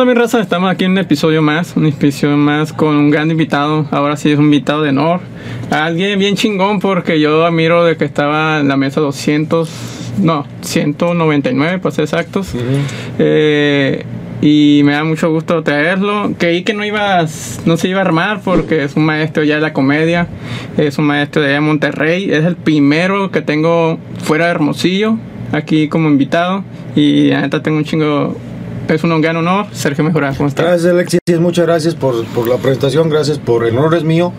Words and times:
onda, 0.00 0.14
mi 0.14 0.18
raza? 0.18 0.40
Estamos 0.40 0.70
aquí 0.70 0.84
en 0.84 0.92
un 0.92 0.98
episodio 0.98 1.42
más, 1.42 1.76
un 1.76 1.84
episodio 1.84 2.38
más 2.38 2.72
con 2.72 2.96
un 2.96 3.10
gran 3.10 3.30
invitado. 3.30 3.86
Ahora 3.90 4.16
sí 4.16 4.30
es 4.30 4.38
un 4.38 4.46
invitado 4.46 4.82
de 4.82 4.90
honor. 4.90 5.20
Alguien 5.70 6.18
bien 6.18 6.36
chingón 6.36 6.80
porque 6.80 7.20
yo 7.20 7.44
admiro 7.44 7.84
de 7.84 7.98
que 7.98 8.06
estaba 8.06 8.60
en 8.60 8.68
la 8.68 8.78
mesa 8.78 9.02
200, 9.02 9.68
no, 10.22 10.46
199 10.62 11.80
para 11.80 11.94
ser 11.94 12.04
exactos. 12.04 12.54
Eh, 13.18 14.06
y 14.40 14.80
me 14.84 14.92
da 14.92 15.04
mucho 15.04 15.30
gusto 15.30 15.62
traerlo. 15.62 16.32
Creí 16.38 16.62
que 16.62 16.72
no 16.72 16.82
iba, 16.82 17.26
no 17.66 17.76
se 17.76 17.88
iba 17.88 17.98
a 17.98 18.02
armar 18.04 18.40
porque 18.42 18.84
es 18.84 18.96
un 18.96 19.04
maestro 19.04 19.44
ya 19.44 19.56
de 19.56 19.60
la 19.60 19.74
comedia, 19.74 20.28
es 20.78 20.96
un 20.96 21.04
maestro 21.04 21.42
de 21.42 21.48
allá 21.48 21.56
de 21.56 21.60
Monterrey, 21.60 22.32
es 22.32 22.46
el 22.46 22.56
primero 22.56 23.30
que 23.30 23.42
tengo 23.42 23.98
fuera 24.22 24.46
de 24.46 24.52
Hermosillo, 24.52 25.18
aquí 25.52 25.88
como 25.88 26.08
invitado. 26.08 26.64
Y 26.96 27.32
ahorita 27.32 27.62
tengo 27.62 27.76
un 27.76 27.84
chingo 27.84 28.36
es 28.94 29.04
un 29.04 29.20
gran 29.20 29.36
honor. 29.36 29.66
Sergio 29.72 30.04
Mejorado, 30.04 30.34
¿cómo 30.36 30.48
estás? 30.48 30.66
Gracias, 30.66 30.92
Alexis. 30.92 31.20
Muchas 31.38 31.66
gracias 31.66 31.94
por, 31.94 32.24
por, 32.26 32.48
la 32.48 32.56
presentación. 32.56 33.08
Gracias 33.08 33.38
por 33.38 33.66
el 33.66 33.76
honor 33.76 33.94
es 33.94 34.04
mío, 34.04 34.32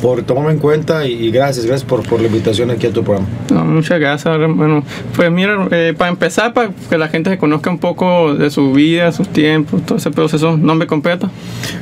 por 0.00 0.22
tomarme 0.22 0.52
en 0.52 0.58
cuenta 0.58 1.06
y, 1.06 1.30
gracias, 1.30 1.66
gracias 1.66 1.88
por, 1.88 2.02
por, 2.02 2.20
la 2.20 2.26
invitación 2.26 2.70
aquí 2.70 2.86
a 2.86 2.92
tu 2.92 3.02
programa. 3.04 3.28
No, 3.50 3.64
muchas 3.64 4.00
gracias. 4.00 4.36
Bueno, 4.36 4.82
pues 5.14 5.30
mira, 5.30 5.68
eh, 5.70 5.94
para 5.96 6.10
empezar, 6.10 6.52
para 6.52 6.70
que 6.90 6.98
la 6.98 7.08
gente 7.08 7.30
se 7.30 7.38
conozca 7.38 7.70
un 7.70 7.78
poco 7.78 8.34
de 8.34 8.50
su 8.50 8.72
vida, 8.72 9.12
sus 9.12 9.28
tiempos, 9.28 9.84
todo 9.86 9.98
ese 9.98 10.10
proceso, 10.10 10.56
nombre 10.56 10.86
completo. 10.86 11.30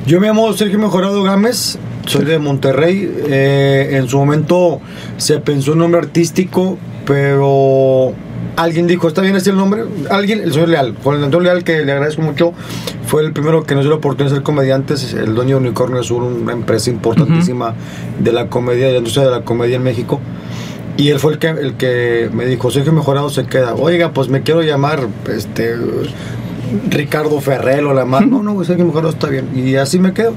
Yo 0.07 0.21
me 0.21 0.27
llamo 0.27 0.52
Sergio 0.52 0.79
Mejorado 0.79 1.23
Gámez, 1.23 1.79
soy 2.07 2.24
de 2.24 2.38
Monterrey. 2.38 3.10
Eh, 3.29 3.91
en 3.93 4.09
su 4.09 4.18
momento 4.18 4.80
se 5.16 5.38
pensó 5.41 5.73
un 5.73 5.79
nombre 5.79 6.01
artístico, 6.01 6.77
pero 7.07 8.15
alguien 8.56 8.87
dijo, 8.87 9.09
¿está 9.09 9.23
bien 9.23 9.37
este 9.37 9.51
el 9.51 9.56
nombre? 9.56 9.84
Alguien, 10.10 10.40
el 10.40 10.52
señor 10.52 10.68
Leal, 10.68 10.95
Juan 11.02 11.23
Antonio 11.23 11.52
Leal, 11.52 11.65
que 11.65 11.84
le 11.84 11.93
agradezco 11.93 12.23
mucho, 12.23 12.52
fue 13.07 13.23
el 13.23 13.32
primero 13.32 13.65
que 13.65 13.74
nos 13.74 13.84
dio 13.84 13.90
la 13.90 13.96
oportunidad 13.96 14.30
de 14.30 14.37
ser 14.37 14.42
comediantes, 14.42 15.12
el 15.15 15.34
dueño 15.34 15.57
de 15.57 15.66
Unicornio 15.68 16.02
Sur, 16.02 16.23
una 16.23 16.52
empresa 16.52 16.90
importantísima 16.90 17.74
de 18.18 18.32
la 18.32 18.48
comedia, 18.48 18.87
de 18.87 18.92
la 18.92 18.98
industria 18.98 19.24
de 19.24 19.30
la 19.30 19.42
comedia 19.42 19.76
en 19.76 19.82
México. 19.82 20.20
Y 20.96 21.09
él 21.09 21.18
fue 21.18 21.32
el 21.32 21.38
que, 21.38 21.48
el 21.48 21.74
que 21.74 22.30
me 22.32 22.45
dijo, 22.45 22.70
Sergio 22.70 22.92
Mejorado 22.92 23.30
se 23.30 23.46
queda. 23.46 23.74
Oiga, 23.74 24.12
pues 24.12 24.29
me 24.29 24.42
quiero 24.42 24.62
llamar 24.62 25.09
este 25.35 25.74
Ricardo 26.90 27.40
Ferrell 27.40 27.87
o 27.87 27.95
la 27.95 28.04
más. 28.04 28.26
No, 28.26 28.42
no, 28.42 28.62
Sergio 28.64 28.85
Mejorado 28.85 29.10
está 29.10 29.29
bien. 29.29 29.48
Y 29.54 29.76
así 29.76 29.98
me 29.98 30.12
quedo. 30.12 30.35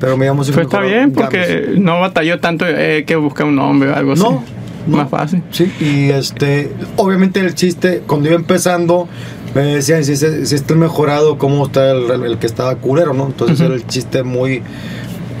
Pero 0.00 0.16
me 0.16 0.26
llamo 0.26 0.44
Sergio 0.44 0.62
Pues 0.62 0.74
está 0.74 0.80
bien, 0.80 1.12
porque 1.12 1.74
no 1.78 2.00
batalló 2.00 2.40
tanto 2.40 2.64
eh, 2.66 3.04
que 3.06 3.16
buscar 3.16 3.46
un 3.46 3.56
nombre 3.56 3.90
o 3.90 3.94
algo 3.94 4.12
así. 4.12 4.22
No, 4.22 4.42
más 4.86 5.10
fácil. 5.10 5.42
Sí, 5.50 5.72
y 5.80 6.10
este, 6.10 6.72
obviamente 6.96 7.40
el 7.40 7.54
chiste, 7.54 8.02
cuando 8.06 8.28
iba 8.28 8.36
empezando, 8.36 9.08
me 9.54 9.62
decían 9.62 10.04
si, 10.04 10.16
si 10.16 10.54
está 10.54 10.74
mejorado, 10.74 11.38
cómo 11.38 11.66
está 11.66 11.90
el, 11.92 12.38
que 12.38 12.46
estaba 12.46 12.76
culero, 12.76 13.12
¿no? 13.14 13.26
Entonces 13.26 13.60
era 13.60 13.74
el 13.74 13.86
chiste 13.86 14.22
muy... 14.22 14.62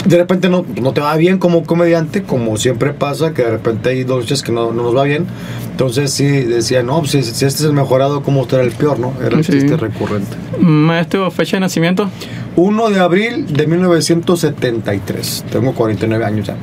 De 0.06 0.16
repente 0.16 0.48
no, 0.48 0.64
no 0.80 0.94
te 0.94 1.02
va 1.02 1.14
bien 1.16 1.38
como 1.38 1.62
comediante, 1.64 2.22
como 2.22 2.56
siempre 2.56 2.94
pasa, 2.94 3.34
que 3.34 3.42
de 3.42 3.50
repente 3.50 3.90
hay 3.90 4.04
dos 4.04 4.20
noches 4.20 4.42
que 4.42 4.50
no, 4.50 4.72
no 4.72 4.82
nos 4.82 4.96
va 4.96 5.04
bien. 5.04 5.26
Entonces 5.72 6.10
sí 6.10 6.26
decían, 6.26 6.86
no, 6.86 7.00
pues, 7.00 7.10
si, 7.10 7.22
si, 7.22 7.44
este 7.44 7.62
es 7.62 7.64
el 7.64 7.74
mejorado, 7.74 8.22
¿cómo 8.22 8.42
está 8.42 8.62
el 8.62 8.70
peor, 8.70 8.98
no? 8.98 9.12
Era 9.22 9.36
el 9.36 9.44
chiste 9.44 9.76
recurrente. 9.76 10.36
Maestro, 10.58 11.30
fecha 11.30 11.58
de 11.58 11.60
nacimiento. 11.60 12.08
1 12.56 12.90
de 12.90 13.00
abril 13.00 13.46
de 13.52 13.66
1973. 13.66 15.44
Tengo 15.50 15.74
49 15.74 16.24
años 16.24 16.46
ya. 16.46 16.56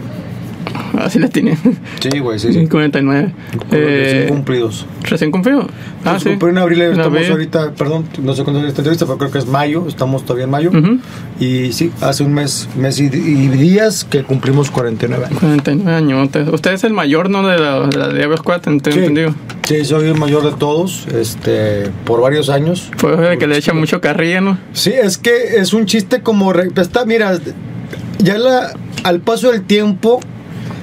Así 1.04 1.20
la 1.20 1.28
tiene. 1.28 1.58
Sí, 2.00 2.20
güey, 2.20 2.40
sí, 2.40 2.54
sí. 2.54 2.68
49. 2.68 3.34
Eh, 3.72 4.02
recién 4.04 4.28
cumplidos. 4.30 4.86
¿Recién 5.04 5.32
cumplido? 5.32 5.68
Ah, 6.04 6.20
sí. 6.20 6.30
en 6.30 6.58
abril, 6.58 6.82
estamos 6.82 7.30
ahorita, 7.30 7.72
perdón, 7.74 8.06
no 8.22 8.34
sé 8.34 8.44
cuándo 8.44 8.62
es 8.62 8.68
esta 8.68 8.82
entrevista, 8.82 9.06
pero 9.06 9.18
creo 9.18 9.32
que 9.32 9.40
es 9.40 9.48
mayo, 9.48 9.86
estamos 9.88 10.24
todavía 10.24 10.46
en 10.46 10.52
mayo. 10.52 10.72
Y 11.40 11.74
sí, 11.74 11.92
hace 12.02 12.24
un 12.24 12.34
mes, 12.34 12.70
mes 12.78 13.00
y, 13.00 13.10
días 13.10 14.06
que 14.06 14.24
cumplimos 14.24 14.72
49 14.72 15.26
años. 15.26 15.40
49 15.40 15.98
años. 15.98 16.30
Usted 16.52 16.72
es 16.72 16.84
el 16.84 16.94
mayor, 16.94 17.30
¿no? 17.30 17.48
De 17.48 17.58
la, 17.58 17.88
de 17.88 17.98
la 17.98 18.10
Diablo 18.10 18.38
Squad, 18.38 18.68
entendido. 18.68 19.34
Sí, 19.64 19.84
soy 19.84 20.08
el 20.08 20.18
mayor 20.18 20.44
de 20.44 20.58
todos, 20.58 21.08
este, 21.14 21.90
por 22.06 22.22
varios 22.22 22.50
años. 22.50 22.90
Pues 23.00 23.18
de 23.18 23.38
que 23.38 23.48
le 23.48 23.58
echa 23.58 23.74
mucho 23.74 24.00
carrilla, 24.00 24.40
¿no? 24.40 24.58
Sí, 24.72 24.94
es 24.94 25.18
que 25.18 25.58
es 25.58 25.74
un 25.74 25.86
chiste 25.86 26.22
como, 26.22 26.54
está, 26.54 27.06
mira, 27.06 27.38
ya 28.20 28.38
la, 28.38 28.74
al 29.04 29.20
paso 29.20 29.52
del 29.52 29.64
tiempo 29.64 30.22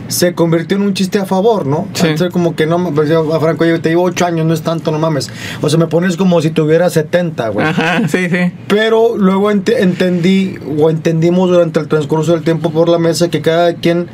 se 0.08 0.34
convirtió 0.34 0.76
en 0.76 0.82
un 0.82 0.94
chiste 0.94 1.18
a 1.18 1.24
favor, 1.24 1.66
¿no? 1.66 1.88
Sí. 1.94 2.08
Entonces, 2.08 2.32
como 2.32 2.54
que 2.54 2.66
no, 2.66 2.92
pues, 2.94 3.10
a 3.10 3.40
Franco, 3.40 3.64
yo 3.64 3.80
te 3.80 3.88
digo 3.88 4.02
8 4.02 4.26
años, 4.26 4.46
no 4.46 4.54
es 4.54 4.62
tanto, 4.62 4.90
no 4.90 4.98
mames. 4.98 5.30
O 5.60 5.68
sea, 5.68 5.78
me 5.78 5.86
pones 5.86 6.16
como 6.16 6.40
si 6.42 6.50
tuviera 6.50 6.90
70, 6.90 7.48
güey. 7.48 7.66
Ajá, 7.66 8.06
sí, 8.08 8.28
sí. 8.28 8.52
Pero 8.68 9.16
luego 9.16 9.50
entendí, 9.50 10.58
o 10.78 10.90
entendimos 10.90 11.50
durante 11.50 11.80
el 11.80 11.88
transcurso 11.88 12.32
del 12.32 12.42
tiempo 12.42 12.70
por 12.70 12.88
la 12.88 12.98
mesa, 12.98 13.30
que 13.30 13.40
cada 13.40 13.74
quien 13.74 14.08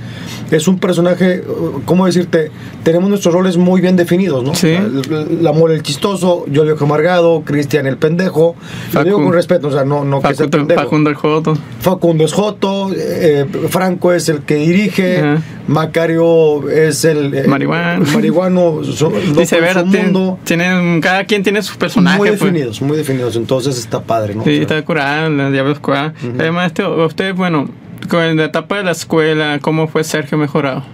es 0.50 0.68
un 0.68 0.78
personaje, 0.78 1.42
¿cómo 1.84 2.06
decirte? 2.06 2.50
Tenemos 2.82 3.08
nuestros 3.08 3.34
roles 3.34 3.56
muy 3.56 3.80
bien 3.80 3.96
definidos, 3.96 4.42
¿no? 4.42 4.54
Sí. 4.54 4.68
El, 4.68 5.46
amor, 5.46 5.70
el 5.70 5.82
chistoso, 5.82 6.44
yo 6.48 6.62
el 6.62 6.76
amargado, 6.80 7.42
Cristian 7.44 7.86
el 7.86 7.96
pendejo. 7.96 8.56
Lo 8.92 9.04
digo 9.04 9.22
con 9.22 9.32
respeto, 9.32 9.68
o 9.68 9.72
sea, 9.72 9.84
no, 9.84 10.04
no 10.04 10.20
que 10.20 10.34
sea 10.34 10.48
pendejo. 10.48 10.82
Facundo 10.82 11.10
el 11.10 11.16
Joto. 11.16 11.56
Facundo 11.80 12.24
es 12.24 12.32
Joto, 12.32 12.90
eh, 12.94 13.46
Franco 13.68 14.12
es 14.12 14.28
el 14.28 14.40
que 14.40 14.56
dirige, 14.56 15.22
Macario 15.68 16.68
es 16.68 17.04
el 17.04 17.32
eh, 17.34 17.44
marihuano. 17.46 18.04
marihuano 18.12 18.80
Dice, 19.36 19.60
ver, 19.60 19.84
mundo. 19.84 20.38
Tienen, 20.44 21.00
cada 21.00 21.24
quien 21.24 21.42
tiene 21.42 21.62
sus 21.62 21.76
personajes. 21.76 22.18
Muy 22.18 22.28
pues. 22.28 22.40
definidos, 22.40 22.82
muy 22.82 22.96
definidos. 22.96 23.36
Entonces 23.36 23.78
está 23.78 24.02
padre, 24.02 24.34
¿no? 24.34 24.44
Sí, 24.44 24.56
está 24.56 24.82
curado, 24.84 25.30
la 25.30 25.50
Diablo 25.50 25.74
Squad. 25.74 26.12
Además, 26.38 26.66
este, 26.66 26.84
usted, 26.86 27.34
bueno, 27.34 27.68
con 28.08 28.36
la 28.36 28.44
etapa 28.44 28.78
de 28.78 28.84
la 28.84 28.92
escuela, 28.92 29.58
¿cómo 29.60 29.88
fue 29.88 30.04
Sergio 30.04 30.38
mejorado? 30.38 30.84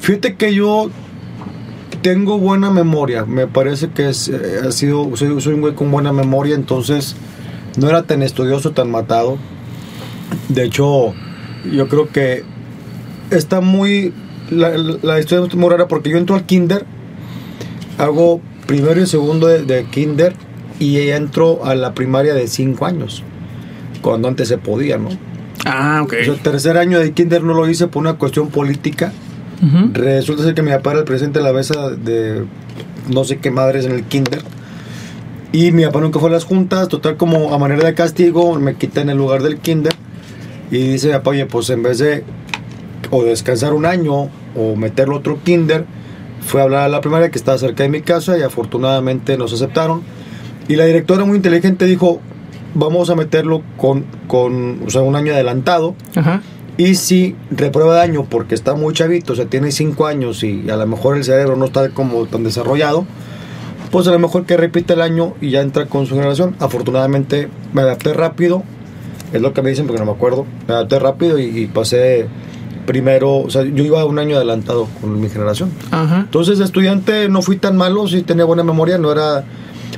Fíjate 0.00 0.36
que 0.36 0.54
yo 0.54 0.90
tengo 2.02 2.38
buena 2.38 2.70
memoria. 2.70 3.24
Me 3.24 3.46
parece 3.46 3.90
que 3.90 4.04
eh, 4.04 4.60
ha 4.66 4.72
sido, 4.72 5.16
soy, 5.16 5.28
un 5.28 5.60
güey 5.60 5.74
con 5.74 5.90
buena 5.90 6.12
memoria, 6.12 6.54
entonces 6.54 7.16
no 7.78 7.88
era 7.88 8.02
tan 8.02 8.22
estudioso, 8.22 8.72
tan 8.72 8.90
matado. 8.90 9.38
De 10.48 10.64
hecho, 10.64 11.14
yo 11.72 11.88
creo 11.88 12.08
que 12.08 12.44
está 13.30 13.60
muy. 13.60 14.12
La, 14.50 14.76
la 14.76 15.18
historia 15.18 15.46
es 15.46 15.54
muy 15.54 15.70
rara 15.70 15.88
porque 15.88 16.10
yo 16.10 16.18
entro 16.18 16.34
al 16.34 16.44
kinder, 16.44 16.84
hago 17.96 18.40
primero 18.66 19.00
y 19.00 19.06
segundo 19.06 19.46
de, 19.46 19.62
de 19.62 19.84
kinder 19.84 20.34
y 20.78 20.98
entro 20.98 21.64
a 21.64 21.74
la 21.74 21.94
primaria 21.94 22.34
de 22.34 22.48
5 22.48 22.84
años, 22.84 23.22
cuando 24.02 24.28
antes 24.28 24.48
se 24.48 24.58
podía, 24.58 24.98
¿no? 24.98 25.08
Ah, 25.64 26.00
ok. 26.02 26.14
el 26.14 26.38
tercer 26.40 26.76
año 26.76 26.98
de 26.98 27.12
kinder 27.12 27.42
no 27.42 27.54
lo 27.54 27.68
hice 27.68 27.86
por 27.86 28.00
una 28.00 28.14
cuestión 28.14 28.48
política. 28.48 29.12
Resulta 29.92 30.42
ser 30.42 30.54
que 30.54 30.62
mi 30.62 30.72
papá 30.72 30.90
era 30.90 31.00
el 31.00 31.04
presidente 31.04 31.38
de 31.38 31.44
la 31.44 31.52
mesa 31.52 31.90
de 31.90 32.44
no 33.08 33.22
sé 33.22 33.38
qué 33.38 33.52
madres 33.52 33.84
en 33.84 33.92
el 33.92 34.02
kinder. 34.04 34.42
Y 35.52 35.70
mi 35.70 35.84
papá 35.84 36.00
nunca 36.00 36.18
fue 36.18 36.30
a 36.30 36.32
las 36.32 36.44
juntas, 36.44 36.88
total 36.88 37.16
como 37.16 37.54
a 37.54 37.58
manera 37.58 37.84
de 37.84 37.94
castigo, 37.94 38.58
me 38.58 38.74
quité 38.74 39.02
en 39.02 39.10
el 39.10 39.18
lugar 39.18 39.42
del 39.42 39.58
kinder. 39.58 39.92
Y 40.70 40.78
dice 40.78 41.08
mi 41.08 41.12
papá, 41.12 41.30
oye, 41.30 41.46
pues 41.46 41.70
en 41.70 41.82
vez 41.82 41.98
de 41.98 42.24
o 43.10 43.22
descansar 43.22 43.72
un 43.74 43.84
año 43.84 44.30
o 44.56 44.74
meterlo 44.76 45.16
otro 45.16 45.38
kinder, 45.44 45.84
fue 46.40 46.60
a 46.60 46.64
hablar 46.64 46.82
a 46.84 46.88
la 46.88 47.00
primaria 47.00 47.30
que 47.30 47.38
estaba 47.38 47.58
cerca 47.58 47.82
de 47.82 47.88
mi 47.88 48.00
casa 48.00 48.36
y 48.38 48.42
afortunadamente 48.42 49.36
nos 49.36 49.52
aceptaron. 49.52 50.02
Y 50.68 50.76
la 50.76 50.86
directora 50.86 51.24
muy 51.24 51.36
inteligente 51.36 51.84
dijo, 51.84 52.20
vamos 52.74 53.10
a 53.10 53.14
meterlo 53.14 53.62
con, 53.76 54.04
con 54.26 54.82
o 54.86 54.90
sea, 54.90 55.02
un 55.02 55.16
año 55.16 55.32
adelantado. 55.32 55.94
Ajá. 56.14 56.42
Y 56.76 56.94
si 56.94 57.36
reprueba 57.50 57.94
de 57.96 58.00
año 58.00 58.24
porque 58.28 58.54
está 58.54 58.74
muy 58.74 58.94
chavito, 58.94 59.34
o 59.34 59.36
sea, 59.36 59.46
tiene 59.46 59.70
5 59.70 60.06
años 60.06 60.42
y 60.42 60.70
a 60.70 60.76
lo 60.76 60.86
mejor 60.86 61.16
el 61.16 61.24
cerebro 61.24 61.56
no 61.56 61.66
está 61.66 61.90
como 61.90 62.24
tan 62.26 62.44
desarrollado, 62.44 63.06
pues 63.90 64.08
a 64.08 64.10
lo 64.10 64.18
mejor 64.18 64.46
que 64.46 64.56
repite 64.56 64.94
el 64.94 65.02
año 65.02 65.34
y 65.40 65.50
ya 65.50 65.60
entra 65.60 65.86
con 65.86 66.06
su 66.06 66.14
generación. 66.14 66.56
Afortunadamente 66.60 67.48
me 67.74 67.82
adapté 67.82 68.14
rápido, 68.14 68.62
es 69.32 69.42
lo 69.42 69.52
que 69.52 69.60
me 69.60 69.70
dicen 69.70 69.86
porque 69.86 70.00
no 70.00 70.06
me 70.06 70.12
acuerdo. 70.12 70.46
Me 70.66 70.74
adapté 70.74 70.98
rápido 70.98 71.38
y, 71.38 71.66
pasé 71.66 72.26
primero, 72.86 73.36
o 73.36 73.50
sea, 73.50 73.62
yo 73.62 73.84
iba 73.84 74.04
un 74.04 74.18
año 74.18 74.36
adelantado 74.36 74.88
con 75.00 75.20
mi 75.20 75.28
generación. 75.28 75.70
Ajá. 75.90 76.20
Entonces, 76.20 76.58
estudiante 76.58 77.28
no 77.28 77.42
fui 77.42 77.58
tan 77.58 77.76
malo, 77.76 78.08
sí 78.08 78.22
tenía 78.22 78.44
buena 78.44 78.64
memoria, 78.64 78.98
no 78.98 79.12
era 79.12 79.44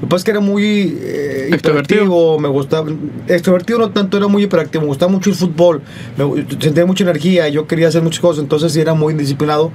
lo 0.04 0.08
que 0.08 0.10
pasa 0.10 0.20
es 0.20 0.24
que 0.24 0.30
era 0.32 0.40
muy 0.40 0.98
eh, 1.00 1.48
extrovertido. 1.50 2.38
me 2.38 2.48
gustaba. 2.48 2.90
Extrovertido 3.26 3.78
no 3.78 3.90
tanto, 3.90 4.18
era 4.18 4.28
muy 4.28 4.42
hiperactivo, 4.42 4.82
me 4.82 4.88
gustaba 4.88 5.10
mucho 5.10 5.30
el 5.30 5.36
fútbol, 5.36 5.80
me, 6.18 6.44
sentía 6.60 6.84
mucha 6.84 7.04
energía, 7.04 7.48
yo 7.48 7.66
quería 7.66 7.88
hacer 7.88 8.02
muchas 8.02 8.20
cosas, 8.20 8.42
entonces 8.42 8.72
sí 8.74 8.80
era 8.80 8.92
muy 8.92 9.12
indisciplinado, 9.12 9.72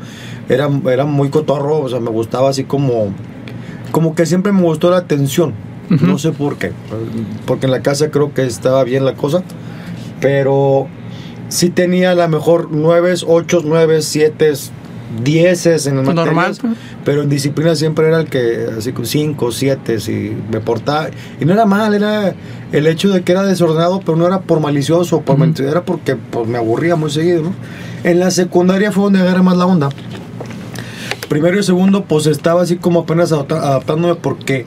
era, 0.48 0.70
era 0.92 1.06
muy 1.06 1.30
cotorro, 1.30 1.80
o 1.80 1.90
sea, 1.90 2.00
me 2.00 2.12
gustaba 2.12 2.50
así 2.50 2.64
como. 2.64 3.12
Como 3.92 4.14
que 4.14 4.28
siempre 4.28 4.52
me 4.52 4.62
gustó 4.62 4.92
la 4.92 4.98
atención, 4.98 5.56
no 5.90 6.20
sé 6.20 6.32
por 6.32 6.58
qué, 6.58 6.74
porque 7.48 7.66
en 7.66 7.72
la 7.72 7.82
casa 7.82 8.12
creo 8.12 8.32
que 8.32 8.44
estaba 8.44 8.84
bien 8.84 9.06
la 9.06 9.16
cosa, 9.16 9.42
pero 10.22 10.88
sí 11.48 11.72
tenía 11.72 12.12
a 12.12 12.16
lo 12.16 12.28
mejor 12.28 12.68
9, 12.70 13.16
8, 13.26 13.62
9, 13.66 14.04
7, 14.04 14.54
dieces 15.24 15.88
en 15.88 15.96
las 15.98 16.06
Pues 16.06 16.16
normal, 16.16 16.36
materias, 16.50 16.60
pues. 16.60 16.74
pero 17.04 17.24
en 17.24 17.30
disciplina 17.30 17.76
siempre 17.76 18.08
era 18.08 18.20
el 18.20 18.28
que, 18.28 18.68
así 18.78 18.92
con 18.92 19.06
5, 19.06 19.52
7, 19.52 20.00
si 20.00 20.36
me 20.52 20.60
portaba. 20.60 21.10
Y 21.40 21.46
no 21.46 21.54
era 21.54 21.66
mal, 21.66 21.94
era 21.94 22.34
el 22.72 22.88
hecho 22.88 23.10
de 23.10 23.22
que 23.24 23.32
era 23.32 23.44
desordenado, 23.44 24.02
pero 24.06 24.18
no 24.18 24.28
era 24.28 24.42
por 24.42 24.60
malicioso, 24.60 25.22
por 25.22 25.36
Ujú. 25.36 25.46
mentir, 25.46 25.66
era 25.66 25.84
porque 25.84 26.16
pues, 26.16 26.48
me 26.48 26.58
aburría 26.58 26.96
muy 26.96 27.10
seguido, 27.10 27.42
¿no? 27.44 27.54
En 28.04 28.20
la 28.20 28.32
secundaria 28.32 28.92
fue 28.92 29.04
donde 29.06 29.20
agarré 29.20 29.42
más 29.42 29.58
la 29.58 29.66
onda. 29.66 29.90
Primero 31.28 31.60
y 31.60 31.64
segundo, 31.64 32.06
pues 32.06 32.26
estaba 32.26 32.62
así 32.62 32.78
como 32.78 33.02
apenas 33.02 33.32
adaptándome 33.32 34.16
porque 34.16 34.66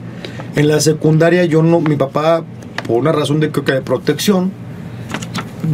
en 0.55 0.67
la 0.67 0.79
secundaria 0.79 1.43
yo 1.45 1.61
no, 1.63 1.81
mi 1.81 1.95
papá, 1.97 2.43
por 2.87 2.97
una 2.99 3.11
razón 3.11 3.39
de 3.39 3.51
creo 3.51 3.65
que 3.65 3.73
de 3.73 3.81
protección, 3.81 4.51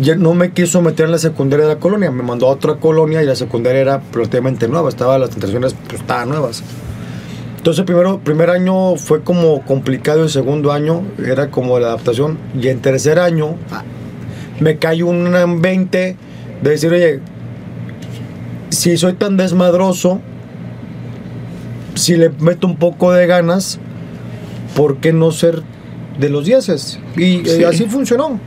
ya 0.01 0.15
no 0.15 0.33
me 0.33 0.51
quiso 0.51 0.81
meter 0.81 1.06
en 1.07 1.13
la 1.13 1.18
secundaria 1.18 1.65
de 1.65 1.74
la 1.75 1.80
colonia, 1.80 2.12
me 2.12 2.24
mandó 2.24 2.47
a 2.47 2.51
otra 2.51 2.75
colonia 2.75 3.24
y 3.24 3.25
la 3.25 3.36
secundaria 3.36 3.81
era 3.81 4.01
relativamente 4.12 4.68
nueva, 4.68 4.89
estaba 4.89 5.18
las 5.18 5.31
tentaciones 5.31 5.75
pues, 5.88 6.01
estaban 6.01 6.30
nuevas. 6.30 6.63
Entonces 7.57 7.83
primero, 7.86 8.19
primer 8.19 8.50
año 8.50 8.95
fue 8.95 9.21
como 9.24 9.62
complicado, 9.65 10.24
el 10.24 10.30
segundo 10.30 10.71
año 10.71 11.03
era 11.25 11.50
como 11.50 11.77
la 11.80 11.88
adaptación 11.88 12.38
y 12.59 12.68
en 12.69 12.80
tercer 12.81 13.19
año 13.19 13.56
ah, 13.71 13.83
me 14.59 14.77
cayó 14.77 15.07
un 15.07 15.62
20 15.62 16.15
de 16.62 16.69
decir, 16.69 16.91
oye, 16.91 17.19
si 18.69 18.95
soy 18.97 19.13
tan 19.13 19.36
desmadroso, 19.38 20.21
si 21.95 22.15
le 22.15 22.30
meto 22.30 22.68
un 22.68 22.77
poco 22.77 23.12
de 23.12 23.27
ganas, 23.27 23.80
¿por 24.75 24.97
qué 24.97 25.12
no 25.12 25.31
ser 25.31 25.63
de 26.19 26.30
los 26.30 26.45
dieces? 26.45 27.00
Y 27.18 27.38
eh, 27.39 27.45
Sí. 27.57 27.63
así 27.63 27.86
funcionó. 27.86 28.39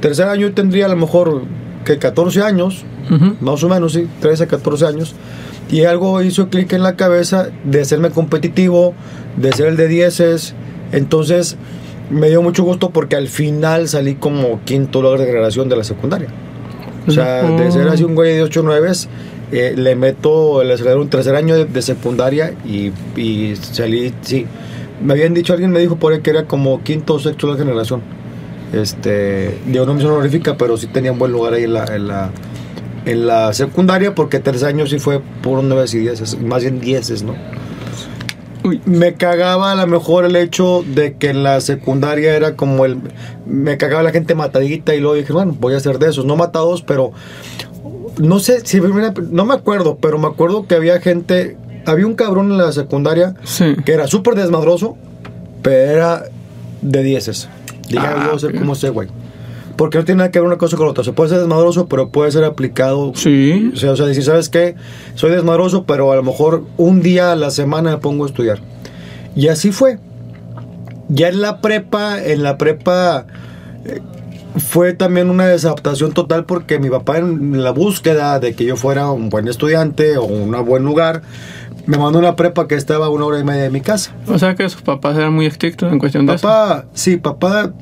Tercer 0.00 0.28
año 0.28 0.52
tendría 0.52 0.86
a 0.86 0.88
lo 0.88 0.96
mejor 0.96 1.42
que 1.84 1.98
14 1.98 2.42
años, 2.42 2.84
más 3.40 3.62
o 3.62 3.68
menos, 3.68 3.92
sí, 3.92 4.08
13, 4.20 4.46
14 4.46 4.86
años. 4.86 5.14
Y 5.70 5.84
algo 5.84 6.20
hizo 6.22 6.48
clic 6.48 6.72
en 6.72 6.82
la 6.82 6.96
cabeza 6.96 7.48
de 7.64 7.80
hacerme 7.80 8.10
competitivo, 8.10 8.94
de 9.36 9.52
ser 9.52 9.66
el 9.66 9.76
de 9.76 9.88
dieces. 9.88 10.54
Entonces 10.92 11.56
me 12.10 12.28
dio 12.28 12.42
mucho 12.42 12.64
gusto 12.64 12.90
porque 12.90 13.16
al 13.16 13.28
final 13.28 13.88
salí 13.88 14.16
como 14.16 14.60
quinto 14.64 15.00
lugar 15.00 15.20
de 15.20 15.26
generación 15.26 15.68
de 15.68 15.76
la 15.76 15.84
secundaria. 15.84 16.28
O 17.06 17.12
sea, 17.12 17.42
de 17.42 17.70
ser 17.70 17.88
así 17.88 18.04
un 18.04 18.14
güey 18.14 18.34
de 18.34 18.42
8 18.42 18.60
o 18.60 18.62
9, 18.64 18.92
eh, 19.52 19.74
le 19.76 19.96
meto 19.96 20.60
el 20.62 20.70
acelerador 20.70 21.02
un 21.02 21.08
tercer 21.08 21.34
año 21.34 21.56
de, 21.56 21.64
de 21.64 21.82
secundaria 21.82 22.54
y, 22.64 22.92
y 23.16 23.56
salí, 23.56 24.12
sí. 24.22 24.46
Me 25.02 25.14
habían 25.14 25.32
dicho, 25.32 25.52
alguien 25.52 25.70
me 25.70 25.80
dijo 25.80 25.96
por 25.96 26.12
ahí 26.12 26.20
que 26.20 26.30
era 26.30 26.44
como 26.44 26.82
quinto 26.82 27.14
o 27.14 27.18
sexto 27.18 27.46
de 27.46 27.54
la 27.54 27.58
generación. 27.58 28.02
Este, 28.72 29.58
digo, 29.66 29.84
no 29.86 29.94
me 29.94 30.00
hizo 30.00 30.12
honorífica, 30.14 30.56
pero 30.56 30.76
sí 30.76 30.86
tenía 30.86 31.12
un 31.12 31.18
buen 31.18 31.32
lugar 31.32 31.54
ahí 31.54 31.64
en 31.64 31.72
la, 31.74 31.84
en 31.86 32.06
la, 32.08 32.30
en 33.04 33.26
la 33.26 33.52
secundaria 33.52 34.14
porque 34.14 34.38
tercer 34.38 34.68
año 34.68 34.86
sí 34.86 34.98
fue 34.98 35.20
por 35.42 35.62
9 35.62 35.84
y 35.92 35.98
10, 35.98 36.40
más 36.42 36.62
bien 36.62 36.80
10, 36.80 37.22
¿no? 37.24 37.34
Uy. 38.62 38.80
Me 38.84 39.14
cagaba 39.14 39.72
a 39.72 39.74
lo 39.74 39.86
mejor 39.86 40.24
el 40.26 40.36
hecho 40.36 40.84
de 40.86 41.14
que 41.14 41.30
en 41.30 41.42
la 41.42 41.60
secundaria 41.60 42.36
era 42.36 42.56
como 42.56 42.84
el... 42.84 42.98
Me 43.46 43.78
cagaba 43.78 44.02
la 44.02 44.10
gente 44.12 44.34
matadita 44.34 44.94
y 44.94 45.00
luego 45.00 45.14
dije, 45.16 45.32
bueno, 45.32 45.56
voy 45.58 45.74
a 45.74 45.78
hacer 45.78 45.98
de 45.98 46.10
esos. 46.10 46.26
No 46.26 46.36
matados, 46.36 46.82
pero... 46.82 47.12
No 48.18 48.38
sé 48.38 48.60
si... 48.66 48.78
No 49.30 49.46
me 49.46 49.54
acuerdo, 49.54 49.96
pero 49.96 50.18
me 50.18 50.26
acuerdo 50.26 50.66
que 50.66 50.74
había 50.74 51.00
gente... 51.00 51.56
Había 51.86 52.06
un 52.06 52.14
cabrón 52.14 52.52
en 52.52 52.58
la 52.58 52.70
secundaria 52.72 53.34
Sí. 53.44 53.74
que 53.86 53.92
era 53.92 54.06
súper 54.06 54.34
desmadroso, 54.34 54.98
pero 55.62 55.90
era 55.90 56.24
de 56.82 57.02
dieces. 57.02 57.48
Dije, 57.90 58.06
Ah, 58.06 58.14
"Ah, 58.16 58.26
voy 58.28 58.36
a 58.36 58.38
ser 58.38 58.54
como 58.58 58.72
ese 58.72 58.88
güey. 58.88 59.08
Porque 59.76 59.98
no 59.98 60.04
tiene 60.04 60.18
nada 60.18 60.30
que 60.30 60.38
ver 60.38 60.46
una 60.46 60.56
cosa 60.58 60.76
con 60.76 60.86
la 60.86 60.92
otra. 60.92 61.04
Se 61.04 61.12
puede 61.12 61.30
ser 61.30 61.38
desmadroso, 61.40 61.86
pero 61.86 62.08
puede 62.10 62.30
ser 62.32 62.44
aplicado. 62.44 63.12
Sí. 63.14 63.70
O 63.74 63.76
sea, 63.76 63.92
o 63.92 63.96
sea, 63.96 64.06
decir, 64.06 64.24
¿sabes 64.24 64.48
qué? 64.48 64.74
Soy 65.14 65.30
desmadroso, 65.30 65.84
pero 65.84 66.12
a 66.12 66.16
lo 66.16 66.22
mejor 66.22 66.64
un 66.76 67.02
día 67.02 67.32
a 67.32 67.36
la 67.36 67.50
semana 67.50 67.90
me 67.90 67.96
pongo 67.98 68.24
a 68.24 68.26
estudiar. 68.28 68.58
Y 69.34 69.48
así 69.48 69.72
fue. 69.72 69.98
Ya 71.08 71.28
en 71.28 71.40
la 71.40 71.60
prepa, 71.60 72.22
en 72.22 72.42
la 72.42 72.56
prepa 72.58 73.26
eh, 73.84 74.00
fue 74.58 74.92
también 74.92 75.30
una 75.30 75.46
desadaptación 75.46 76.12
total 76.12 76.44
porque 76.44 76.78
mi 76.78 76.90
papá 76.90 77.18
en 77.18 77.62
la 77.62 77.70
búsqueda 77.70 78.38
de 78.38 78.54
que 78.54 78.64
yo 78.64 78.76
fuera 78.76 79.10
un 79.10 79.28
buen 79.30 79.48
estudiante 79.48 80.18
o 80.18 80.24
un 80.24 80.50
buen 80.66 80.84
lugar, 80.84 81.22
me 81.90 81.98
mandó 81.98 82.20
una 82.20 82.36
prepa 82.36 82.68
que 82.68 82.76
estaba 82.76 83.06
a 83.06 83.08
una 83.08 83.24
hora 83.24 83.40
y 83.40 83.44
media 83.44 83.62
de 83.64 83.70
mi 83.70 83.80
casa. 83.80 84.14
O 84.28 84.38
sea 84.38 84.54
que 84.54 84.68
sus 84.68 84.82
papás 84.82 85.16
eran 85.16 85.32
muy 85.34 85.46
estrictos 85.46 85.92
en 85.92 85.98
cuestión 85.98 86.24
de 86.24 86.34
Papá, 86.34 86.84
sí, 86.94 87.16
papá, 87.16 87.72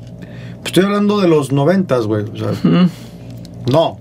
estoy 0.65 0.83
hablando 0.85 1.19
de 1.21 1.27
los 1.27 1.51
noventas, 1.51 2.07
güey. 2.07 2.23
O 2.23 2.35
sea, 2.35 2.51
no. 3.71 3.99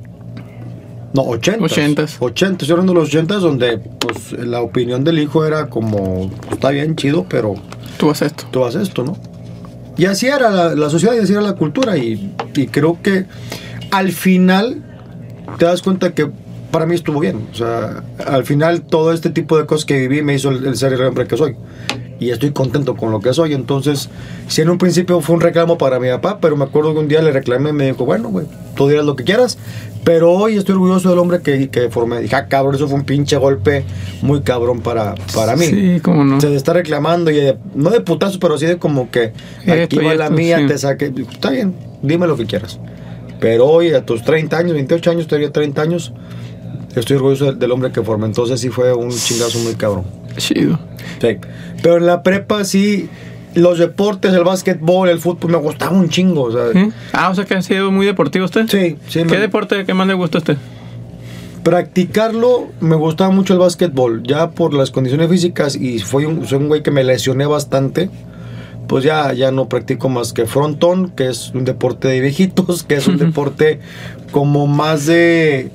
No, 1.12 1.22
ochentas. 1.22 1.72
Ochentas. 1.72 2.16
Ochentas, 2.20 2.62
estoy 2.62 2.72
hablando 2.72 2.94
de 2.94 3.00
los 3.00 3.08
ochentas 3.08 3.42
donde 3.42 3.78
pues 3.78 4.32
la 4.32 4.62
opinión 4.62 5.04
del 5.04 5.18
hijo 5.18 5.44
era 5.44 5.68
como, 5.68 6.30
pues, 6.30 6.52
está 6.52 6.70
bien 6.70 6.96
chido, 6.96 7.26
pero 7.28 7.54
Tú 7.98 8.10
haces 8.10 8.28
esto. 8.28 8.44
tú 8.50 8.64
haces 8.64 8.82
esto, 8.88 9.04
¿no? 9.04 9.16
Y 9.98 10.06
así 10.06 10.26
era 10.26 10.48
la, 10.50 10.74
la 10.74 10.88
sociedad 10.90 11.14
y 11.14 11.18
así 11.18 11.32
era 11.32 11.42
la 11.42 11.54
cultura 11.54 11.98
y, 11.98 12.34
y 12.54 12.66
creo 12.68 12.98
que 13.02 13.26
al 13.90 14.12
final 14.12 14.82
te 15.58 15.64
das 15.66 15.82
cuenta 15.82 16.14
que 16.14 16.30
para 16.70 16.86
mí 16.86 16.94
estuvo 16.94 17.20
bien. 17.20 17.48
O 17.52 17.54
sea, 17.54 18.02
al 18.26 18.44
final 18.44 18.82
todo 18.82 19.12
este 19.12 19.30
tipo 19.30 19.56
de 19.58 19.66
cosas 19.66 19.84
que 19.84 19.98
viví 19.98 20.22
me 20.22 20.34
hizo 20.34 20.50
el, 20.50 20.66
el 20.66 20.76
ser 20.76 20.92
el 20.92 21.02
hombre 21.02 21.26
que 21.26 21.36
soy. 21.36 21.56
Y 22.20 22.30
estoy 22.30 22.50
contento 22.50 22.96
con 22.96 23.12
lo 23.12 23.20
que 23.20 23.32
soy. 23.32 23.54
Entonces, 23.54 24.08
si 24.48 24.60
en 24.62 24.70
un 24.70 24.78
principio 24.78 25.20
fue 25.20 25.36
un 25.36 25.40
reclamo 25.40 25.78
para 25.78 26.00
mi 26.00 26.08
papá, 26.08 26.38
pero 26.40 26.56
me 26.56 26.64
acuerdo 26.64 26.92
que 26.92 26.98
un 26.98 27.06
día 27.08 27.22
le 27.22 27.30
reclamé 27.30 27.70
y 27.70 27.72
me 27.72 27.86
dijo, 27.86 28.04
bueno, 28.04 28.28
güey, 28.30 28.46
tú 28.74 28.88
dirás 28.88 29.04
lo 29.04 29.14
que 29.14 29.22
quieras. 29.22 29.56
Pero 30.02 30.32
hoy 30.32 30.56
estoy 30.56 30.72
orgulloso 30.74 31.10
del 31.10 31.18
hombre 31.18 31.42
que, 31.42 31.68
que 31.68 31.90
formé. 31.90 32.20
Dije, 32.20 32.34
ah, 32.34 32.48
cabrón, 32.48 32.74
eso 32.74 32.88
fue 32.88 32.96
un 32.98 33.04
pinche 33.04 33.36
golpe 33.36 33.84
muy 34.22 34.40
cabrón 34.40 34.80
para, 34.80 35.14
para 35.34 35.54
mí. 35.54 35.66
Sí, 35.66 36.00
cómo 36.02 36.24
no. 36.24 36.40
Se 36.40 36.54
está 36.56 36.72
reclamando 36.72 37.30
y 37.30 37.36
de- 37.36 37.58
no 37.74 37.90
de 37.90 38.00
putazo, 38.00 38.38
pero 38.40 38.58
sí 38.58 38.66
de 38.66 38.78
como 38.78 39.10
que 39.10 39.32
aquí 39.62 39.70
Esto 39.70 40.02
va 40.04 40.14
la 40.14 40.24
esto, 40.24 40.36
mía, 40.36 40.58
sí. 40.58 40.66
te 40.66 40.78
saqué. 40.78 41.12
Está 41.30 41.50
bien, 41.50 41.74
dime 42.02 42.26
lo 42.26 42.36
que 42.36 42.46
quieras. 42.46 42.80
Pero 43.38 43.66
hoy, 43.66 43.92
a 43.92 44.04
tus 44.04 44.24
30 44.24 44.56
años, 44.58 44.72
28 44.74 45.10
años, 45.10 45.26
todavía 45.28 45.52
30 45.52 45.82
años, 45.82 46.12
estoy 47.00 47.16
orgulloso 47.16 47.52
del, 47.52 47.70
hombre 47.70 47.92
que 47.92 48.02
formé. 48.02 48.26
Entonces 48.26 48.60
sí 48.60 48.68
fue 48.68 48.92
un 48.94 49.10
chingazo 49.10 49.58
muy 49.60 49.74
cabrón. 49.74 50.04
Chido. 50.36 50.78
Sí. 51.20 51.36
Pero 51.82 51.96
en 51.98 52.06
la 52.06 52.22
prepa 52.22 52.64
sí, 52.64 53.08
los 53.54 53.78
deportes, 53.78 54.32
el 54.34 54.44
básquetbol, 54.44 55.08
el 55.08 55.18
fútbol, 55.18 55.50
me 55.52 55.58
gustaba 55.58 55.96
un 55.96 56.08
chingo. 56.08 56.42
O 56.44 56.52
sea, 56.52 56.72
¿Sí? 56.72 56.90
Ah, 57.12 57.30
o 57.30 57.34
sea 57.34 57.44
que 57.44 57.54
ha 57.54 57.62
sido 57.62 57.90
muy 57.90 58.06
deportivo 58.06 58.44
usted. 58.44 58.66
sí, 58.68 58.96
sí. 59.08 59.20
¿Qué 59.20 59.24
me- 59.24 59.38
deporte 59.38 59.84
que 59.84 59.94
más 59.94 60.06
le 60.06 60.14
gusta 60.14 60.38
a 60.38 60.40
usted? 60.40 60.56
practicarlo 61.62 62.68
me 62.80 62.96
gustaba 62.96 63.30
mucho 63.30 63.52
el 63.52 63.58
básquetbol, 63.58 64.22
ya 64.22 64.52
por 64.52 64.72
las 64.72 64.90
condiciones 64.90 65.28
físicas 65.28 65.76
y 65.76 65.98
fue 65.98 66.24
un, 66.24 66.46
soy 66.46 66.58
un 66.58 66.68
güey 66.68 66.82
que 66.82 66.90
me 66.90 67.04
lesioné 67.04 67.44
bastante. 67.46 68.08
Pues 68.86 69.04
ya, 69.04 69.34
ya 69.34 69.50
no 69.50 69.68
practico 69.68 70.08
más 70.08 70.32
que 70.32 70.46
frontón, 70.46 71.10
que 71.10 71.28
es 71.28 71.50
un 71.54 71.66
deporte 71.66 72.08
de 72.08 72.20
viejitos, 72.20 72.84
que 72.84 72.94
es 72.94 73.06
un 73.06 73.18
deporte 73.18 73.80
como 74.32 74.66
más 74.66 75.04
de 75.04 75.70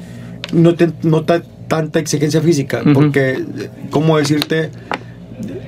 no, 0.53 0.75
te- 0.75 0.91
no 1.03 1.23
ta- 1.23 1.43
tanta 1.67 1.99
exigencia 1.99 2.41
física, 2.41 2.81
porque, 2.93 3.43
¿cómo 3.89 4.17
decirte? 4.17 4.69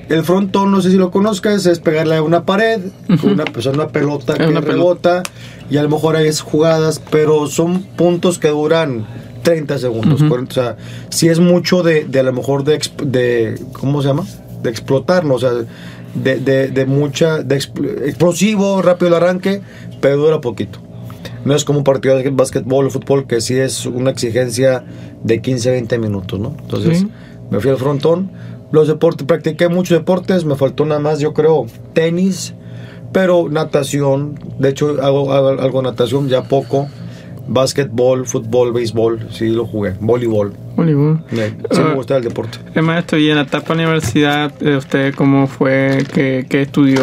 El 0.10 0.24
frontón, 0.24 0.72
no 0.72 0.82
sé 0.82 0.92
si 0.92 0.98
lo 0.98 1.10
conozcas, 1.10 1.65
es 1.65 1.80
pegarle 1.80 2.15
a 2.18 2.22
una 2.24 2.46
pared, 2.46 2.80
una, 3.24 3.44
pues, 3.46 3.65
una 3.65 3.88
pelota 3.88 4.34
Es 4.34 4.39
que 4.39 4.46
una 4.48 4.62
pelota. 4.62 4.72
rebota, 4.72 5.24
y 5.70 5.77
a 5.77 5.84
lo 5.84 5.89
mejor 5.89 6.15
hay 6.15 6.32
jugadas, 6.34 7.01
pero 7.10 7.48
son 7.48 7.82
puntos 7.82 8.38
que 8.38 8.50
duran 8.50 9.06
30 9.42 9.80
segundos. 9.80 10.22
Ujú. 10.22 10.30
40, 10.30 10.51
o 10.51 10.54
sea, 10.63 10.77
si 11.10 11.27
es 11.30 11.39
mucho 11.39 11.82
de, 11.82 12.06
de 12.06 12.20
a 12.20 12.24
lo 12.24 12.34
mejor 12.34 12.63
de, 12.63 12.80
de, 13.04 13.60
¿cómo 13.74 14.01
se 14.04 14.10
llama? 14.10 14.24
De 14.62 14.70
explotar, 14.70 15.25
¿no? 15.25 15.36
O 15.36 15.39
sea, 15.39 15.51
de, 15.54 16.39
de, 16.39 16.68
de 16.70 16.86
mucha, 16.86 17.39
de 17.42 17.58
expl- 17.58 18.04
explosivo, 18.06 18.82
rápido 18.84 19.08
el 19.10 19.13
arranque, 19.15 19.62
pero 20.01 20.18
dura 20.18 20.39
poquito. 20.42 20.80
No 21.45 21.55
es 21.55 21.63
como 21.63 21.79
un 21.79 21.83
partido 21.83 22.17
de 22.17 22.29
básquetbol 22.31 22.87
o 22.87 22.89
fútbol 22.89 23.27
que 23.27 23.39
sí 23.39 23.55
es 23.55 23.85
una 23.85 24.09
exigencia 24.09 24.83
de 25.23 25.41
15, 25.41 25.71
20 25.71 25.97
minutos, 25.99 26.39
¿no? 26.39 26.55
Entonces, 26.59 26.99
Sí. 26.99 27.07
me 27.51 27.59
fui 27.59 27.71
al 27.71 27.77
frontón. 27.77 28.31
Los 28.71 28.87
deportes, 28.87 29.25
practiqué 29.27 29.69
muchos 29.69 29.97
deportes, 29.97 30.43
me 30.43 30.55
faltó 30.55 30.85
nada 30.85 30.99
más, 30.99 31.19
yo 31.19 31.33
creo, 31.33 31.67
tenis, 31.93 32.55
pero 33.13 33.47
natación, 33.49 34.39
de 34.59 34.69
hecho 34.69 34.97
hago, 35.01 35.31
hago 35.31 35.49
algo 35.49 35.81
de 35.81 35.89
natación 35.89 36.27
ya 36.27 36.43
poco, 36.49 36.87
básquetbol, 37.47 38.25
fútbol, 38.25 38.73
béisbol, 38.73 39.27
sí 39.31 39.49
lo 39.49 39.65
jugué, 39.65 39.93
voleibol, 39.99 40.53
Voleibol. 40.75 41.23
sí 41.29 41.79
me 41.79 41.93
gusta 41.93 42.17
el 42.17 42.23
deporte. 42.23 42.57
Eh, 42.73 42.81
maestro, 42.81 43.17
y 43.17 43.29
en 43.29 43.35
la 43.35 43.43
etapa 43.43 43.73
universidad, 43.73 44.51
eh, 44.61 44.75
¿usted 44.77 45.13
cómo 45.15 45.47
fue? 45.47 46.03
¿Qué, 46.13 46.45
qué 46.49 46.63
estudió? 46.63 47.01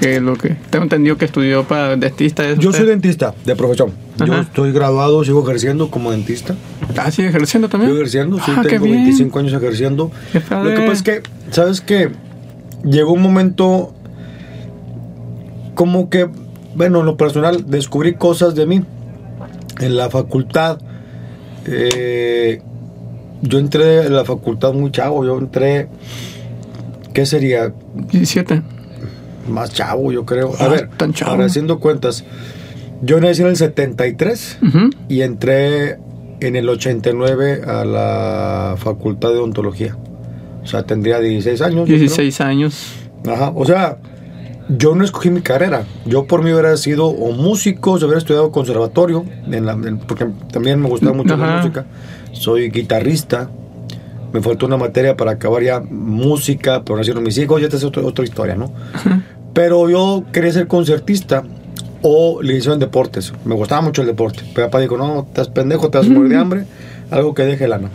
¿Qué 0.00 0.20
lo 0.20 0.34
que? 0.36 0.56
Tengo 0.70 0.84
entendido 0.84 1.16
que 1.16 1.24
estudió 1.24 1.64
para 1.64 1.96
dentista. 1.96 2.46
¿es 2.48 2.58
Yo 2.58 2.72
soy 2.72 2.86
dentista 2.86 3.34
de 3.44 3.56
profesión, 3.56 3.92
yo 4.24 4.34
estoy 4.38 4.72
graduado, 4.72 5.24
sigo 5.24 5.42
ejerciendo 5.42 5.90
como 5.90 6.10
dentista. 6.10 6.54
Ah, 6.96 7.10
¿sigue 7.10 7.28
ejerciendo 7.28 7.68
también? 7.68 7.90
Sigo 7.90 8.00
ejerciendo, 8.00 8.36
sí, 8.38 8.52
Ah, 8.54 8.60
qué 8.62 8.70
tengo 8.70 8.84
bien. 8.84 8.96
25 8.98 9.38
años 9.38 9.52
ejerciendo. 9.54 10.10
Lo 10.34 10.70
que 10.74 10.80
pasa 10.80 10.92
es 10.92 11.02
que, 11.02 11.22
¿sabes 11.50 11.80
qué? 11.80 12.10
Llegó 12.84 13.12
un 13.12 13.22
momento 13.22 13.94
como 15.74 16.10
que, 16.10 16.28
bueno, 16.74 17.00
en 17.00 17.06
lo 17.06 17.16
personal, 17.16 17.64
descubrí 17.68 18.14
cosas 18.14 18.54
de 18.54 18.66
mí 18.66 18.82
en 19.80 19.96
la 19.96 20.10
facultad. 20.10 20.78
eh, 21.66 22.62
yo 23.42 23.58
entré 23.58 24.06
en 24.06 24.14
la 24.14 24.24
facultad 24.24 24.72
muy 24.74 24.90
chavo, 24.90 25.24
yo 25.24 25.38
entré, 25.38 25.88
¿qué 27.14 27.24
sería? 27.26 27.72
17. 28.12 28.62
Más 29.48 29.72
chavo, 29.72 30.12
yo 30.12 30.24
creo. 30.26 30.52
A 30.58 30.64
Ah, 30.64 30.68
ver, 30.68 30.88
tan 30.96 31.12
chavo. 31.14 31.32
ahora 31.32 31.46
haciendo 31.46 31.80
cuentas, 31.80 32.24
yo 33.02 33.18
nací 33.20 33.40
en 33.42 33.48
el 33.48 33.56
73 33.56 34.58
Ujú. 34.62 34.90
y 35.08 35.22
entré 35.22 35.98
en 36.40 36.56
el 36.56 36.68
89 36.68 37.62
a 37.66 37.84
la 37.84 38.74
facultad 38.78 39.30
de 39.30 39.36
odontología. 39.38 39.96
O 40.62 40.66
sea, 40.66 40.82
tendría 40.84 41.18
16 41.20 41.62
años. 41.62 41.76
yo 41.80 41.84
creo. 41.86 41.98
16 41.98 42.40
años. 42.42 42.92
Ajá, 43.26 43.52
o 43.54 43.64
sea, 43.64 43.96
yo 44.76 44.94
no 44.94 45.04
escogí 45.04 45.30
mi 45.30 45.40
carrera. 45.42 45.84
Yo 46.06 46.24
por 46.26 46.42
mí 46.42 46.52
hubiera 46.52 46.76
sido 46.76 47.06
o 47.06 47.32
músico, 47.32 47.98
si 47.98 48.04
hubiera 48.04 48.18
estudiado 48.18 48.50
conservatorio, 48.52 49.24
en 49.50 49.66
la- 49.66 49.72
en- 49.72 49.98
porque 49.98 50.26
también 50.52 50.80
me 50.80 50.88
gustaba 50.88 51.12
mucho 51.12 51.36
la 51.36 51.44
Ajá. 51.44 51.56
música. 51.58 51.86
Soy 52.32 52.70
guitarrista. 52.70 53.48
Me 54.32 54.40
faltó 54.40 54.66
una 54.66 54.76
materia 54.76 55.16
para 55.16 55.32
acabar 55.32 55.62
ya 55.62 55.80
música, 55.80 56.82
pero 56.84 56.96
nacieron 56.96 57.22
mis 57.24 57.36
hijos, 57.38 57.60
ya 57.60 57.66
esta 57.66 57.76
es 57.78 57.84
otra, 57.84 58.02
otra 58.04 58.24
historia, 58.24 58.54
¿no? 58.54 58.72
Pero 59.52 59.90
yo 59.90 60.22
quería 60.32 60.52
ser 60.52 60.68
concertista 60.68 61.42
o 62.02 62.40
licenciado 62.40 62.74
en 62.74 62.80
deportes. 62.80 63.32
Me 63.44 63.54
gustaba 63.56 63.80
mucho 63.82 64.02
el 64.02 64.06
deporte. 64.06 64.42
Pero 64.54 64.68
papá 64.68 64.80
dijo, 64.80 64.96
no, 64.96 65.26
estás 65.28 65.48
pendejo, 65.48 65.90
te 65.90 65.98
vas 65.98 66.06
a 66.06 66.10
morir 66.10 66.30
de 66.30 66.36
hambre, 66.36 66.64
algo 67.10 67.34
que 67.34 67.42
deje 67.44 67.66
lana. 67.66 67.90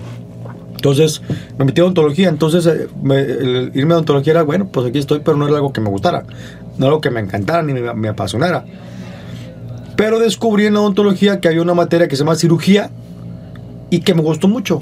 Entonces 0.75 1.21
me 1.57 1.63
metí 1.65 1.79
a 1.79 1.85
odontología. 1.85 2.27
Entonces 2.27 2.65
eh, 2.67 2.87
me- 3.01 3.21
el 3.21 3.71
irme 3.73 3.93
a 3.93 3.97
odontología 3.97 4.31
era, 4.33 4.43
bueno, 4.43 4.67
pues 4.67 4.85
aquí 4.87 4.99
estoy, 4.99 5.21
pero 5.23 5.37
no 5.37 5.47
era 5.47 5.55
algo 5.55 5.71
que 5.71 5.79
me 5.81 5.89
gustara. 5.89 6.23
No 6.77 6.87
algo 6.87 7.01
que 7.01 7.09
me 7.09 7.19
encantara 7.19 7.63
ni 7.63 7.73
me, 7.73 7.93
me 7.93 8.07
apasionara. 8.09 8.65
Pero 9.95 10.19
descubrí 10.19 10.65
en 10.65 10.73
la 10.73 10.81
odontología 10.81 11.39
que 11.39 11.47
había 11.47 11.61
una 11.61 11.73
materia 11.73 12.07
que 12.07 12.15
se 12.15 12.23
llama 12.23 12.35
cirugía 12.35 12.89
y 13.89 14.01
que 14.01 14.13
me 14.13 14.21
gustó 14.21 14.47
mucho. 14.47 14.81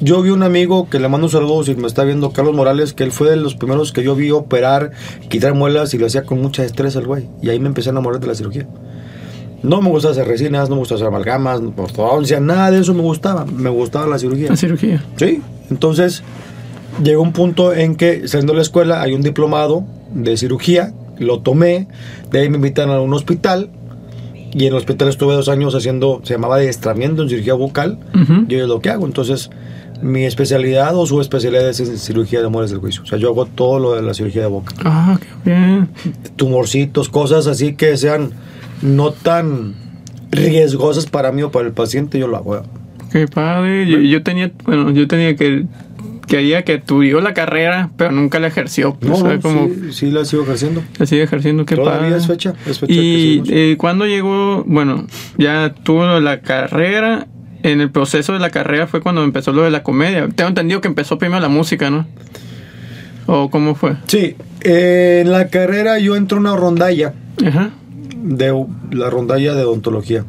Yo 0.00 0.22
vi 0.22 0.30
un 0.30 0.42
amigo 0.42 0.88
que 0.90 0.98
le 0.98 1.08
mando 1.08 1.26
un 1.26 1.30
saludo 1.30 1.62
si 1.62 1.74
me 1.76 1.86
está 1.86 2.04
viendo, 2.04 2.32
Carlos 2.32 2.54
Morales, 2.54 2.92
que 2.92 3.04
él 3.04 3.12
fue 3.12 3.30
de 3.30 3.36
los 3.36 3.54
primeros 3.54 3.92
que 3.92 4.02
yo 4.02 4.14
vi 4.14 4.30
operar, 4.30 4.90
quitar 5.28 5.54
muelas 5.54 5.94
y 5.94 5.98
lo 5.98 6.06
hacía 6.06 6.24
con 6.24 6.40
mucha 6.42 6.62
destreza 6.62 6.98
el 6.98 7.06
güey. 7.06 7.28
Y 7.42 7.50
ahí 7.50 7.60
me 7.60 7.68
empecé 7.68 7.90
a 7.90 7.92
enamorar 7.92 8.20
de 8.20 8.26
la 8.26 8.34
cirugía. 8.34 8.66
No 9.62 9.80
me 9.80 9.88
gustaba 9.88 10.12
hacer 10.12 10.26
resinas, 10.26 10.68
no 10.68 10.74
me 10.74 10.80
gustaba 10.80 10.98
hacer 10.98 11.08
amalgamas, 11.08 11.60
ortodoncia, 11.76 12.40
nada 12.40 12.70
de 12.70 12.80
eso 12.80 12.92
me 12.92 13.02
gustaba. 13.02 13.46
Me 13.46 13.70
gustaba 13.70 14.06
la 14.06 14.18
cirugía. 14.18 14.50
La 14.50 14.56
cirugía. 14.56 15.02
Sí, 15.16 15.40
entonces 15.70 16.22
llegó 17.02 17.22
un 17.22 17.32
punto 17.32 17.72
en 17.72 17.96
que 17.96 18.28
saliendo 18.28 18.52
de 18.52 18.58
la 18.58 18.62
escuela 18.62 19.00
hay 19.00 19.14
un 19.14 19.22
diplomado 19.22 19.84
de 20.14 20.36
cirugía, 20.36 20.92
lo 21.18 21.40
tomé, 21.40 21.88
de 22.30 22.40
ahí 22.40 22.48
me 22.48 22.56
invitan 22.56 22.90
a 22.90 23.00
un 23.00 23.12
hospital 23.14 23.70
y 24.52 24.62
en 24.66 24.72
el 24.72 24.74
hospital 24.74 25.08
estuve 25.08 25.34
dos 25.34 25.48
años 25.48 25.74
haciendo, 25.74 26.20
se 26.24 26.34
llamaba 26.34 26.56
adiestramiento 26.56 27.22
en 27.22 27.28
cirugía 27.28 27.54
bucal 27.54 27.98
Ujú. 28.14 28.44
y 28.48 28.54
es 28.54 28.68
lo 28.68 28.80
que 28.80 28.90
hago. 28.90 29.04
Entonces 29.06 29.50
mi 30.02 30.24
especialidad 30.24 30.94
o 30.96 31.06
su 31.06 31.20
especialidad 31.20 31.68
es 31.68 31.80
en 31.80 31.98
cirugía 31.98 32.40
de 32.42 32.48
muelas 32.48 32.70
del 32.70 32.80
juicio. 32.80 33.02
O 33.02 33.06
sea, 33.06 33.18
yo 33.18 33.28
hago 33.30 33.46
todo 33.46 33.78
lo 33.78 33.94
de 33.94 34.02
la 34.02 34.12
cirugía 34.14 34.42
de 34.42 34.48
boca. 34.48 34.74
Ah, 34.84 35.18
qué 35.44 35.50
bien. 35.50 35.88
Tumorcitos, 36.36 37.08
cosas 37.08 37.46
así 37.46 37.74
que 37.74 37.96
sean 37.96 38.30
no 38.82 39.10
tan 39.12 39.74
riesgosas 40.30 41.06
para 41.06 41.32
mí 41.32 41.42
o 41.42 41.50
para 41.50 41.66
el 41.66 41.72
paciente, 41.72 42.18
yo 42.18 42.26
lo 42.28 42.36
hago. 42.36 42.62
Qué 43.12 43.26
padre. 43.28 43.88
Yo, 43.88 43.98
yo 43.98 44.22
tenía, 44.22 44.50
bueno, 44.64 44.90
yo 44.90 45.06
tenía 45.06 45.36
que 45.36 45.66
quería 46.26 46.62
que 46.64 46.74
estudió 46.74 47.20
la 47.20 47.34
carrera, 47.34 47.90
pero 47.96 48.12
nunca 48.12 48.38
la 48.40 48.46
ejerció. 48.48 48.96
No, 49.00 49.40
como 49.40 49.66
sí, 49.68 49.92
sí 49.92 50.10
la 50.10 50.24
sigo 50.24 50.42
ejerciendo. 50.44 50.82
la 50.98 51.06
sigue 51.06 51.22
ejerciendo, 51.22 51.64
qué 51.66 51.76
Todavía 51.76 52.02
padre. 52.08 52.16
es 52.16 52.26
fecha, 52.26 52.54
es 52.66 52.78
fecha 52.78 52.92
y 52.92 53.42
eh, 53.48 53.76
cuando 53.78 54.06
llegó, 54.06 54.64
bueno, 54.66 55.06
ya 55.38 55.74
tuvo 55.82 56.20
la 56.20 56.40
carrera. 56.40 57.26
En 57.62 57.80
el 57.80 57.90
proceso 57.90 58.34
de 58.34 58.40
la 58.40 58.50
carrera 58.50 58.86
fue 58.86 59.00
cuando 59.00 59.24
empezó 59.24 59.50
lo 59.52 59.62
de 59.62 59.70
la 59.70 59.82
comedia. 59.82 60.28
Tengo 60.28 60.48
entendido 60.48 60.82
que 60.82 60.88
empezó 60.88 61.16
primero 61.16 61.40
la 61.40 61.48
música, 61.48 61.88
¿no? 61.88 62.06
¿O 63.26 63.48
cómo 63.48 63.74
fue? 63.74 63.96
Sí, 64.06 64.36
eh, 64.60 65.22
en 65.24 65.32
la 65.32 65.48
carrera 65.48 65.98
yo 65.98 66.14
entro 66.14 66.36
a 66.36 66.40
una 66.40 66.56
rondalla, 66.56 67.14
Ajá. 67.42 67.70
de 68.22 68.52
la 68.92 69.08
rondalla 69.08 69.54
de 69.54 69.64
odontología. 69.64 70.26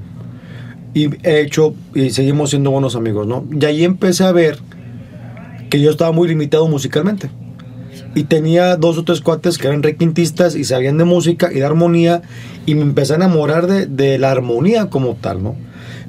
Y 0.94 1.10
he 1.24 1.42
hecho, 1.42 1.76
y 1.94 2.12
seguimos 2.12 2.52
siendo 2.52 2.72
buenos 2.72 2.96
amigos, 2.96 3.28
¿no? 3.28 3.46
Y 3.52 3.66
ahí 3.66 3.84
empecé 3.84 4.24
a 4.24 4.32
ver 4.32 4.60
que 5.70 5.80
yo 5.82 5.92
estaba 5.92 6.12
muy 6.12 6.28
limitado 6.28 6.68
musicalmente. 6.68 7.30
Y 8.14 8.26
tenía 8.26 8.78
dos 8.78 8.98
o 8.98 9.04
tres 9.04 9.22
cuates 9.22 9.58
que 9.58 9.68
eran 9.68 9.84
requintistas 9.84 10.56
y 10.56 10.64
sabían 10.64 10.98
de 10.98 11.04
música 11.04 11.52
y 11.52 11.56
de 11.56 11.66
armonía. 11.66 12.22
Y 12.66 12.76
me 12.76 12.82
empecé 12.82 13.14
a 13.14 13.16
enamorar 13.18 13.68
de, 13.68 13.88
de 13.88 14.18
la 14.18 14.32
armonía 14.32 14.90
como 14.90 15.16
tal, 15.16 15.44
¿no? 15.44 15.56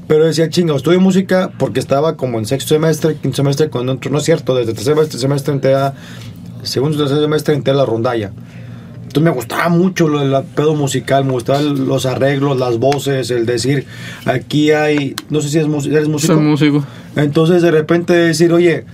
Pero 0.06 0.24
decía, 0.24 0.48
chinga, 0.48 0.74
estudio 0.76 1.00
música 1.00 1.50
porque 1.58 1.80
estaba 1.80 2.16
como 2.16 2.38
en 2.38 2.46
sexto 2.46 2.74
semestre, 2.74 3.16
quinto 3.16 3.36
semestre, 3.36 3.70
cuando 3.70 3.92
entro. 3.92 4.10
No 4.10 4.18
es 4.18 4.24
cierto, 4.24 4.54
desde 4.54 4.72
tercer 4.72 4.94
semestre, 4.94 5.18
semestre 5.18 5.54
entré 5.54 5.74
a. 5.74 5.94
Segundo 6.62 6.96
tercer 6.96 7.18
semestre 7.18 7.54
entré 7.54 7.72
a 7.72 7.76
la 7.76 7.84
rondalla. 7.84 8.32
Entonces 9.02 9.22
me 9.22 9.30
gustaba 9.30 9.68
mucho 9.68 10.08
lo 10.08 10.20
del 10.20 10.44
pedo 10.44 10.74
musical, 10.74 11.24
me 11.24 11.32
gustaban 11.32 11.86
los 11.86 12.06
arreglos, 12.06 12.58
las 12.58 12.78
voces, 12.78 13.30
el 13.30 13.46
decir, 13.46 13.86
aquí 14.26 14.70
hay. 14.70 15.16
No 15.28 15.40
sé 15.40 15.48
si 15.48 15.58
eres 15.58 15.68
músico. 15.68 15.96
Soy 16.20 16.36
músico. 16.36 16.84
Entonces 17.16 17.62
de 17.62 17.70
repente 17.70 18.12
decir, 18.12 18.52
oye, 18.52 18.84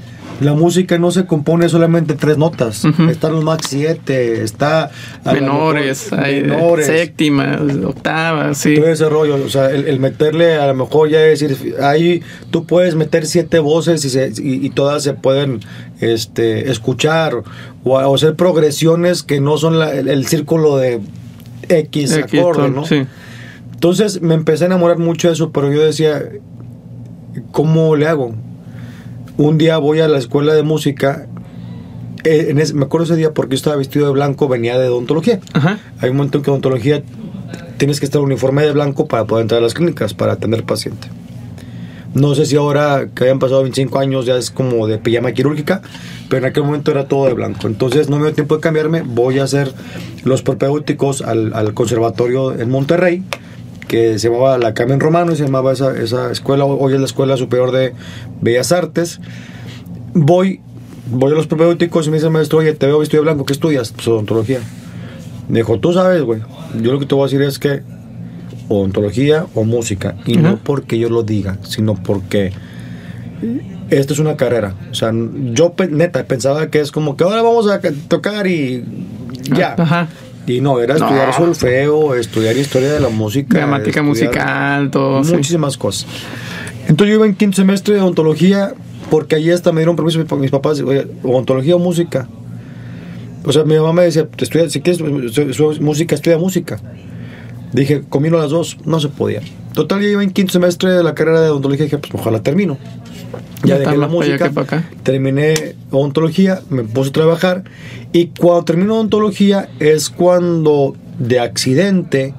la 0.42 0.54
música 0.54 0.99
no 0.99 1.11
se 1.11 1.26
compone 1.26 1.68
solamente 1.68 2.14
tres 2.14 2.38
notas. 2.38 2.84
Ujú. 2.84 3.04
Están 3.04 3.32
los 3.32 3.44
max 3.44 3.66
7, 3.70 4.42
está... 4.42 4.90
Menores, 5.25 6.11
mejor 6.12 6.25
hay 6.26 6.42
menores. 6.42 6.87
séptimas, 6.87 7.61
octavas, 7.84 8.58
sí. 8.58 8.75
Todo 8.75 8.88
ese 8.88 9.08
rollo, 9.08 9.37
o 9.44 9.49
sea, 9.49 9.70
el, 9.70 9.87
el 9.87 10.00
meterle 10.00 10.56
a 10.56 10.66
lo 10.66 10.75
mejor 10.75 11.08
ya 11.08 11.18
decir, 11.20 11.76
ahí 11.82 12.22
tú 12.50 12.64
puedes 12.66 12.94
meter 12.94 13.26
siete 13.26 13.58
voces 13.58 14.04
y, 14.04 14.11
se- 14.11 14.32
y, 14.38 14.66
y 14.66 14.70
todas 14.70 15.02
se 15.02 15.14
pueden 15.14 15.61
este, 16.00 16.70
escuchar 16.70 17.34
o, 17.34 17.44
o 17.84 18.14
hacer 18.14 18.34
progresiones 18.37 19.22
que 19.22 19.40
no 19.40 19.56
son 19.58 19.78
la- 19.78 19.92
el, 19.92 20.08
el 20.08 20.26
círculo 20.26 20.76
de 20.76 21.00
X, 21.68 22.14
Aquí 22.16 22.38
acorde, 22.38 22.70
¿no? 22.70 22.84
Sí. 22.84 23.02
Entonces 23.75 24.22
me 24.22 24.34
empecé 24.34 24.64
a 24.64 24.66
enamorar 24.68 24.99
mucho 24.99 25.28
de 25.28 25.34
eso, 25.34 25.50
pero 25.52 25.72
yo 25.72 25.82
decía, 25.82 26.22
¿cómo 27.50 27.96
le 27.96 28.06
hago? 28.06 28.34
Un 29.36 29.58
día 29.58 29.78
voy 29.78 30.00
a 30.00 30.08
la 30.08 30.18
escuela 30.18 30.54
de 30.54 30.62
música, 30.62 31.26
eh, 32.24 32.46
en 32.50 32.58
ese- 32.58 32.74
me 32.74 32.84
acuerdo 32.84 33.04
ese 33.06 33.16
día 33.16 33.32
porque 33.32 33.52
yo 33.52 33.56
estaba 33.56 33.76
vestido 33.76 34.06
de 34.06 34.12
blanco, 34.12 34.48
venía 34.48 34.78
de 34.78 34.88
odontología. 34.88 35.40
Ajá. 35.52 35.78
Hay 36.00 36.10
un 36.10 36.16
momento 36.16 36.38
en 36.38 36.44
que 36.44 36.50
odontología 36.50 37.02
tienes 37.78 37.98
que 37.98 38.06
estar 38.06 38.20
uniforme 38.20 38.62
de 38.62 38.72
blanco 38.72 39.06
para 39.08 39.24
poder 39.24 39.42
entrar 39.42 39.58
a 39.60 39.62
las 39.62 39.74
clínicas, 39.74 40.14
para 40.14 40.34
atender 40.34 40.64
paciente. 40.64 41.08
No 42.14 42.34
sé 42.34 42.44
si 42.44 42.56
ahora 42.56 43.08
que 43.14 43.24
hayan 43.24 43.38
pasado 43.38 43.62
25 43.62 43.98
años 43.98 44.26
ya 44.26 44.36
es 44.36 44.50
como 44.50 44.86
de 44.86 44.98
pijama 44.98 45.32
quirúrgica, 45.32 45.80
pero 46.28 46.44
en 46.44 46.50
aquel 46.50 46.62
momento 46.64 46.90
era 46.90 47.08
todo 47.08 47.26
de 47.26 47.32
blanco. 47.32 47.66
Entonces 47.66 48.10
no 48.10 48.18
me 48.18 48.24
dio 48.26 48.34
tiempo 48.34 48.54
de 48.56 48.60
cambiarme, 48.60 49.00
voy 49.00 49.38
a 49.38 49.44
hacer 49.44 49.72
los 50.22 50.42
propedéuticos 50.42 51.22
al, 51.22 51.54
al 51.54 51.72
conservatorio 51.72 52.52
en 52.52 52.68
Monterrey, 52.70 53.22
que 53.88 54.18
se 54.18 54.28
llamaba 54.28 54.58
la 54.58 54.74
Carmen 54.74 55.00
Romano 55.00 55.32
y 55.32 55.36
se 55.36 55.44
llamaba 55.44 55.72
esa, 55.72 55.96
esa 55.98 56.30
escuela, 56.30 56.64
hoy 56.64 56.94
es 56.94 57.00
la 57.00 57.06
Escuela 57.06 57.36
Superior 57.36 57.72
de 57.72 57.92
Bellas 58.40 58.72
Artes. 58.72 59.20
Voy, 60.14 60.60
voy 61.10 61.32
a 61.32 61.34
los 61.34 61.46
propedéuticos 61.46 62.06
y 62.06 62.10
me 62.10 62.16
dice 62.16 62.26
el 62.26 62.32
maestro, 62.32 62.58
oye, 62.58 62.72
te 62.74 62.86
veo 62.86 62.98
vestido 62.98 63.22
de 63.22 63.28
blanco, 63.30 63.44
¿qué 63.44 63.52
estudias? 63.52 63.92
Pues 63.92 64.08
odontología. 64.08 64.60
Me 65.48 65.58
dijo, 65.58 65.78
tú 65.78 65.92
sabes, 65.92 66.22
güey, 66.22 66.40
yo 66.80 66.92
lo 66.92 66.98
que 66.98 67.06
te 67.06 67.14
voy 67.14 67.22
a 67.22 67.26
decir 67.26 67.42
es 67.42 67.58
que 67.58 67.82
odontología 68.68 69.46
o 69.54 69.64
música, 69.64 70.16
y 70.26 70.36
no 70.36 70.58
porque 70.62 70.98
yo 70.98 71.10
lo 71.10 71.22
diga, 71.24 71.58
sino 71.62 71.94
porque 71.94 72.52
esto 73.90 74.14
es 74.14 74.18
una 74.20 74.36
carrera. 74.36 74.74
O 74.90 74.94
sea, 74.94 75.12
yo 75.52 75.74
neta 75.90 76.24
pensaba 76.24 76.68
que 76.70 76.80
es 76.80 76.90
como 76.92 77.16
que 77.16 77.24
ahora 77.24 77.42
vamos 77.42 77.68
a 77.70 77.80
ca- 77.80 77.92
tocar 78.08 78.46
y 78.46 78.84
ya. 79.54 79.74
Ajá. 79.76 80.08
Y 80.46 80.61
no, 80.61 80.80
era 80.80 80.94
No. 80.96 81.04
estudiar 81.06 81.32
solfeo, 81.34 82.14
estudiar 82.14 82.56
historia 82.56 82.92
de 82.92 83.00
la 83.00 83.08
música. 83.08 83.58
Gramática 83.58 84.02
musical, 84.02 84.90
todo. 84.90 85.22
sí. 85.25 85.32
Muchísimas 85.34 85.76
cosas. 85.76 86.06
Entonces 86.88 87.08
yo 87.08 87.14
iba 87.20 87.26
en 87.26 87.34
quinto 87.34 87.56
semestre 87.56 87.94
de 87.94 88.00
odontología 88.00 88.75
porque 89.11 89.37
allí 89.37 89.50
hasta 89.50 89.70
me 89.72 89.80
dieron 89.82 89.94
permiso 89.94 90.18
mis, 90.18 90.26
pa- 90.26 90.37
mis 90.37 90.50
papás, 90.50 90.80
oye, 90.80 91.06
odontología 91.22 91.76
o 91.76 91.78
música. 91.78 92.26
O 93.44 93.52
sea, 93.52 93.64
mi 93.64 93.75
mamá 93.76 93.92
me 93.92 94.02
decía, 94.02 94.26
estudia, 94.38 94.68
si 94.70 94.80
quieres 94.80 95.00
música, 95.80 96.14
estudia 96.14 96.38
música. 96.38 96.80
Dije, 97.73 98.02
combino 98.09 98.38
las 98.38 98.50
dos, 98.50 98.79
no 98.85 99.00
se 99.00 99.09
podía. 99.09 99.41
Total, 99.75 100.00
yo 100.02 100.09
iba 100.09 100.23
en 100.23 100.31
quinto 100.31 100.52
semestre 100.52 100.91
de 100.91 101.02
la 101.02 101.14
carrera 101.14 101.41
de 101.41 101.49
odontología 101.49 101.85
y 101.85 101.87
dije, 101.87 101.99
pues 101.99 102.12
ojalá 102.14 102.43
termino. 102.43 102.76
Ya 103.64 103.76
Ya 103.76 103.79
dejé 103.79 103.97
la 103.97 104.09
música, 104.09 104.47
acá. 104.55 104.85
terminé 105.02 105.75
odontología, 105.91 106.61
me 106.69 106.83
puse 106.85 107.11
a 107.11 107.12
trabajar 107.12 107.64
y 108.12 108.26
cuando 108.38 108.64
termino 108.64 108.95
odontología 108.97 109.71
es 109.81 110.11
cuando 110.11 110.95
de 111.19 111.41
accidente 111.41 112.35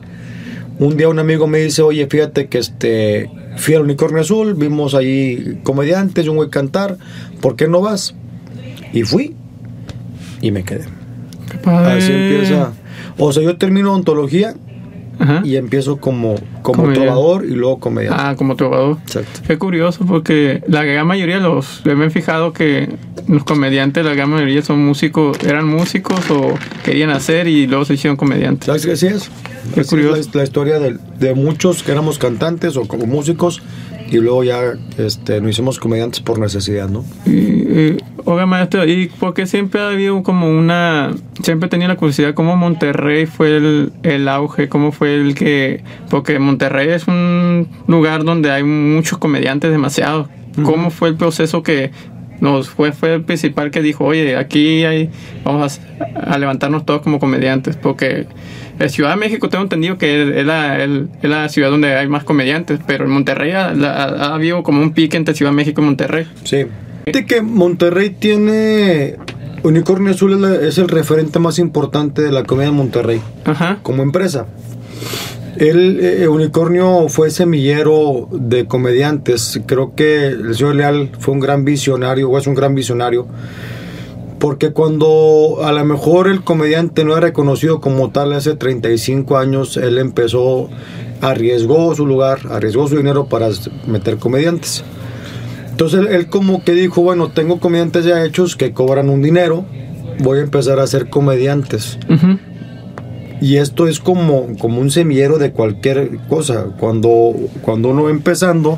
un 0.79 0.97
día 0.97 1.07
un 1.09 1.17
amigo 1.19 1.47
me 1.47 1.59
dice, 1.59 1.81
oye, 1.81 2.05
fíjate 2.07 2.47
que 2.47 2.57
este 2.59 3.29
fui 3.55 3.73
al 3.75 3.83
Unicornio 3.83 4.21
Azul, 4.21 4.53
vimos 4.55 4.93
ahí 4.95 5.59
comediantes, 5.63 6.27
un 6.27 6.35
güey 6.35 6.49
cantar, 6.49 6.97
¿por 7.41 7.55
qué 7.55 7.67
no 7.67 7.81
vas? 7.81 8.15
Y 8.91 9.03
fui 9.03 9.33
y 10.41 10.51
me 10.51 10.63
quedé. 10.63 10.85
Qué 11.49 11.57
padre. 11.57 11.93
Así 12.03 12.11
empieza. 12.11 12.73
O 13.17 13.31
sea, 13.31 13.43
yo 13.43 13.57
termino 13.57 13.91
odontología 13.91 14.55
Ajá. 15.19 15.41
y 15.43 15.55
empiezo 15.57 15.97
como, 15.97 16.35
como 16.61 16.83
Comediante. 16.83 17.07
trovador 17.11 17.45
y 17.45 17.51
luego 17.51 17.79
comediante. 17.79 18.19
Ah, 18.21 18.35
como 18.35 18.55
trovador. 18.55 18.97
Exacto. 19.03 19.41
Qué 19.47 19.57
curioso 19.57 20.05
porque 20.05 20.61
la 20.67 20.83
gran 20.83 21.05
mayoría 21.07 21.35
de 21.37 21.41
los, 21.43 21.81
me 21.85 22.05
he 22.05 22.09
fijado 22.09 22.51
que 22.53 22.89
los 23.27 23.43
comediantes, 23.43 24.03
la 24.05 24.13
gran 24.15 24.29
mayoría 24.29 24.61
son 24.61 24.83
músicos, 24.85 25.37
eran 25.43 25.67
músicos 25.67 26.29
o 26.31 26.55
querían 26.83 27.09
hacer 27.11 27.47
y 27.47 27.67
luego 27.67 27.85
se 27.85 27.93
hicieron 27.93 28.17
comediantes. 28.17 28.65
¿Sabes 28.65 28.85
qué 28.85 28.91
así 28.93 29.07
es? 29.07 29.29
Qué 29.73 29.81
Así 29.81 29.89
curioso. 29.89 30.15
Es 30.19 30.27
la, 30.33 30.39
la 30.39 30.43
historia 30.43 30.79
de, 30.79 30.97
de 31.19 31.33
muchos 31.35 31.83
que 31.83 31.91
éramos 31.93 32.17
cantantes 32.17 32.75
o 32.75 32.85
como 32.87 33.05
músicos 33.05 33.61
y 34.13 34.19
luego 34.19 34.43
ya 34.43 34.73
este, 34.97 35.41
nos 35.41 35.49
hicimos 35.49 35.79
comediantes 35.79 36.19
por 36.19 36.37
necesidad, 36.37 36.87
¿no? 36.87 37.03
Y, 37.25 37.31
y, 37.31 37.97
oiga 38.25 38.45
maestro, 38.45 38.85
¿y 38.85 39.07
por 39.07 39.33
qué 39.33 39.47
siempre 39.47 39.81
ha 39.81 39.89
habido 39.89 40.21
como 40.21 40.49
una, 40.49 41.13
siempre 41.41 41.67
tenía 41.67 41.87
la 41.87 41.95
curiosidad 41.95 42.35
cómo 42.35 42.55
Monterrey 42.55 43.25
fue 43.25 43.57
el, 43.57 43.91
el 44.03 44.27
auge, 44.27 44.69
cómo 44.69 44.91
fue 44.91 45.15
el 45.15 45.33
que, 45.33 45.83
porque 46.09 46.37
Monterrey 46.37 46.89
es 46.89 47.07
un 47.07 47.67
lugar 47.87 48.23
donde 48.23 48.51
hay 48.51 48.63
muchos 48.63 49.17
comediantes, 49.17 49.71
demasiados. 49.71 50.27
¿Cómo 50.63 50.91
fue 50.91 51.09
el 51.09 51.15
proceso 51.15 51.63
que 51.63 51.89
nos 52.39 52.69
fue, 52.69 52.91
fue 52.91 53.15
el 53.15 53.23
principal 53.23 53.71
que 53.71 53.81
dijo, 53.81 54.05
oye, 54.05 54.35
aquí 54.35 54.83
hay, 54.83 55.09
vamos 55.43 55.79
a, 56.05 56.33
a 56.33 56.37
levantarnos 56.37 56.85
todos 56.85 57.01
como 57.01 57.17
comediantes? 57.17 57.75
Porque 57.75 58.27
Ciudad 58.89 59.11
de 59.11 59.15
México 59.17 59.49
tengo 59.49 59.63
entendido 59.63 59.97
que 59.97 60.39
es 60.39 60.45
la, 60.45 60.83
el- 60.83 61.09
es 61.21 61.29
la 61.29 61.47
ciudad 61.49 61.69
donde 61.69 61.95
hay 61.95 62.07
más 62.07 62.23
comediantes, 62.23 62.79
pero 62.85 63.05
en 63.05 63.11
Monterrey 63.11 63.51
ha, 63.51 63.73
la- 63.73 64.03
ha 64.03 64.33
habido 64.35 64.63
como 64.63 64.81
un 64.81 64.93
pique 64.93 65.17
entre 65.17 65.33
Ciudad 65.35 65.51
de 65.51 65.55
México 65.57 65.81
y 65.81 65.85
Monterrey. 65.85 66.27
Sí. 66.43 66.65
Fíjate 67.05 67.25
que 67.25 67.41
Monterrey 67.41 68.09
tiene... 68.11 69.15
Unicornio 69.63 70.11
Azul 70.11 70.33
es, 70.33 70.39
la- 70.39 70.55
es 70.67 70.77
el 70.77 70.89
referente 70.89 71.39
más 71.39 71.57
importante 71.57 72.21
de 72.21 72.31
la 72.33 72.43
comedia 72.43 72.71
de 72.71 72.75
Monterrey 72.75 73.21
Ajá. 73.45 73.79
como 73.81 74.03
empresa. 74.03 74.45
El 75.55 75.99
eh, 76.01 76.27
Unicornio 76.27 77.07
fue 77.09 77.29
semillero 77.29 78.27
de 78.31 78.65
comediantes. 78.65 79.61
Creo 79.65 79.93
que 79.95 80.25
el 80.27 80.55
señor 80.55 80.75
Leal 80.75 81.11
fue 81.19 81.33
un 81.35 81.39
gran 81.39 81.63
visionario, 81.63 82.29
o 82.29 82.37
es 82.37 82.47
un 82.47 82.55
gran 82.55 82.73
visionario. 82.75 83.27
Porque 84.43 84.71
cuando 84.71 85.59
a 85.63 85.71
lo 85.71 85.85
mejor 85.85 86.27
el 86.27 86.43
comediante 86.43 87.05
no 87.05 87.13
era 87.13 87.27
reconocido 87.27 87.79
como 87.79 88.09
tal 88.09 88.33
hace 88.33 88.57
35 88.57 89.37
años, 89.37 89.77
él 89.77 89.97
empezó, 89.97 90.69
arriesgó 91.21 91.95
su 91.95 92.05
lugar, 92.05 92.39
arriesgó 92.51 92.89
su 92.89 92.97
dinero 92.97 93.27
para 93.27 93.47
meter 93.87 94.17
comediantes. 94.17 94.83
Entonces 95.71 96.01
él, 96.01 96.07
él 96.07 96.27
como 96.27 96.61
que 96.61 96.73
dijo, 96.73 97.01
bueno, 97.01 97.29
tengo 97.29 97.61
comediantes 97.61 98.03
ya 98.03 98.25
hechos 98.25 98.57
que 98.57 98.73
cobran 98.73 99.09
un 99.09 99.21
dinero, 99.21 99.63
voy 100.19 100.39
a 100.39 100.41
empezar 100.41 100.77
a 100.81 100.83
hacer 100.83 101.09
comediantes. 101.09 101.97
Y 103.39 103.55
esto 103.55 103.87
es 103.87 104.01
como, 104.01 104.57
como 104.57 104.81
un 104.81 104.91
semillero 104.91 105.37
de 105.37 105.53
cualquier 105.53 106.17
cosa. 106.27 106.65
Cuando, 106.77 107.33
cuando 107.61 107.87
uno 107.87 108.03
va 108.03 108.09
empezando, 108.09 108.77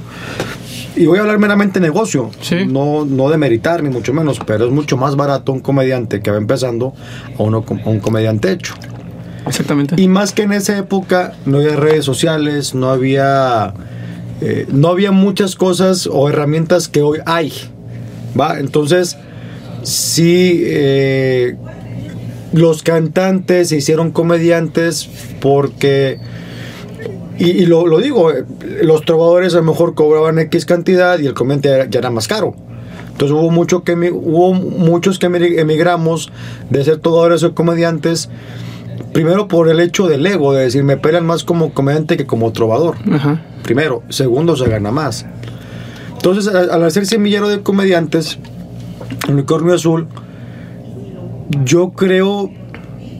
y 0.96 1.06
voy 1.06 1.18
a 1.18 1.22
hablar 1.22 1.40
meramente 1.40 1.80
de 1.80 1.86
negocio, 1.88 2.32
Sí. 2.42 2.66
no, 2.68 3.06
no 3.06 3.30
de 3.30 3.38
meritar 3.38 3.84
ni 3.84 3.90
mucho 3.90 4.14
menos, 4.14 4.40
pero 4.46 4.66
es 4.66 4.72
mucho 4.72 4.98
más 4.98 5.16
barato 5.16 5.52
un 5.52 5.60
comediante 5.60 6.22
que 6.22 6.32
va 6.32 6.38
empezando 6.38 6.94
a, 7.38 7.44
uno, 7.44 7.64
a 7.86 7.90
un 7.90 8.00
comediante 8.00 8.52
hecho. 8.52 8.74
Exactamente. 9.48 10.02
Y 10.02 10.08
más 10.08 10.32
que 10.32 10.44
en 10.44 10.54
esa 10.54 10.78
época 10.78 11.34
no 11.46 11.58
había 11.58 11.76
redes 11.76 12.04
sociales, 12.06 12.74
no 12.74 12.90
había, 12.90 13.74
eh, 14.42 14.66
no 14.72 14.88
había 14.90 15.12
muchas 15.12 15.56
cosas 15.56 16.08
o 16.12 16.30
herramientas 16.30 16.88
que 16.88 17.02
hoy 17.02 17.20
hay. 17.26 17.54
¿va? 18.40 18.60
Entonces, 18.60 19.18
sí, 19.84 20.62
eh, 20.66 21.56
los 22.54 22.84
cantantes 22.84 23.70
se 23.70 23.78
hicieron 23.78 24.12
comediantes 24.12 25.08
porque, 25.40 26.20
y, 27.38 27.50
y 27.52 27.66
lo, 27.66 27.86
lo 27.88 28.00
digo, 28.00 28.32
eh, 28.32 28.44
los 28.84 29.04
trovadores 29.04 29.54
a 29.54 29.58
lo 29.58 29.64
mejor 29.64 29.94
cobraban 29.96 30.40
X 30.40 30.66
cantidad 30.66 31.20
y 31.20 31.26
el 31.28 31.34
comediante 31.34 31.70
ya 31.70 31.76
era- 31.76 31.90
ya 31.90 32.00
era 32.00 32.10
más 32.12 32.28
caro. 32.28 32.56
Entonces 33.12 33.32
hubo, 33.38 33.50
mucho 33.50 33.84
que, 33.84 33.94
hubo 34.12 34.54
muchos 34.54 35.20
que 35.20 35.28
emi- 35.30 35.58
emigramos 35.58 36.32
de 36.70 36.84
ser 36.84 36.98
trovadores 37.00 37.44
o 37.44 37.54
comediantes 37.56 38.30
Primero 39.12 39.48
por 39.48 39.70
el 39.70 39.80
hecho 39.80 40.08
del 40.08 40.26
ego, 40.26 40.52
de 40.54 40.64
decir, 40.64 40.84
me 40.84 40.98
pelan 40.98 41.26
más 41.26 41.46
como 41.46 41.74
comediante 41.74 42.18
que 42.18 42.26
como 42.26 42.52
trovador. 42.52 42.98
Ajá. 43.10 43.42
Primero. 43.64 44.04
Segundo, 44.10 44.58
se 44.58 44.68
gana 44.68 44.92
más. 44.92 45.26
Entonces, 46.18 46.54
al 46.54 46.70
al 46.70 46.84
hacer 46.84 47.06
semillero 47.06 47.48
de 47.48 47.62
comediantes, 47.62 48.40
Unicornio 49.30 49.74
Azul, 49.74 50.08
yo 51.64 51.92
creo, 51.92 52.50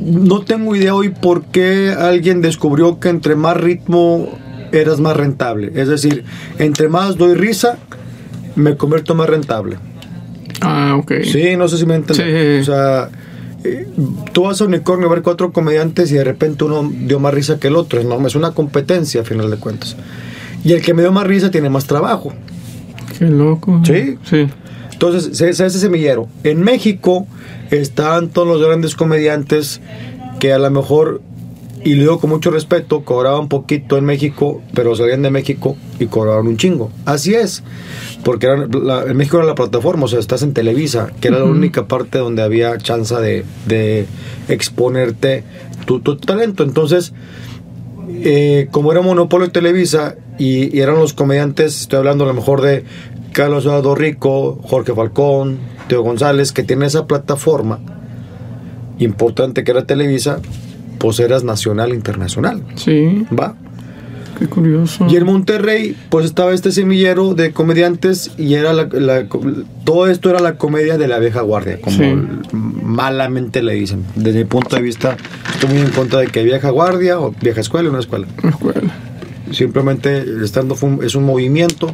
no 0.02 0.42
tengo 0.42 0.76
idea 0.76 0.96
hoy 0.96 1.10
por 1.10 1.46
qué 1.46 1.90
alguien 1.98 2.42
descubrió 2.42 3.00
que 3.00 3.10
entre 3.10 3.36
más 3.36 3.58
ritmo 3.58 4.30
eras 4.72 5.00
más 5.00 5.16
rentable. 5.16 5.72
Es 5.76 5.88
decir, 5.88 6.24
entre 6.60 6.90
más 6.90 7.18
doy 7.18 7.36
risa, 7.36 7.78
me 8.56 8.78
convierto 8.78 9.16
más 9.16 9.30
rentable. 9.30 9.78
Ah, 10.62 10.96
ok. 10.98 11.14
Sí, 11.24 11.56
no 11.58 11.68
sé 11.68 11.78
si 11.78 11.86
me 11.86 11.96
entiendes. 11.96 12.66
Sí. 12.66 12.72
O 12.72 12.76
sea, 12.76 13.10
eh, 13.64 13.88
tú 14.34 14.44
vas 14.44 14.62
a 14.62 14.66
Unicornio 14.66 15.08
a 15.08 15.12
ver 15.12 15.22
cuatro 15.22 15.52
comediantes 15.52 16.12
y 16.12 16.16
de 16.16 16.24
repente 16.24 16.64
uno 16.64 16.90
dio 16.92 17.20
más 17.20 17.34
risa 17.34 17.60
que 17.60 17.68
el 17.68 17.76
otro. 17.76 18.04
No, 18.04 18.26
es 18.26 18.36
una 18.36 18.52
competencia 18.52 19.22
a 19.22 19.24
final 19.24 19.50
de 19.50 19.58
cuentas. 19.58 19.96
Y 20.64 20.74
el 20.74 20.82
que 20.82 20.94
me 20.94 21.02
dio 21.02 21.12
más 21.12 21.28
risa 21.28 21.52
tiene 21.52 21.70
más 21.70 21.86
trabajo. 21.86 22.34
Qué 23.18 23.26
loco. 23.26 23.82
Sí. 23.86 24.18
Sí. 24.24 24.48
Entonces, 24.96 25.38
se, 25.38 25.54
se 25.54 25.64
hace 25.66 25.78
semillero. 25.80 26.28
En 26.44 26.62
México 26.64 27.28
están 27.70 28.30
todos 28.30 28.48
los 28.48 28.62
grandes 28.66 28.96
comediantes 28.96 29.82
que 30.40 30.52
a 30.54 30.58
lo 30.60 30.70
mejor, 30.72 31.22
y 31.84 31.96
lo 31.96 32.02
digo 32.02 32.20
con 32.20 32.30
mucho 32.30 32.50
respeto, 32.50 33.04
cobraban 33.04 33.48
poquito 33.50 33.98
en 33.98 34.06
México, 34.06 34.62
pero 34.74 34.96
salían 34.96 35.22
de 35.22 35.32
México 35.32 35.76
y 36.00 36.06
cobraban 36.08 36.48
un 36.48 36.58
chingo. 36.58 36.92
Así 37.06 37.34
es. 37.36 37.62
Porque 38.24 38.48
eran- 38.48 38.70
la- 38.84 39.04
en 39.04 39.16
México 39.18 39.38
era 39.38 39.46
la 39.46 39.56
plataforma, 39.56 40.06
o 40.06 40.08
sea, 40.08 40.20
estás 40.20 40.42
en 40.44 40.54
Televisa, 40.54 41.12
que 41.22 41.28
era 41.28 41.40
la 41.40 41.46
única 41.46 41.88
parte 41.88 42.18
donde 42.18 42.42
había 42.42 42.78
chance 42.78 43.14
de, 43.16 43.44
de 43.68 44.06
exponerte 44.48 45.44
tu, 45.86 46.00
tu 46.00 46.16
talento. 46.18 46.64
Entonces, 46.64 47.14
eh, 48.24 48.68
como 48.72 48.92
era 48.92 49.02
monopolio 49.02 49.48
de 49.48 49.52
Televisa 49.54 50.16
y, 50.38 50.76
y 50.76 50.82
eran 50.82 50.96
los 50.96 51.14
comediantes, 51.14 51.82
estoy 51.82 51.98
hablando 52.00 52.24
a 52.24 52.28
lo 52.28 52.34
mejor 52.34 52.62
de 52.62 52.84
Carlos 53.36 53.66
Eduardo 53.66 53.96
Rico, 53.96 54.58
Jorge 54.64 54.94
Falcón, 54.94 55.58
Teo 55.90 56.02
González, 56.04 56.54
que 56.54 56.64
tiene 56.64 56.86
esa 56.86 57.06
plataforma 57.06 57.80
importante 58.98 59.64
que 59.66 59.72
era 59.72 59.86
Televisa, 59.86 60.40
pues 61.00 61.20
eras 61.20 61.44
nacional 61.44 61.92
e 61.92 61.96
internacional, 61.96 62.64
Sí. 62.76 63.26
¿va? 63.38 63.56
Qué 64.40 64.48
curioso. 64.48 65.06
Y 65.10 65.16
en 65.18 65.26
Monterrey, 65.26 65.96
pues 66.10 66.26
estaba 66.26 66.54
este 66.54 66.72
semillero 66.72 67.34
de 67.36 67.52
comediantes 67.52 68.32
y 68.38 68.54
era 68.54 68.72
la, 68.74 68.88
la- 68.92 69.28
todo 69.86 70.08
esto 70.08 70.30
era 70.30 70.40
la 70.40 70.58
comedia 70.58 70.98
de 70.98 71.08
la 71.08 71.20
vieja 71.20 71.42
guardia, 71.42 71.80
como 71.82 71.98
Sí. 71.98 72.14
malamente 72.54 73.62
le 73.64 73.74
dicen. 73.74 74.04
Desde 74.16 74.40
mi 74.40 74.46
punto 74.46 74.76
de 74.78 74.82
vista, 74.82 75.16
estoy 75.54 75.70
muy 75.70 75.80
en 75.80 75.92
contra 75.92 76.20
de 76.20 76.28
que 76.28 76.44
vieja 76.44 76.70
guardia 76.70 77.20
o 77.20 77.34
vieja 77.42 77.60
escuela, 77.62 77.90
una 77.90 78.00
escuela. 78.00 78.28
Escuela. 78.44 78.82
Simplemente 79.52 80.24
un- 80.82 81.00
es 81.04 81.16
un 81.16 81.24
movimiento. 81.26 81.94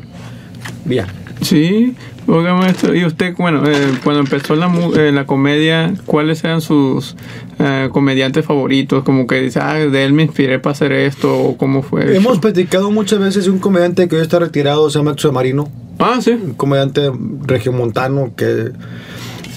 Bien. 0.86 1.06
Sí. 1.41 1.95
Oiga, 2.27 2.54
maestro, 2.54 2.95
y 2.95 3.04
usted, 3.04 3.36
bueno, 3.36 3.63
eh, 3.67 3.93
cuando 4.04 4.21
empezó 4.21 4.56
la, 4.56 4.71
eh, 4.95 5.12
la 5.12 5.25
comedia, 5.25 5.93
¿cuáles 6.06 6.43
eran 6.43 6.62
sus 6.62 7.15
eh, 7.58 7.89
comediantes 7.91 8.45
favoritos? 8.45 9.04
Como 9.04 9.25
que 9.25 9.41
dice, 9.41 9.60
ah, 9.60 9.73
de 9.73 10.06
él 10.06 10.13
me 10.13 10.23
inspiré 10.23 10.60
para 10.60 10.73
hacer 10.73 10.91
esto, 10.91 11.36
o 11.36 11.58
cómo 11.58 11.82
fue. 11.82 12.15
Hemos 12.15 12.34
eso? 12.34 12.41
platicado 12.41 12.91
muchas 12.91 13.19
veces 13.19 13.45
de 13.45 13.51
un 13.51 13.60
comediante 13.60 14.08
que 14.08 14.15
hoy 14.17 14.21
está 14.21 14.38
retirado, 14.39 14.89
se 14.89 14.99
llama 14.99 15.15
Marino. 15.34 15.67
Ah, 15.97 16.19
sí. 16.21 16.32
Un 16.32 16.54
comediante 16.54 17.12
regiomontano 17.45 18.34
que. 18.36 18.71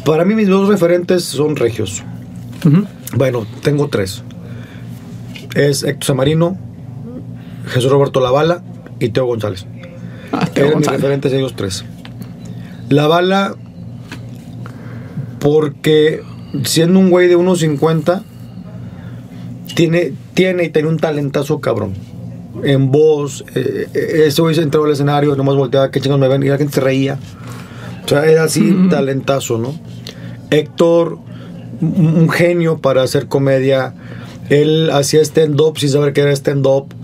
Para 0.05 0.25
mí, 0.25 0.35
mis 0.35 0.49
dos 0.49 0.69
referentes 0.69 1.25
son 1.25 1.57
regios. 1.57 2.03
Bueno, 3.15 3.47
tengo 3.63 3.89
tres. 3.89 4.23
Es 5.55 5.83
Héctor 5.83 6.05
Samarino, 6.05 6.59
Jesús 7.69 7.91
Roberto 7.91 8.21
Lavala 8.21 8.63
y 9.01 9.11
Teo 9.11 9.27
González. 9.27 9.67
Eran 10.55 10.79
mis 10.79 10.87
referentes 10.87 11.33
ellos 11.33 11.55
tres. 11.57 11.85
Lavala, 12.89 13.55
porque 15.41 16.23
siendo 16.65 16.99
un 16.99 17.11
güey 17.11 17.29
de 17.29 17.37
1.50, 17.37 18.23
tiene, 19.75 20.13
tiene 20.35 20.65
y 20.65 20.69
tiene 20.71 20.89
un 20.89 20.99
talentazo 20.99 21.61
cabrón. 21.61 21.95
En 22.63 22.91
voz, 22.91 23.45
eh, 23.55 23.89
eh, 23.93 24.25
ese 24.27 24.41
güey 24.41 24.55
se 24.55 24.63
entraba 24.63 24.87
al 24.87 24.93
escenario, 24.93 25.35
nomás 25.35 25.57
volteaba, 25.57 25.91
que 25.91 26.01
chingos 26.01 26.21
me 26.21 26.29
ven, 26.29 26.43
y 26.43 26.49
la 26.49 26.57
gente 26.57 26.75
se 26.75 26.81
reía. 26.81 27.19
O 28.05 28.09
sea, 28.09 28.25
era 28.27 28.45
así, 28.45 28.87
talentazo, 28.91 29.59
¿no? 29.59 29.75
Héctor, 30.51 31.19
un, 31.81 32.15
un 32.17 32.29
genio 32.29 32.79
para 32.79 33.03
hacer 33.03 33.27
comedia. 33.27 33.95
Él 34.51 34.91
hacía 34.93 35.23
stand-up 35.23 35.79
sin 35.79 35.89
saber 35.89 36.13
qué 36.13 36.21
era 36.21 36.33
stand-up. 36.33 36.95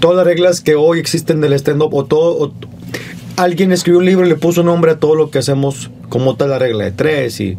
Todas 0.00 0.16
las 0.16 0.26
reglas 0.26 0.60
que 0.60 0.74
hoy 0.74 0.98
existen 0.98 1.40
del 1.40 1.52
stand-up, 1.54 1.94
o 1.94 2.04
todo. 2.04 2.38
o- 2.46 2.52
alguien 3.36 3.70
escribió 3.70 4.00
un 4.00 4.04
libro 4.06 4.26
y 4.26 4.28
le 4.28 4.34
puso 4.34 4.64
nombre 4.64 4.90
a 4.90 4.98
todo 4.98 5.14
lo 5.14 5.30
que 5.30 5.38
hacemos, 5.38 5.90
como 6.08 6.34
tal 6.34 6.50
la 6.50 6.58
regla 6.58 6.84
de 6.84 6.90
tres 6.90 7.40
y 7.40 7.56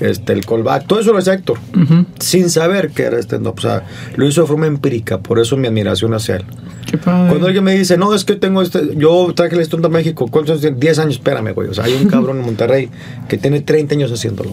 este, 0.00 0.34
el 0.34 0.44
callback. 0.44 0.86
Todo 0.86 1.00
eso 1.00 1.12
lo 1.12 1.18
hace 1.18 1.32
Héctor, 1.32 1.58
Ujú. 1.74 2.04
sin 2.18 2.50
saber 2.50 2.90
que 2.90 3.04
era 3.04 3.18
stand-up. 3.22 3.54
O 3.56 3.60
sea, 3.62 3.84
lo 4.16 4.26
hizo 4.28 4.42
de 4.42 4.46
forma 4.46 4.66
empírica, 4.66 5.20
por 5.20 5.38
eso 5.38 5.56
mi 5.56 5.66
admiración 5.66 6.12
hacia 6.12 6.36
él. 6.36 6.44
Qué 6.90 6.98
padre. 6.98 7.28
Cuando 7.30 7.46
alguien 7.46 7.64
me 7.64 7.74
dice, 7.74 7.96
no, 7.96 8.12
es 8.14 8.24
que 8.26 8.34
tengo 8.36 8.60
este, 8.60 8.80
yo 8.96 9.32
traje 9.34 9.54
el 9.54 9.62
stand-up 9.62 9.86
a 9.86 9.94
México, 9.96 10.28
¿cuántos 10.30 10.50
años 10.52 10.60
tiene? 10.60 10.76
10 10.78 10.98
años, 10.98 11.14
espérame, 11.14 11.54
güey. 11.54 11.68
O 11.68 11.74
sea, 11.74 11.84
hay 11.84 11.94
un 11.94 12.06
cabrón 12.08 12.38
en 12.40 12.44
Monterrey 12.44 12.90
que 13.26 13.38
tiene 13.38 13.62
30 13.62 13.94
años 13.94 14.12
haciéndolo. 14.12 14.52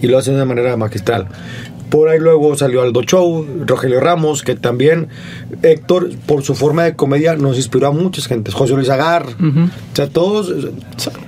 Y 0.00 0.06
lo 0.06 0.16
hace 0.16 0.30
de 0.30 0.36
una 0.36 0.46
manera 0.46 0.74
magistral. 0.78 1.26
Por 1.90 2.08
ahí 2.08 2.18
luego 2.18 2.54
salió 2.56 2.82
Aldo 2.82 3.02
Show, 3.02 3.46
Rogelio 3.66 4.00
Ramos, 4.00 4.42
que 4.42 4.54
también 4.54 5.08
Héctor, 5.62 6.10
por 6.26 6.42
su 6.42 6.54
forma 6.54 6.84
de 6.84 6.94
comedia, 6.96 7.34
nos 7.36 7.56
inspiró 7.56 7.86
a 7.88 7.92
muchas 7.92 8.26
gentes. 8.26 8.52
José 8.54 8.74
Luis 8.74 8.90
Agar, 8.90 9.26
Ujú. 9.26 9.60
o 9.64 9.96
sea, 9.96 10.08
todos. 10.08 10.52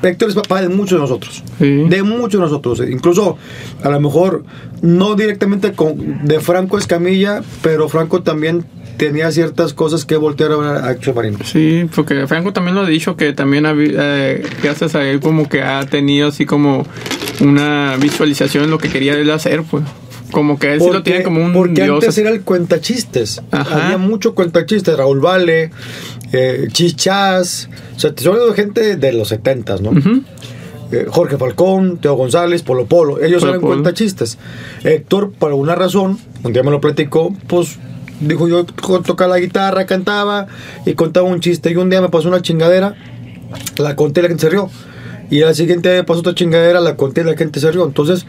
Héctor 0.02 0.28
es 0.28 0.34
papá 0.34 0.60
de 0.60 0.68
muchos 0.68 0.92
de 0.92 0.98
nosotros. 0.98 1.42
Sí. 1.58 1.84
De 1.88 2.02
muchos 2.02 2.32
de 2.32 2.38
nosotros. 2.40 2.82
Incluso, 2.88 3.38
a 3.82 3.88
lo 3.88 4.00
mejor, 4.00 4.44
no 4.82 5.14
directamente 5.14 5.72
con, 5.72 6.26
de 6.26 6.40
Franco 6.40 6.76
Escamilla, 6.78 7.42
pero 7.62 7.88
Franco 7.88 8.22
también 8.22 8.64
tenía 8.98 9.32
ciertas 9.32 9.72
cosas 9.72 10.04
que 10.04 10.16
voltear 10.16 10.52
a 10.52 10.86
a 10.86 10.90
Héctor 10.92 11.14
Marino. 11.14 11.38
Sí, 11.42 11.88
porque 11.94 12.26
Franco 12.26 12.52
también 12.52 12.74
lo 12.74 12.82
ha 12.82 12.86
dicho 12.86 13.16
que 13.16 13.32
también 13.32 13.64
eh, 13.66 14.42
gracias 14.62 14.94
a 14.94 15.02
él 15.08 15.20
como 15.20 15.48
que 15.48 15.62
ha 15.62 15.86
tenido 15.86 16.28
así 16.28 16.44
como 16.44 16.84
una 17.40 17.96
visualización 17.98 18.64
en 18.64 18.70
lo 18.70 18.76
que 18.76 18.90
quería 18.90 19.14
él 19.14 19.30
hacer, 19.30 19.62
pues. 19.62 19.84
Como 20.32 20.58
que 20.58 20.74
él 20.74 20.80
sí 20.80 20.88
lo 20.90 21.02
tiene 21.02 21.22
como 21.22 21.44
un 21.44 21.52
porque 21.52 21.82
dios. 21.82 22.02
antes 22.02 22.16
era 22.18 22.30
el 22.30 22.42
cuentachistes. 22.42 23.42
Ajá. 23.50 23.86
Había 23.86 23.98
mucho 23.98 24.34
cuentachistes. 24.34 24.96
Raúl 24.96 25.20
Vale, 25.20 25.70
eh, 26.32 26.68
Chichas. 26.72 27.68
O 27.96 27.98
sea, 28.00 28.10
te 28.10 28.16
estoy 28.20 28.28
hablando 28.32 28.52
de 28.52 28.56
gente 28.62 28.96
de 28.96 29.12
los 29.12 29.28
70, 29.28 29.76
¿no? 29.78 29.90
Eh, 30.92 31.06
Jorge 31.08 31.36
Falcón, 31.36 31.98
Teo 31.98 32.14
González, 32.14 32.62
Polo 32.62 32.86
Polo. 32.86 33.20
Ellos 33.22 33.40
Polo 33.40 33.52
eran 33.52 33.60
Polo. 33.60 33.72
cuentachistes. 33.74 34.38
Héctor, 34.84 35.32
por 35.32 35.50
alguna 35.50 35.74
razón, 35.74 36.18
un 36.42 36.52
día 36.52 36.62
me 36.62 36.70
lo 36.70 36.80
platicó, 36.80 37.34
pues 37.46 37.78
dijo 38.20 38.48
yo 38.48 38.64
to- 38.64 39.00
tocaba 39.02 39.36
la 39.36 39.40
guitarra, 39.40 39.86
cantaba 39.86 40.46
y 40.84 40.94
contaba 40.94 41.26
un 41.28 41.40
chiste. 41.40 41.70
Y 41.70 41.76
un 41.76 41.90
día 41.90 42.00
me 42.00 42.08
pasó 42.08 42.28
una 42.28 42.42
chingadera, 42.42 42.94
la 43.78 43.94
conté 43.96 44.20
y 44.20 44.22
la 44.24 44.28
gente 44.30 44.42
se 44.42 44.50
rió. 44.50 44.68
Y 45.30 45.42
al 45.42 45.54
siguiente 45.54 45.88
día 45.90 45.98
me 45.98 46.04
pasó 46.04 46.20
otra 46.20 46.34
chingadera, 46.34 46.80
la 46.80 46.96
conté 46.96 47.20
y 47.20 47.24
la 47.24 47.36
gente 47.36 47.60
se 47.60 47.70
rió. 47.70 47.84
Entonces, 47.86 48.26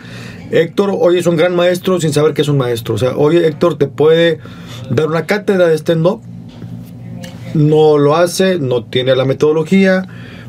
Héctor 0.51 0.91
hoy 0.93 1.17
es 1.17 1.27
un 1.27 1.35
gran 1.37 1.55
maestro 1.55 1.99
sin 1.99 2.11
saber 2.13 2.33
que 2.33 2.41
es 2.41 2.47
un 2.47 2.57
maestro. 2.57 2.95
O 2.95 2.97
sea, 2.97 3.15
hoy 3.15 3.37
Héctor 3.37 3.77
te 3.77 3.87
puede 3.87 4.39
dar 4.89 5.07
una 5.07 5.25
cátedra 5.25 5.67
de 5.67 5.75
stand-up 5.77 6.21
no 7.53 7.97
lo 7.97 8.15
hace, 8.15 8.59
no 8.59 8.85
tiene 8.85 9.13
la 9.13 9.25
metodología, 9.25 10.07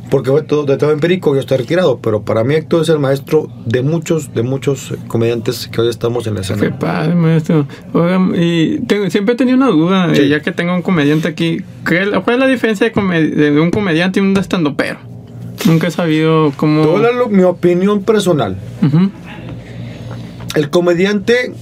porque 0.09 0.31
fue 0.31 0.43
todo 0.43 0.65
de 0.65 0.77
todo 0.77 0.93
empírico 0.93 1.35
y 1.35 1.41
está 1.41 1.57
retirado. 1.57 1.99
Pero 1.99 2.23
para 2.23 2.45
mí 2.45 2.55
Héctor 2.55 2.83
es 2.83 2.89
el 2.91 3.01
maestro 3.01 3.49
de 3.67 3.83
muchos, 3.83 4.33
de 4.35 4.43
muchos 4.45 4.95
comediantes 5.09 5.67
que 5.67 5.81
hoy 5.81 5.89
estamos 5.89 6.27
en 6.29 6.35
la 6.35 6.43
Qué 6.43 6.53
escena. 6.53 6.79
padre, 6.79 7.15
maestro. 7.17 7.67
Oigan, 7.93 8.35
y 8.37 8.79
tengo- 8.87 9.11
siempre 9.11 9.35
he 9.35 9.37
tenido 9.37 9.57
una 9.57 9.69
duda, 9.69 10.15
Sí. 10.15 10.23
eh, 10.23 10.29
ya 10.29 10.41
que 10.43 10.53
tengo 10.53 10.75
un 10.75 10.83
comediante 10.83 11.27
aquí. 11.27 11.63
¿qué- 11.85 12.09
¿Cuál 12.23 12.37
es 12.37 12.39
la 12.41 12.47
diferencia 12.47 12.89
de, 12.89 13.61
un 13.61 13.71
comediante 13.73 14.21
y 14.21 14.23
un 14.23 14.37
estandopero? 14.37 14.99
Nunca 15.67 15.89
he 15.89 15.91
sabido 15.91 16.53
cómo... 16.57 16.83
Te 16.83 16.89
voy 16.89 17.01
a 17.01 17.03
dar 17.05 17.15
lo- 17.15 17.29
mi 17.29 17.43
opinión 17.43 18.03
personal. 18.05 18.57
Ujú. 18.81 19.11
El 20.55 20.69
comediante, 20.69 21.55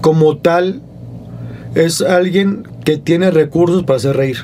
como 0.00 0.36
tal, 0.36 0.80
es 1.74 2.00
alguien 2.00 2.62
que 2.84 2.96
tiene 2.96 3.30
recursos 3.30 3.82
para 3.82 3.96
hacer 3.96 4.16
reír. 4.16 4.36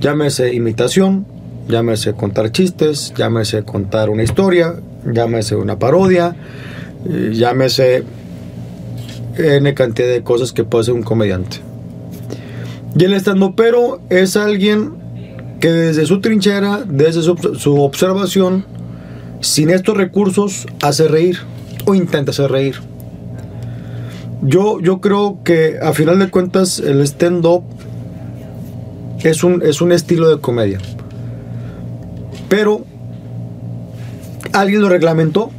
Llámese 0.00 0.54
imitación, 0.54 1.26
llámese 1.68 2.12
contar 2.12 2.52
chistes, 2.52 3.12
llámese 3.16 3.64
contar 3.64 4.10
una 4.10 4.22
historia, 4.22 4.76
llámese 5.04 5.56
una 5.56 5.78
parodia, 5.78 6.36
eh, 7.08 7.32
llámese 7.32 8.04
N 9.36 9.74
cantidad 9.74 10.08
de 10.08 10.22
cosas 10.22 10.52
que 10.52 10.62
puede 10.62 10.82
hacer 10.82 10.94
un 10.94 11.02
comediante. 11.02 11.58
Y 12.96 13.04
el 13.04 13.14
estandopero 13.14 14.00
es 14.08 14.36
alguien 14.36 14.92
que 15.58 15.72
desde 15.72 16.06
su 16.06 16.20
trinchera, 16.20 16.84
desde 16.86 17.22
su, 17.22 17.36
su 17.58 17.80
observación, 17.82 18.64
sin 19.40 19.70
estos 19.70 19.96
recursos, 19.96 20.66
hace 20.80 21.08
reír 21.08 21.38
o 21.86 21.94
intenta 21.94 22.32
hacer 22.32 22.50
reír. 22.50 22.76
Yo, 24.42 24.80
yo 24.80 25.00
creo 25.00 25.38
que 25.44 25.78
a 25.82 25.92
final 25.92 26.18
de 26.18 26.28
cuentas 26.28 26.78
el 26.78 27.00
stand-up 27.00 27.64
es 29.24 29.42
un, 29.42 29.62
es 29.62 29.80
un 29.80 29.92
estilo 29.92 30.28
de 30.28 30.40
comedia. 30.40 30.78
Pero 32.48 32.84
alguien 34.52 34.82
lo 34.82 34.88
reglamentó. 34.88 35.50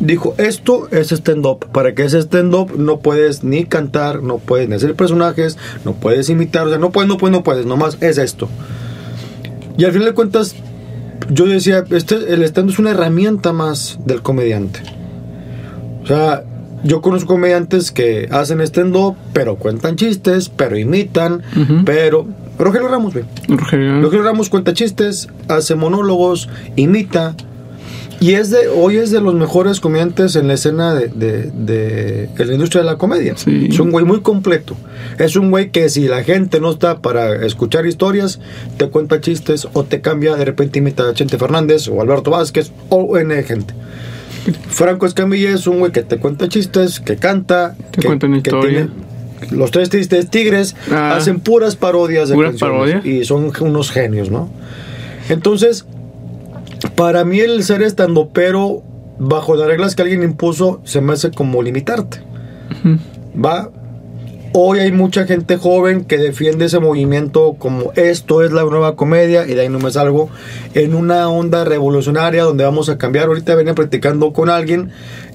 Dijo, 0.00 0.34
esto 0.38 0.88
es 0.90 1.12
stand-up. 1.12 1.66
Para 1.72 1.94
que 1.94 2.04
es 2.04 2.12
stand-up 2.12 2.76
no 2.76 3.00
puedes 3.00 3.44
ni 3.44 3.64
cantar, 3.64 4.22
no 4.22 4.38
puedes 4.38 4.68
ni 4.68 4.74
hacer 4.74 4.94
personajes, 4.94 5.58
no 5.84 5.94
puedes 5.94 6.28
imitar, 6.28 6.66
o 6.66 6.70
sea, 6.70 6.78
no 6.78 6.90
puedes, 6.90 7.08
no 7.08 7.18
puedes, 7.18 7.32
no 7.32 7.42
puedes, 7.42 7.66
nomás 7.66 7.98
es 8.00 8.18
esto. 8.18 8.48
Y 9.78 9.84
al 9.84 9.92
final 9.92 10.08
de 10.08 10.14
cuentas, 10.14 10.54
yo 11.30 11.46
decía, 11.46 11.84
este, 11.90 12.34
el 12.34 12.42
stand 12.42 12.70
es 12.70 12.78
una 12.78 12.90
herramienta 12.90 13.52
más 13.52 13.98
del 14.04 14.22
comediante. 14.22 14.80
O 16.02 16.06
sea, 16.06 16.42
yo 16.84 17.00
conozco 17.00 17.34
comediantes 17.34 17.90
que 17.92 18.28
hacen 18.30 18.60
stand-up, 18.60 19.14
pero 19.32 19.56
cuentan 19.56 19.96
chistes, 19.96 20.48
pero 20.48 20.76
imitan, 20.78 21.42
pero... 21.84 22.26
Rogelio 22.58 22.88
Ramos, 22.88 23.14
ve. 23.14 23.24
Rogelio. 23.48 24.02
Rogelio 24.02 24.24
Ramos 24.24 24.48
cuenta 24.50 24.72
chistes, 24.74 25.28
hace 25.48 25.74
monólogos, 25.74 26.48
imita. 26.76 27.34
Y 28.20 28.34
es 28.34 28.50
de, 28.50 28.68
hoy 28.68 28.98
es 28.98 29.10
de 29.10 29.20
los 29.20 29.34
mejores 29.34 29.80
comediantes 29.80 30.36
en 30.36 30.46
la 30.46 30.54
escena 30.54 30.94
de, 30.94 31.08
de- 31.08 31.50
de- 31.50 32.28
de 32.36 32.44
la 32.46 32.52
industria 32.52 32.82
de 32.82 32.86
la 32.90 32.96
comedia. 32.98 33.36
Sí. 33.36 33.66
Es 33.70 33.80
un 33.80 33.90
güey 33.90 34.04
muy 34.04 34.20
completo. 34.20 34.76
Es 35.18 35.34
un 35.34 35.50
güey 35.50 35.70
que 35.70 35.88
si 35.88 36.06
la 36.06 36.22
gente 36.22 36.60
no 36.60 36.70
está 36.70 37.00
para 37.00 37.44
escuchar 37.44 37.84
historias, 37.86 38.38
te 38.76 38.86
cuenta 38.90 39.20
chistes 39.20 39.66
o 39.72 39.82
te 39.82 40.00
cambia, 40.00 40.36
de 40.36 40.44
repente 40.44 40.78
imita 40.78 41.08
a 41.08 41.14
Chente 41.14 41.36
Fernández 41.36 41.88
o 41.88 42.00
Alberto 42.00 42.30
Vázquez 42.30 42.70
o 42.90 43.18
N 43.18 43.42
gente. 43.42 43.74
Franco 44.68 45.06
Escamilla 45.06 45.50
es 45.50 45.66
un 45.66 45.78
güey 45.78 45.92
que 45.92 46.02
te 46.02 46.18
cuenta 46.18 46.48
chistes, 46.48 47.00
que 47.00 47.16
canta, 47.16 47.76
Te 47.92 48.00
que, 48.00 48.06
cuenta 48.06 48.26
una 48.26 48.42
que 48.42 48.50
historia. 48.50 48.88
tiene- 48.88 49.56
los 49.56 49.70
tres 49.72 49.88
tristes 49.90 50.30
tigres 50.30 50.76
Ah. 50.90 51.16
hacen 51.16 51.40
puras 51.40 51.74
parodias 51.76 52.28
de 52.28 52.34
Puras 52.36 52.56
parodias. 52.58 53.04
y 53.04 53.24
son 53.24 53.50
unos 53.60 53.90
genios, 53.90 54.30
¿no? 54.30 54.48
Entonces, 55.28 55.84
para 56.96 57.24
mí 57.24 57.40
el 57.40 57.62
ser 57.64 57.82
estando 57.82 58.28
pero 58.30 58.82
bajo 59.18 59.54
las 59.56 59.66
reglas 59.68 59.94
que 59.94 60.02
alguien 60.02 60.22
impuso 60.22 60.80
se 60.84 61.00
me 61.00 61.12
hace 61.12 61.30
como 61.30 61.62
limitarte. 61.62 62.20
Va. 63.36 63.70
Hoy 64.54 64.80
hay 64.80 64.92
mucha 64.92 65.24
gente 65.24 65.56
joven 65.56 66.04
que 66.04 66.18
defiende 66.18 66.66
ese 66.66 66.78
movimiento 66.78 67.56
como 67.58 67.90
esto 67.96 68.42
es 68.42 68.52
la 68.52 68.64
nueva 68.64 68.96
comedia 68.96 69.46
y 69.46 69.54
de 69.54 69.62
ahí 69.62 69.70
no 69.70 69.78
me 69.78 69.90
salgo 69.90 70.28
en 70.74 70.94
una 70.94 71.30
onda 71.30 71.64
revolucionaria 71.64 72.42
donde 72.42 72.64
vamos 72.64 72.90
a 72.90 72.98
cambiar. 72.98 73.28
Ahorita 73.28 73.54
venía 73.54 73.74
practicando 73.74 74.34
con 74.34 74.50
alguien 74.50 74.90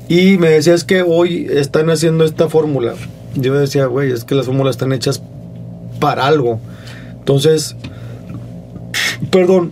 y 0.08 0.38
me 0.38 0.50
decía 0.50 0.76
es 0.76 0.84
que 0.84 1.02
hoy 1.02 1.48
están 1.50 1.90
haciendo 1.90 2.26
esta 2.26 2.48
fórmula. 2.48 2.94
Yo 3.34 3.56
decía, 3.56 3.88
güey, 3.88 4.12
es 4.12 4.24
que 4.24 4.36
las 4.36 4.46
fórmulas 4.46 4.76
están 4.76 4.94
hechas 4.94 5.24
para 6.00 6.28
algo. 6.28 6.60
Entonces, 7.18 7.76
perdón, 9.32 9.72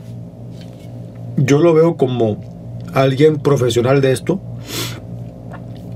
yo 1.38 1.60
lo 1.60 1.76
veo 1.76 1.98
como 1.98 2.44
alguien 2.94 3.38
profesional 3.38 4.02
de 4.02 4.12
esto 4.12 4.42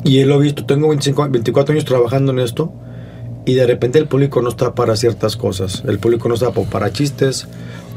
y 0.04 0.20
él 0.20 0.30
lo 0.30 0.36
he 0.36 0.44
visto, 0.44 0.68
tengo 0.68 0.90
25, 0.90 1.30
24 1.30 1.74
años 1.74 1.86
trabajando 1.86 2.32
en 2.32 2.38
esto 2.38 2.72
y 3.46 3.56
de 3.56 3.66
repente 3.66 4.00
el 4.00 4.08
público 4.08 4.42
no 4.42 4.50
está 4.50 4.76
para 4.76 4.96
ciertas 4.96 5.36
cosas, 5.36 5.84
el 5.88 6.00
público 6.00 6.28
no 6.28 6.36
está 6.36 6.52
para 6.52 6.92
chistes 6.92 7.48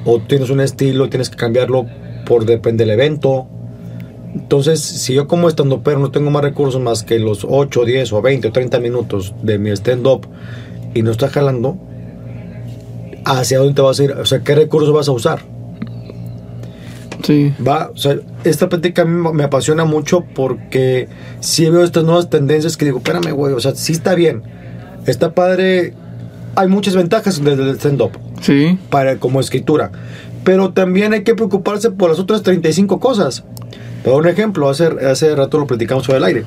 o 0.05 0.21
tienes 0.21 0.51
un 0.51 0.61
estilo, 0.61 1.09
tienes 1.09 1.31
que 1.31 1.37
cambiarlo 1.37 1.87
por 2.27 2.45
depende 2.45 2.85
del 2.85 2.93
evento. 2.93 3.47
Entonces, 4.35 4.81
si 4.81 5.13
yo 5.13 5.27
como 5.27 5.49
estando 5.49 5.83
pero 5.83 5.99
no 5.99 6.11
tengo 6.11 6.31
más 6.31 6.43
recursos 6.43 6.81
más 6.81 7.03
que 7.03 7.19
los 7.19 7.47
8, 7.49 7.85
10 7.85 8.13
o 8.13 8.23
20 8.23 8.49
o 8.49 8.53
30 8.53 8.81
minutos 8.81 9.35
de 9.43 9.59
mi 9.59 9.71
stand-up 9.71 10.27
y 10.95 11.03
no 11.03 11.11
está 11.11 11.29
jalando, 11.29 11.77
¿hacia 13.25 13.59
dónde 13.59 13.75
te 13.75 13.83
vas 13.83 14.01
a 14.01 14.05
ir? 14.05 14.13
O 14.13 14.25
sea, 14.25 14.41
¿qué 14.41 14.55
recursos 14.55 14.93
vas 14.93 15.09
a 15.09 15.13
usar? 15.13 15.41
Sí. 17.23 17.55
Va, 17.67 17.91
o 17.95 17.97
sea, 17.97 18.17
esta 18.45 18.69
plática 18.69 19.03
a 19.03 19.05
mí 19.05 19.31
me 19.33 19.45
apasiona 19.45 19.85
mucho 19.85 20.25
porque 20.35 21.09
sí 21.41 21.69
veo 21.71 21.85
estas 21.85 22.05
nuevas 22.05 22.31
tendencias 22.31 22.77
que 22.77 22.87
digo, 22.87 22.99
espérame, 22.99 23.33
güey, 23.33 23.55
o 23.55 23.61
sea, 23.61 23.75
sí 23.75 23.93
está 23.93 24.15
bien, 24.15 24.43
está 25.07 25.33
padre, 25.33 25.95
hay 26.55 26.69
muchas 26.69 26.95
ventajas 26.95 27.43
del 27.43 27.57
del 27.57 27.77
stand-up 27.77 28.13
Sí. 28.41 28.79
para 28.91 29.17
como 29.17 29.41
escritura, 29.41 29.91
pero 30.45 30.73
también 30.73 31.13
hay 31.13 31.23
que 31.23 31.35
preocuparse 31.35 31.91
por 31.91 32.11
las 32.11 32.19
otras 32.19 32.43
35 32.43 32.99
cosas. 33.01 33.45
Por 34.05 34.21
un 34.21 34.27
ejemplo, 34.29 34.69
hace, 34.69 34.87
hace 35.09 35.35
rato 35.37 35.59
lo 35.59 35.67
platicamos 35.67 36.05
sobre 36.05 36.19
el 36.19 36.25
aire. 36.25 36.45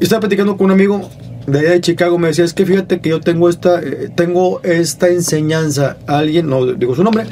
Estaba 0.00 0.20
platicando 0.20 0.56
con 0.56 0.66
un 0.66 0.72
amigo, 0.72 1.08
de 1.46 1.58
allá 1.60 1.70
de 1.70 1.80
Chicago 1.80 2.18
me 2.18 2.28
decía, 2.28 2.44
es 2.44 2.52
que 2.54 2.64
fíjate 2.66 3.00
que 3.00 3.10
yo 3.10 3.20
tengo 3.20 3.48
esta, 3.48 3.80
eh, 3.80 4.10
tengo 4.14 4.60
esta 4.62 5.08
enseñanza. 5.08 5.96
Alguien, 6.06 6.48
no 6.48 6.66
digo 6.66 6.94
su 6.94 7.02
nombre, 7.04 7.24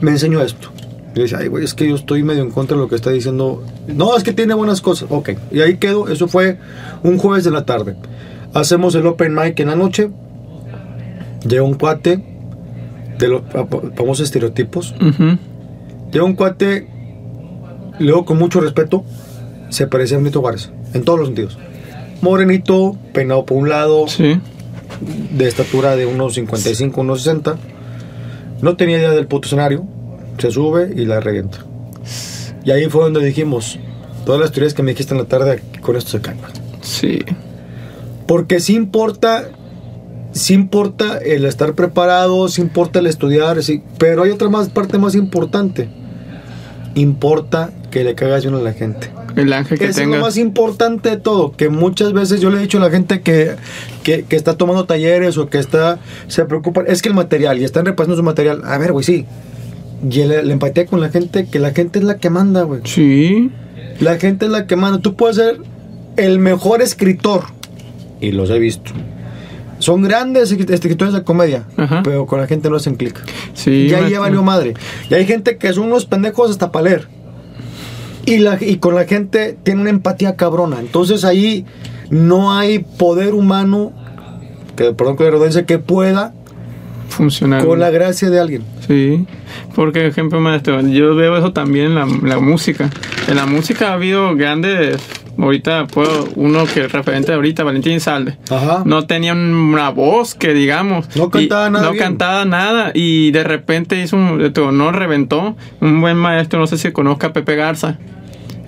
me 0.00 0.10
enseñó 0.12 0.42
esto. 0.42 0.68
Y 1.14 1.18
yo 1.18 1.22
decía, 1.22 1.38
ay, 1.40 1.48
güey, 1.48 1.64
es 1.64 1.74
que 1.74 1.88
yo 1.88 1.94
estoy 1.94 2.22
medio 2.22 2.42
en 2.42 2.50
contra 2.50 2.76
de 2.76 2.82
lo 2.82 2.88
que 2.88 2.94
está 2.96 3.10
diciendo. 3.10 3.62
No, 3.86 4.16
es 4.16 4.22
que 4.22 4.32
tiene 4.32 4.54
buenas 4.54 4.80
cosas. 4.80 5.08
Ok, 5.10 5.30
y 5.50 5.60
ahí 5.60 5.76
quedó. 5.76 6.08
Eso 6.08 6.26
fue 6.28 6.58
un 7.02 7.18
jueves 7.18 7.44
de 7.44 7.50
la 7.50 7.64
tarde. 7.64 7.96
Hacemos 8.54 8.94
el 8.94 9.06
open 9.06 9.34
mic 9.34 9.58
en 9.60 9.68
la 9.68 9.76
noche. 9.76 10.10
Llega 11.46 11.62
un 11.62 11.74
cuate 11.74 12.22
de 13.18 13.28
los 13.28 13.42
fa- 13.50 13.66
famosos 13.94 14.20
estereotipos. 14.26 14.94
Ujú. 15.00 15.38
Llega 16.12 16.24
un 16.24 16.34
cuate, 16.34 16.86
luego 17.98 18.24
con 18.24 18.38
mucho 18.38 18.60
respeto, 18.60 19.04
se 19.70 19.86
parecía 19.86 20.16
a 20.16 20.20
Benito 20.20 20.40
Juárez, 20.40 20.70
en 20.92 21.04
todos 21.04 21.18
los 21.18 21.28
sentidos. 21.28 21.58
Morenito, 22.20 22.96
peinado 23.12 23.44
por 23.46 23.56
un 23.58 23.68
lado, 23.68 24.06
Sí. 24.06 24.38
de 25.36 25.48
estatura 25.48 25.96
de 25.96 26.06
unos 26.06 26.34
55, 26.34 27.00
unos 27.00 27.22
60. 27.22 27.56
No 28.60 28.76
tenía 28.76 28.98
idea 28.98 29.10
del 29.10 29.26
puto 29.26 29.46
escenario, 29.46 29.84
se 30.38 30.50
sube 30.50 30.92
y 30.94 31.04
la 31.06 31.20
revienta. 31.20 31.58
Y 32.64 32.70
ahí 32.70 32.84
fue 32.88 33.02
donde 33.02 33.24
dijimos, 33.24 33.78
todas 34.24 34.40
las 34.40 34.52
teorías 34.52 34.74
que 34.74 34.82
me 34.84 34.92
dijiste 34.92 35.14
en 35.14 35.18
la 35.18 35.24
tarde, 35.26 35.62
con 35.80 35.96
esto 35.96 36.10
se 36.12 36.20
calman. 36.20 36.50
Sí. 36.82 37.18
Porque 38.32 38.60
sí 38.60 38.74
importa, 38.74 39.50
sí 40.32 40.54
importa 40.54 41.18
el 41.18 41.44
estar 41.44 41.74
preparado, 41.74 42.48
sí 42.48 42.62
importa 42.62 42.98
el 43.00 43.06
estudiar, 43.06 43.62
sí, 43.62 43.82
pero 43.98 44.22
hay 44.22 44.30
otra 44.30 44.48
más 44.48 44.70
parte 44.70 44.96
más 44.96 45.14
importante. 45.14 45.90
Importa 46.94 47.70
que 47.90 48.04
le 48.04 48.14
cagas 48.14 48.42
bien 48.42 48.54
a 48.54 48.58
la 48.60 48.72
gente. 48.72 49.10
El 49.36 49.52
ángel 49.52 49.78
que 49.78 49.84
Eso 49.86 50.00
es 50.00 50.06
lo 50.08 50.18
más 50.20 50.38
importante 50.38 51.10
de 51.10 51.16
todo, 51.18 51.52
que 51.52 51.68
muchas 51.68 52.14
veces 52.14 52.40
yo 52.40 52.48
le 52.48 52.56
he 52.56 52.60
dicho 52.62 52.78
a 52.78 52.80
la 52.80 52.90
gente 52.90 53.20
que, 53.20 53.52
que, 54.02 54.24
que 54.24 54.36
está 54.36 54.56
tomando 54.56 54.86
talleres 54.86 55.36
o 55.36 55.50
que 55.50 55.58
está, 55.58 55.98
se 56.28 56.44
preocupa, 56.46 56.84
es 56.86 57.02
que 57.02 57.10
el 57.10 57.14
material, 57.14 57.58
y 57.60 57.64
están 57.64 57.84
repasando 57.84 58.16
su 58.16 58.22
material, 58.22 58.62
a 58.64 58.78
ver, 58.78 58.92
güey, 58.92 59.04
sí. 59.04 59.26
Y 60.10 60.20
el- 60.20 60.46
la 60.48 60.52
empatía 60.54 60.86
con 60.86 61.00
la 61.02 61.10
gente, 61.10 61.48
que 61.48 61.58
la 61.58 61.72
gente 61.72 61.98
es 61.98 62.04
la 62.06 62.16
que 62.16 62.30
manda, 62.30 62.62
güey. 62.62 62.80
Sí. 62.84 63.50
La 64.00 64.16
gente 64.18 64.46
es 64.46 64.50
la 64.50 64.66
que 64.66 64.76
manda. 64.76 65.00
Tú 65.00 65.16
puedes 65.16 65.36
ser 65.36 65.58
el 66.16 66.38
mejor 66.38 66.80
escritor. 66.82 67.44
Y 68.22 68.32
los 68.32 68.48
he 68.50 68.58
visto. 68.58 68.92
Son 69.78 70.00
grandes 70.02 70.56
escri- 70.56 70.70
escritores 70.72 71.12
de 71.12 71.22
comedia. 71.24 71.64
Ajá. 71.76 72.02
Pero 72.04 72.24
con 72.24 72.40
la 72.40 72.46
gente 72.46 72.70
no 72.70 72.76
hacen 72.76 72.94
clic. 72.94 73.18
Sí. 73.52 73.70
y 73.70 73.74
ahí 73.74 73.88
ya 73.90 73.98
maestro. 74.00 74.20
valió 74.20 74.42
madre. 74.42 74.74
Y 75.10 75.14
hay 75.14 75.26
gente 75.26 75.58
que 75.58 75.72
son 75.74 75.84
unos 75.88 76.06
pendejos 76.06 76.50
hasta 76.50 76.70
para 76.72 76.84
leer. 76.84 77.08
Y, 78.24 78.38
la, 78.38 78.56
y 78.60 78.76
con 78.76 78.94
la 78.94 79.04
gente 79.04 79.56
tiene 79.62 79.80
una 79.80 79.90
empatía 79.90 80.36
cabrona. 80.36 80.78
Entonces 80.80 81.24
ahí 81.24 81.66
no 82.10 82.56
hay 82.56 82.78
poder 82.78 83.34
humano, 83.34 83.92
que 84.76 84.92
perdón 84.92 85.16
que 85.16 85.24
redundancia, 85.24 85.66
que 85.66 85.78
pueda 85.80 86.32
Funcionar. 87.08 87.66
con 87.66 87.80
la 87.80 87.90
gracia 87.90 88.30
de 88.30 88.38
alguien. 88.38 88.62
Sí, 88.86 89.26
porque 89.74 90.06
ejemplo 90.06 90.40
maestro, 90.40 90.80
yo 90.82 91.14
veo 91.16 91.36
eso 91.36 91.52
también 91.52 91.86
en 91.86 91.94
la, 91.96 92.06
la 92.22 92.38
música. 92.38 92.88
En 93.26 93.34
la 93.36 93.46
música 93.46 93.90
ha 93.90 93.94
habido 93.94 94.34
grandes, 94.36 94.96
ahorita 95.44 95.86
puedo, 95.86 96.28
uno 96.36 96.64
que 96.72 96.84
es 96.86 96.92
referente 96.92 97.32
ahorita, 97.32 97.64
Valentín 97.64 98.00
Salde. 98.00 98.36
Ajá. 98.50 98.82
No 98.86 99.06
tenía 99.06 99.32
una 99.34 99.90
voz 99.90 100.34
que 100.34 100.54
digamos. 100.54 101.14
No 101.16 101.30
cantaba 101.30 101.68
nada 101.70 101.84
No 101.86 101.92
bien. 101.92 102.04
cantaba 102.04 102.44
nada 102.44 102.90
y 102.94 103.30
de 103.32 103.44
repente 103.44 104.00
hizo 104.00 104.16
un, 104.16 104.52
no 104.76 104.92
reventó. 104.92 105.56
Un 105.80 106.00
buen 106.00 106.16
maestro, 106.16 106.58
no 106.60 106.66
sé 106.66 106.78
si 106.78 106.90
conozca 106.92 107.28
a 107.28 107.32
Pepe 107.32 107.56
Garza. 107.56 107.98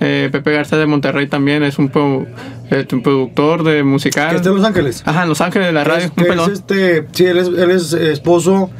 Eh, 0.01 0.29
Pepe 0.33 0.51
Garza 0.53 0.77
de 0.77 0.87
Monterrey 0.87 1.29
también 1.29 1.63
es 1.63 1.79
un, 1.79 1.89
pro- 1.89 2.27
eh, 2.71 2.85
un 2.93 3.03
productor 3.03 3.63
de 3.63 3.85
musical. 3.85 4.31
Que 4.31 4.37
esté 4.37 4.49
en 4.49 4.57
Los 4.57 4.65
Ángeles. 4.65 5.03
Ajá, 5.07 5.23
en 5.23 5.29
Los 5.29 5.41
Ángeles 5.41 5.69
de 5.69 5.73
la 5.73 5.85
radio. 5.85 6.07
Es, 6.07 6.13
un 6.17 6.41
es 6.41 6.49
este, 6.59 7.07
sí, 7.13 7.25
él 7.27 7.39
es, 7.39 7.47
él 7.49 7.71
es 7.71 7.93
esposo 7.93 8.71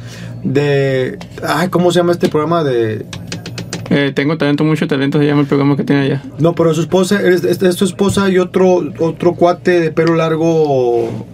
de. 0.43 1.17
Ay, 1.47 1.69
¿cómo 1.69 1.91
se 1.91 1.99
llama 1.99 2.11
este 2.11 2.27
programa? 2.27 2.63
De. 2.63 3.05
Eh, 3.89 4.11
tengo 4.15 4.37
talento, 4.37 4.63
mucho 4.63 4.87
talento, 4.87 5.19
se 5.19 5.25
llama 5.25 5.41
el 5.41 5.47
programa 5.47 5.77
que 5.77 5.83
tiene 5.83 6.03
allá. 6.03 6.23
No, 6.39 6.55
pero 6.55 6.73
su 6.73 6.81
esposa, 6.81 7.21
es, 7.21 7.43
es- 7.43 7.61
es 7.61 7.75
su 7.75 7.85
esposa 7.85 8.29
y 8.29 8.37
otro, 8.39 8.83
otro 8.99 9.33
cuate 9.33 9.79
de 9.79 9.91
pelo 9.91 10.15
largo. 10.15 11.25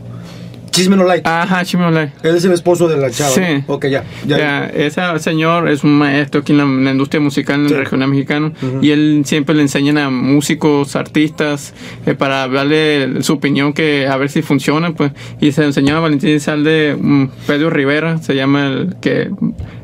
Chisme 0.71 0.95
no 0.95 1.03
like. 1.03 1.27
Ajá, 1.27 1.65
Chimolay. 1.65 2.13
Él 2.23 2.33
es 2.37 2.45
el 2.45 2.53
esposo 2.53 2.87
de 2.87 2.95
la 2.95 3.11
chava. 3.11 3.31
Sí. 3.31 3.41
¿no? 3.67 3.73
Ok, 3.73 3.87
ya. 3.87 4.05
ya. 4.25 4.37
Ya, 4.37 4.65
ese 4.67 5.01
señor 5.19 5.67
es 5.67 5.83
un 5.83 5.97
maestro 5.97 6.39
aquí 6.39 6.53
en 6.53 6.59
la, 6.59 6.63
en 6.63 6.85
la 6.85 6.91
industria 6.91 7.19
musical 7.19 7.59
en 7.59 7.67
Sí. 7.67 7.73
el 7.73 7.79
regional 7.81 8.07
mexicano 8.07 8.53
Ujú. 8.61 8.79
y 8.81 8.91
él 8.91 9.23
siempre 9.25 9.53
le 9.53 9.63
enseñan 9.63 9.97
a 9.97 10.09
músicos, 10.09 10.95
artistas 10.95 11.73
eh, 12.05 12.13
para 12.13 12.47
darle 12.47 13.21
su 13.21 13.33
opinión 13.33 13.73
que 13.73 14.07
a 14.07 14.15
ver 14.15 14.29
si 14.29 14.41
funciona 14.41 14.93
pues 14.93 15.11
y 15.41 15.51
se 15.51 15.65
enseñó 15.65 15.97
a 15.97 15.99
Valentín 15.99 16.39
Salde 16.39 16.95
mm, 16.97 17.25
Pedro 17.47 17.69
Rivera 17.69 18.19
se 18.19 18.33
llama 18.33 18.67
el 18.67 18.95
que 19.01 19.29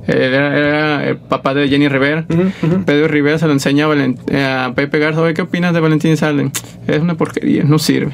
era, 0.08 0.58
era 0.58 1.08
el 1.10 1.18
papá 1.18 1.54
de 1.54 1.68
Jenny 1.70 1.88
Rivera. 1.88 2.26
Pedro 2.86 3.08
Rivera 3.08 3.38
se 3.40 3.48
lo 3.48 3.54
enseña 3.54 3.86
a, 3.86 3.90
Valen- 3.90 4.20
eh, 4.30 4.44
a 4.44 4.74
Pepe 4.76 5.00
Garza 5.00 5.22
oye 5.22 5.34
qué 5.34 5.42
opinas 5.44 5.74
de 5.74 5.80
Valentín 5.80 6.16
Salde 6.18 6.50
es 6.88 7.00
una 7.00 7.16
porquería 7.16 7.64
no 7.64 7.80
sirve 7.80 8.14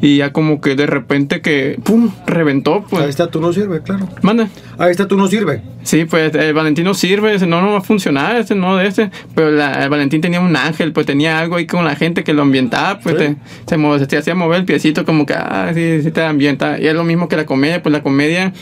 y 0.00 0.18
ya 0.18 0.32
como 0.32 0.60
que 0.60 0.76
de 0.76 0.86
repente 0.86 1.40
que 1.40 1.78
pum 1.82 2.10
reventó 2.26 2.84
pues 2.88 3.02
Ahí 3.02 3.10
está, 3.10 3.28
tú 3.28 3.40
no 3.40 3.52
sirve, 3.52 3.80
claro. 3.82 4.08
manda 4.22 4.48
Ahí 4.78 4.92
está, 4.92 5.08
tú 5.08 5.16
no 5.16 5.26
sirve. 5.26 5.60
Sí, 5.82 6.04
pues 6.04 6.32
el 6.36 6.52
Valentino 6.54 6.94
sirve, 6.94 7.34
ese 7.34 7.46
no, 7.48 7.60
no 7.60 7.72
va 7.72 7.78
a 7.78 7.80
funcionar, 7.80 8.36
este 8.36 8.54
no 8.54 8.76
de 8.76 8.86
este. 8.86 9.10
Pero 9.34 9.50
la- 9.50 9.82
el 9.82 9.88
Valentín 9.90 10.20
tenía 10.20 10.38
un 10.38 10.54
ángel, 10.54 10.92
pues 10.92 11.04
tenía 11.06 11.38
algo 11.40 11.56
ahí 11.56 11.66
con 11.66 11.84
la 11.84 11.96
gente 11.96 12.22
que 12.22 12.32
lo 12.32 12.42
ambientaba, 12.42 13.00
pues 13.00 13.16
Sí. 13.18 13.24
te, 13.66 13.76
se, 13.76 13.98
se 13.98 14.06
te 14.06 14.16
hacía 14.18 14.34
mover 14.36 14.60
el 14.60 14.64
piecito 14.66 15.04
como 15.04 15.26
que, 15.26 15.34
ah, 15.34 15.72
sí, 15.74 16.00
sí 16.02 16.12
te 16.12 16.22
ambienta. 16.22 16.78
Y 16.78 16.86
es 16.86 16.94
lo 16.94 17.02
mismo 17.02 17.26
que 17.28 17.34
la 17.36 17.44
comedia, 17.46 17.82
pues 17.82 17.92
la 17.92 18.02
comedia 18.04 18.52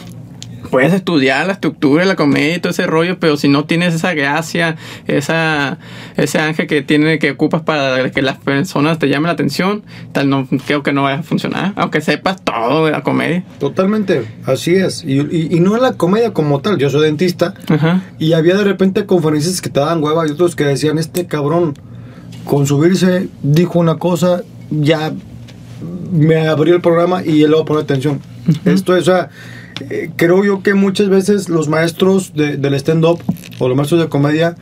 puedes 0.67 0.93
estudiar 0.93 1.47
la 1.47 1.53
estructura 1.55 2.03
de 2.03 2.09
la 2.09 2.17
comedia 2.17 2.57
y 2.57 2.59
todo 2.61 2.71
ese 2.71 2.87
rollo, 2.87 3.19
pero 3.19 3.37
si 3.37 3.49
no 3.49 3.65
tienes 3.65 3.95
esa 3.95 4.15
gracia, 4.15 4.77
esa, 5.07 5.79
ese 6.17 6.39
ángel 6.39 6.67
que 6.67 6.83
tiene 6.83 7.19
que 7.19 7.31
ocupas 7.33 7.63
para 7.63 8.11
que 8.11 8.23
las 8.23 8.37
personas 8.39 8.99
te 8.99 9.09
llamen 9.09 9.27
la 9.29 9.33
atención, 9.33 9.83
tal 10.13 10.29
no 10.29 10.47
creo 10.67 10.83
que 10.83 10.93
no 10.93 11.05
vaya 11.05 11.21
a 11.21 11.23
funcionar, 11.23 11.73
aunque 11.77 12.01
sepas 12.01 12.43
todo 12.43 12.87
de 12.87 12.93
la 12.93 13.03
comedia. 13.03 13.45
Totalmente, 13.59 14.25
así 14.45 14.75
es. 14.75 15.05
Y, 15.05 15.21
y- 15.21 15.49
y 15.51 15.61
no 15.61 15.77
en 15.77 15.83
la 15.83 15.93
comedia 15.95 16.33
como 16.33 16.61
tal. 16.61 16.79
Yo 16.79 16.91
soy 16.91 17.03
dentista. 17.07 17.55
Ajá. 17.69 18.03
Y 18.19 18.33
había 18.33 18.55
de 18.57 18.65
repente 18.65 19.07
conferencias 19.07 19.61
que 19.61 19.71
te 19.71 19.81
daban 19.81 20.03
hueva 20.03 20.27
y 20.27 20.31
otros 20.31 20.57
que 20.57 20.65
decían, 20.65 20.99
este 20.99 21.27
cabrón, 21.27 21.75
con 22.45 22.67
subirse, 22.67 23.29
dijo 23.43 23.79
una 23.79 23.97
cosa, 23.97 24.43
ya 24.71 25.13
me 26.13 26.47
abrió 26.47 26.75
el 26.75 26.81
programa 26.81 27.23
y 27.25 27.43
él 27.43 27.51
le 27.51 27.57
va 27.57 27.63
a 27.63 27.65
poner 27.65 27.83
atención. 27.85 28.21
Esto 28.65 28.97
es, 28.97 29.03
o 29.09 29.13
sea, 29.13 29.31
eh, 29.91 30.11
creo 30.17 30.45
yo 30.45 30.63
que 30.63 30.75
muchas 30.75 31.09
veces 31.09 31.49
los 31.49 31.69
maestros 31.69 32.33
de- 32.35 32.57
del 32.57 32.75
stand-up 32.75 33.19
o 33.59 33.69
los 33.69 33.77
maestros 33.77 34.01
de 34.01 34.09
comedia, 34.09 34.57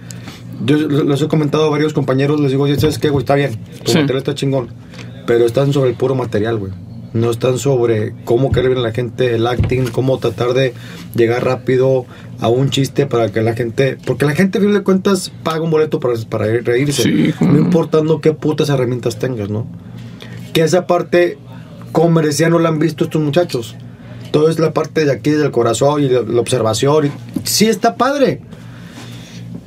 yo 0.64 0.76
les 0.76 1.22
he 1.22 1.28
comentado 1.28 1.64
a 1.64 1.70
varios 1.70 1.92
compañeros, 1.92 2.40
les 2.40 2.50
digo, 2.50 2.64
"Oye, 2.64 2.78
¿sabes 2.78 2.98
qué, 2.98 3.10
güey? 3.10 3.22
Está 3.22 3.34
bien, 3.34 3.52
tu 3.84 3.92
Sí. 3.92 3.98
material 3.98 4.18
está 4.18 4.34
chingón, 4.34 4.68
pero 5.26 5.46
están 5.46 5.72
sobre 5.72 5.90
el 5.90 5.96
puro 5.96 6.14
material, 6.14 6.58
güey. 6.58 6.72
No 7.12 7.30
están 7.30 7.58
sobre 7.58 8.12
cómo 8.24 8.50
querer 8.50 8.70
ver 8.70 8.78
a 8.78 8.82
la 8.82 8.92
gente, 8.92 9.36
el 9.36 9.46
acting, 9.46 9.84
cómo 9.92 10.18
tratar 10.18 10.52
de 10.52 10.74
llegar 11.14 11.44
rápido 11.44 12.06
a 12.40 12.48
un 12.48 12.70
chiste 12.70 13.06
para 13.06 13.30
que 13.30 13.40
la 13.40 13.54
gente. 13.54 13.96
Porque 14.04 14.24
la 14.24 14.32
gente, 14.34 14.58
a 14.58 14.60
fin 14.60 14.72
de 14.72 14.82
cuentas, 14.82 15.30
paga 15.44 15.60
un 15.62 15.70
boleto 15.70 16.00
para, 16.00 16.14
para 16.28 16.46
reírse. 16.46 17.04
Sí, 17.04 17.32
no. 17.40 17.56
importando 17.56 18.20
qué 18.20 18.32
putas 18.32 18.68
herramientas 18.68 19.16
tengas, 19.20 19.48
¿no? 19.48 19.64
Que 20.52 20.62
esa 20.62 20.88
parte 20.88 21.38
comercial 21.92 22.50
no 22.50 22.58
la 22.58 22.68
han 22.70 22.80
visto 22.80 23.04
estos 23.04 23.22
muchachos. 23.22 23.76
Todo 24.34 24.48
es 24.48 24.58
la 24.58 24.72
parte 24.72 25.04
de 25.04 25.12
aquí 25.12 25.30
del 25.30 25.52
corazón 25.52 26.02
y 26.02 26.08
la, 26.08 26.22
la 26.22 26.40
observación. 26.40 27.12
sí, 27.44 27.68
está 27.68 27.94
padre. 27.94 28.40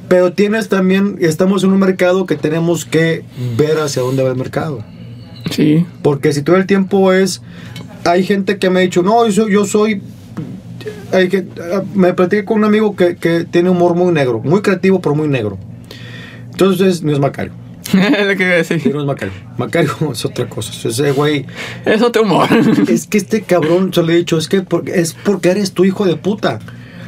Pero 0.10 0.34
tienes 0.34 0.68
también, 0.68 1.16
estamos 1.22 1.64
en 1.64 1.72
un 1.72 1.80
mercado 1.80 2.26
que 2.26 2.36
tenemos 2.36 2.84
que 2.84 3.24
ver 3.58 3.78
hacia 3.80 4.02
dónde 4.02 4.24
va 4.24 4.30
el 4.30 4.36
mercado. 4.36 4.84
Sí. 5.52 5.86
Porque 6.02 6.34
si 6.34 6.42
todo 6.42 6.58
el 6.58 6.66
tiempo 6.66 7.14
es. 7.14 7.42
Hay 8.04 8.26
gente 8.26 8.58
que 8.58 8.70
me 8.70 8.82
ha 8.82 8.84
dicho, 8.84 9.04
no, 9.04 9.26
yo 9.26 9.32
soy. 9.32 9.54
Yo 9.54 9.64
soy 9.64 10.02
hay 11.14 11.30
que, 11.30 11.48
me 11.96 12.14
platiqué 12.14 12.44
con 12.44 12.58
un 12.58 12.66
amigo 12.66 12.94
que, 12.98 13.16
que 13.16 13.46
tiene 13.46 13.70
humor 13.70 13.96
muy 13.96 14.12
negro, 14.12 14.42
muy 14.44 14.62
creativo, 14.62 15.00
pero 15.00 15.16
muy 15.16 15.30
negro. 15.30 15.58
Entonces, 16.52 17.04
no 17.04 17.14
es 17.14 17.20
Macario. 17.20 17.54
lo 17.94 18.36
que 18.36 18.44
iba 18.44 18.54
a 18.54 18.58
decir. 18.58 18.82
es 18.86 18.94
Macario. 19.06 19.34
Macario 19.58 19.92
es 20.12 20.26
otra 20.26 20.48
cosa. 20.48 20.72
Ese 20.88 21.12
güey. 21.12 21.46
Es 21.86 22.02
otro 22.02 22.24
humor. 22.24 22.48
Es 22.90 23.08
que 23.08 23.18
este 23.18 23.42
cabrón, 23.42 23.94
se 23.94 24.02
lo 24.04 24.12
he 24.12 24.16
dicho, 24.16 24.38
es 24.38 24.48
que 24.48 24.62
por- 24.62 24.90
es 24.90 25.14
porque 25.14 25.50
eres 25.50 25.74
tu 25.74 25.86
hijo 25.86 26.06
de 26.06 26.16
puta. 26.16 26.60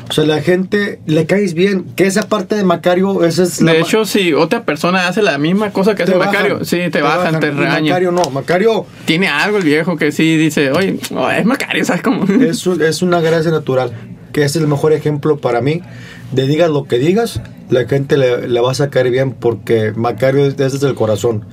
O 0.09 0.11
sea, 0.11 0.25
la 0.25 0.41
gente 0.41 0.99
le 1.05 1.27
caes 1.27 1.53
bien. 1.53 1.85
Que 1.95 2.07
esa 2.07 2.23
parte 2.27 2.55
de 2.55 2.63
Macario, 2.63 3.23
esa 3.23 3.43
es 3.43 3.61
la 3.61 3.73
De 3.73 3.81
hecho, 3.81 4.05
si 4.05 4.33
otra 4.33 4.63
persona 4.63 5.07
hace 5.07 5.21
la 5.21 5.37
misma 5.37 5.71
cosa 5.71 5.93
que 5.93 6.01
hace 6.03 6.15
bajan, 6.15 6.33
Macario, 6.33 6.65
sí, 6.65 6.79
te, 6.91 7.01
bajan, 7.01 7.39
te 7.39 7.47
Y 7.47 7.51
regañan. 7.51 7.83
Macario 7.83 8.11
no, 8.11 8.23
Macario 8.31 8.85
Tiene 9.05 9.27
algo 9.27 9.57
el 9.59 9.63
viejo 9.63 9.97
que 9.97 10.11
sí 10.11 10.35
dice, 10.35 10.71
oye, 10.71 10.99
no, 11.11 11.29
es 11.29 11.45
Macario, 11.45 11.85
¿sabes 11.85 12.01
cómo? 12.01 12.25
es, 12.41 12.65
es 12.65 13.01
una 13.03 13.21
gracia 13.21 13.51
natural. 13.51 13.91
Que 14.33 14.43
es 14.43 14.55
el 14.55 14.65
mejor 14.67 14.93
ejemplo 14.93 15.37
para 15.37 15.61
mí. 15.61 15.81
De 16.31 16.47
digas 16.47 16.71
lo 16.71 16.85
que 16.85 16.97
digas, 16.97 17.41
la 17.69 17.87
gente 17.87 18.17
le, 18.17 18.47
le 18.47 18.59
va 18.59 18.71
a 18.71 18.75
sacar 18.75 19.09
bien 19.09 19.31
porque 19.33 19.93
Macario 19.95 20.45
es 20.45 20.57
desde 20.57 20.87
el 20.87 20.95
corazón. 20.95 21.45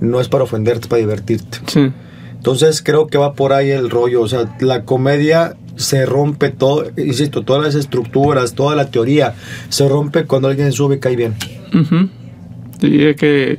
No 0.00 0.20
es 0.20 0.28
para 0.28 0.44
ofenderte, 0.44 0.82
es 0.82 0.86
para 0.88 1.00
divertirte. 1.00 1.58
Sí. 1.66 1.92
Entonces 2.32 2.82
creo 2.82 3.06
que 3.06 3.18
va 3.18 3.34
por 3.34 3.52
ahí 3.52 3.70
el 3.70 3.90
rollo. 3.90 4.22
O 4.22 4.28
sea, 4.28 4.56
la 4.60 4.84
comedia 4.84 5.56
se 5.76 6.04
rompe 6.06 6.50
todo, 6.50 6.90
insisto, 6.96 7.42
todas 7.42 7.62
las 7.62 7.74
estructuras, 7.74 8.54
toda 8.54 8.76
la 8.76 8.90
teoría, 8.90 9.34
se 9.68 9.88
rompe 9.88 10.24
cuando 10.24 10.48
alguien 10.48 10.72
sube 10.72 10.96
y 10.96 10.98
cae 11.00 11.16
bien. 11.16 11.34
Ujú. 11.74 12.08
Sí, 12.80 13.02
es 13.02 13.16
que, 13.16 13.58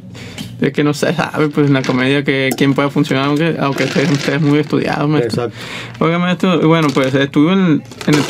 es 0.61 0.73
que 0.73 0.83
no 0.83 0.93
se 0.93 1.13
sabe, 1.13 1.49
pues 1.49 1.67
en 1.67 1.73
la 1.73 1.81
comedia 1.81 2.23
que 2.23 2.49
quién 2.55 2.73
puede 2.73 2.89
funcionar, 2.89 3.25
aunque, 3.25 3.55
aunque 3.59 3.83
estés, 3.83 4.09
estés 4.11 4.41
muy 4.41 4.59
estudiado, 4.59 5.07
maestro. 5.07 5.45
Exacto. 5.45 6.05
Oiga, 6.05 6.19
maestro, 6.19 6.67
bueno, 6.67 6.87
pues 6.93 7.13
estuvo 7.13 7.51
en, 7.51 7.83
en 8.07 8.15
el, 8.15 8.21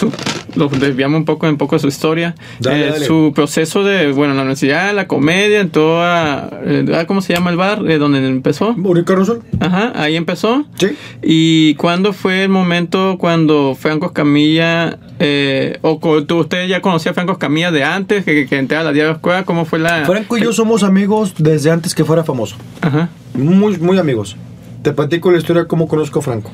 lo 0.56 0.68
desviamos 0.68 1.18
un 1.20 1.26
poco, 1.26 1.48
un 1.48 1.58
poco 1.58 1.76
de 1.76 1.80
su 1.80 1.88
historia. 1.88 2.36
Dale, 2.60 2.88
Eh, 2.88 2.92
dale. 2.92 3.06
Su 3.06 3.32
proceso 3.36 3.84
de, 3.84 4.12
bueno, 4.12 4.34
la 4.34 4.42
universidad, 4.42 4.94
la 4.94 5.08
comedia, 5.08 5.60
en 5.62 5.70
toda, 5.70 6.50
eh, 6.66 7.06
¿cómo 7.08 7.22
se 7.22 7.34
llama 7.34 7.50
el 7.52 7.58
bar? 7.58 7.84
Eh, 7.90 7.98
donde 7.98 8.26
empezó. 8.28 8.70
¿Unicornio 8.78 9.24
Azul? 9.24 9.42
Ajá, 9.60 9.92
ahí 9.96 10.16
empezó. 10.16 10.66
Sí. 10.76 10.88
¿Y 11.22 11.76
cuándo 11.76 12.14
fue 12.14 12.44
el 12.44 12.50
momento 12.50 13.18
cuando 13.20 13.76
Franco 13.80 14.08
Escamilla, 14.08 14.98
eh, 15.20 15.78
o 15.82 16.00
tú- 16.26 16.40
usted 16.40 16.68
ya 16.68 16.82
conocía 16.82 17.12
a 17.12 17.14
Franco 17.14 17.34
Escamilla 17.34 17.72
de 17.72 17.84
antes, 17.84 18.26
que, 18.26 18.46
que 18.48 18.58
entraba 18.58 18.82
a 18.82 18.86
la 18.86 18.92
Diario 18.94 19.14
Escuela? 19.14 19.44
¿Cómo 19.46 19.66
fue 19.66 19.80
la...? 19.80 20.06
Franco 20.06 20.38
y 20.38 20.42
yo 20.42 20.54
somos 20.54 20.84
amigos 20.84 21.34
desde 21.38 21.72
antes 21.72 21.96
que 21.96 22.04
fuera 22.06 22.24
famoso. 22.24 22.56
Ajá. 22.82 23.10
Muy, 23.34 23.78
muy 23.78 23.98
amigos. 23.98 24.36
Te 24.82 24.92
platico 24.94 25.32
la 25.32 25.38
historia 25.38 25.62
de 25.64 25.68
cómo 25.68 25.88
conozco 25.88 26.20
a 26.20 26.22
Franco. 26.22 26.52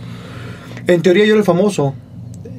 En 0.86 1.02
teoría 1.02 1.24
yo 1.26 1.32
era 1.32 1.40
el 1.40 1.46
famoso. 1.46 1.96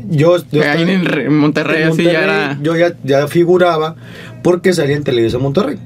Yo, 0.09 0.37
yo 0.51 0.63
Ahí 0.63 0.69
estaba 0.83 0.93
en 0.93 1.05
Re- 1.05 1.31
Monterrey, 1.31 1.83
en 1.83 1.89
así 1.89 2.05
ya 2.05 2.25
era... 2.25 2.59
Yo 2.63 2.77
ya, 2.77 2.95
ya 3.05 3.29
figuraba 3.29 3.95
porque 4.43 4.73
salía 4.73 4.97
en 4.97 5.05
Televisa 5.05 5.39
Monterrey. 5.39 5.77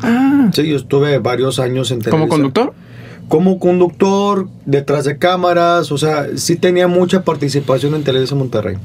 Ah, 0.00 0.50
Sí, 0.52 0.68
yo 0.68 0.76
estuve 0.76 1.18
varios 1.18 1.58
años 1.58 1.90
en 1.90 1.98
Televisa. 2.00 2.10
¿como 2.10 2.28
conductor? 2.28 2.74
Como 3.28 3.58
conductor, 3.58 4.48
detrás 4.66 5.04
de 5.04 5.18
cámaras, 5.18 5.90
o 5.90 5.98
sea, 5.98 6.26
sí 6.36 6.56
tenía 6.56 6.86
mucha 6.86 7.24
participación 7.24 7.94
en 7.94 8.04
Televisa 8.04 8.34
Monterrey. 8.34 8.76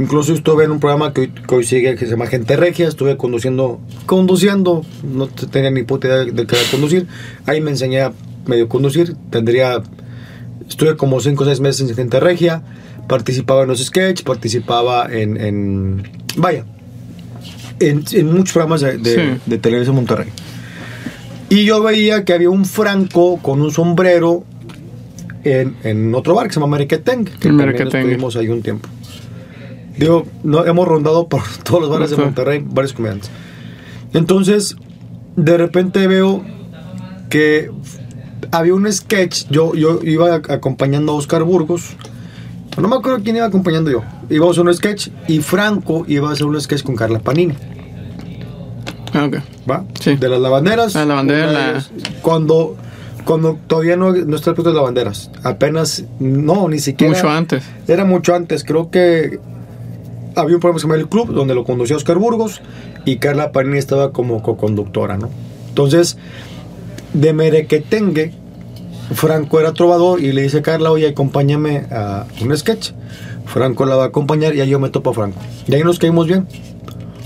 Incluso 0.00 0.32
estuve 0.32 0.64
en 0.64 0.70
un 0.72 0.80
programa 0.80 1.12
que 1.12 1.20
hoy, 1.20 1.28
que 1.28 1.54
hoy 1.54 1.64
sigue 1.64 1.94
que 1.94 2.06
se 2.06 2.12
llama 2.12 2.26
Gente 2.26 2.56
Regia, 2.56 2.88
estuve 2.88 3.16
conduciendo, 3.16 3.78
conduciendo, 4.06 4.84
no 5.04 5.26
te- 5.28 5.46
tenía 5.46 5.70
ni 5.70 5.82
puta 5.82 6.08
idea 6.08 6.16
de 6.24 6.46
qué 6.46 6.56
era 6.56 6.70
conducir. 6.70 7.06
Ahí 7.46 7.60
me 7.60 7.70
enseñé 7.70 8.00
a 8.00 8.12
medio 8.46 8.68
conducir, 8.68 9.14
tendría, 9.30 9.82
estuve 10.68 10.96
como 10.96 11.20
5 11.20 11.42
o 11.42 11.46
6 11.46 11.60
meses 11.60 11.88
en 11.90 11.94
Gente 11.96 12.20
Regia, 12.20 12.62
participaba 13.08 13.62
en 13.62 13.68
los 13.68 13.84
sketches, 13.84 14.22
participaba 14.22 15.06
en, 15.12 15.36
en- 15.40 16.02
vaya, 16.36 16.64
en, 17.80 18.04
en 18.12 18.32
muchos 18.32 18.52
programas 18.52 18.80
de, 18.80 18.98
de, 18.98 19.14
Sí. 19.14 19.40
de 19.46 19.58
Televisa 19.58 19.92
Monterrey. 19.92 20.28
Y 21.48 21.64
yo 21.64 21.82
veía 21.82 22.24
que 22.24 22.32
había 22.32 22.48
un 22.50 22.64
Franco 22.64 23.38
con 23.42 23.60
un 23.60 23.70
sombrero 23.70 24.44
en, 25.44 25.76
en 25.82 26.14
otro 26.14 26.34
bar 26.34 26.46
que 26.46 26.54
se 26.54 26.60
llama 26.60 26.76
Merequetengue, 26.76 27.32
que 27.40 27.48
estuvimos 27.82 28.36
ahí 28.36 28.48
un 28.48 28.62
tiempo. 28.62 28.88
Digo, 29.98 30.24
no, 30.42 30.64
hemos 30.64 30.88
rondado 30.88 31.28
por 31.28 31.42
todos 31.64 31.82
los 31.82 31.90
bares 31.90 32.10
de. 32.10 32.16
Monterrey, 32.16 32.64
varios 32.66 32.92
comediantes. 32.94 33.30
Entonces, 34.14 34.76
de 35.36 35.56
repente 35.58 36.06
veo 36.06 36.42
que 37.28 37.70
había 38.50 38.74
un 38.74 38.90
sketch, 38.92 39.46
yo, 39.50 39.74
yo 39.74 40.00
iba 40.02 40.34
acompañando 40.34 41.12
a 41.12 41.14
Oscar 41.14 41.42
Burgos, 41.44 41.96
no 42.80 42.88
me 42.88 42.96
acuerdo 42.96 43.20
quién 43.22 43.36
iba 43.36 43.46
acompañando 43.46 43.90
yo, 43.90 44.02
íbamos 44.30 44.58
a 44.58 44.62
un 44.62 44.74
sketch 44.74 45.08
y 45.28 45.40
Franco 45.40 46.04
iba 46.08 46.28
a 46.28 46.32
hacer 46.32 46.46
un 46.46 46.60
sketch 46.60 46.82
con 46.82 46.96
Carla 46.96 47.18
Panini. 47.20 47.54
Ah, 49.14 49.26
ok. 49.26 49.36
¿va? 49.70 49.84
Sí. 50.00 50.16
De 50.16 50.28
las 50.28 50.40
lavanderas. 50.40 50.94
La 50.94 51.04
de 51.04 51.06
la- 51.46 51.70
ellas, 51.72 51.90
Cuando, 52.22 52.76
cuando 53.26 53.58
todavía 53.66 53.96
no, 53.96 54.12
no 54.12 54.36
está 54.36 54.50
el 54.50 54.56
puesto 54.56 54.70
de 54.70 54.76
lavanderas. 54.76 55.30
Apenas, 55.42 56.04
no, 56.18 56.68
ni 56.68 56.78
siquiera. 56.78 57.12
Mucho 57.12 57.28
antes. 57.28 57.62
Era 57.86 58.04
mucho 58.06 58.34
antes. 58.34 58.64
Creo 58.64 58.90
que 58.90 59.38
había 60.34 60.54
un 60.56 60.60
programa 60.60 60.76
que 60.76 60.80
se 60.80 60.86
llama 60.86 60.94
El 60.94 61.08
Club, 61.08 61.32
donde 61.34 61.54
lo 61.54 61.64
conducía 61.64 61.94
Oscar 61.96 62.16
Burgos 62.16 62.62
y 63.04 63.16
Carla 63.16 63.52
Panini 63.52 63.76
estaba 63.76 64.12
como 64.12 64.42
co-conductora, 64.42 65.18
¿no? 65.18 65.28
Entonces, 65.68 66.16
de 67.12 67.32
Merequetengue, 67.32 68.32
Franco 69.14 69.60
era 69.60 69.72
trovador 69.72 70.20
y 70.20 70.32
le 70.32 70.42
dice 70.42 70.58
a 70.58 70.62
Carla, 70.62 70.90
oye, 70.90 71.08
acompáñame 71.08 71.86
a 71.90 72.26
un 72.40 72.56
sketch. 72.56 72.92
Franco 73.46 73.84
la 73.84 73.96
va 73.96 74.04
a 74.04 74.06
acompañar 74.06 74.54
y 74.54 74.60
ahí 74.60 74.70
yo 74.70 74.78
me 74.78 74.88
topo 74.88 75.10
a 75.10 75.14
Franco. 75.14 75.38
Y 75.66 75.74
ahí 75.74 75.82
nos 75.82 75.98
caímos 75.98 76.26
bien. 76.26 76.46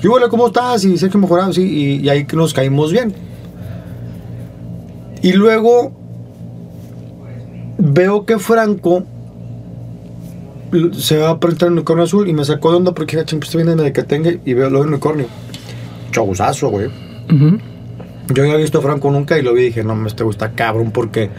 Y 0.02 0.06
hola, 0.08 0.28
¿cómo 0.28 0.48
estás? 0.48 0.84
Y 0.84 0.98
Sergio 0.98 1.20
Mejorado, 1.20 1.52
sí, 1.52 1.62
y, 1.62 2.04
y 2.04 2.08
ahí 2.08 2.26
nos 2.32 2.52
caímos 2.52 2.92
bien. 2.92 3.14
Y 5.22 5.32
luego 5.32 5.92
veo 7.78 8.24
que 8.26 8.38
Franco 8.38 9.04
se 10.98 11.18
va 11.18 11.30
a 11.30 11.40
presentar 11.40 11.68
en 11.68 11.74
unicornio 11.74 12.04
azul 12.04 12.28
y 12.28 12.32
me 12.32 12.44
sacó 12.44 12.70
de 12.70 12.76
onda 12.78 12.92
porque 12.92 13.16
dije, 13.16 13.36
pues 13.38 13.54
viene 13.54 13.74
de 13.74 13.92
que 13.92 14.40
y 14.44 14.54
veo 14.54 14.70
de 14.70 14.76
unicornio. 14.76 15.26
Chauzazo, 16.10 16.68
güey. 16.70 16.86
Ujú. 17.32 17.58
Yo 18.28 18.42
no 18.42 18.50
había 18.50 18.62
visto 18.62 18.78
a 18.78 18.82
Franco 18.82 19.10
nunca 19.10 19.38
y 19.38 19.42
lo 19.42 19.54
vi 19.54 19.62
y 19.62 19.64
dije, 19.66 19.84
no, 19.84 19.94
me 19.94 20.08
este 20.08 20.24
gusta 20.24 20.52
cabrón 20.52 20.90
porque 20.90 21.30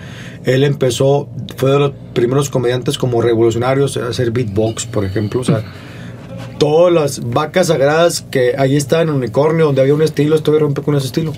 él 0.45 0.63
empezó, 0.63 1.27
fue 1.57 1.71
de 1.71 1.79
los 1.79 1.91
primeros 2.13 2.49
comediantes 2.49 2.97
como 2.97 3.21
revolucionarios 3.21 3.97
a 3.97 4.07
hacer 4.07 4.31
beatbox, 4.31 4.85
por 4.85 5.03
ejemplo. 5.03 5.41
O 5.41 5.43
sea, 5.43 5.63
todas 6.57 6.93
las 6.93 7.29
vacas 7.29 7.67
sagradas 7.67 8.21
que 8.21 8.55
ahí 8.57 8.77
estaban 8.77 9.09
en 9.09 9.15
Unicornio, 9.15 9.65
donde 9.65 9.81
había 9.81 9.93
un 9.93 10.01
estilo, 10.01 10.35
esto 10.35 10.57
rompe 10.57 10.81
con 10.81 10.95
ese 10.95 11.07
estilo. 11.07 11.33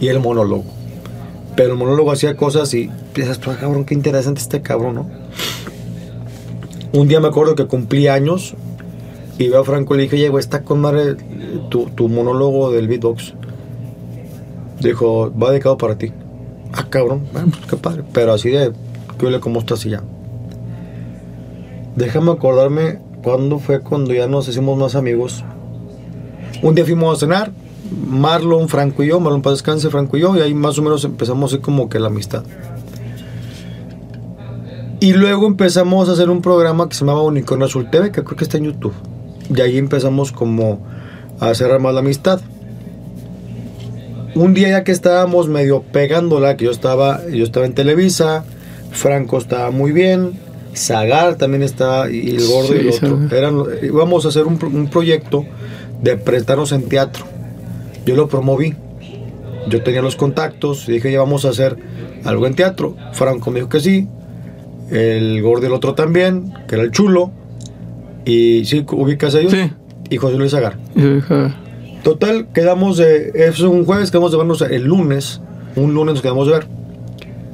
Y 0.00 0.08
el 0.08 0.18
monólogo. 0.18 0.64
Pero 1.56 1.72
el 1.72 1.78
monólogo 1.78 2.10
hacía 2.10 2.36
cosas 2.36 2.72
y 2.74 2.90
piensas, 3.12 3.38
tú, 3.38 3.50
ah, 3.50 3.56
cabrón, 3.60 3.84
qué 3.84 3.94
interesante 3.94 4.40
este 4.40 4.60
cabrón, 4.60 4.94
¿no? 4.96 5.10
Un 6.92 7.06
día 7.06 7.20
me 7.20 7.28
acuerdo 7.28 7.54
que 7.54 7.66
cumplí 7.66 8.08
años 8.08 8.54
y 9.38 9.48
veo 9.48 9.60
a 9.60 9.64
Franco 9.64 9.94
y 9.94 9.98
le 9.98 10.02
dije, 10.04 10.16
oye, 10.16 10.28
güey, 10.28 10.40
está 10.40 10.62
con 10.62 10.80
madre 10.80 11.16
tu, 11.70 11.86
tu 11.90 12.08
monólogo 12.08 12.72
del 12.72 12.88
beatbox. 12.88 13.34
Dijo, 14.80 15.32
va 15.36 15.50
dedicado 15.50 15.76
para 15.76 15.96
ti. 15.96 16.12
Ah, 16.72 16.86
cabrón, 16.88 17.26
bueno, 17.32 17.48
pues 17.50 17.66
qué 17.66 17.76
padre. 17.76 18.04
Pero 18.12 18.32
así 18.32 18.50
de, 18.50 18.72
¿qué 19.18 19.26
huele 19.26 19.40
cómo 19.40 19.60
estás 19.60 19.84
y 19.86 19.90
ya? 19.90 20.02
Déjame 21.96 22.30
acordarme 22.32 23.00
cuándo 23.22 23.58
fue 23.58 23.80
cuando 23.80 24.14
ya 24.14 24.26
nos 24.26 24.48
hicimos 24.48 24.78
más 24.78 24.94
amigos. 24.94 25.44
Un 26.62 26.74
día 26.74 26.84
fuimos 26.84 27.16
a 27.16 27.20
cenar, 27.20 27.52
Marlon, 28.06 28.68
Franco 28.68 29.02
y 29.02 29.08
yo, 29.08 29.20
Marlon 29.20 29.42
para 29.42 29.52
descanse, 29.52 29.90
Franco 29.90 30.16
y 30.16 30.20
yo, 30.20 30.36
y 30.36 30.40
ahí 30.40 30.54
más 30.54 30.78
o 30.78 30.82
menos 30.82 31.04
empezamos 31.04 31.52
así 31.52 31.60
como 31.60 31.88
que 31.88 31.98
la 31.98 32.06
amistad. 32.06 32.44
Y 35.00 35.14
luego 35.14 35.46
empezamos 35.46 36.08
a 36.08 36.12
hacer 36.12 36.28
un 36.28 36.42
programa 36.42 36.88
que 36.88 36.94
se 36.94 37.00
llamaba 37.00 37.22
Unicornio 37.22 37.66
Azul 37.66 37.90
TV, 37.90 38.12
que 38.12 38.22
creo 38.22 38.36
que 38.36 38.44
está 38.44 38.58
en 38.58 38.64
YouTube. 38.64 38.92
Y 39.54 39.60
ahí 39.60 39.78
empezamos 39.78 40.30
como 40.30 40.80
a 41.40 41.54
cerrar 41.54 41.80
más 41.80 41.94
la 41.94 42.00
amistad 42.00 42.40
un 44.34 44.54
día 44.54 44.68
ya 44.68 44.84
que 44.84 44.92
estábamos 44.92 45.48
medio 45.48 45.82
pegándola, 45.82 46.56
que 46.56 46.64
yo 46.66 46.70
estaba, 46.70 47.20
yo 47.28 47.44
estaba 47.44 47.66
en 47.66 47.74
Televisa, 47.74 48.44
Franco 48.92 49.38
estaba 49.38 49.70
muy 49.70 49.92
bien, 49.92 50.32
Zagar 50.74 51.36
también 51.36 51.62
estaba, 51.62 52.10
y 52.10 52.36
el 52.36 52.46
gordo 52.46 52.74
y 52.76 52.78
el 52.86 52.92
Sí, 52.92 53.04
otro. 53.04 53.36
Eran, 53.36 53.62
íbamos 53.82 54.24
a 54.24 54.28
hacer 54.28 54.46
un, 54.46 54.58
pro- 54.58 54.68
un 54.68 54.88
proyecto 54.88 55.44
de 56.02 56.16
presentarnos 56.16 56.72
en 56.72 56.88
teatro. 56.88 57.24
Yo 58.06 58.14
lo 58.16 58.28
promoví. 58.28 58.74
Yo 59.68 59.82
tenía 59.82 60.00
los 60.00 60.16
contactos 60.16 60.88
y 60.88 60.92
dije, 60.92 61.12
ya 61.12 61.18
vamos 61.18 61.44
a 61.44 61.50
hacer 61.50 61.76
algo 62.24 62.46
en 62.46 62.54
teatro. 62.54 62.96
Franco 63.12 63.50
me 63.50 63.56
dijo 63.60 63.68
que 63.68 63.80
sí. 63.80 64.08
El 64.90 65.42
gordo 65.42 65.64
y 65.64 65.66
el 65.66 65.72
otro 65.74 65.94
también, 65.94 66.52
que 66.66 66.76
era 66.76 66.84
el 66.84 66.90
chulo. 66.92 67.30
Y 68.24 68.64
sí, 68.64 68.84
ubicas 68.92 69.34
a 69.34 69.40
ellos. 69.40 69.52
Sí. 69.52 69.70
Y 70.08 70.16
José 70.16 70.36
Luis 70.36 70.52
yo 70.52 71.14
dije, 71.14 71.34
Total, 72.02 72.48
quedamos 72.54 72.96
de. 72.96 73.32
Es 73.34 73.60
un 73.60 73.84
jueves, 73.84 74.10
quedamos 74.10 74.32
de 74.32 74.38
vernos 74.38 74.62
el 74.62 74.84
lunes. 74.84 75.40
Un 75.76 75.94
lunes 75.94 76.14
nos 76.14 76.22
quedamos 76.22 76.46
de 76.46 76.54
ver. 76.54 76.66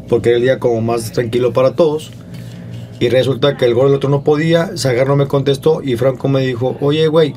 Porque 0.08 0.30
era 0.30 0.36
el 0.38 0.44
día 0.44 0.58
como 0.58 0.80
más 0.80 1.12
tranquilo 1.12 1.52
para 1.52 1.74
todos. 1.74 2.10
Y 3.00 3.08
resulta 3.08 3.56
que 3.56 3.64
el 3.64 3.74
gordo 3.74 3.88
del 3.88 3.96
otro 3.96 4.08
no 4.08 4.22
podía. 4.22 4.76
Zagar 4.76 5.08
no 5.08 5.16
me 5.16 5.26
contestó. 5.26 5.82
Y 5.82 5.96
Franco 5.96 6.28
me 6.28 6.46
dijo: 6.46 6.76
Oye, 6.80 7.08
güey, 7.08 7.34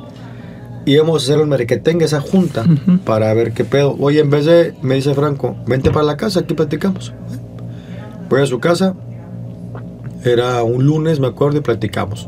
íbamos 0.85 1.21
a 1.21 1.25
hacer 1.25 1.41
el 1.41 1.47
merequetengue, 1.47 2.05
esa 2.05 2.21
junta. 2.21 2.63
Para 3.05 3.33
ver 3.33 3.53
qué 3.53 3.65
pedo. 3.65 3.95
Oye, 3.99 4.19
en 4.19 4.29
vez 4.29 4.45
de. 4.45 4.75
Me 4.83 4.95
dice 4.95 5.15
Franco: 5.15 5.55
Vente 5.65 5.89
para 5.89 6.05
la 6.05 6.15
casa, 6.15 6.41
aquí 6.41 6.53
platicamos. 6.53 7.11
Voy 8.29 8.41
a 8.41 8.45
su 8.45 8.59
casa. 8.59 8.93
Era 10.23 10.61
un 10.63 10.85
lunes, 10.85 11.19
me 11.19 11.27
acuerdo, 11.27 11.57
y 11.57 11.61
platicamos. 11.61 12.27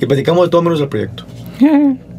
Y 0.00 0.06
platicamos 0.06 0.44
de 0.44 0.50
todo 0.50 0.62
menos 0.62 0.78
del 0.78 0.88
proyecto. 0.88 1.24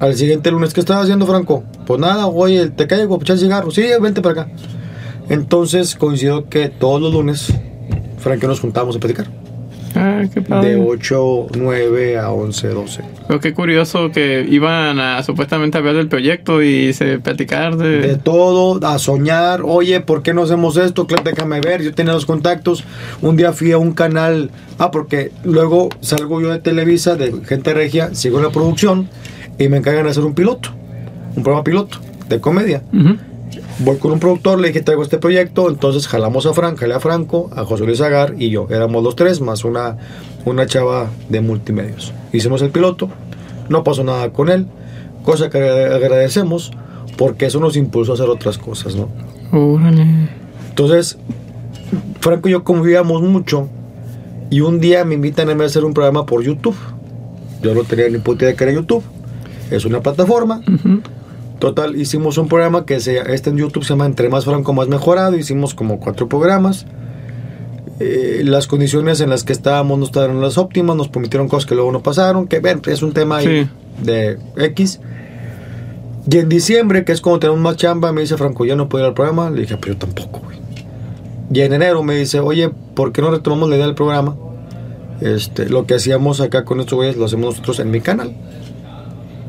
Al 0.00 0.14
siguiente 0.14 0.50
lunes, 0.50 0.72
¿qué 0.72 0.80
estabas 0.80 1.04
haciendo, 1.04 1.26
Franco? 1.26 1.64
Pues 1.86 1.98
nada, 1.98 2.28
oye, 2.28 2.68
te 2.70 2.86
caigo 2.86 3.16
a 3.16 3.18
echar 3.18 3.36
cigarro. 3.36 3.70
Sí, 3.70 3.84
vente 4.00 4.22
para 4.22 4.42
acá. 4.42 4.52
Entonces 5.28 5.96
coincidió 5.96 6.48
que 6.48 6.68
todos 6.68 7.02
los 7.02 7.12
lunes, 7.12 7.52
Franco 8.18 8.38
y 8.38 8.42
yo 8.42 8.48
nos 8.48 8.60
juntábamos 8.60 8.96
a 8.96 9.00
platicar. 9.00 9.26
Ah, 9.96 10.22
qué 10.32 10.40
padre. 10.40 10.76
de 10.76 10.80
8, 10.80 11.46
9 11.56 12.18
a 12.18 12.30
11, 12.30 12.68
12. 12.68 13.02
Pero 13.26 13.40
qué 13.40 13.52
curioso 13.52 14.10
que 14.12 14.46
iban 14.48 15.00
a 15.00 15.22
supuestamente 15.24 15.78
hablar 15.78 15.96
del 15.96 16.08
proyecto 16.08 16.62
y 16.62 16.92
se 16.92 17.18
platicar 17.18 17.76
de... 17.76 18.00
De 18.00 18.16
todo, 18.16 18.86
a 18.86 18.98
soñar, 18.98 19.62
oye, 19.64 20.00
¿por 20.00 20.22
qué 20.22 20.32
no 20.32 20.42
hacemos 20.44 20.76
esto? 20.76 21.06
Claro, 21.06 21.24
déjame 21.24 21.60
ver, 21.60 21.82
yo 21.82 21.92
tenía 21.92 22.12
los 22.12 22.26
contactos. 22.26 22.84
Un 23.20 23.36
día 23.36 23.52
fui 23.52 23.72
a 23.72 23.78
un 23.78 23.92
canal, 23.92 24.50
ah, 24.78 24.92
porque 24.92 25.32
luego 25.42 25.88
salgo 26.00 26.40
yo 26.40 26.50
de 26.50 26.60
Televisa, 26.60 27.16
de 27.16 27.34
Gente 27.44 27.74
Regia, 27.74 28.14
sigo 28.14 28.38
en 28.38 28.44
la 28.44 28.50
producción 28.50 29.08
y 29.58 29.68
me 29.68 29.76
encargan 29.78 30.04
de 30.04 30.10
hacer 30.10 30.24
un 30.24 30.34
piloto, 30.34 30.70
un 31.36 31.42
programa 31.42 31.64
piloto 31.64 31.98
de 32.28 32.40
comedia. 32.40 32.82
Voy 33.80 33.96
con 33.96 34.12
un 34.12 34.18
productor, 34.18 34.58
le 34.60 34.68
dije, 34.68 34.82
traigo 34.82 35.02
este 35.02 35.18
proyecto, 35.18 35.68
entonces 35.68 36.06
jalamos 36.08 36.46
a 36.46 36.52
Frank, 36.52 36.78
jalé 36.78 36.94
a 36.94 37.00
Franco, 37.00 37.48
a 37.54 37.64
José 37.64 37.84
Luis 37.84 38.00
Agar 38.00 38.34
y 38.38 38.50
yo. 38.50 38.66
Éramos 38.70 39.02
los 39.04 39.14
tres, 39.16 39.40
más 39.40 39.64
una, 39.64 39.96
una 40.44 40.66
chava 40.66 41.08
de 41.28 41.40
multimedios. 41.40 42.12
Hicimos 42.32 42.60
el 42.62 42.70
piloto, 42.70 43.08
no 43.68 43.84
pasó 43.84 44.02
nada 44.04 44.30
con 44.32 44.48
él, 44.48 44.66
cosa 45.24 45.48
que 45.48 45.58
agra- 45.58 45.94
agradecemos 45.96 46.72
porque 47.16 47.46
eso 47.46 47.60
nos 47.60 47.76
impulsó 47.76 48.12
a 48.12 48.14
hacer 48.16 48.28
otras 48.28 48.58
cosas, 48.58 48.96
¿no? 48.96 49.08
Órale. 49.52 50.06
Entonces, 50.70 51.18
Franco 52.20 52.48
y 52.48 52.52
yo 52.52 52.64
convivíamos 52.64 53.22
mucho 53.22 53.68
y 54.50 54.60
un 54.60 54.80
día 54.80 55.04
me 55.04 55.14
invitan 55.14 55.48
a 55.48 55.64
hacer 55.64 55.84
un 55.84 55.94
programa 55.94 56.26
por 56.26 56.42
YouTube. 56.42 56.76
Yo 57.62 57.74
no 57.74 57.82
tenía 57.84 58.08
ni 58.08 58.18
puta 58.18 58.44
idea 58.44 58.54
que 58.56 58.64
era 58.64 58.72
YouTube. 58.72 59.02
Es 59.70 59.84
una 59.84 60.00
plataforma. 60.00 60.62
Total, 61.58 61.96
hicimos 61.96 62.38
un 62.38 62.48
programa 62.48 62.86
que 62.86 63.00
se, 63.00 63.18
este 63.34 63.50
en 63.50 63.56
YouTube 63.56 63.82
se 63.82 63.90
llama 63.90 64.06
Entre 64.06 64.28
más 64.28 64.44
franco, 64.44 64.72
más 64.72 64.88
mejorado. 64.88 65.36
Hicimos 65.36 65.74
como 65.74 65.98
cuatro 65.98 66.28
programas. 66.28 66.86
Eh, 68.00 68.42
las 68.44 68.68
condiciones 68.68 69.20
en 69.20 69.30
las 69.30 69.42
que 69.42 69.52
estábamos 69.52 69.98
no 69.98 70.04
estaban 70.04 70.40
las 70.40 70.56
óptimas, 70.56 70.96
nos 70.96 71.08
permitieron 71.08 71.48
cosas 71.48 71.66
que 71.66 71.74
luego 71.74 71.90
no 71.90 72.00
pasaron, 72.00 72.46
que 72.46 72.60
ven, 72.60 72.80
es 72.86 73.02
un 73.02 73.12
tema 73.12 73.38
ahí 73.38 73.68
de 74.02 74.38
X. 74.56 75.00
Y 76.30 76.38
en 76.38 76.48
diciembre, 76.48 77.04
que 77.04 77.12
es 77.12 77.20
cuando 77.20 77.40
tenemos 77.40 77.60
más 77.60 77.76
chamba, 77.76 78.12
me 78.12 78.20
dice 78.20 78.36
Franco, 78.36 78.64
ya 78.64 78.76
no 78.76 78.88
puedo 78.88 79.04
ir 79.04 79.08
al 79.08 79.14
programa. 79.14 79.50
Le 79.50 79.62
dije, 79.62 79.76
pero 79.78 79.94
yo 79.94 79.98
tampoco, 79.98 80.42
güey. 80.44 80.58
Y 81.52 81.60
en 81.60 81.72
enero 81.72 82.02
me 82.02 82.14
dice, 82.14 82.38
oye, 82.40 82.70
¿por 82.94 83.12
qué 83.12 83.22
no 83.22 83.30
retomamos 83.30 83.68
la 83.68 83.76
idea 83.76 83.86
del 83.86 83.94
programa? 83.94 84.36
Este, 85.20 85.68
lo 85.68 85.86
que 85.86 85.94
hacíamos 85.94 86.40
acá 86.40 86.64
con 86.64 86.80
estos 86.80 86.96
güeyes 86.96 87.16
lo 87.16 87.24
hacemos 87.24 87.54
nosotros 87.54 87.80
en 87.80 87.90
mi 87.90 88.00
canal. 88.00 88.36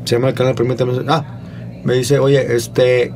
Se 0.04 0.16
llama 0.16 0.28
el 0.28 0.34
canal 0.34 0.54
Permítame. 0.54 0.92
Ah, 1.08 1.24
me 1.84 1.94
dice, 1.94 2.18
oye, 2.18 2.54
este, 2.54 3.12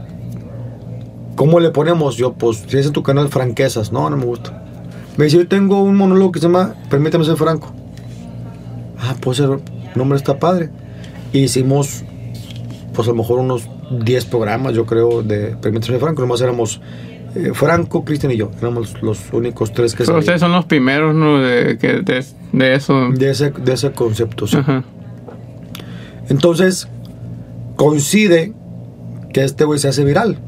¿cómo 1.36 1.60
le 1.60 1.70
ponemos? 1.70 2.16
Yo, 2.16 2.32
pues, 2.34 2.64
si 2.66 2.78
es 2.78 2.86
en 2.86 2.92
tu 2.92 3.02
canal 3.02 3.28
franquezas. 3.28 3.92
No, 3.92 4.08
no 4.10 4.16
me 4.16 4.24
gusta. 4.24 4.62
Me 5.16 5.26
dice, 5.26 5.36
yo 5.38 5.48
tengo 5.48 5.82
un 5.82 5.96
monólogo 5.96 6.32
que 6.32 6.40
se 6.40 6.46
llama 6.46 6.74
Permítame 6.90 7.24
ser 7.24 7.36
franco. 7.36 7.72
Ah, 8.98 9.14
pues 9.20 9.38
el 9.40 9.58
nombre 9.94 10.16
está 10.18 10.38
padre. 10.38 10.70
Y 11.32 11.40
hicimos, 11.40 12.04
pues 12.94 13.06
a 13.08 13.10
lo 13.10 13.16
mejor 13.18 13.38
unos 13.40 13.68
10 13.90 14.24
programas, 14.26 14.74
yo 14.74 14.86
creo, 14.86 15.22
de 15.22 15.56
Permítame 15.60 15.92
ser 15.92 16.00
franco. 16.00 16.22
Nomás 16.22 16.40
éramos 16.40 16.80
eh, 17.34 17.50
Franco, 17.52 18.04
Cristian 18.04 18.32
y 18.32 18.36
yo. 18.36 18.50
Éramos 18.60 19.02
los 19.02 19.32
únicos 19.32 19.72
tres 19.72 19.94
que 19.94 20.04
Pero 20.04 20.18
ustedes 20.18 20.40
son 20.40 20.52
los 20.52 20.64
primeros, 20.66 21.14
¿no? 21.14 21.40
De, 21.40 21.76
que- 21.78 22.00
de, 22.02 22.24
de 22.52 22.74
eso. 22.74 23.08
de 23.10 23.30
ese, 23.30 23.50
de 23.50 23.72
ese 23.72 23.90
concepto. 23.92 24.46
sí. 24.46 24.56
Ajá. 24.56 24.84
Entonces, 26.28 26.88
coincide 27.76 28.52
que 29.32 29.44
este 29.44 29.64
güey 29.64 29.78
se 29.78 29.88
hace 29.88 30.04
viral. 30.04 30.38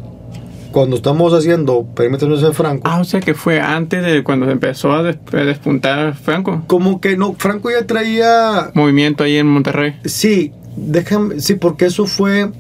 Cuando 0.73 0.97
estamos 0.97 1.33
haciendo 1.33 1.87
Permítame 1.95 2.37
ser 2.37 2.53
franco. 2.53 2.83
Ah, 2.85 3.01
o 3.01 3.05
sea 3.05 3.21
que 3.21 3.33
fue 3.33 3.61
antes 3.61 4.05
de 4.05 4.23
cuando 4.23 4.51
empezó 4.51 4.93
a 4.93 5.03
despuntar 5.03 6.15
Franco. 6.15 6.65
Como 6.67 7.01
que 7.01 7.17
no, 7.17 7.35
Franco 7.35 7.71
ya 7.71 7.87
traía. 7.87 8.71
Movimiento 8.75 9.25
ahí 9.25 9.37
en 9.37 9.47
Monterrey. 9.47 9.97
Sí, 10.05 10.53
déjame. 10.77 11.41
Sí, 11.41 11.55
porque 11.55 11.87
eso 11.87 12.07
fue. 12.07 12.51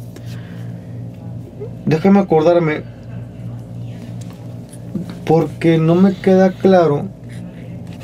Déjame 1.84 2.20
acordarme. 2.20 2.82
Porque 5.26 5.76
no 5.76 5.94
me 5.94 6.14
queda 6.14 6.52
claro. 6.52 7.08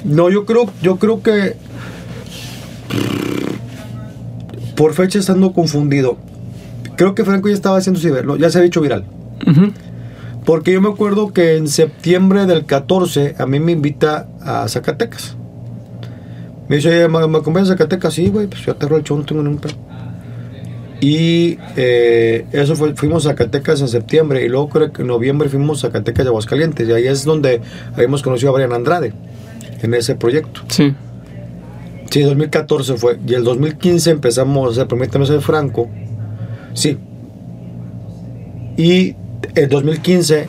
No, 0.05 0.29
yo 0.29 0.45
creo, 0.45 0.67
yo 0.83 0.97
creo 0.97 1.23
que. 1.23 1.57
Por 4.77 4.95
fecha 4.95 5.19
estando 5.19 5.53
confundido. 5.53 6.17
Creo 6.97 7.15
que 7.15 7.25
Franco 7.25 7.49
ya 7.49 7.55
estaba 7.55 7.79
haciéndose 7.79 8.11
viral. 8.11 8.39
Ya 8.39 8.51
se 8.51 8.59
había 8.59 8.69
hecho 8.69 8.81
viral. 8.81 9.05
Ujú. 9.47 9.73
Porque 10.45 10.73
yo 10.73 10.81
me 10.81 10.89
acuerdo 10.89 11.33
que 11.33 11.57
en 11.57 11.69
septiembre 11.69 12.47
del 12.47 12.65
14 12.65 13.37
a 13.39 13.47
mí 13.47 13.61
me 13.61 13.73
invita 13.73 14.29
a 14.41 14.67
Zacatecas. 14.69 15.37
Me 16.69 16.77
dice, 16.77 17.09
¿me, 17.09 17.27
me 17.29 17.39
acompañas 17.39 17.71
a 17.71 17.73
Zacatecas? 17.75 18.15
Sí, 18.15 18.29
güey, 18.29 18.47
pues 18.47 18.63
yo 18.63 18.73
aterro 18.73 18.97
el 18.97 19.05
show, 19.05 19.19
no 19.19 19.25
tengo 19.25 19.43
ningún 19.43 19.61
pedo. 19.61 19.75
Y 21.01 21.59
eh, 21.77 22.47
eso 22.53 22.77
fue, 22.77 22.95
fuimos 22.95 23.27
a 23.27 23.31
Zacatecas 23.31 23.81
en 23.81 23.89
septiembre 23.89 24.45
y 24.45 24.49
luego 24.49 24.69
creo 24.69 24.93
que 24.93 25.03
en 25.03 25.09
noviembre 25.09 25.49
fuimos 25.49 25.79
a 25.79 25.89
Zacatecas 25.89 26.25
de 26.25 26.29
Aguascalientes 26.29 26.89
y 26.89 26.93
ahí 26.93 27.09
es 27.09 27.25
donde 27.25 27.61
habíamos 27.95 28.23
conocido 28.23 28.51
a 28.51 28.55
Brian 28.55 28.73
Andrade 28.73 29.13
en 29.83 29.95
ese 29.95 30.15
proyecto. 30.15 30.61
Sí. 30.69 30.95
Sí, 32.13 32.21
2014 32.23 32.97
fue. 32.97 33.19
Y 33.27 33.35
el 33.35 33.43
2015 33.45 34.11
empezamos 34.11 34.69
a 34.69 34.71
hacer 34.73 34.87
Permítame 34.89 35.27
ser 35.27 35.41
franco. 35.41 35.89
Sí. 36.75 36.99
Y 38.77 39.15
el 39.55 39.69
2015 39.69 40.47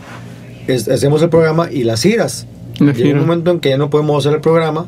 es- 0.68 0.88
hacemos 0.88 1.22
el 1.22 1.30
programa 1.30 1.72
y 1.72 1.84
las 1.84 2.02
giras. 2.04 2.46
La 2.80 2.92
Llega 2.94 3.14
un 3.14 3.20
momento 3.28 3.52
en 3.52 3.60
que 3.60 3.70
ya 3.70 3.78
no 3.78 3.90
podemos 3.90 4.26
hacer 4.26 4.36
el 4.36 4.42
programa 4.42 4.88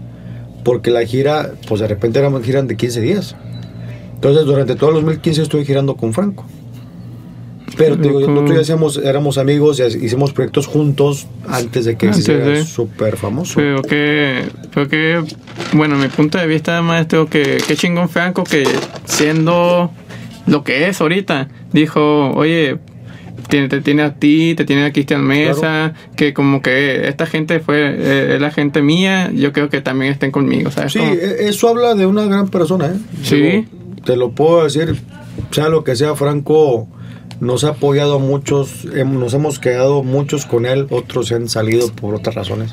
porque 0.64 0.90
la 0.90 1.06
gira, 1.06 1.52
pues 1.68 1.82
de 1.82 1.88
repente 1.88 2.20
eran 2.20 2.42
giras 2.44 2.68
de 2.68 2.76
15 2.76 3.00
días. 3.02 3.36
Entonces 4.16 4.46
durante 4.46 4.76
todo 4.76 4.90
el 4.90 4.96
2015 4.96 5.44
estuve 5.44 5.66
girando 5.66 5.96
con 5.96 6.14
Franco. 6.14 6.46
Pero 7.78 7.96
te 7.98 8.04
digo, 8.08 8.20
nosotros 8.22 8.56
ya 8.56 8.62
hacíamos, 8.62 8.98
éramos 8.98 9.38
amigos, 9.38 9.78
ya 9.78 9.88
hicimos 9.88 10.34
proyectos 10.34 10.68
juntos 10.68 11.28
antes 11.48 11.86
de 11.86 11.96
que 11.98 12.14
se 12.14 12.34
Antes 12.34 12.46
de- 12.46 12.66
súper 12.66 13.18
famoso. 13.18 13.56
Pero 13.56 13.82
que, 13.82 14.44
que, 14.90 15.24
bueno, 15.74 15.96
mi 15.98 16.08
punto 16.08 16.38
de 16.38 16.48
vista, 16.48 16.82
maestro, 16.82 17.28
que 17.30 17.58
qué 17.68 17.76
chingón 17.76 18.10
Franco 18.10 18.44
que 18.44 18.64
siendo 19.06 19.92
lo 20.48 20.64
que 20.64 20.88
es 20.88 21.02
ahorita, 21.02 21.50
dijo, 21.74 22.32
oye, 22.32 22.78
tiene, 23.50 23.68
te 23.68 23.82
tiene 23.82 24.02
a 24.04 24.16
ti, 24.16 24.54
te 24.56 24.66
tiene 24.66 24.86
a 24.86 24.92
Cristian 24.92 25.24
Mesa, 25.24 25.94
que 26.16 26.34
como 26.34 26.62
que 26.62 27.08
esta 27.08 27.26
gente 27.26 27.60
fue, 27.60 27.96
eh, 27.98 28.36
es 28.36 28.42
la 28.42 28.52
gente 28.52 28.82
mía, 28.82 29.32
yo 29.34 29.54
creo 29.54 29.70
que 29.70 29.82
también 29.82 30.12
estén 30.12 30.32
conmigo, 30.32 30.72
¿sabes? 30.72 30.94
Sí, 30.94 31.00
e- 31.00 31.48
eso 31.48 31.70
habla 31.70 31.94
de 31.96 32.06
una 32.06 32.26
gran 32.26 32.48
persona, 32.50 32.88
¿eh? 32.88 32.98
Sí. 33.24 33.68
Te 34.04 34.16
lo 34.18 34.32
puedo 34.32 34.64
decir, 34.64 34.96
sea 35.52 35.70
lo 35.70 35.84
que 35.84 35.96
sea, 35.96 36.16
Franco 36.16 36.88
nos 37.40 37.64
ha 37.64 37.70
apoyado 37.70 38.16
a 38.16 38.20
muchos, 38.20 38.86
nos 38.86 39.34
hemos 39.34 39.60
quedado 39.60 40.04
muchos 40.04 40.46
con 40.46 40.66
él, 40.66 40.88
otros 40.90 41.28
se 41.28 41.36
han 41.36 41.50
salido 41.50 41.92
por 41.92 42.16
otras 42.16 42.36
razones, 42.36 42.72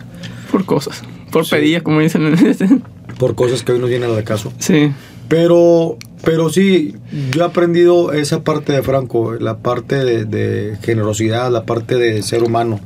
por 0.50 0.64
cosas, 0.64 1.02
por 1.30 1.44
Sí. 1.44 1.50
pedillas, 1.56 1.82
como 1.82 2.00
dicen. 2.00 2.82
por 3.18 3.34
cosas 3.34 3.62
que 3.62 3.72
hoy 3.72 3.78
nos 3.78 3.88
vienen 3.90 4.10
al 4.10 4.24
caso. 4.24 4.52
sí, 4.58 4.92
Pero, 5.28 5.96
pero 6.24 6.50
sí, 6.50 6.94
yo 7.32 7.42
he 7.42 7.44
aprendido 7.44 8.12
esa 8.12 8.42
parte 8.44 8.72
de 8.72 8.82
Franco, 8.82 9.34
la 9.34 9.58
parte 9.58 10.04
de, 10.04 10.24
de 10.24 10.76
generosidad, 10.82 11.50
la 11.50 11.64
parte 11.64 11.96
de 11.96 12.22
ser 12.22 12.42
humano. 12.42 12.80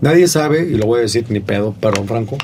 Nadie 0.00 0.26
sabe, 0.28 0.62
y 0.70 0.76
lo 0.76 0.86
voy 0.86 0.98
a 0.98 1.02
decir 1.02 1.24
ni 1.28 1.40
pedo, 1.40 1.74
perdón 1.80 2.06
Franco, 2.06 2.36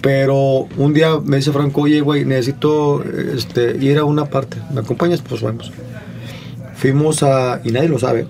pero 0.00 0.68
un 0.76 0.92
día 0.92 1.18
me 1.24 1.38
dice 1.38 1.50
Franco, 1.52 1.82
oye 1.82 2.00
güey, 2.00 2.24
necesito 2.24 3.02
este, 3.34 3.76
ir 3.80 3.98
a 3.98 4.04
una 4.04 4.26
parte, 4.26 4.58
¿me 4.72 4.80
acompañas? 4.80 5.22
Pues 5.22 5.40
vamos. 5.40 5.72
Fuimos 6.84 7.22
a, 7.22 7.62
y 7.64 7.70
nadie 7.70 7.88
lo 7.88 7.98
sabe, 7.98 8.26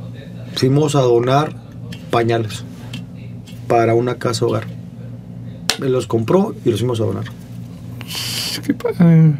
fuimos 0.55 0.95
a 0.95 1.01
donar 1.01 1.57
pañales 2.11 2.65
para 3.67 3.97
una 3.97 4.15
casa 4.15 4.47
hogar. 4.47 4.63
Él 5.83 5.91
los 5.91 6.07
compró 6.07 6.55
y 6.65 6.71
los 6.71 6.79
fuimos 6.79 7.01
a 7.01 7.05
donar. 7.05 7.25
qué 8.65 8.73
padre. 8.75 9.33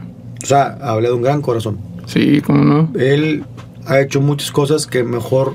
O 0.43 0.47
sea, 0.47 0.79
hablé 0.83 1.07
de 1.07 1.15
un 1.15 1.23
gran 1.23 1.43
corazón. 1.43 1.79
Sí, 2.07 2.41
cómo 2.41 2.65
no. 2.65 2.91
Él 2.99 3.45
ha 3.87 4.01
hecho 4.01 4.21
muchas 4.21 4.51
cosas 4.51 4.89
que 4.89 5.05
mejor. 5.05 5.53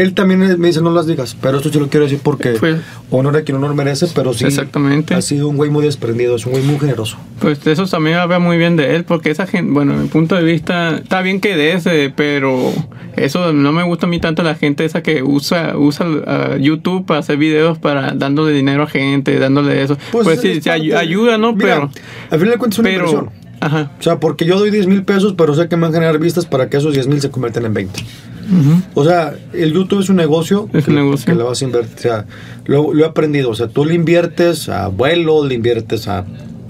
Él 0.00 0.14
también 0.14 0.58
me 0.58 0.68
dice 0.68 0.80
no 0.80 0.90
las 0.92 1.06
digas, 1.06 1.36
pero 1.40 1.58
esto 1.58 1.70
sí 1.70 1.78
lo 1.78 1.88
quiero 1.88 2.04
decir 2.06 2.20
porque 2.22 2.50
Pues- 2.58 2.76
honor 3.10 3.36
a 3.36 3.42
quien 3.42 3.56
honor 3.58 3.74
merece, 3.74 4.06
pero 4.14 4.32
sí. 4.32 4.44
Exactamente. 4.46 5.14
Ha 5.14 5.20
sido 5.22 5.48
un 5.48 5.56
güey 5.56 5.68
muy 5.70 5.84
desprendido, 5.84 6.36
es 6.36 6.46
un 6.46 6.52
güey 6.52 6.64
muy 6.64 6.78
generoso. 6.78 7.18
Pues 7.40 7.66
eso 7.66 7.86
también 7.86 8.16
habla 8.16 8.38
muy 8.38 8.56
bien 8.56 8.76
de 8.76 8.96
él, 8.96 9.04
porque 9.04 9.30
esa 9.30 9.46
gente, 9.46 9.70
bueno, 9.72 9.92
en 9.94 10.02
mi 10.02 10.08
punto 10.08 10.36
de 10.36 10.42
vista, 10.42 10.96
está 10.96 11.20
bien 11.22 11.40
que 11.40 11.54
des, 11.56 11.84
eh, 11.86 12.12
pero 12.14 12.72
eso 13.16 13.52
no 13.52 13.72
me 13.72 13.82
gusta 13.82 14.06
a 14.06 14.08
mí 14.08 14.18
tanto 14.20 14.42
la 14.42 14.54
gente 14.54 14.84
esa 14.84 15.02
que 15.02 15.22
usa 15.22 15.76
usa 15.76 16.06
uh, 16.08 16.56
YouTube 16.58 17.04
para 17.04 17.20
hacer 17.20 17.36
videos 17.36 17.78
para 17.78 18.12
dándole 18.12 18.52
dinero 18.52 18.84
a 18.84 18.86
gente, 18.86 19.38
dándole 19.38 19.82
eso. 19.82 19.98
Pues, 20.12 20.40
sí, 20.40 20.48
es 20.52 20.64
sí, 20.64 20.70
ay- 20.70 20.92
ayuda, 20.92 21.36
¿no? 21.36 21.52
Mira, 21.52 21.74
pero, 21.74 21.90
Al 22.30 22.38
final 22.38 22.52
de 22.54 22.58
cuentas 22.58 22.76
es 22.76 22.78
una 22.80 22.88
pero, 22.90 23.04
inversión. 23.06 23.30
ajá, 23.60 23.90
O 23.98 24.02
sea, 24.02 24.18
porque 24.18 24.46
yo 24.46 24.58
doy 24.58 24.70
10 24.70 24.86
mil 24.86 25.02
pesos, 25.02 25.34
pero 25.36 25.54
sé 25.54 25.68
que 25.68 25.76
me 25.76 25.82
van 25.82 25.90
a 25.90 25.94
generar 25.94 26.18
vistas 26.18 26.46
para 26.46 26.70
que 26.70 26.78
esos 26.78 26.94
10 26.94 27.06
mil 27.08 27.20
se 27.20 27.30
conviertan 27.30 27.66
en 27.66 27.74
20. 27.74 28.00
O 28.94 29.04
sea, 29.04 29.34
el 29.52 29.72
YouTube 29.72 30.00
es 30.00 30.08
un 30.08 30.16
negocio, 30.16 30.68
Es 30.72 30.84
que, 30.84 30.90
un 30.90 30.96
negocio. 30.96 31.26
que 31.26 31.34
le 31.34 31.42
vas 31.44 31.60
a 31.60 31.64
invertir. 31.64 31.96
O 31.96 32.00
sea, 32.00 32.26
lo, 32.64 32.92
lo 32.94 33.04
he 33.04 33.06
aprendido. 33.08 33.50
O 33.50 33.54
sea, 33.54 33.68
tú 33.68 33.84
le 33.84 33.94
inviertes 33.94 34.68
a 34.68 34.88
vuelo, 34.88 35.44
le 35.44 35.54
inviertes 35.54 36.08
a 36.08 36.24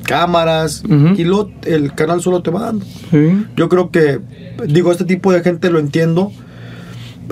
cámaras, 0.05 0.83
y 1.17 1.23
lo, 1.25 1.51
el 1.65 1.95
canal 1.95 2.21
solo 2.21 2.43
te 2.43 2.51
va 2.51 2.63
dando. 2.63 2.85
Sí. 3.11 3.47
Yo 3.57 3.69
creo 3.69 3.91
que, 3.91 4.19
digo, 4.67 4.91
este 4.91 5.05
tipo 5.05 5.33
de 5.33 5.41
gente 5.43 5.71
lo 5.71 5.79
entiendo. 5.79 6.33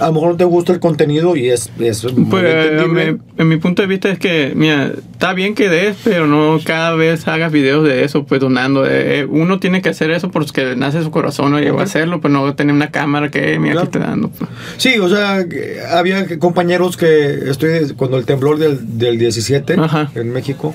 A 0.01 0.07
lo 0.07 0.13
mejor 0.15 0.31
no 0.31 0.37
te 0.37 0.45
gusta 0.45 0.73
el 0.73 0.81
contenido 0.81 1.37
y 1.37 1.49
es, 1.51 1.71
es 1.79 2.05
muy 2.13 2.25
Pues, 2.27 2.45
entendible. 2.45 3.13
me- 3.13 3.19
en 3.43 3.49
mi 3.49 3.57
punto 3.57 3.83
de 3.83 3.89
vista 3.89 4.09
es 4.11 4.19
que, 4.19 4.53
mira, 4.55 4.93
está 5.13 5.33
bien 5.35 5.55
que 5.55 5.69
des, 5.69 5.97
pero 6.05 6.27
no 6.27 6.59
cada 6.65 6.95
vez 6.95 7.27
hagas 7.29 7.53
videos 7.53 7.85
de 7.87 8.05
eso, 8.05 8.25
pues 8.25 8.41
donando. 8.41 8.85
Eh, 8.87 9.21
eh, 9.21 9.27
uno 9.29 9.59
tiene 9.61 9.83
que 9.83 9.89
hacer 9.91 10.11
eso 10.11 10.31
porque 10.31 10.75
nace 10.77 11.03
su 11.03 11.11
corazón, 11.11 11.55
oye, 11.55 11.71
voy 11.71 11.81
a 11.81 11.85
hacerlo, 11.85 12.21
pero 12.21 12.35
no 12.35 12.55
tener 12.55 12.75
una 12.75 12.91
cámara 12.91 13.31
que, 13.31 13.59
mira, 13.59 13.81
aquí 13.81 13.89
Claro. 13.89 13.89
te 13.91 13.99
dando. 13.99 14.29
pues. 14.31 14.51
Sí, 14.77 14.99
o 14.99 15.09
sea, 15.09 15.45
había 15.93 16.27
compañeros 16.39 16.97
que 16.97 17.51
estoy 17.51 17.93
cuando 17.97 18.17
el 18.19 18.25
temblor 18.25 18.59
del, 18.59 18.99
del 18.99 19.19
17 19.19 19.75
Ajá. 19.79 20.11
en 20.15 20.33
México, 20.33 20.75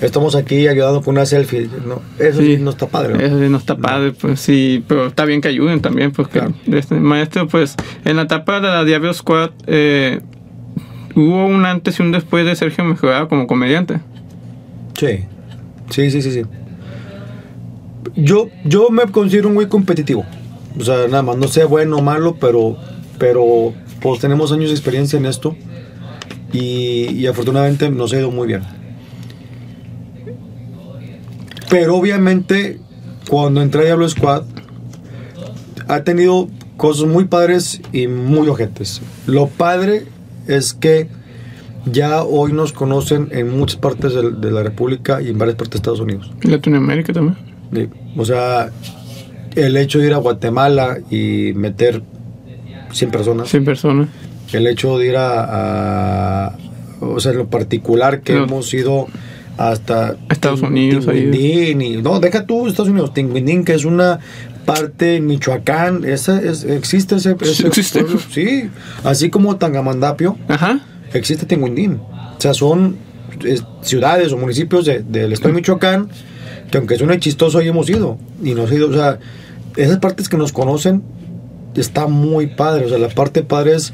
estamos 0.00 0.34
aquí 0.36 0.68
ayudando 0.68 1.02
con 1.02 1.14
una 1.16 1.26
selfie, 1.26 1.68
¿no? 1.86 2.00
Eso 2.18 2.40
sí, 2.40 2.56
no 2.58 2.70
está 2.70 2.86
padre. 2.86 3.14
¿no? 3.14 3.20
Eso 3.20 3.38
sí 3.38 3.48
no 3.48 3.58
está 3.58 3.76
padre, 3.76 4.12
pues 4.12 4.40
sí, 4.40 4.84
pero 4.86 5.06
está 5.06 5.24
bien 5.24 5.40
que 5.40 5.48
ayuden 5.48 5.80
también, 5.80 6.12
pues 6.12 6.28
que 6.28 6.38
Claro. 6.40 6.54
este 6.72 6.94
maestro, 6.96 7.48
pues 7.48 7.74
en 8.04 8.16
la 8.16 8.22
etapa 8.22 8.60
de 8.60 8.68
la 8.68 8.84
Diablo 8.84 9.12
Squad 9.12 9.50
eh, 9.66 10.20
hubo 11.14 11.46
un 11.46 11.64
antes 11.66 11.98
y 11.98 12.02
un 12.02 12.12
después 12.12 12.44
de 12.46 12.54
Sergio 12.56 12.84
Mejorado 12.84 13.28
como 13.28 13.46
comediante. 13.46 13.98
Sí, 14.94 15.20
sí, 15.90 16.10
sí, 16.10 16.22
sí, 16.22 16.32
sí. 16.32 16.42
Yo, 18.16 18.48
yo 18.64 18.90
me 18.90 19.02
considero 19.06 19.48
un 19.48 19.54
güey 19.54 19.68
competitivo. 19.68 20.24
O 20.78 20.84
sea, 20.84 21.06
nada 21.08 21.22
más, 21.22 21.36
no 21.36 21.48
sé 21.48 21.64
bueno 21.64 21.98
o 21.98 22.02
malo, 22.02 22.36
pero, 22.40 22.76
pero 23.18 23.72
pues 24.00 24.20
tenemos 24.20 24.52
años 24.52 24.68
de 24.70 24.74
experiencia 24.74 25.18
en 25.18 25.26
esto 25.26 25.56
y, 26.52 27.10
y 27.10 27.26
afortunadamente 27.26 27.90
nos 27.90 28.12
ha 28.12 28.18
ido 28.18 28.30
muy 28.30 28.46
bien. 28.46 28.62
Pero 31.70 31.96
obviamente, 31.96 32.78
cuando 33.28 33.60
entré 33.62 33.82
a 33.82 33.84
Diablo 33.86 34.08
Squad, 34.08 34.44
ha 35.88 36.02
tenido 36.02 36.48
cosas 36.76 37.06
muy 37.06 37.24
padres 37.24 37.80
y 37.92 38.06
muy 38.08 38.48
ojetes. 38.48 39.00
Lo 39.26 39.48
padre 39.48 40.04
es 40.46 40.72
que 40.74 41.08
ya 41.86 42.22
hoy 42.22 42.52
nos 42.52 42.72
conocen 42.72 43.28
en 43.32 43.56
muchas 43.56 43.76
partes 43.78 44.14
del- 44.14 44.40
de, 44.40 44.50
la 44.50 44.62
República 44.62 45.20
y 45.22 45.28
en 45.28 45.38
varias 45.38 45.56
partes 45.56 45.72
de 45.72 45.76
Estados 45.78 46.00
Unidos. 46.00 46.30
Y 46.42 46.48
Latinoamérica 46.48 47.12
también. 47.12 47.36
Sí, 47.72 47.88
O 48.16 48.24
sea, 48.24 48.70
el 49.54 49.76
hecho 49.76 49.98
de 49.98 50.06
ir 50.06 50.14
a 50.14 50.18
Guatemala 50.18 50.98
y 51.10 51.52
meter 51.54 52.02
100 52.92 53.10
personas, 53.10 53.48
100 53.48 53.64
personas. 53.64 54.08
el 54.52 54.66
hecho 54.66 54.98
de 54.98 55.06
ir 55.08 55.16
a, 55.16 56.46
a- 56.46 56.56
o 57.00 57.20
sea, 57.20 57.32
en 57.32 57.38
lo 57.38 57.48
particular 57.48 58.22
que 58.22 58.34
No. 58.34 58.44
hemos 58.44 58.72
ido 58.74 59.06
hasta 59.58 60.16
Estados 60.30 60.62
Unidos. 60.62 61.04
Tinguindín 61.06 61.82
y- 61.82 61.96
no, 62.02 62.20
deja 62.20 62.46
tú 62.46 62.66
Estados 62.68 62.88
Unidos, 62.90 63.12
Tinguindín, 63.12 63.64
que 63.64 63.74
es 63.74 63.84
una 63.84 64.18
parte 64.64 65.16
en 65.16 65.26
Michoacán, 65.26 66.04
esa 66.04 66.40
es, 66.40 66.64
existe 66.64 67.16
ese, 67.16 67.36
ese 67.40 67.66
existe. 67.66 68.00
pueblo, 68.00 68.20
sí, 68.30 68.70
así 69.04 69.30
como 69.30 69.56
Tangamandapio, 69.56 70.36
Ajá. 70.48 70.80
existe 71.12 71.44
Tinguindín. 71.46 71.94
O 71.94 72.40
sea, 72.40 72.54
son 72.54 72.96
ciudades 73.82 74.32
o 74.32 74.36
municipios 74.36 74.84
de- 74.86 75.00
del 75.02 75.32
estado 75.32 75.50
de 75.54 75.60
Michoacán 75.60 76.08
que 76.70 76.78
aunque 76.78 76.96
suene 76.96 77.18
chistoso, 77.18 77.58
ahí 77.58 77.68
hemos 77.68 77.88
ido. 77.88 78.18
Y 78.44 78.52
nos 78.54 78.70
ido, 78.70 78.90
o 78.90 78.92
sea, 78.92 79.18
esas 79.76 79.98
partes 79.98 80.28
que 80.28 80.36
nos 80.36 80.52
conocen 80.52 81.02
está 81.74 82.06
muy 82.06 82.46
padre. 82.48 82.84
O 82.84 82.88
sea, 82.90 82.98
la 82.98 83.08
parte 83.08 83.42
padre 83.42 83.74
es. 83.76 83.92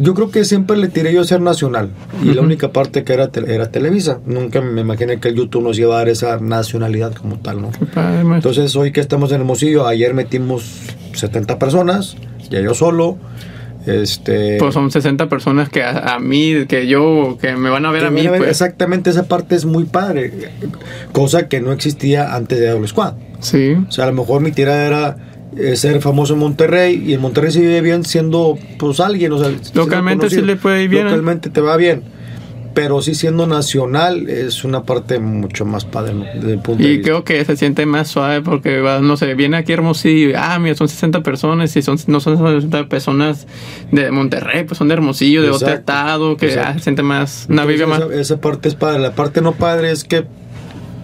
Yo 0.00 0.14
creo 0.14 0.30
que 0.30 0.44
siempre 0.44 0.76
le 0.76 0.88
tiré 0.88 1.12
yo 1.12 1.20
a 1.20 1.24
ser 1.24 1.40
nacional. 1.40 1.90
Y 2.22 2.34
la 2.34 2.42
única 2.42 2.72
parte 2.72 3.04
que 3.04 3.12
era, 3.12 3.30
era 3.46 3.70
Televisa. 3.70 4.20
Nunca 4.26 4.60
me 4.60 4.80
imaginé 4.80 5.18
que 5.18 5.28
el 5.28 5.34
YouTube 5.34 5.62
nos 5.62 5.78
iba 5.78 5.94
a 5.94 5.98
dar 5.98 6.08
esa 6.08 6.38
nacionalidad 6.38 7.14
como 7.14 7.38
tal, 7.38 7.62
¿no? 7.62 7.70
Entonces, 8.34 8.74
hoy 8.76 8.92
que 8.92 9.00
estamos 9.00 9.32
en 9.32 9.40
Hermosillo, 9.40 9.86
ayer 9.86 10.14
metimos 10.14 10.64
70 11.12 11.58
personas, 11.58 12.16
ya 12.50 12.60
yo 12.60 12.74
solo. 12.74 13.18
Este. 13.86 14.58
Pues 14.58 14.74
son 14.74 14.90
60 14.90 15.28
personas 15.28 15.68
que 15.68 15.82
a, 15.82 16.14
a 16.14 16.18
mí, 16.18 16.66
que 16.66 16.88
yo, 16.88 17.38
que 17.40 17.54
me 17.54 17.70
van 17.70 17.86
a 17.86 17.92
ver 17.92 18.04
a 18.04 18.10
mí, 18.10 18.22
van 18.22 18.28
a 18.28 18.30
ver, 18.32 18.40
pues. 18.40 18.50
Exactamente, 18.50 19.10
esa 19.10 19.28
parte 19.28 19.54
es 19.54 19.64
muy 19.64 19.84
padre. 19.84 20.32
Cosa 21.12 21.48
que 21.48 21.60
no 21.60 21.72
existía 21.72 22.34
antes 22.34 22.58
de 22.58 22.68
Double 22.68 22.88
Squad. 22.88 23.14
Sí. 23.40 23.76
O 23.88 23.92
sea, 23.92 24.04
a 24.04 24.08
lo 24.08 24.14
mejor 24.14 24.42
mi 24.42 24.50
tirada 24.50 24.86
era 24.86 25.16
eh, 25.58 25.76
ser 25.76 26.00
famoso 26.00 26.34
en 26.34 26.40
Monterrey 26.40 27.02
y 27.06 27.14
en 27.14 27.20
Monterrey 27.20 27.50
se 27.50 27.60
vive 27.60 27.80
bien 27.80 28.04
siendo 28.04 28.58
pues 28.78 29.00
alguien. 29.00 29.32
O 29.32 29.38
sea, 29.38 29.50
Localmente 29.74 30.28
sí 30.30 30.42
le 30.42 30.56
puede 30.56 30.82
ir 30.84 30.88
bien, 30.90 31.02
¿eh? 31.06 31.10
Localmente 31.10 31.50
te 31.50 31.60
va 31.60 31.76
bien. 31.76 32.02
Pero 32.74 33.00
sí 33.00 33.14
siendo 33.14 33.46
nacional 33.46 34.28
es 34.28 34.62
una 34.62 34.82
parte 34.82 35.18
mucho 35.18 35.64
más 35.64 35.86
padre 35.86 36.12
¿no? 36.12 36.24
desde 36.34 36.52
el 36.52 36.58
punto 36.58 36.82
de 36.82 36.88
Y 36.90 36.96
vista. 36.98 37.04
creo 37.04 37.24
que 37.24 37.42
se 37.42 37.56
siente 37.56 37.86
más 37.86 38.08
suave 38.08 38.42
porque, 38.42 38.80
va, 38.80 39.00
no 39.00 39.16
sé, 39.16 39.34
viene 39.34 39.56
aquí 39.56 39.72
Hermosillo 39.72 40.28
y, 40.28 40.34
ah, 40.36 40.58
mira, 40.58 40.74
son 40.74 40.86
60 40.86 41.22
personas 41.22 41.74
y 41.74 41.80
son, 41.80 41.96
no 42.08 42.20
son 42.20 42.36
60 42.36 42.86
personas 42.90 43.46
de 43.92 44.10
Monterrey, 44.10 44.64
pues 44.64 44.76
son 44.76 44.88
de 44.88 44.94
Hermosillo, 44.94 45.40
de 45.40 45.52
otro 45.52 45.70
estado, 45.70 46.36
que 46.36 46.52
ah, 46.60 46.74
se 46.74 46.80
siente 46.80 47.02
más, 47.02 47.46
una 47.48 47.62
Entonces, 47.62 47.86
vibra 47.86 47.86
más. 47.86 48.10
esa, 48.10 48.20
esa 48.20 48.40
parte 48.42 48.68
es 48.68 48.74
padre. 48.74 48.98
La 48.98 49.14
parte 49.14 49.40
no 49.40 49.52
padre 49.52 49.90
es 49.90 50.04
que 50.04 50.26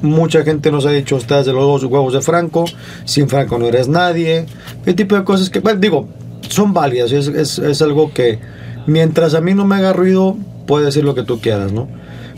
mucha 0.03 0.43
gente 0.45 0.71
nos 0.71 0.87
ha 0.87 0.91
dicho, 0.91 1.17
estás 1.17 1.47
de 1.47 1.53
los 1.53 1.63
dos 1.63 1.85
huevos 1.85 2.13
de 2.13 2.21
Franco, 2.21 2.65
sin 3.05 3.29
Franco 3.29 3.59
no 3.59 3.67
eres 3.67 3.89
nadie. 3.89 4.47
Ese 4.83 4.95
tipo 4.95 5.17
de 5.17 5.25
cosas 5.25 5.51
que, 5.51 5.61
bueno, 5.61 5.81
digo, 5.81 6.09
son 6.49 6.73
válidas. 6.73 7.13
Es, 7.13 7.29
es, 7.29 7.59
es 7.59 7.83
algo 7.83 8.13
que 8.13 8.39
mientras 8.87 9.35
a 9.35 9.41
mí 9.41 9.55
no 9.55 9.65
me 9.65 9.77
haga 9.77 9.93
ruido, 9.93 10.37
puedes 10.67 10.87
decir 10.87 11.05
lo 11.05 11.15
que 11.15 11.23
tú 11.23 11.41
quieras, 11.41 11.73
¿no? 11.73 11.89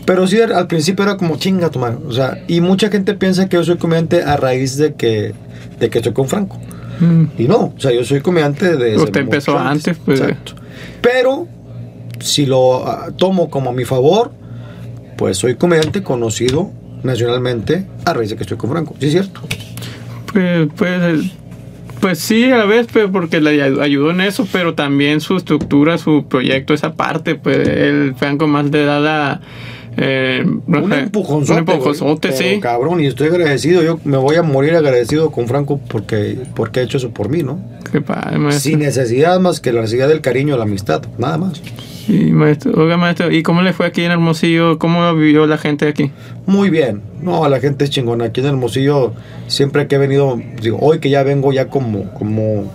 Pero 0.05 0.27
sí, 0.27 0.39
al 0.39 0.67
principio 0.67 1.03
era 1.03 1.17
como 1.17 1.37
chinga 1.37 1.71
tu 1.71 1.79
madre. 1.79 1.97
O 2.07 2.11
sea, 2.11 2.43
y 2.47 2.61
mucha 2.61 2.89
gente 2.89 3.15
piensa 3.15 3.49
que 3.49 3.57
yo 3.57 3.63
soy 3.63 3.77
comediante 3.77 4.21
a 4.23 4.37
raíz 4.37 4.77
de 4.77 4.93
que, 4.93 5.33
de 5.79 5.89
que 5.89 5.97
estoy 5.97 6.13
con 6.13 6.27
Franco. 6.27 6.59
Mm. 6.99 7.25
Y 7.39 7.47
no, 7.47 7.73
o 7.75 7.79
sea, 7.79 7.91
yo 7.91 8.05
soy 8.05 8.21
comediante 8.21 8.77
desde 8.77 9.03
Usted 9.03 9.21
empezó 9.21 9.57
antes, 9.57 9.97
pues. 10.05 10.21
Exacto. 10.21 10.53
Pero 11.01 11.47
si 12.19 12.45
lo 12.45 12.87
ah, 12.87 13.09
tomo 13.17 13.49
como 13.49 13.71
a 13.71 13.73
mi 13.73 13.83
favor, 13.83 14.31
pues 15.17 15.37
soy 15.37 15.55
comediante 15.55 16.03
conocido 16.03 16.71
nacionalmente 17.05 17.85
a 18.05 18.13
raíz 18.13 18.29
de 18.31 18.35
que 18.35 18.43
estoy 18.43 18.57
con 18.57 18.69
Franco. 18.71 18.95
Sí, 18.99 19.05
es 19.07 19.11
cierto. 19.13 19.41
Pues, 20.33 20.67
pues, 20.75 20.91
eh, 21.01 21.29
pues 22.01 22.19
sí, 22.19 22.51
a 22.51 22.57
la 22.57 22.65
vez, 22.65 22.87
pues, 22.91 23.07
porque 23.11 23.39
le 23.41 23.61
ay- 23.63 23.77
ayudó 23.81 24.11
en 24.11 24.21
eso, 24.21 24.47
pero 24.51 24.73
también 24.75 25.21
su 25.21 25.37
estructura, 25.37 25.97
su 25.97 26.25
proyecto, 26.27 26.73
esa 26.73 26.93
parte, 26.95 27.35
pues, 27.35 27.67
el 27.67 28.15
Franco 28.15 28.47
más 28.47 28.65
le 28.69 28.83
da 28.85 28.99
la... 28.99 29.41
Eh, 29.97 30.43
un 30.67 30.91
empujonzote. 30.91 31.53
Un 31.53 31.69
empujonzote, 31.69 32.27
güey. 32.31 32.55
sí. 32.55 32.59
Cabrón, 32.59 32.99
y 32.99 33.05
estoy 33.05 33.29
agradecido. 33.29 33.81
Yo 33.81 33.97
me 34.03 34.17
voy 34.17 34.35
a 34.35 34.43
morir 34.43 34.75
agradecido 34.75 35.31
con 35.31 35.47
Franco 35.47 35.79
porque, 35.87 36.37
porque 36.53 36.81
ha 36.81 36.83
hecho 36.83 36.97
eso 36.97 37.11
por 37.11 37.29
mí, 37.29 37.43
¿no? 37.43 37.61
Qué 37.93 38.01
padre, 38.01 38.37
maestro. 38.37 38.59
Sin 38.71 38.79
necesidad 38.79 39.39
más 39.39 39.61
que 39.61 39.71
la 39.71 39.79
necesidad 39.79 40.09
del 40.09 40.19
cariño, 40.19 40.57
la 40.57 40.63
amistad, 40.63 41.01
nada 41.17 41.37
más. 41.37 41.61
Y 42.07 42.31
maestro, 42.31 42.73
oiga, 42.75 42.97
maestro, 42.97 43.31
¿y 43.31 43.41
cómo 43.41 43.61
le 43.61 43.73
fue 43.73 43.87
aquí 43.87 44.03
en 44.03 44.11
Hermosillo? 44.11 44.77
¿Cómo 44.77 45.15
vivió 45.15 45.47
la 45.47 45.57
gente 45.57 45.87
aquí? 45.87 46.11
Muy 46.45 46.69
bien. 46.69 47.01
No, 47.21 47.47
la 47.49 47.59
gente 47.59 47.83
es 47.85 47.89
chingona. 47.89 48.25
Aquí 48.25 48.41
en 48.41 48.47
Hermosillo, 48.47 49.13
siempre 49.47 49.87
que 49.87 49.95
he 49.95 49.97
venido, 49.97 50.39
digo, 50.61 50.77
hoy 50.81 50.99
que 50.99 51.09
ya 51.09 51.23
vengo 51.23 51.51
ya 51.51 51.67
como, 51.67 52.13
como, 52.13 52.71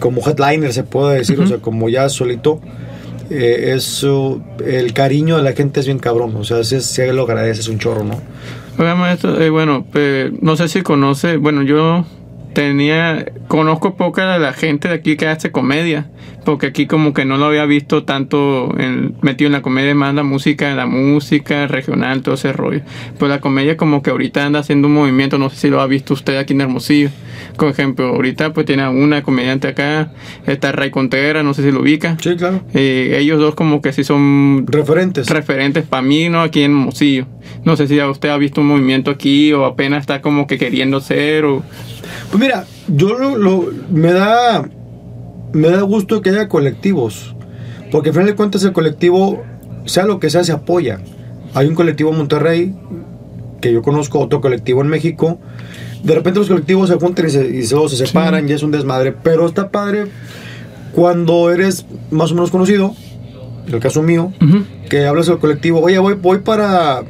como 0.00 0.20
headliner, 0.26 0.72
se 0.72 0.82
puede 0.82 1.18
decir, 1.18 1.38
o 1.38 1.46
sea, 1.46 1.58
como 1.58 1.88
ya 1.88 2.08
solito, 2.08 2.60
eh, 3.30 3.72
es 3.76 4.02
uh, 4.02 4.42
el 4.66 4.92
cariño 4.92 5.36
de 5.36 5.44
la 5.44 5.52
gente 5.52 5.78
es 5.78 5.86
bien 5.86 6.00
cabrón. 6.00 6.34
O 6.36 6.42
sea, 6.42 6.64
si, 6.64 6.80
si 6.80 7.06
lo 7.12 7.22
agradeces 7.22 7.68
un 7.68 7.78
chorro, 7.78 8.02
¿no? 8.02 8.20
Oiga, 8.76 8.96
maestro, 8.96 9.40
eh, 9.40 9.50
bueno, 9.50 9.86
no 10.40 10.56
sé 10.56 10.66
si 10.66 10.82
conoce, 10.82 11.36
bueno, 11.36 11.62
yo 11.62 12.04
tenía, 12.54 13.26
conozco 13.48 13.96
poca 13.96 14.32
de 14.34 14.38
la 14.38 14.52
gente 14.52 14.88
de 14.88 14.94
aquí 14.94 15.16
que 15.16 15.26
hace 15.26 15.50
comedia, 15.50 16.10
porque 16.44 16.66
aquí 16.66 16.86
como 16.86 17.12
que 17.14 17.24
no 17.24 17.36
lo 17.36 17.46
había 17.46 17.64
visto 17.66 18.04
tanto 18.04 18.72
en- 18.78 19.14
metido 19.22 19.46
en 19.46 19.52
la 19.52 19.62
comedia, 19.62 19.94
más 19.94 20.14
la 20.14 20.22
música, 20.22 20.74
la 20.74 20.86
música 20.86 21.66
regional, 21.66 22.22
todo 22.22 22.34
ese 22.34 22.52
rollo. 22.52 22.80
Pues 23.18 23.28
la 23.30 23.40
comedia 23.40 23.76
como 23.76 24.02
que 24.02 24.10
ahorita 24.10 24.44
anda 24.46 24.60
haciendo 24.60 24.88
un 24.88 24.94
movimiento, 24.94 25.38
no 25.38 25.50
sé 25.50 25.56
si 25.56 25.68
lo 25.70 25.80
ha 25.80 25.86
visto 25.86 26.14
usted 26.14 26.36
aquí 26.38 26.52
en 26.52 26.62
Hermosillo. 26.62 27.10
Por 27.56 27.68
ejemplo, 27.68 28.06
ahorita 28.08 28.52
pues 28.52 28.66
tiene 28.66 28.88
una 28.88 29.22
comediante 29.22 29.68
acá, 29.68 30.12
está 30.46 30.72
Ray 30.72 30.90
Contreras, 30.90 31.44
no 31.44 31.54
sé 31.54 31.62
si 31.62 31.70
lo 31.70 31.80
ubica. 31.80 32.16
Sí, 32.20 32.36
claro. 32.36 32.62
Eh, 32.74 33.16
ellos 33.18 33.38
dos 33.40 33.54
como 33.54 33.80
que 33.82 33.92
sí 33.92 34.04
son 34.04 34.66
Referentes. 34.68 35.28
referentes 35.28 35.84
para 35.84 36.02
mí, 36.02 36.28
¿no? 36.28 36.40
Aquí 36.42 36.62
en 36.62 36.72
Hermosillo. 36.72 37.26
No 37.64 37.76
sé 37.76 37.86
si 37.88 37.96
ya 37.96 38.08
usted 38.08 38.28
ha 38.30 38.36
visto 38.38 38.60
un 38.60 38.68
movimiento 38.68 39.10
aquí 39.10 39.52
o 39.52 39.64
apenas 39.64 40.00
está 40.00 40.20
como 40.22 40.46
que 40.46 40.58
queriendo 40.58 41.00
ser 41.00 41.44
o... 41.44 41.62
Pues 42.32 42.40
mira, 42.42 42.64
yo 42.88 43.16
lo, 43.18 43.36
lo- 43.36 43.68
me 43.90 44.12
da 44.12 44.68
me 45.52 45.68
da 45.68 45.82
gusto 45.82 46.22
que 46.22 46.30
haya 46.30 46.48
colectivos, 46.48 47.36
porque 47.90 48.08
al 48.08 48.14
final 48.14 48.28
de 48.28 48.34
cuentas 48.36 48.64
el 48.64 48.72
colectivo, 48.72 49.42
sea 49.84 50.06
lo 50.06 50.18
que 50.18 50.30
sea, 50.30 50.42
se 50.44 50.52
apoya. 50.52 50.98
Hay 51.54 51.66
un 51.66 51.74
colectivo 51.74 52.10
en 52.10 52.16
Monterrey, 52.16 52.74
que 53.60 53.70
yo 53.72 53.82
conozco 53.82 54.18
otro 54.18 54.40
colectivo 54.40 54.80
en 54.80 54.88
México. 54.88 55.38
De 56.02 56.14
repente 56.14 56.38
los 56.40 56.48
colectivos 56.48 56.88
se 56.88 56.94
juntan 56.96 57.26
y 57.26 57.30
se, 57.30 57.46
y 57.48 57.62
se 57.64 57.96
separan 57.96 58.48
y 58.48 58.52
es 58.52 58.62
un 58.62 58.70
desmadre, 58.70 59.12
pero 59.12 59.46
está 59.46 59.68
padre 59.70 60.06
cuando 60.94 61.50
eres 61.52 61.84
más 62.10 62.32
o 62.32 62.34
menos 62.34 62.50
conocido, 62.50 62.94
en 63.68 63.74
el 63.74 63.80
caso 63.80 64.02
mío, 64.02 64.32
que 64.88 65.04
hablas 65.06 65.26
del 65.26 65.38
colectivo, 65.38 65.80
oye, 65.80 65.98
voy, 65.98 66.14
voy 66.14 66.38
para 66.38 67.02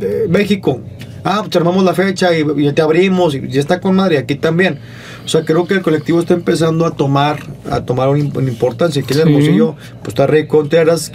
eh, 0.00 0.26
México. 0.28 0.80
Ah, 1.28 1.40
pues 1.42 1.54
armamos 1.56 1.84
la 1.84 1.94
fecha 1.94 2.36
y, 2.36 2.44
y 2.56 2.72
te 2.72 2.82
abrimos 2.82 3.34
y 3.34 3.48
ya 3.48 3.60
está 3.60 3.80
con 3.80 3.94
madre, 3.96 4.18
aquí 4.18 4.34
también. 4.34 4.78
O 5.24 5.28
sea, 5.28 5.44
creo 5.44 5.66
que 5.66 5.74
el 5.74 5.82
colectivo 5.82 6.20
está 6.20 6.32
empezando 6.32 6.86
a 6.86 6.92
tomar, 6.96 7.38
a 7.70 7.82
tomar 7.82 8.08
una, 8.08 8.20
importancia. 8.48 9.02
Que 9.02 9.12
es 9.12 9.20
Sí. 9.20 9.22
Hermosillo, 9.28 9.74
pues 10.00 10.08
está 10.08 10.26
Rey 10.26 10.46
Contreras, 10.46 11.12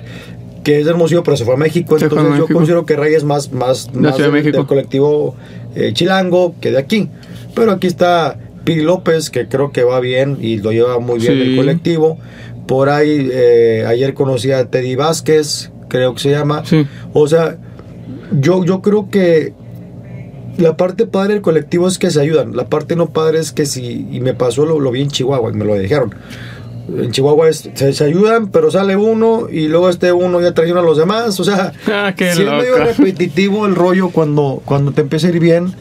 que 0.63 0.77
es 0.79 0.85
de 0.85 0.91
Hermosillo, 0.91 1.23
pero 1.23 1.35
se 1.35 1.45
fue 1.45 1.55
a 1.55 1.57
México. 1.57 1.97
Se 1.97 2.09
fue 2.09 2.19
a 2.19 2.21
entonces 2.21 2.47
yo 2.47 2.53
considero 2.53 2.85
que 2.85 2.95
Rey 2.95 3.15
es 3.15 3.23
más, 3.23 3.51
más, 3.51 3.91
más 3.95 4.17
de 4.17 4.29
del, 4.29 4.67
colectivo 4.67 5.35
eh, 5.75 5.93
chilango 5.93 6.53
que 6.61 6.69
de 6.69 6.77
aquí. 6.77 7.09
Pero 7.55 7.71
aquí 7.71 7.87
está 7.87 8.37
Piri 8.63 8.83
López, 8.83 9.31
que 9.31 9.47
creo 9.47 9.71
que 9.71 9.83
va 9.83 9.99
bien 9.99 10.37
y 10.39 10.57
lo 10.57 10.71
lleva 10.71 10.99
muy 10.99 11.17
bien 11.19 11.33
Sí. 11.33 11.41
el 11.41 11.55
colectivo. 11.55 12.19
Por 12.67 12.89
ahí, 12.89 13.29
eh, 13.31 13.83
ayer 13.87 14.13
conocí 14.13 14.51
a 14.51 14.65
Teddy 14.65 14.95
Vázquez, 14.95 15.71
creo 15.87 16.13
que 16.13 16.19
se 16.19 16.29
llama. 16.29 16.63
Sí. 16.65 16.85
O 17.13 17.27
sea, 17.27 17.57
yo, 18.39 18.63
yo 18.63 18.83
creo 18.83 19.09
que 19.09 19.53
la 20.57 20.77
parte 20.77 21.07
padre 21.07 21.33
del 21.33 21.41
colectivo 21.41 21.87
es 21.87 21.97
que 21.97 22.11
se 22.11 22.21
ayudan. 22.21 22.55
La 22.55 22.65
parte 22.67 22.95
no 22.95 23.07
padre 23.09 23.39
es 23.39 23.51
que 23.51 23.65
si, 23.65 24.07
y 24.11 24.19
me 24.19 24.33
pasó 24.33 24.65
lo, 24.65 24.79
lo 24.79 24.91
vi 24.91 25.01
en 25.01 25.09
Chihuahua 25.09 25.51
y 25.51 25.53
me 25.55 25.65
lo 25.65 25.75
dijeron. 25.75 26.13
En 26.95 27.11
Chihuahua 27.11 27.49
es- 27.49 27.69
se, 27.73 27.93
se 27.93 28.03
ayudan, 28.03 28.49
pero 28.49 28.69
sale 28.69 28.95
uno 28.95 29.47
y 29.49 29.67
luego 29.67 29.89
este 29.89 30.11
uno 30.11 30.41
ya 30.41 30.53
traiciona 30.53 30.81
a 30.81 30.83
los 30.83 30.97
demás. 30.97 31.39
O 31.39 31.43
sea, 31.43 31.71
Ah, 31.87 32.13
sí 32.35 32.41
es 32.43 32.49
medio 32.57 32.75
repetitivo 32.97 33.65
el 33.65 33.75
rollo 33.75 34.09
cuando, 34.09 34.61
cuando 34.65 34.91
te 34.91 35.01
empieza 35.01 35.27
a 35.27 35.29
ir 35.31 35.39
bien. 35.39 35.73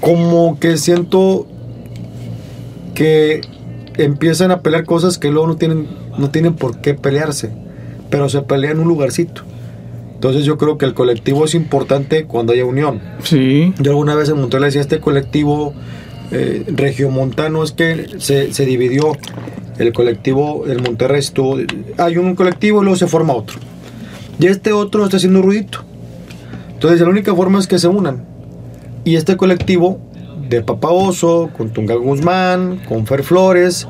Como 0.00 0.58
que 0.58 0.76
siento 0.78 1.46
que 2.94 3.40
empiezan 3.96 4.50
a 4.50 4.60
pelear 4.62 4.84
cosas 4.84 5.18
que 5.18 5.30
luego 5.30 5.46
no 5.46 5.56
tienen, 5.56 5.86
no 6.18 6.30
tienen 6.30 6.54
por 6.54 6.80
qué 6.80 6.94
pelearse, 6.94 7.50
pero 8.10 8.28
se 8.28 8.42
pelean 8.42 8.74
en 8.74 8.80
un 8.80 8.88
lugarcito. 8.88 9.42
Entonces 10.22 10.44
yo 10.44 10.56
creo 10.56 10.78
que 10.78 10.84
el 10.86 10.94
colectivo 10.94 11.44
es 11.46 11.56
importante 11.56 12.26
cuando 12.26 12.52
haya 12.52 12.64
unión. 12.64 13.00
Sí. 13.24 13.74
Yo 13.80 13.90
alguna 13.90 14.14
vez 14.14 14.28
en 14.28 14.36
Monterrey 14.38 14.66
decía, 14.66 14.80
este 14.80 15.00
colectivo 15.00 15.74
eh, 16.30 16.62
regiomontano 16.68 17.64
es 17.64 17.72
que 17.72 18.06
se, 18.18 18.52
se 18.52 18.64
dividió. 18.64 19.16
El 19.78 19.92
colectivo 19.92 20.62
del 20.64 20.80
Monterrey 20.80 21.18
estuvo, 21.18 21.56
hay 21.98 22.18
un 22.18 22.36
colectivo 22.36 22.82
y 22.82 22.84
luego 22.84 22.96
se 22.96 23.08
forma 23.08 23.32
otro. 23.32 23.58
Y 24.38 24.46
este 24.46 24.70
otro 24.72 25.02
está 25.02 25.16
haciendo 25.16 25.42
ruidito. 25.42 25.80
Entonces 26.74 27.00
la 27.00 27.08
única 27.08 27.34
forma 27.34 27.58
es 27.58 27.66
que 27.66 27.80
se 27.80 27.88
unan. 27.88 28.24
Y 29.02 29.16
este 29.16 29.36
colectivo 29.36 29.98
de 30.48 30.62
Papa 30.62 30.90
Oso, 30.90 31.50
con 31.56 31.70
Tunga 31.70 31.96
Guzmán, 31.96 32.80
con 32.88 33.08
Fer 33.08 33.24
Flores, 33.24 33.88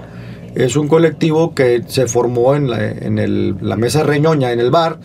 es 0.54 0.76
un 0.76 0.88
colectivo 0.88 1.52
que 1.54 1.82
se 1.88 2.06
formó 2.06 2.54
en 2.54 2.70
la, 2.70 2.88
en 2.90 3.18
el- 3.18 3.56
la 3.60 3.76
mesa 3.76 4.02
reñoña, 4.02 4.50
en 4.52 4.60
el 4.60 4.70
bar. 4.70 4.96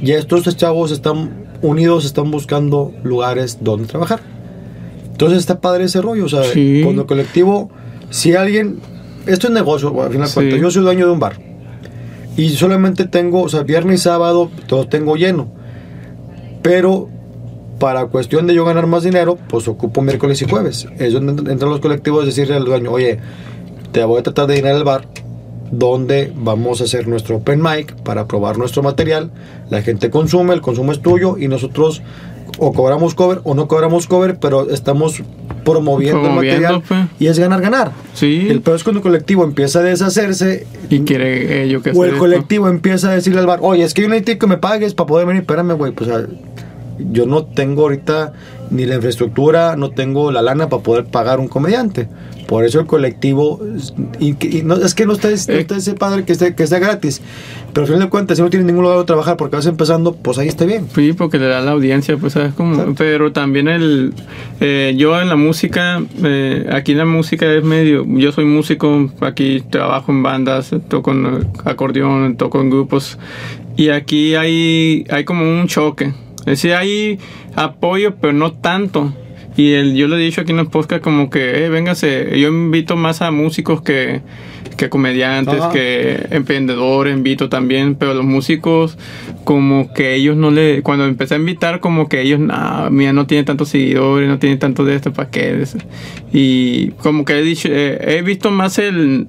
Y 0.00 0.12
estos 0.12 0.56
chavos 0.56 0.90
están 0.90 1.44
unidos, 1.62 2.04
están 2.04 2.30
buscando 2.30 2.92
lugares 3.02 3.58
donde 3.60 3.86
trabajar. 3.86 4.20
Entonces 5.10 5.38
está 5.38 5.60
padre 5.60 5.84
ese 5.84 6.02
rollo. 6.02 6.24
O 6.24 6.28
sea, 6.28 6.42
Sí. 6.44 6.80
cuando 6.82 7.02
el 7.02 7.08
colectivo, 7.08 7.70
si 8.10 8.34
alguien, 8.34 8.80
esto 9.26 9.46
es 9.46 9.52
negocio, 9.52 10.02
al 10.02 10.10
final 10.10 10.28
Sí. 10.28 10.34
cuentas, 10.34 10.60
yo 10.60 10.70
soy 10.70 10.82
dueño 10.82 11.06
de 11.06 11.12
un 11.12 11.20
bar. 11.20 11.38
Y 12.36 12.48
solamente 12.50 13.06
tengo, 13.06 13.42
o 13.42 13.48
sea, 13.48 13.62
viernes 13.62 14.00
y 14.00 14.02
sábado, 14.02 14.50
todo 14.66 14.86
tengo 14.88 15.16
lleno. 15.16 15.48
Pero 16.62 17.08
para 17.78 18.06
cuestión 18.06 18.46
de 18.46 18.54
yo 18.54 18.64
ganar 18.64 18.86
más 18.86 19.02
dinero, 19.04 19.38
pues 19.48 19.68
ocupo 19.68 20.00
miércoles 20.02 20.40
y 20.42 20.46
jueves. 20.48 20.86
Es 20.98 21.12
donde 21.12 21.50
entran 21.52 21.70
los 21.70 21.80
colectivos, 21.80 22.26
decirle 22.26 22.56
al 22.56 22.64
dueño, 22.64 22.90
oye, 22.90 23.18
te 23.92 24.02
voy 24.04 24.20
a 24.20 24.22
tratar 24.22 24.46
de 24.48 24.56
llenar 24.56 24.74
el 24.76 24.84
bar, 24.84 25.06
donde 25.70 26.32
vamos 26.34 26.80
a 26.80 26.84
hacer 26.84 27.08
nuestro 27.08 27.36
open 27.36 27.62
mic 27.62 27.94
para 28.02 28.26
probar 28.26 28.58
nuestro 28.58 28.82
material. 28.82 29.30
La 29.70 29.82
gente 29.82 30.10
consume, 30.10 30.54
el 30.54 30.60
consumo 30.60 30.92
es 30.92 31.00
tuyo 31.00 31.36
y 31.38 31.48
nosotros 31.48 32.02
o 32.58 32.72
cobramos 32.72 33.14
cover 33.14 33.40
o 33.44 33.54
no 33.54 33.66
cobramos 33.66 34.06
cover, 34.06 34.36
pero 34.38 34.70
estamos 34.70 35.22
promoviendo, 35.64 36.28
el 36.28 36.34
material 36.34 36.82
pues. 36.86 37.06
y 37.18 37.26
es 37.26 37.38
ganar, 37.38 37.60
ganar. 37.60 37.92
Sí. 38.12 38.46
El 38.48 38.60
peor 38.60 38.76
es 38.76 38.84
cuando 38.84 38.98
el 38.98 39.02
colectivo 39.02 39.44
empieza 39.44 39.80
a 39.80 39.82
deshacerse 39.82 40.66
Y 40.90 41.00
quiere 41.00 41.64
ello 41.64 41.82
que 41.82 41.90
o 41.90 42.04
el 42.04 42.10
esto. 42.10 42.20
colectivo 42.20 42.68
empieza 42.68 43.10
a 43.10 43.14
decirle 43.14 43.40
al 43.40 43.46
bar, 43.46 43.58
oye, 43.62 43.82
es 43.82 43.94
que 43.94 44.02
yo 44.02 44.08
necesito 44.08 44.38
que 44.38 44.46
me 44.46 44.58
pagues 44.58 44.94
para 44.94 45.06
poder 45.06 45.26
venir. 45.26 45.42
Espérame, 45.42 45.72
güey, 45.72 45.92
pues 45.92 46.10
yo 47.10 47.26
no 47.26 47.44
tengo 47.44 47.82
ahorita 47.82 48.34
ni 48.74 48.84
la 48.86 48.96
infraestructura, 48.96 49.76
no 49.76 49.90
tengo 49.90 50.30
la 50.32 50.42
lana 50.42 50.68
para 50.68 50.82
poder 50.82 51.04
pagar 51.06 51.40
un 51.40 51.48
comediante. 51.48 52.08
Por 52.46 52.66
eso 52.66 52.78
el 52.80 52.86
colectivo, 52.86 53.58
y, 54.20 54.34
que- 54.34 54.58
y 54.58 54.62
no, 54.62 54.74
es 54.74 54.94
que 54.94 55.06
no 55.06 55.14
está, 55.14 55.28
no 55.28 55.34
Eh. 55.34 55.60
está 55.60 55.76
ese 55.76 55.94
padre 55.94 56.24
que 56.24 56.32
esté, 56.32 56.54
que 56.54 56.64
esté 56.64 56.78
gratis. 56.78 57.22
Pero 57.72 57.82
al 57.84 57.86
final 57.86 58.02
de 58.02 58.08
cuentas, 58.10 58.36
si 58.36 58.42
no 58.42 58.50
tienes 58.50 58.66
ningún 58.66 58.82
lugar 58.82 58.98
donde 58.98 59.06
trabajar 59.06 59.36
porque 59.38 59.56
vas 59.56 59.64
empezando, 59.66 60.14
pues 60.14 60.36
ahí 60.36 60.48
está 60.48 60.66
bien. 60.66 60.86
Sí, 60.94 61.14
porque 61.14 61.38
le 61.38 61.46
da 61.46 61.62
la 61.62 61.70
audiencia, 61.70 62.16
pues, 62.18 62.34
¿sabes 62.34 62.52
cómo? 62.52 62.94
Pero 62.98 63.32
también 63.32 63.68
el... 63.68 64.12
eh, 64.60 64.94
yo 64.96 65.18
en 65.20 65.28
la 65.30 65.36
música, 65.36 66.02
eh, 66.22 66.66
aquí 66.70 66.92
la 66.94 67.06
música 67.06 67.50
es 67.50 67.64
medio... 67.64 68.04
Yo 68.06 68.30
soy 68.32 68.44
músico, 68.44 69.10
aquí 69.20 69.62
trabajo 69.70 70.12
en 70.12 70.22
bandas, 70.22 70.70
toco 70.88 71.12
en 71.12 71.48
acordeón, 71.64 72.36
toco 72.36 72.60
en 72.60 72.68
grupos. 72.70 73.18
Y 73.76 73.88
aquí 73.88 74.34
hay, 74.34 75.04
hay 75.10 75.24
como 75.24 75.42
un 75.44 75.66
choque. 75.66 76.12
Es 76.40 76.44
decir, 76.60 76.74
hay 76.74 77.18
apoyo, 77.56 78.16
pero 78.16 78.32
no 78.32 78.52
tanto. 78.52 79.12
Y 79.56 79.72
el, 79.72 79.94
yo 79.94 80.08
le 80.08 80.16
he 80.16 80.18
dicho 80.18 80.40
aquí 80.40 80.50
en 80.50 80.58
el 80.58 80.66
podcast 80.66 81.02
como 81.02 81.30
que, 81.30 81.64
eh, 81.64 81.68
véngase, 81.68 82.40
yo 82.40 82.48
invito 82.48 82.96
más 82.96 83.22
a 83.22 83.30
músicos 83.30 83.82
que, 83.82 84.20
que 84.76 84.88
comediantes, 84.88 85.60
Ajá. 85.60 85.70
que 85.70 86.26
emprendedores, 86.30 87.16
invito 87.16 87.48
también, 87.48 87.94
pero 87.94 88.14
los 88.14 88.24
músicos 88.24 88.98
como 89.44 89.92
que 89.94 90.14
ellos 90.16 90.36
no 90.36 90.50
le, 90.50 90.82
cuando 90.82 91.04
empecé 91.04 91.34
a 91.34 91.38
invitar 91.38 91.78
como 91.78 92.08
que 92.08 92.22
ellos, 92.22 92.40
no, 92.40 92.90
mira, 92.90 93.12
no 93.12 93.26
tiene 93.26 93.44
tantos 93.44 93.68
seguidores, 93.68 94.28
no 94.28 94.40
tiene 94.40 94.56
tanto 94.56 94.84
de 94.84 94.96
esto, 94.96 95.12
¿para 95.12 95.30
qué? 95.30 95.64
Y 96.32 96.88
como 97.02 97.24
que 97.24 97.38
he 97.38 97.42
dicho, 97.42 97.68
eh, 97.70 98.18
he 98.18 98.22
visto 98.22 98.50
más 98.50 98.78
el, 98.78 99.28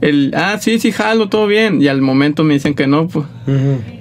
el, 0.00 0.32
ah, 0.34 0.58
sí, 0.58 0.78
sí, 0.78 0.92
jalo, 0.92 1.28
todo 1.28 1.46
bien, 1.46 1.82
y 1.82 1.88
al 1.88 2.00
momento 2.00 2.42
me 2.42 2.54
dicen 2.54 2.74
que 2.74 2.86
no, 2.86 3.08
pues. 3.08 3.26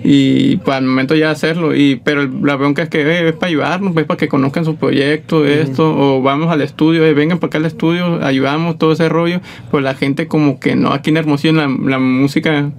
Y 0.03 0.57
pues 0.57 0.77
al 0.77 0.85
momento 0.85 1.15
ya 1.15 1.31
hacerlo. 1.31 1.75
Y 1.75 1.99
pero 2.03 2.27
la 2.27 2.55
bronca 2.55 2.83
es 2.83 2.89
que 2.89 3.01
eh, 3.01 3.29
es 3.29 3.33
para 3.33 3.47
ayudarnos 3.47 3.93
pues 3.93 4.05
para 4.05 4.17
que 4.17 4.27
conozcan 4.27 4.63
su 4.63 4.75
proyecto 4.75 5.45
esto 5.45 5.91
o 5.97 6.21
vamos 6.21 6.51
al 6.51 6.61
estudio 6.61 7.03
eh, 7.03 7.13
vengan 7.13 7.39
para 7.39 7.47
acá 7.47 7.57
al 7.57 7.65
estudio 7.65 8.23
ayudamos 8.23 8.77
todo 8.77 8.91
ese 8.91 9.09
rollo. 9.09 9.41
Pues 9.71 9.83
la 9.83 9.95
gente 9.95 10.27
como 10.27 10.59
que 10.59 10.75
no 10.75 10.93
aquí 10.93 11.09
en 11.09 11.17
Hermosillo 11.17 11.53
la, 11.53 11.67
la 11.67 11.99
música 11.99 12.71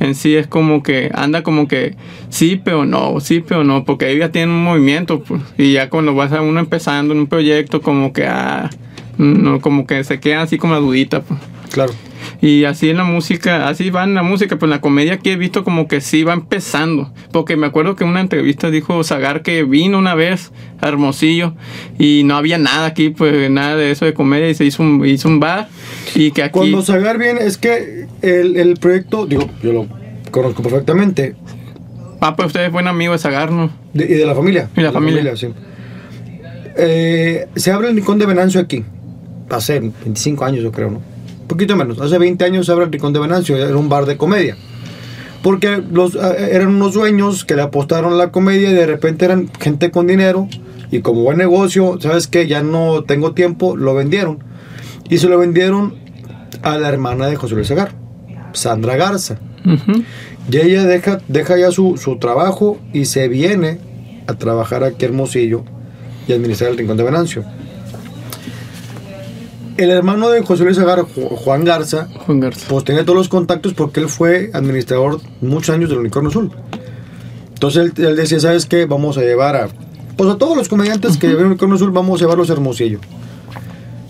en 0.00 0.14
sí 0.14 0.36
es 0.36 0.46
como 0.46 0.82
que 0.82 1.10
anda 1.14 1.42
como 1.42 1.66
que 1.66 1.96
sí 2.28 2.60
pero 2.62 2.84
no 2.84 3.20
sí 3.20 3.42
pero 3.46 3.64
no 3.64 3.84
porque 3.84 4.06
ahí 4.06 4.18
ya 4.18 4.30
tienen 4.30 4.50
un 4.50 4.64
movimiento 4.64 5.20
pues. 5.22 5.40
Y 5.56 5.72
ya 5.72 5.88
cuando 5.88 6.14
vas 6.14 6.32
a 6.32 6.42
uno 6.42 6.60
empezando 6.60 7.14
en 7.14 7.20
un 7.20 7.26
proyecto 7.26 7.80
como 7.80 8.12
que 8.12 8.26
ah 8.26 8.70
no 9.16 9.60
como 9.60 9.86
que 9.86 10.04
se 10.04 10.20
queda 10.20 10.42
así 10.42 10.58
como 10.58 10.74
la 10.74 10.80
dudita 10.80 11.22
pues 11.22 11.40
Claro. 11.70 11.92
y 12.40 12.64
así 12.64 12.90
en 12.90 12.96
la 12.96 13.04
música, 13.04 13.68
así 13.68 13.90
va 13.90 14.04
en 14.04 14.14
la 14.14 14.22
música, 14.22 14.56
pues 14.58 14.68
en 14.68 14.70
la 14.70 14.80
comedia 14.80 15.14
aquí 15.14 15.30
he 15.30 15.36
visto 15.36 15.64
como 15.64 15.86
que 15.88 16.00
sí 16.00 16.22
va 16.24 16.32
empezando. 16.34 17.12
Porque 17.32 17.56
me 17.56 17.66
acuerdo 17.66 17.94
que 17.96 18.04
en 18.04 18.10
una 18.10 18.20
entrevista 18.20 18.70
dijo 18.70 19.02
Zagar 19.04 19.42
que 19.42 19.64
vino 19.64 19.98
una 19.98 20.14
vez 20.14 20.50
a 20.80 20.88
Hermosillo 20.88 21.54
y 21.98 22.22
no 22.24 22.36
había 22.36 22.58
nada 22.58 22.86
aquí, 22.86 23.10
pues 23.10 23.50
nada 23.50 23.76
de 23.76 23.90
eso 23.90 24.04
de 24.04 24.14
comedia 24.14 24.48
y 24.48 24.54
se 24.54 24.64
hizo 24.64 24.82
un, 24.82 25.04
hizo 25.06 25.28
un 25.28 25.40
bar 25.40 25.68
y 26.14 26.30
que 26.32 26.42
aquí... 26.42 26.52
Cuando 26.58 26.82
Sagar 26.82 27.18
viene, 27.18 27.40
es 27.44 27.56
que 27.58 28.06
el, 28.22 28.56
el 28.56 28.74
proyecto, 28.74 29.26
digo, 29.26 29.48
yo 29.62 29.72
lo 29.72 29.86
conozco 30.30 30.62
perfectamente, 30.62 31.34
Ah, 32.20 32.34
pues 32.34 32.46
usted 32.48 32.64
es 32.64 32.72
buen 32.72 32.88
amigo 32.88 33.12
de 33.12 33.18
Zagar, 33.20 33.52
¿no? 33.52 33.70
de- 33.94 34.04
y 34.06 34.14
de 34.14 34.26
la 34.26 34.34
familia. 34.34 34.68
Y 34.76 34.80
la 34.80 34.88
de 34.88 34.92
familia. 34.92 35.36
sí. 35.36 35.48
Eh, 36.76 37.46
se 37.56 37.72
abre 37.72 37.88
el 37.88 37.96
Rincón 37.96 38.18
de 38.18 38.26
Venancio 38.26 38.60
aquí, 38.60 38.84
hace 39.50 39.80
25 39.80 40.44
años 40.44 40.62
yo 40.62 40.70
creo, 40.72 40.90
¿no? 40.90 41.02
Poquito 41.48 41.76
menos, 41.76 41.98
hace 42.00 42.18
20 42.18 42.44
años 42.44 42.66
se 42.66 42.72
abre 42.72 42.84
el 42.84 42.92
Rincón 42.92 43.12
de 43.12 43.20
Venancio, 43.20 43.56
era 43.56 43.76
un 43.76 43.88
bar 43.88 44.06
de 44.06 44.16
comedia. 44.16 44.56
Porque 45.42 45.82
los, 45.90 46.14
eh, 46.14 46.50
eran 46.52 46.68
unos 46.68 46.92
dueños 46.92 47.44
que 47.44 47.56
le 47.56 47.62
apostaron 47.62 48.12
a 48.12 48.16
la 48.16 48.30
comedia 48.30 48.70
y 48.70 48.74
de 48.74 48.86
repente 48.86 49.24
eran 49.24 49.50
gente 49.58 49.90
con 49.90 50.06
dinero 50.06 50.48
y 50.90 51.00
como 51.00 51.22
buen 51.22 51.38
negocio, 51.38 51.98
¿sabes 52.00 52.26
qué? 52.26 52.46
Ya 52.46 52.62
no 52.62 53.04
tengo 53.04 53.32
tiempo, 53.32 53.76
lo 53.76 53.94
vendieron. 53.94 54.44
Y 55.08 55.18
se 55.18 55.28
lo 55.28 55.38
vendieron 55.38 55.94
a 56.62 56.76
la 56.76 56.88
hermana 56.88 57.26
de 57.26 57.36
José 57.36 57.54
Luis 57.54 57.68
Segar, 57.68 57.92
Sandra 58.52 58.96
Garza. 58.96 59.38
Y 60.50 60.56
ella 60.56 60.84
deja, 60.84 61.20
deja 61.28 61.58
ya 61.58 61.70
su, 61.70 61.96
su 61.96 62.18
trabajo 62.18 62.78
y 62.92 63.04
se 63.04 63.28
viene 63.28 63.78
a 64.26 64.34
trabajar 64.34 64.84
aquí 64.84 65.04
a 65.04 65.08
Hermosillo 65.08 65.64
y 66.26 66.32
administrar 66.32 66.70
el 66.70 66.78
Rincón 66.78 66.96
de 66.96 67.04
Venancio. 67.04 67.44
El 69.78 69.90
hermano 69.90 70.28
de 70.28 70.42
José 70.42 70.64
Luis 70.64 70.78
Ju- 70.78 71.06
Juan 71.36 71.64
Garza, 71.64 72.08
Juan 72.26 72.40
Garza. 72.40 72.66
pues 72.68 72.84
tenía 72.84 73.04
todos 73.04 73.16
los 73.16 73.28
contactos 73.28 73.74
porque 73.74 74.00
él 74.00 74.08
fue 74.08 74.50
administrador 74.52 75.20
muchos 75.40 75.74
años 75.74 75.88
del 75.88 76.00
Unicornio 76.00 76.30
Azul. 76.30 76.50
Entonces 77.54 77.92
él, 77.96 78.04
él 78.04 78.16
decía, 78.16 78.40
¿sabes 78.40 78.66
qué? 78.66 78.84
Vamos 78.86 79.16
a 79.18 79.20
llevar 79.22 79.56
a... 79.56 79.68
Pues 80.16 80.28
a 80.30 80.36
todos 80.36 80.56
los 80.56 80.68
comediantes 80.68 81.16
que 81.16 81.28
llevan 81.28 81.42
el 81.44 81.50
Unicornio 81.52 81.76
Azul, 81.76 81.90
vamos 81.92 82.20
a 82.20 82.24
llevarlos 82.24 82.50
a 82.50 82.54
Hermosillo. 82.54 82.98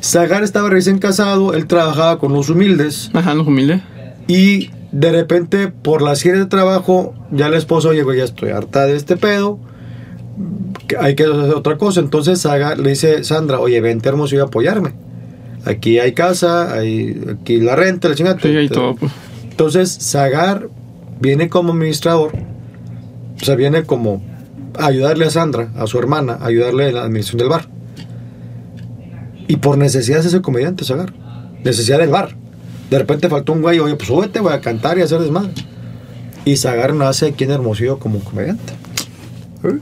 Zagar 0.03 0.43
estaba 0.43 0.71
recién 0.71 0.99
casado, 0.99 1.53
él 1.53 1.67
trabajaba 1.67 2.19
con 2.19 2.33
los 2.33 2.49
humildes 2.49 3.11
Ajá, 3.13 3.35
los 3.35 3.47
humildes. 3.47 3.83
y 4.27 4.71
de 4.93 5.13
repente 5.13 5.69
por 5.69 6.01
la 6.01 6.15
serie 6.17 6.39
de 6.41 6.47
trabajo 6.47 7.13
ya 7.31 7.51
la 7.51 7.59
esposa, 7.59 7.89
oye, 7.91 8.03
güey, 8.05 8.19
ya 8.19 8.25
estoy 8.25 8.51
harta 8.51 8.87
de 8.87 8.97
este 8.97 9.17
pedo. 9.19 9.59
que 10.87 10.97
hay 10.97 11.15
que 11.15 11.25
hacer 11.25 11.53
otra 11.55 11.77
cosa. 11.77 12.01
Entonces 12.01 12.41
Saga 12.41 12.75
le 12.75 12.91
dice 12.91 13.23
Sandra, 13.25 13.61
oye, 13.61 13.81
vente 13.83 14.09
Hermosillo 14.09 14.45
a 14.45 14.47
apoyarme. 14.47 14.95
Aquí 15.65 15.99
hay 15.99 16.13
casa, 16.13 16.73
hay 16.75 17.21
aquí 17.41 17.61
la 17.61 17.77
renta, 17.77 18.09
la 18.09 18.15
chingada. 18.15 18.39
Sí, 18.41 18.49
hay 18.49 18.69
todo. 18.69 18.95
Pues. 18.97 19.13
Entonces 19.51 19.99
Zagar 20.01 20.69
viene 21.21 21.49
como 21.49 21.73
administrador, 21.73 22.33
o 23.41 23.45
sea, 23.45 23.57
viene 23.57 23.83
como 23.85 24.23
a 24.79 24.87
ayudarle 24.87 25.27
a 25.27 25.31
Sandra, 25.31 25.71
a 25.77 25.87
su 25.87 25.99
hermana, 25.99 26.39
a 26.41 26.47
ayudarle 26.47 26.89
en 26.89 26.95
la 26.95 27.03
administración 27.03 27.39
del 27.39 27.49
bar. 27.49 27.69
Y 29.49 29.57
por 29.57 29.79
necesidad 29.79 30.21
es 30.21 30.27
ese 30.27 30.43
comediante, 30.43 30.85
Zagar. 30.85 31.13
Necesidad 31.65 31.99
del 31.99 32.11
bar. 32.11 32.37
De 32.91 32.99
repente 32.99 33.29
faltó 33.29 33.53
un 33.53 33.63
güey, 33.63 33.81
oye, 33.81 33.97
pues 33.97 34.09
súbete, 34.09 34.41
voy 34.41 34.53
a 34.53 34.61
cantar 34.61 34.99
y 34.99 35.03
hacer 35.03 35.21
desmadre. 35.21 35.53
Y 36.45 36.57
Zagar 36.57 36.95
nace 36.95 37.27
aquí 37.27 37.45
en 37.45 37.51
Hermosillo 37.51 37.99
como 37.99 38.21
comediante. 38.21 38.73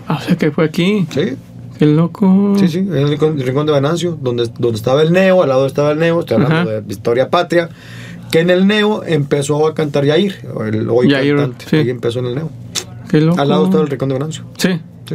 Ah, 0.08 0.18
o 0.20 0.26
sea 0.26 0.36
que 0.36 0.50
fue 0.50 0.64
aquí. 0.64 1.06
Sí, 1.10 1.36
Qué 1.78 1.86
loco. 1.86 2.54
sí, 2.58 2.68
sí, 2.68 2.78
en 2.78 2.96
el 2.96 3.08
rincón, 3.08 3.38
el 3.38 3.46
rincón 3.46 3.66
de 3.66 3.72
Venancio, 3.72 4.18
donde, 4.20 4.50
donde 4.58 4.76
estaba 4.76 5.02
el 5.02 5.12
Neo, 5.12 5.42
al 5.42 5.48
lado 5.48 5.66
estaba 5.66 5.92
el 5.92 5.98
Neo, 5.98 6.20
estoy 6.20 6.36
hablando 6.36 6.70
Ajá. 6.70 6.80
de 6.80 6.92
Historia 6.92 7.28
Patria, 7.30 7.68
que 8.30 8.40
en 8.40 8.50
el 8.50 8.66
Neo 8.66 9.02
empezó 9.04 9.66
a 9.66 9.74
cantar 9.74 10.04
Yair, 10.04 10.36
el 10.66 10.88
hoy 10.90 11.10
Yair, 11.10 11.36
cantante, 11.36 11.64
sí. 11.68 11.76
ahí 11.76 11.90
empezó 11.90 12.20
en 12.20 12.26
el 12.26 12.34
Neo. 12.36 12.50
Qué 13.10 13.20
loco. 13.20 13.40
Al 13.40 13.48
lado 13.48 13.64
estaba 13.66 13.82
el 13.84 13.88
rincón 13.90 14.08
de 14.08 14.14
Venancio. 14.14 14.44
Sí. 14.58 14.80
Sí. 15.08 15.14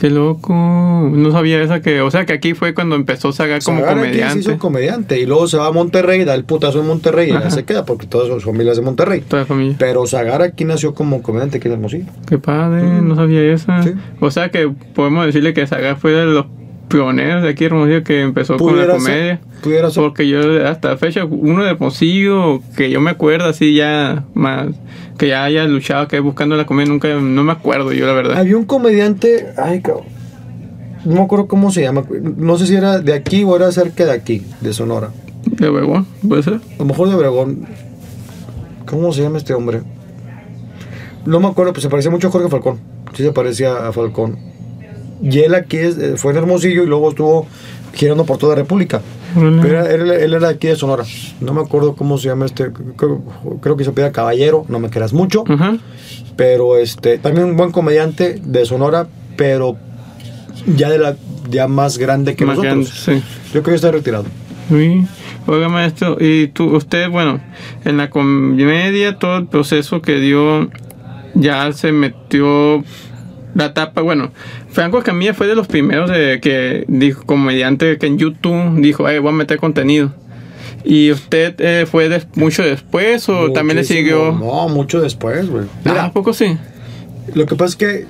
Qué 0.00 0.08
loco. 0.08 0.54
No 0.54 1.30
sabía 1.30 1.62
esa 1.62 1.82
que. 1.82 2.00
O 2.00 2.10
sea 2.10 2.24
que 2.24 2.32
aquí 2.32 2.54
fue 2.54 2.72
cuando 2.72 2.96
empezó 2.96 3.32
Saga 3.32 3.58
como 3.58 3.80
Zagar 3.80 3.98
aquí 3.98 4.06
se 4.06 4.12
comediante. 4.12 4.40
hizo 4.40 4.58
comediante 4.58 5.20
y 5.20 5.26
luego 5.26 5.46
se 5.46 5.58
va 5.58 5.66
a 5.66 5.72
Monterrey, 5.72 6.24
da 6.24 6.34
el 6.34 6.44
putazo 6.44 6.80
en 6.80 6.86
Monterrey 6.86 7.28
y 7.28 7.32
ya 7.32 7.50
se 7.50 7.64
queda 7.64 7.84
porque 7.84 8.06
toda 8.06 8.26
su 8.26 8.40
familia 8.40 8.72
es 8.72 8.78
de 8.78 8.82
Monterrey. 8.82 9.20
Toda 9.20 9.44
familia. 9.44 9.76
Pero 9.78 10.06
Zagar 10.06 10.40
aquí 10.40 10.64
nació 10.64 10.94
como 10.94 11.22
comediante 11.22 11.58
aquí 11.58 11.68
en 11.68 11.74
Hermosillo. 11.74 12.06
Qué 12.26 12.38
padre, 12.38 12.82
no 13.02 13.14
sabía 13.14 13.42
esa. 13.52 13.82
Sí. 13.82 13.92
O 14.20 14.30
sea 14.30 14.50
que 14.50 14.72
podemos 14.94 15.26
decirle 15.26 15.52
que 15.52 15.66
Saga 15.66 15.96
fue 15.96 16.12
de 16.12 16.24
los 16.24 16.46
pioneros 16.90 17.42
de 17.42 17.48
aquí 17.48 17.64
Hermosillo 17.64 18.04
que 18.04 18.20
empezó 18.20 18.58
con 18.58 18.76
la 18.76 18.86
comedia. 18.86 19.38
ser, 19.38 19.60
pudiera 19.62 19.90
ser. 19.90 20.02
Porque 20.02 20.28
yo 20.28 20.66
hasta 20.66 20.90
la 20.90 20.96
fecha, 20.98 21.24
uno 21.24 21.64
de 21.64 21.70
Hermosillo, 21.70 22.60
que 22.76 22.90
yo 22.90 23.00
me 23.00 23.10
acuerdo 23.10 23.48
así 23.48 23.74
ya 23.74 24.24
más, 24.34 24.68
que 25.16 25.28
ya 25.28 25.44
haya 25.44 25.64
luchado, 25.64 26.08
que 26.08 26.20
buscando 26.20 26.56
la 26.56 26.66
comedia, 26.66 26.90
nunca, 26.90 27.08
no 27.08 27.42
me 27.42 27.52
acuerdo 27.52 27.92
yo 27.92 28.06
la 28.06 28.12
verdad. 28.12 28.36
Había 28.36 28.58
un 28.58 28.64
comediante, 28.64 29.48
ay 29.56 29.80
cabrón, 29.80 30.04
no 31.04 31.14
me 31.14 31.22
acuerdo 31.22 31.46
cómo 31.46 31.70
se 31.70 31.82
llama, 31.82 32.04
no 32.36 32.58
sé 32.58 32.66
si 32.66 32.74
era 32.74 32.98
de 32.98 33.14
aquí 33.14 33.44
o 33.44 33.56
era 33.56 33.72
cerca 33.72 34.04
de 34.04 34.12
aquí, 34.12 34.42
de 34.60 34.72
Sonora. 34.74 35.10
De 35.46 35.70
huevón, 35.70 36.06
puede 36.28 36.42
ser. 36.42 36.54
A 36.54 36.78
lo 36.80 36.84
mejor 36.84 37.08
de 37.08 37.14
Obregón. 37.14 37.66
¿Cómo 38.86 39.12
se 39.12 39.22
llama 39.22 39.38
este 39.38 39.54
hombre? 39.54 39.82
No 41.24 41.38
me 41.38 41.46
acuerdo, 41.46 41.72
pues 41.72 41.82
se 41.82 41.88
parecía 41.88 42.10
mucho 42.10 42.28
a 42.28 42.30
Jorge 42.30 42.48
Falcón. 42.48 42.80
Sí 43.14 43.22
se 43.22 43.32
parecía 43.32 43.86
a 43.86 43.92
Falcón. 43.92 44.49
Y 45.22 45.40
él 45.40 45.54
aquí 45.54 45.76
es- 45.78 45.98
eh, 45.98 46.14
fue 46.16 46.32
en 46.32 46.38
Hermosillo 46.38 46.82
y 46.82 46.86
luego 46.86 47.10
estuvo 47.10 47.46
girando 47.92 48.24
por 48.24 48.38
toda 48.38 48.54
la 48.54 48.62
República. 48.62 49.00
Pero 49.34 49.64
era- 49.64 49.90
él, 49.92 50.10
él 50.10 50.34
era 50.34 50.48
de 50.48 50.54
aquí 50.54 50.66
de 50.68 50.76
Sonora. 50.76 51.04
No 51.40 51.52
me 51.54 51.60
acuerdo 51.60 51.94
cómo 51.94 52.18
se 52.18 52.28
llama 52.28 52.46
este. 52.46 52.70
Creo, 52.96 53.22
creo 53.60 53.76
que 53.76 53.84
se 53.84 53.92
pide 53.92 54.10
Caballero, 54.12 54.64
no 54.68 54.78
me 54.80 54.90
creas 54.90 55.12
mucho. 55.12 55.44
Pero 56.36 56.76
este, 56.78 57.18
también 57.18 57.46
un 57.46 57.56
buen 57.56 57.70
comediante 57.70 58.40
de 58.42 58.64
Sonora, 58.64 59.06
pero 59.36 59.76
ya 60.76 60.88
de 60.90 60.98
la 60.98 61.16
ya 61.48 61.68
más 61.68 61.98
grande 61.98 62.34
que 62.36 62.44
Más 62.44 62.56
nosotros. 62.58 63.04
grande, 63.06 63.22
sí. 63.22 63.28
Yo 63.54 63.62
creo 63.62 63.72
que 63.72 63.76
está 63.76 63.90
retirado. 63.90 64.24
Sí. 64.68 65.04
Oiga, 65.46 65.68
maestro, 65.68 66.16
y 66.20 66.46
tú, 66.48 66.76
usted, 66.76 67.08
bueno, 67.10 67.40
en 67.84 67.96
la 67.96 68.08
comedia, 68.10 69.18
todo 69.18 69.38
el 69.38 69.46
proceso 69.46 70.00
que 70.00 70.20
dio, 70.20 70.70
ya 71.34 71.72
se 71.72 71.90
metió 71.92 72.84
la 73.54 73.74
tapa, 73.74 74.02
bueno, 74.02 74.30
Franco 74.72 74.98
Escamilla 74.98 75.34
fue 75.34 75.46
de 75.46 75.54
los 75.54 75.66
primeros 75.66 76.10
de 76.10 76.38
que 76.40 76.84
dijo, 76.88 77.24
comediante, 77.26 77.98
que 77.98 78.06
en 78.06 78.18
YouTube 78.18 78.80
dijo, 78.80 79.08
eh, 79.08 79.18
voy 79.18 79.30
a 79.30 79.32
meter 79.32 79.58
contenido. 79.58 80.12
¿Y 80.84 81.10
usted 81.10 81.54
eh, 81.58 81.86
fue 81.90 82.08
mucho 82.36 82.62
después 82.62 83.28
o 83.28 83.52
también 83.52 83.76
le 83.76 83.84
siguió? 83.84 84.32
No, 84.32 84.68
mucho 84.68 85.00
después, 85.00 85.48
güey. 85.50 85.64
Ah, 85.64 85.78
Mira, 85.84 86.04
¿a 86.06 86.12
poco 86.12 86.32
sí? 86.32 86.56
Lo 87.34 87.46
que 87.46 87.54
pasa 87.54 87.70
es 87.70 87.76
que 87.76 88.06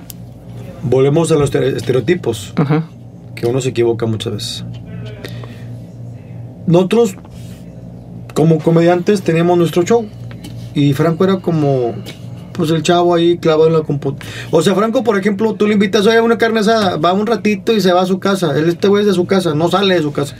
volvemos 0.83 1.31
a 1.31 1.35
los 1.35 1.51
estere- 1.51 1.75
estereotipos, 1.75 2.53
Ajá. 2.55 2.87
que 3.35 3.45
uno 3.47 3.59
se 3.59 3.69
equivoca 3.69 4.05
muchas 4.05 4.33
veces. 4.33 4.65
Nosotros, 6.67 7.15
como 8.33 8.59
comediantes, 8.59 9.21
teníamos 9.23 9.57
nuestro 9.57 9.83
show. 9.83 10.07
Y 10.73 10.93
Franco 10.93 11.23
era 11.25 11.37
como, 11.37 11.95
pues 12.61 12.69
el 12.69 12.83
chavo 12.83 13.15
ahí 13.15 13.39
clavado 13.39 13.65
en 13.65 13.73
la 13.73 13.81
computadora. 13.81 14.23
O 14.51 14.61
sea, 14.61 14.75
Franco, 14.75 15.03
por 15.03 15.17
ejemplo, 15.17 15.55
tú 15.55 15.65
le 15.65 15.73
invitas 15.73 16.05
oye, 16.05 16.17
a 16.17 16.21
una 16.21 16.37
carne 16.37 16.59
asada, 16.59 16.97
va 16.97 17.11
un 17.11 17.25
ratito 17.25 17.73
y 17.73 17.81
se 17.81 17.91
va 17.91 18.01
a 18.01 18.05
su 18.05 18.19
casa. 18.19 18.55
Él, 18.55 18.69
este 18.69 18.87
güey 18.87 19.01
es 19.01 19.07
de 19.07 19.15
su 19.15 19.25
casa, 19.25 19.55
no 19.55 19.67
sale 19.67 19.95
de 19.95 20.03
su 20.03 20.11
casa. 20.11 20.35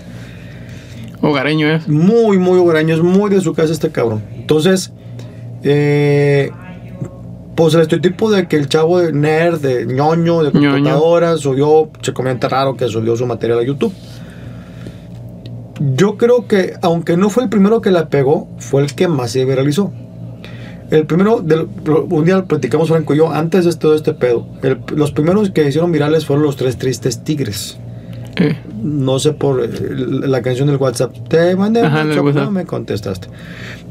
Hogareño 1.20 1.68
es. 1.68 1.88
Muy, 1.88 2.38
muy 2.38 2.60
hogareño, 2.60 2.94
es 2.94 3.02
muy 3.02 3.32
de 3.32 3.42
su 3.42 3.56
casa 3.56 3.74
este 3.74 3.90
cabrón. 3.90 4.22
Entonces, 4.36 4.92
eh, 5.64 6.52
pues 7.56 7.74
el 7.74 7.82
estereotipo 7.82 8.30
de 8.30 8.48
que 8.48 8.58
el 8.58 8.70
chavo 8.70 9.00
de 9.00 9.14
nerd, 9.14 9.60
de 9.60 9.88
ñoño, 9.88 10.44
de 10.44 10.52
computadora, 10.52 11.38
subió, 11.38 11.90
se 12.04 12.14
comenta 12.14 12.50
raro 12.50 12.78
que 12.78 12.88
subió 12.88 13.16
su 13.16 13.26
material 13.26 13.58
a 13.58 13.64
YouTube. 13.64 13.94
Yo 15.96 16.18
creo 16.18 16.48
que, 16.48 16.76
aunque 16.84 17.18
no 17.18 17.32
fue 17.32 17.42
el 17.42 17.50
primero 17.50 17.82
que 17.82 17.90
la 17.90 18.10
pegó, 18.10 18.48
fue 18.60 18.84
el 18.84 18.94
que 18.94 19.08
más 19.08 19.32
se 19.32 19.44
viralizó. 19.44 19.92
El 20.92 21.06
primero, 21.06 21.40
del- 21.42 21.68
un 22.10 22.26
día 22.26 22.44
platicamos 22.44 22.90
Franco 22.90 23.14
y 23.14 23.18
yo, 23.18 23.32
antes 23.32 23.66
de 23.66 23.74
todo 23.74 23.96
este 23.96 24.14
pedo, 24.14 24.46
el- 24.62 24.80
los 24.96 25.12
primeros 25.12 25.50
que 25.52 25.68
hicieron 25.68 25.92
virales 25.92 26.26
fueron 26.26 26.44
los 26.44 26.56
tres 26.58 26.78
tristes 26.78 27.24
tigres 27.24 27.78
Eh, 28.38 28.56
no 28.82 29.20
sé 29.20 29.34
por 29.34 29.62
eh, 29.62 29.70
la 30.26 30.42
canción 30.42 30.68
del 30.68 30.78
WhatsApp. 30.78 31.14
Te 31.28 31.54
mandé 31.58 31.82
Ajá, 31.82 32.06
WhatsApp, 32.06 32.24
WhatsApp. 32.26 32.44
no 32.46 32.52
me 32.52 32.66
contestaste. 32.66 33.28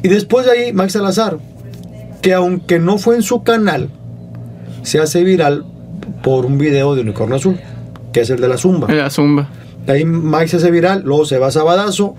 Y 0.02 0.08
después 0.08 0.46
de 0.46 0.52
ahí, 0.52 0.72
Max 0.72 0.94
Salazar, 0.94 1.36
que 2.22 2.32
aunque 2.32 2.78
no 2.78 2.96
fue 2.96 3.16
en 3.16 3.22
su 3.22 3.42
canal, 3.42 3.90
se 4.82 4.98
hace 4.98 5.24
viral 5.24 5.66
por 6.22 6.46
un 6.46 6.56
video 6.56 6.94
de 6.94 7.02
Unicornio 7.02 7.36
Azul, 7.36 7.58
que 8.14 8.20
es 8.20 8.30
el 8.30 8.40
de 8.40 8.48
la 8.48 8.56
Zumba. 8.56 8.90
la 8.92 9.10
zumba. 9.10 9.48
De 9.86 9.92
ahí 9.92 10.04
Max 10.06 10.52
se 10.52 10.56
hace 10.56 10.70
viral, 10.70 11.02
luego 11.04 11.26
se 11.26 11.38
va 11.38 11.48
a 11.48 11.50
Sabadazo. 11.50 12.14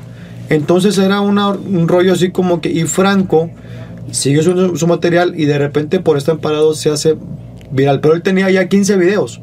Entonces 0.50 0.98
era 1.00 1.22
una- 1.22 1.50
un 1.50 1.88
rollo 1.88 2.14
así 2.14 2.30
como 2.32 2.62
que. 2.62 2.70
Y 2.70 2.84
Franco 2.84 3.50
sigue 4.12 4.42
su, 4.44 4.76
su 4.78 4.88
material 4.88 5.34
y 5.38 5.46
de 5.46 5.58
repente 5.58 6.00
por 6.00 6.18
estar 6.18 6.38
parado 6.40 6.74
se 6.74 6.90
hace 6.90 7.16
viral. 7.72 8.00
Pero 8.02 8.16
él 8.16 8.22
tenía 8.24 8.50
ya 8.50 8.68
15 8.68 8.98
videos 8.98 9.42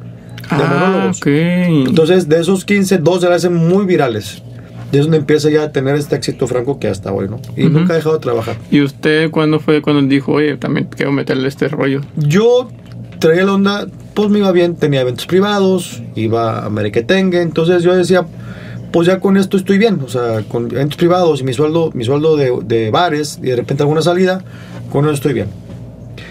de 0.50 0.62
Ah, 0.64 0.78
monólogos. 0.80 1.18
ok. 1.18 1.26
Entonces, 1.26 2.28
de 2.28 2.40
esos 2.40 2.64
15, 2.64 2.98
dos 2.98 3.20
se 3.20 3.28
le 3.28 3.34
hacen 3.34 3.54
muy 3.54 3.84
virales. 3.86 4.42
Y 4.90 4.96
es 4.96 5.02
donde 5.02 5.18
empieza 5.18 5.50
ya 5.50 5.64
a 5.64 5.72
tener 5.72 5.96
este 5.96 6.16
éxito 6.16 6.46
franco 6.46 6.78
que 6.78 6.88
hasta 6.88 7.12
hoy, 7.12 7.28
¿no? 7.28 7.38
Y 7.56 7.66
Ujú. 7.66 7.80
nunca 7.80 7.92
ha 7.92 7.96
dejado 7.96 8.14
de 8.14 8.20
trabajar. 8.22 8.56
¿Y 8.70 8.80
usted 8.80 9.30
cuándo 9.30 9.60
fue 9.60 9.82
cuando 9.82 10.00
dijo, 10.08 10.32
oye, 10.32 10.56
también 10.56 10.88
quiero 10.94 11.12
meterle 11.12 11.46
este 11.48 11.68
rollo? 11.68 12.00
Yo 12.16 12.70
traía 13.18 13.44
la 13.44 13.52
onda, 13.52 13.86
pues 14.14 14.30
me 14.30 14.38
iba 14.38 14.50
bien, 14.52 14.76
tenía 14.76 15.02
eventos 15.02 15.26
privados, 15.26 16.02
iba 16.14 16.64
a 16.64 16.70
Merequetengue, 16.70 17.42
entonces 17.42 17.82
yo 17.82 17.94
decía, 17.94 18.24
pues 18.90 19.06
ya 19.06 19.20
con 19.20 19.36
esto 19.36 19.56
estoy 19.56 19.78
bien, 19.78 20.00
o 20.04 20.08
sea, 20.08 20.42
con 20.48 20.70
eventos 20.70 20.96
privados 20.96 21.40
y 21.40 21.44
mi 21.44 21.52
sueldo, 21.52 21.90
mi 21.94 22.04
sueldo 22.04 22.36
de, 22.36 22.52
de 22.64 22.90
bares 22.90 23.38
y 23.42 23.46
de 23.46 23.56
repente 23.56 23.82
alguna 23.82 24.02
salida, 24.02 24.42
con 24.90 25.04
eso 25.04 25.14
estoy 25.14 25.34
bien. 25.34 25.48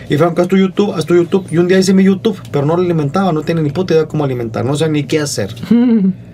Y 0.09 0.15
Franco, 0.17 0.41
haz 0.41 0.47
tu 0.47 0.55
YouTube, 0.57 0.93
haz 0.93 1.05
tu 1.05 1.15
YouTube. 1.15 1.45
Y 1.51 1.57
un 1.57 1.67
día 1.67 1.77
hice 1.79 1.93
mi 1.93 2.03
YouTube, 2.03 2.39
pero 2.51 2.65
no 2.65 2.77
lo 2.77 2.81
alimentaba, 2.83 3.33
no 3.33 3.41
tenía 3.41 3.61
ni 3.61 3.71
puta 3.71 3.93
idea 3.93 4.05
cómo 4.07 4.23
alimentar, 4.23 4.63
no 4.63 4.75
sé 4.75 4.87
ni 4.89 5.03
qué 5.03 5.19
hacer. 5.19 5.53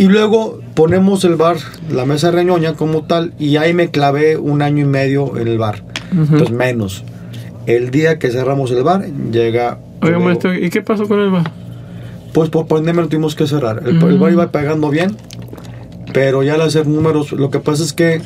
Y 0.00 0.04
luego 0.06 0.60
ponemos 0.74 1.24
el 1.24 1.34
bar, 1.34 1.56
la 1.90 2.06
mesa 2.06 2.30
reñoña 2.30 2.74
como 2.74 3.02
tal, 3.02 3.32
y 3.36 3.56
ahí 3.56 3.74
me 3.74 3.90
clavé 3.90 4.36
un 4.36 4.62
año 4.62 4.84
y 4.84 4.88
medio 4.88 5.36
en 5.36 5.48
el 5.48 5.58
bar. 5.58 5.82
Entonces 6.12 6.52
menos. 6.52 7.04
El 7.66 7.90
día 7.90 8.18
que 8.20 8.30
cerramos 8.30 8.70
el 8.70 8.84
bar, 8.84 9.04
llega... 9.32 9.78
Luego- 10.00 10.20
maestro, 10.20 10.54
¿y 10.54 10.70
qué 10.70 10.82
pasó 10.82 11.08
con 11.08 11.18
el 11.18 11.30
bar? 11.30 11.50
Pues 12.32 12.50
por 12.50 12.66
pandemia 12.66 13.02
lo 13.02 13.08
tuvimos 13.08 13.34
que 13.34 13.46
cerrar. 13.46 13.82
El, 13.84 13.96
el 14.02 14.16
Mm. 14.16 14.20
bar 14.20 14.32
iba 14.32 14.50
pagando 14.52 14.90
bien, 14.90 15.16
pero 16.12 16.42
ya 16.42 16.54
al 16.54 16.62
hacer 16.62 16.86
números, 16.86 17.32
lo 17.32 17.50
que 17.50 17.58
pasa 17.60 17.82
es 17.84 17.92
que... 17.92 18.20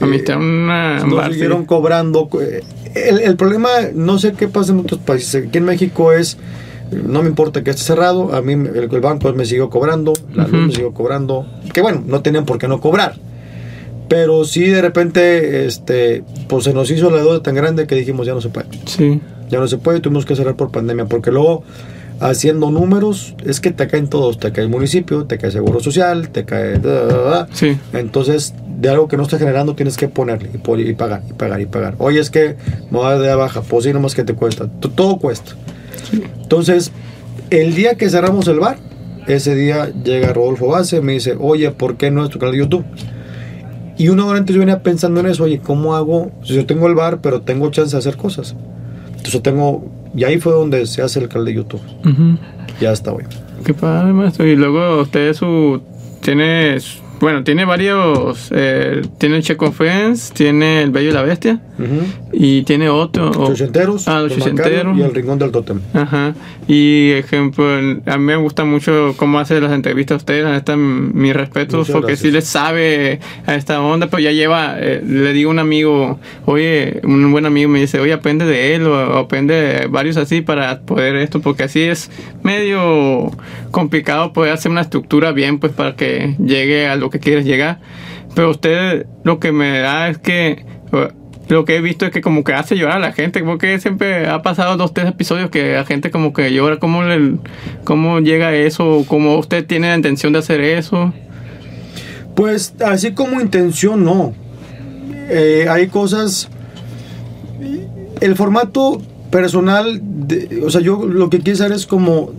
A 0.00 0.06
mí 0.06 0.16
eh, 0.16 0.20
está 0.20 0.36
una 0.36 1.00
nos 1.04 1.14
bar, 1.16 1.32
siguieron 1.32 1.60
sí. 1.62 1.66
cobrando. 1.66 2.28
eh, 2.40 2.62
El, 2.94 3.20
el 3.20 3.36
problema, 3.36 3.68
no 3.94 4.18
sé 4.18 4.32
qué 4.32 4.48
pasa 4.48 4.72
en 4.72 4.80
otros 4.80 5.00
países. 5.00 5.46
Aquí 5.46 5.58
en 5.58 5.64
México 5.64 6.12
es, 6.12 6.38
no 6.90 7.22
me 7.22 7.28
importa 7.28 7.62
que 7.62 7.70
esté 7.70 7.82
cerrado, 7.82 8.34
a 8.34 8.40
mí 8.42 8.54
el, 8.54 8.88
el 8.90 9.00
banco 9.00 9.32
me 9.32 9.44
siguió 9.44 9.70
cobrando, 9.70 10.12
la 10.34 10.44
luz 10.44 10.52
Ujú. 10.54 10.62
me 10.66 10.72
siguió 10.72 10.92
cobrando. 10.92 11.46
Que 11.72 11.82
bueno, 11.82 12.02
no 12.06 12.20
tenían 12.22 12.44
por 12.46 12.58
qué 12.58 12.66
no 12.66 12.80
cobrar. 12.80 13.14
Pero 14.08 14.44
sí, 14.44 14.64
de 14.64 14.82
repente, 14.82 15.66
este, 15.66 16.24
pues 16.48 16.64
se 16.64 16.74
nos 16.74 16.90
hizo 16.90 17.10
la 17.10 17.18
deuda 17.18 17.42
tan 17.42 17.54
grande 17.54 17.86
que 17.86 17.94
dijimos 17.94 18.26
ya 18.26 18.34
no 18.34 18.40
se 18.40 18.48
puede. 18.48 18.66
Sí. 18.86 19.20
Ya 19.50 19.60
no 19.60 19.68
se 19.68 19.78
puede, 19.78 20.00
tuvimos 20.00 20.24
que 20.26 20.34
cerrar 20.34 20.56
por 20.56 20.72
pandemia, 20.72 21.04
porque 21.06 21.30
luego 21.30 21.62
haciendo 22.20 22.70
números 22.70 23.34
es 23.44 23.60
que 23.60 23.70
te 23.70 23.86
caen 23.88 24.08
todos, 24.08 24.38
te 24.38 24.52
cae 24.52 24.64
el 24.64 24.70
municipio, 24.70 25.24
te 25.24 25.38
cae 25.38 25.50
seguro 25.50 25.80
social, 25.80 26.28
te 26.28 26.44
cae... 26.44 26.78
da, 26.78 27.04
da, 27.06 27.22
da. 27.22 27.48
Sí. 27.52 27.78
Entonces, 27.92 28.54
de 28.78 28.88
algo 28.90 29.08
que 29.08 29.16
no 29.16 29.24
está 29.24 29.38
generando 29.38 29.74
tienes 29.74 29.96
que 29.96 30.08
ponerle 30.08 30.50
y, 30.54 30.58
pagar, 30.94 31.22
y 31.28 31.32
pagar, 31.32 31.60
y 31.60 31.66
pagar. 31.66 31.94
Oye, 31.98 32.20
es 32.20 32.30
que 32.30 32.56
me 32.90 32.98
voy 32.98 33.06
a 33.06 33.10
dar 33.10 33.20
de 33.20 33.34
baja, 33.34 33.62
pues 33.62 33.84
sí, 33.84 33.92
nomás 33.92 34.14
que 34.14 34.24
te 34.24 34.34
cuesta. 34.34 34.68
Todo 34.68 35.18
cuesta. 35.18 35.52
Entonces, 36.42 36.92
El 37.50 37.74
día 37.74 37.96
que 37.96 38.08
cerramos 38.08 38.46
el 38.46 38.60
bar, 38.60 38.78
ese 39.26 39.56
día 39.56 39.90
llega 40.04 40.32
Rodolfo 40.32 40.68
Base, 40.68 41.00
me 41.00 41.12
dice, 41.12 41.36
oye, 41.38 41.72
¿por 41.72 41.96
qué 41.96 42.12
no 42.12 42.24
es 42.24 42.30
tu 42.30 42.38
canal 42.38 42.52
de 42.52 42.58
YouTube? 42.58 42.84
Y 43.98 44.08
una 44.08 44.24
hora 44.24 44.38
antes 44.38 44.54
yo 44.54 44.60
venía 44.60 44.82
pensando 44.84 45.18
en 45.18 45.26
eso, 45.26 45.44
oye, 45.44 45.58
¿cómo 45.58 45.96
hago? 45.96 46.30
Si 46.44 46.54
yo 46.54 46.64
tengo 46.64 46.86
el 46.86 46.94
bar, 46.94 47.20
pero 47.20 47.42
tengo 47.42 47.68
chance 47.70 47.90
de 47.90 47.98
hacer 47.98 48.16
cosas. 48.16 48.54
Entonces 49.16 49.42
tengo, 49.42 49.84
y 50.14 50.24
ahí 50.24 50.38
fue 50.38 50.52
donde 50.52 50.86
se 50.86 51.02
hace 51.02 51.20
el 51.20 51.28
canal 51.28 51.46
de 51.46 51.54
YouTube. 51.54 51.82
Ya 52.80 52.92
está, 52.92 53.10
güey. 53.10 53.26
Qué 53.64 53.74
padre, 53.74 54.12
maestro. 54.12 54.46
Y 54.46 54.56
luego 54.56 55.02
usted 55.02 55.34
su 55.34 55.80
tiene 56.20 56.78
bueno, 57.20 57.44
tiene 57.44 57.64
varios 57.64 58.50
eh, 58.54 59.02
tiene 59.18 59.36
el 59.36 59.42
Checo 59.42 59.72
Friends, 59.72 60.32
tiene 60.32 60.82
el 60.82 60.90
Bello 60.90 61.10
y 61.10 61.12
la 61.12 61.22
Bestia 61.22 61.60
y 62.32 62.62
tiene 62.62 62.88
otro 62.90 63.26
Los 63.32 63.50
Ochenteros, 63.50 64.06
Ah, 64.08 64.20
los 64.20 64.32
ochenteros. 64.36 64.96
y 64.98 65.02
el 65.02 65.14
Rincón 65.14 65.38
del 65.38 65.50
Totem. 65.50 65.80
Ajá. 65.94 66.34
Y 66.68 67.10
ejemplo, 67.12 67.64
a 68.06 68.18
mí 68.18 68.24
me 68.24 68.36
gusta 68.36 68.64
mucho 68.64 69.14
cómo 69.16 69.38
hace 69.38 69.60
las 69.60 69.72
entrevistas 69.72 70.14
a 70.14 70.16
ustedes. 70.18 70.44
La 70.44 70.52
neta, 70.52 70.74
m- 70.74 71.10
mis 71.14 71.34
respetos, 71.34 71.88
Muchas 71.88 71.92
porque 71.94 72.16
sí 72.16 72.30
le 72.30 72.42
sabe 72.42 73.20
a 73.46 73.54
esta 73.54 73.80
onda, 73.80 74.08
pero 74.08 74.20
ya 74.20 74.30
lleva, 74.32 74.76
eh, 74.78 75.02
le 75.04 75.32
digo 75.32 75.50
a 75.50 75.52
un 75.54 75.58
amigo, 75.58 76.20
oye, 76.44 77.00
un 77.02 77.32
buen 77.32 77.46
amigo 77.46 77.68
me 77.70 77.80
dice, 77.80 77.98
oye, 77.98 78.12
aprende 78.12 78.44
de 78.44 78.74
él 78.74 78.86
o, 78.86 78.92
o 78.92 79.18
aprende 79.18 79.54
de 79.54 79.86
varios 79.86 80.16
así 80.18 80.42
para 80.42 80.80
poder 80.80 81.16
esto, 81.16 81.40
porque 81.40 81.64
así 81.64 81.80
es 81.82 82.10
medio 82.42 83.30
complicado 83.70 84.32
poder 84.32 84.52
hacer 84.52 84.70
una 84.70 84.80
estructura 84.82 85.32
bien, 85.32 85.58
pues 85.58 85.72
para 85.72 85.96
que 85.96 86.36
llegue 86.44 86.86
a 86.88 86.96
lo 86.96 87.09
que 87.10 87.18
quieres 87.20 87.44
llegar. 87.44 87.80
Pero 88.34 88.50
usted 88.50 89.06
lo 89.24 89.38
que 89.40 89.52
me 89.52 89.80
da 89.80 90.08
es 90.08 90.18
que 90.18 90.64
eh, 90.92 91.08
lo 91.48 91.64
que 91.64 91.76
he 91.76 91.80
visto 91.80 92.06
es 92.06 92.12
que 92.12 92.20
como 92.20 92.44
que 92.44 92.52
hace 92.54 92.76
llorar 92.76 92.96
a 92.98 93.00
la 93.00 93.12
gente, 93.12 93.42
porque 93.42 93.78
siempre 93.80 94.28
ha 94.28 94.40
pasado 94.42 94.76
dos, 94.76 94.94
tres 94.94 95.08
episodios 95.08 95.50
que 95.50 95.74
la 95.74 95.84
gente 95.84 96.10
como 96.12 96.32
que 96.32 96.52
llora, 96.52 96.78
¿cómo, 96.78 97.02
le, 97.02 97.38
cómo 97.84 98.20
llega 98.20 98.54
eso? 98.54 99.04
¿Cómo 99.08 99.36
usted 99.36 99.66
tiene 99.66 99.88
la 99.88 99.96
intención 99.96 100.32
de 100.32 100.38
hacer 100.38 100.60
eso? 100.60 101.12
Pues 102.36 102.74
así 102.84 103.12
como 103.12 103.40
intención, 103.40 104.04
no. 104.04 104.32
Eh, 105.28 105.66
hay 105.68 105.88
cosas. 105.88 106.48
El 108.20 108.36
formato 108.36 109.00
personal, 109.30 110.00
de- 110.02 110.62
o 110.64 110.70
sea, 110.70 110.80
yo 110.80 111.04
lo 111.06 111.30
que 111.30 111.38
quiero 111.40 111.54
hacer 111.54 111.72
es 111.72 111.86
como. 111.86 112.32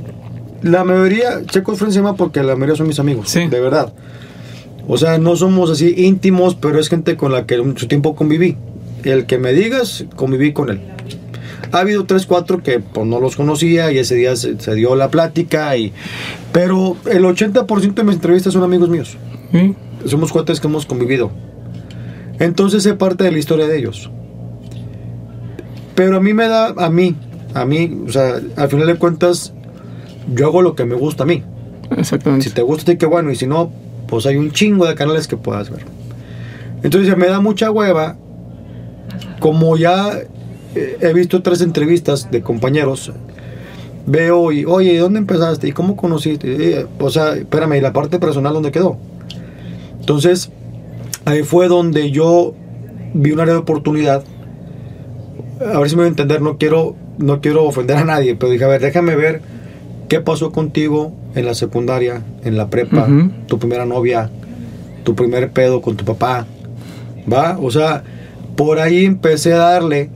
La 0.62 0.84
mayoría, 0.84 1.44
Checo 1.48 1.76
se 1.76 1.90
llama 1.90 2.16
porque 2.16 2.44
la 2.44 2.54
mayoría 2.56 2.76
son 2.76 2.88
mis 2.88 3.00
amigos, 3.00 3.30
Sí. 3.30 3.48
de 3.48 3.60
verdad. 3.60 3.94
O 4.88 4.98
sea, 4.98 5.18
no 5.18 5.36
somos 5.36 5.70
así 5.70 5.94
íntimos, 5.98 6.56
pero 6.56 6.80
es 6.80 6.90
gente 6.90 7.16
con 7.16 7.32
la 7.32 7.46
que 7.46 7.62
mucho 7.62 7.88
tiempo 7.88 8.16
conviví. 8.16 8.58
El 9.04 9.26
que 9.26 9.38
me 9.38 9.54
digas, 9.54 10.06
conviví 10.16 10.54
con 10.54 10.70
él. 10.70 10.82
Ha 11.72 11.80
habido 11.80 12.06
tres, 12.06 12.26
cuatro 12.26 12.62
que 12.62 12.80
pues, 12.80 13.08
no 13.08 13.20
los 13.20 13.36
conocía 13.36 13.92
y 13.92 13.98
ese 13.98 14.16
día 14.16 14.36
se, 14.36 14.60
se 14.60 14.76
dio 14.76 14.96
la 14.96 15.10
plática. 15.10 15.76
Y, 15.78 15.94
pero 16.52 16.98
el 17.10 17.24
80% 17.24 17.94
de 17.94 18.04
mis 18.04 18.16
entrevistas 18.16 18.54
son 18.54 18.64
amigos 18.64 18.90
míos 18.90 19.18
¿Sí? 19.52 19.76
somos 20.06 20.32
cuates 20.32 20.60
que 20.60 20.68
hemos 20.68 20.86
convivido. 20.86 21.32
Entonces 22.40 22.86
es 22.86 22.94
parte 22.96 23.24
de 23.24 23.32
la 23.32 23.38
historia 23.38 23.68
de 23.68 23.78
ellos. 23.78 24.10
Pero 25.96 26.18
a 26.18 26.20
mí 26.20 26.34
me 26.34 26.48
da, 26.48 26.74
a 26.78 26.90
mí, 26.90 27.16
a 27.54 27.66
mí, 27.66 28.02
o 28.08 28.12
sea, 28.12 28.40
al 28.56 28.70
final 28.70 28.88
de 28.88 28.96
cuentas, 28.96 29.54
yo 30.34 30.48
hago 30.48 30.62
lo 30.62 30.76
que 30.76 30.86
me 30.86 30.96
gusta 30.96 31.24
a 31.24 31.28
mí. 31.28 31.44
Exactamente. 31.96 32.50
Si 32.50 32.56
te 32.56 32.62
gusta, 32.62 32.92
a 32.92 32.94
ti, 32.94 32.98
qué 32.98 33.06
bueno, 33.06 33.32
y 33.32 33.36
si 33.36 33.46
no, 33.46 33.72
pues 34.12 34.26
hay 34.26 34.36
un 34.36 34.52
chingo 34.52 34.86
de 34.86 34.94
canales 34.94 35.26
que 35.26 35.38
puedas 35.38 35.70
ver. 35.70 35.86
Entonces 36.84 37.16
me 37.16 37.28
da 37.28 37.40
mucha 37.40 37.72
hueva, 37.72 38.18
como 39.40 39.78
ya 39.78 40.20
eh, 40.76 40.98
he 41.00 41.14
visto 41.14 41.42
tres 41.42 41.62
entrevistas 41.62 42.30
de 42.30 42.42
compañeros, 42.42 43.14
veo 44.06 44.52
y, 44.52 44.66
oye, 44.66 44.92
¿y 44.92 44.98
dónde 44.98 45.20
empezaste? 45.20 45.70
¿Y 45.70 45.72
cómo 45.72 45.96
conociste? 45.96 46.86
O 47.00 47.10
sea, 47.10 47.36
espérame, 47.36 47.76
¿y 47.76 47.82
la 47.82 47.94
parte 47.94 48.20
personal 48.20 48.54
dónde 48.54 48.72
quedó? 48.72 48.98
Entonces, 50.02 50.52
ahí 51.24 51.44
fue 51.44 51.70
donde 51.70 52.12
yo 52.12 52.54
vi 53.14 53.32
un 53.32 53.40
área 53.40 53.54
de 53.54 53.62
oportunidad. 53.62 54.26
A 55.74 55.80
ver 55.80 55.90
si 55.90 55.96
me 55.96 56.02
voy 56.02 56.08
a 56.08 56.10
entender, 56.10 56.42
no 56.42 56.58
quiero, 56.58 56.98
no 57.18 57.40
quiero 57.40 57.64
ofender 57.64 57.96
a 57.96 58.04
nadie, 58.04 58.36
pero 58.36 58.52
dije, 58.52 58.66
a 58.66 58.68
ver, 58.68 58.82
déjame 58.82 59.16
ver 59.16 59.42
qué 60.10 60.20
pasó 60.20 60.52
contigo 60.52 61.14
en 61.36 61.46
la 61.46 61.54
secundaria, 61.54 62.22
en 62.44 62.58
la 62.58 62.70
prepa, 62.70 63.08
tu 63.48 63.58
primera 63.60 63.86
novia, 63.86 64.30
tu 65.04 65.16
primer 65.16 65.52
pedo 65.52 65.82
con 65.82 65.96
tu 65.98 66.06
papá, 66.06 66.46
¿va? 67.32 67.58
O 67.62 67.72
sea, 67.72 68.04
por 68.56 68.80
ahí 68.80 69.06
empecé 69.06 69.54
a 69.54 69.58
darle 69.58 70.10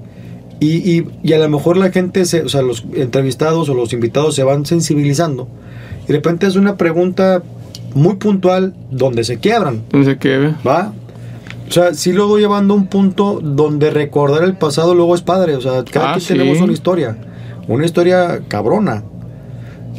y, 0.60 0.76
y, 0.98 1.08
y 1.24 1.34
a 1.34 1.40
lo 1.40 1.50
mejor 1.50 1.78
la 1.78 1.92
gente, 1.92 2.26
se, 2.26 2.42
o 2.44 2.50
sea, 2.50 2.62
los 2.62 2.86
entrevistados 2.96 3.70
o 3.70 3.74
los 3.74 3.94
invitados 3.94 4.36
se 4.36 4.44
van 4.44 4.66
sensibilizando 4.66 5.48
y 6.04 6.08
de 6.08 6.14
repente 6.14 6.46
es 6.48 6.56
una 6.56 6.76
pregunta 6.78 7.42
muy 7.94 8.16
puntual 8.16 8.74
donde 8.92 9.24
se 9.24 9.38
quiebran, 9.40 9.76
Entonces, 9.76 10.18
¿qué? 10.20 10.52
¿va? 10.68 10.94
O 11.68 11.72
sea, 11.72 11.94
sí 11.96 12.12
lo 12.14 12.28
voy 12.28 12.42
llevando 12.42 12.74
a 12.76 12.78
un 12.78 12.88
punto 12.88 13.40
donde 13.42 13.90
recordar 13.90 14.44
el 14.44 14.56
pasado 14.56 14.94
luego 14.94 15.16
es 15.16 15.24
padre. 15.24 15.56
O 15.56 15.62
sea, 15.62 15.84
cada 15.84 16.10
Ah, 16.10 16.12
quien 16.14 16.22
sí. 16.22 16.34
tenemos 16.36 16.62
una 16.62 16.74
historia. 16.74 17.18
Una 17.68 17.86
historia 17.86 18.42
cabrona. 18.48 19.02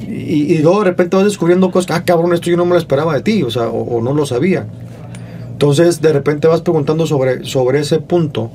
Y, 0.00 0.54
y 0.54 0.58
luego 0.58 0.80
de 0.80 0.86
repente 0.86 1.16
vas 1.16 1.24
descubriendo 1.24 1.70
cosas. 1.70 1.96
Ah, 1.96 2.04
cabrón, 2.04 2.32
esto 2.32 2.50
yo 2.50 2.56
no 2.56 2.64
me 2.64 2.72
lo 2.72 2.78
esperaba 2.78 3.14
de 3.14 3.22
ti. 3.22 3.42
O 3.42 3.50
sea, 3.50 3.68
o, 3.68 3.96
o 3.96 4.02
no 4.02 4.12
lo 4.12 4.26
sabía. 4.26 4.66
Entonces, 5.52 6.02
de 6.02 6.12
repente 6.12 6.48
vas 6.48 6.60
preguntando 6.60 7.06
sobre, 7.06 7.44
sobre 7.44 7.80
ese 7.80 7.98
punto. 7.98 8.50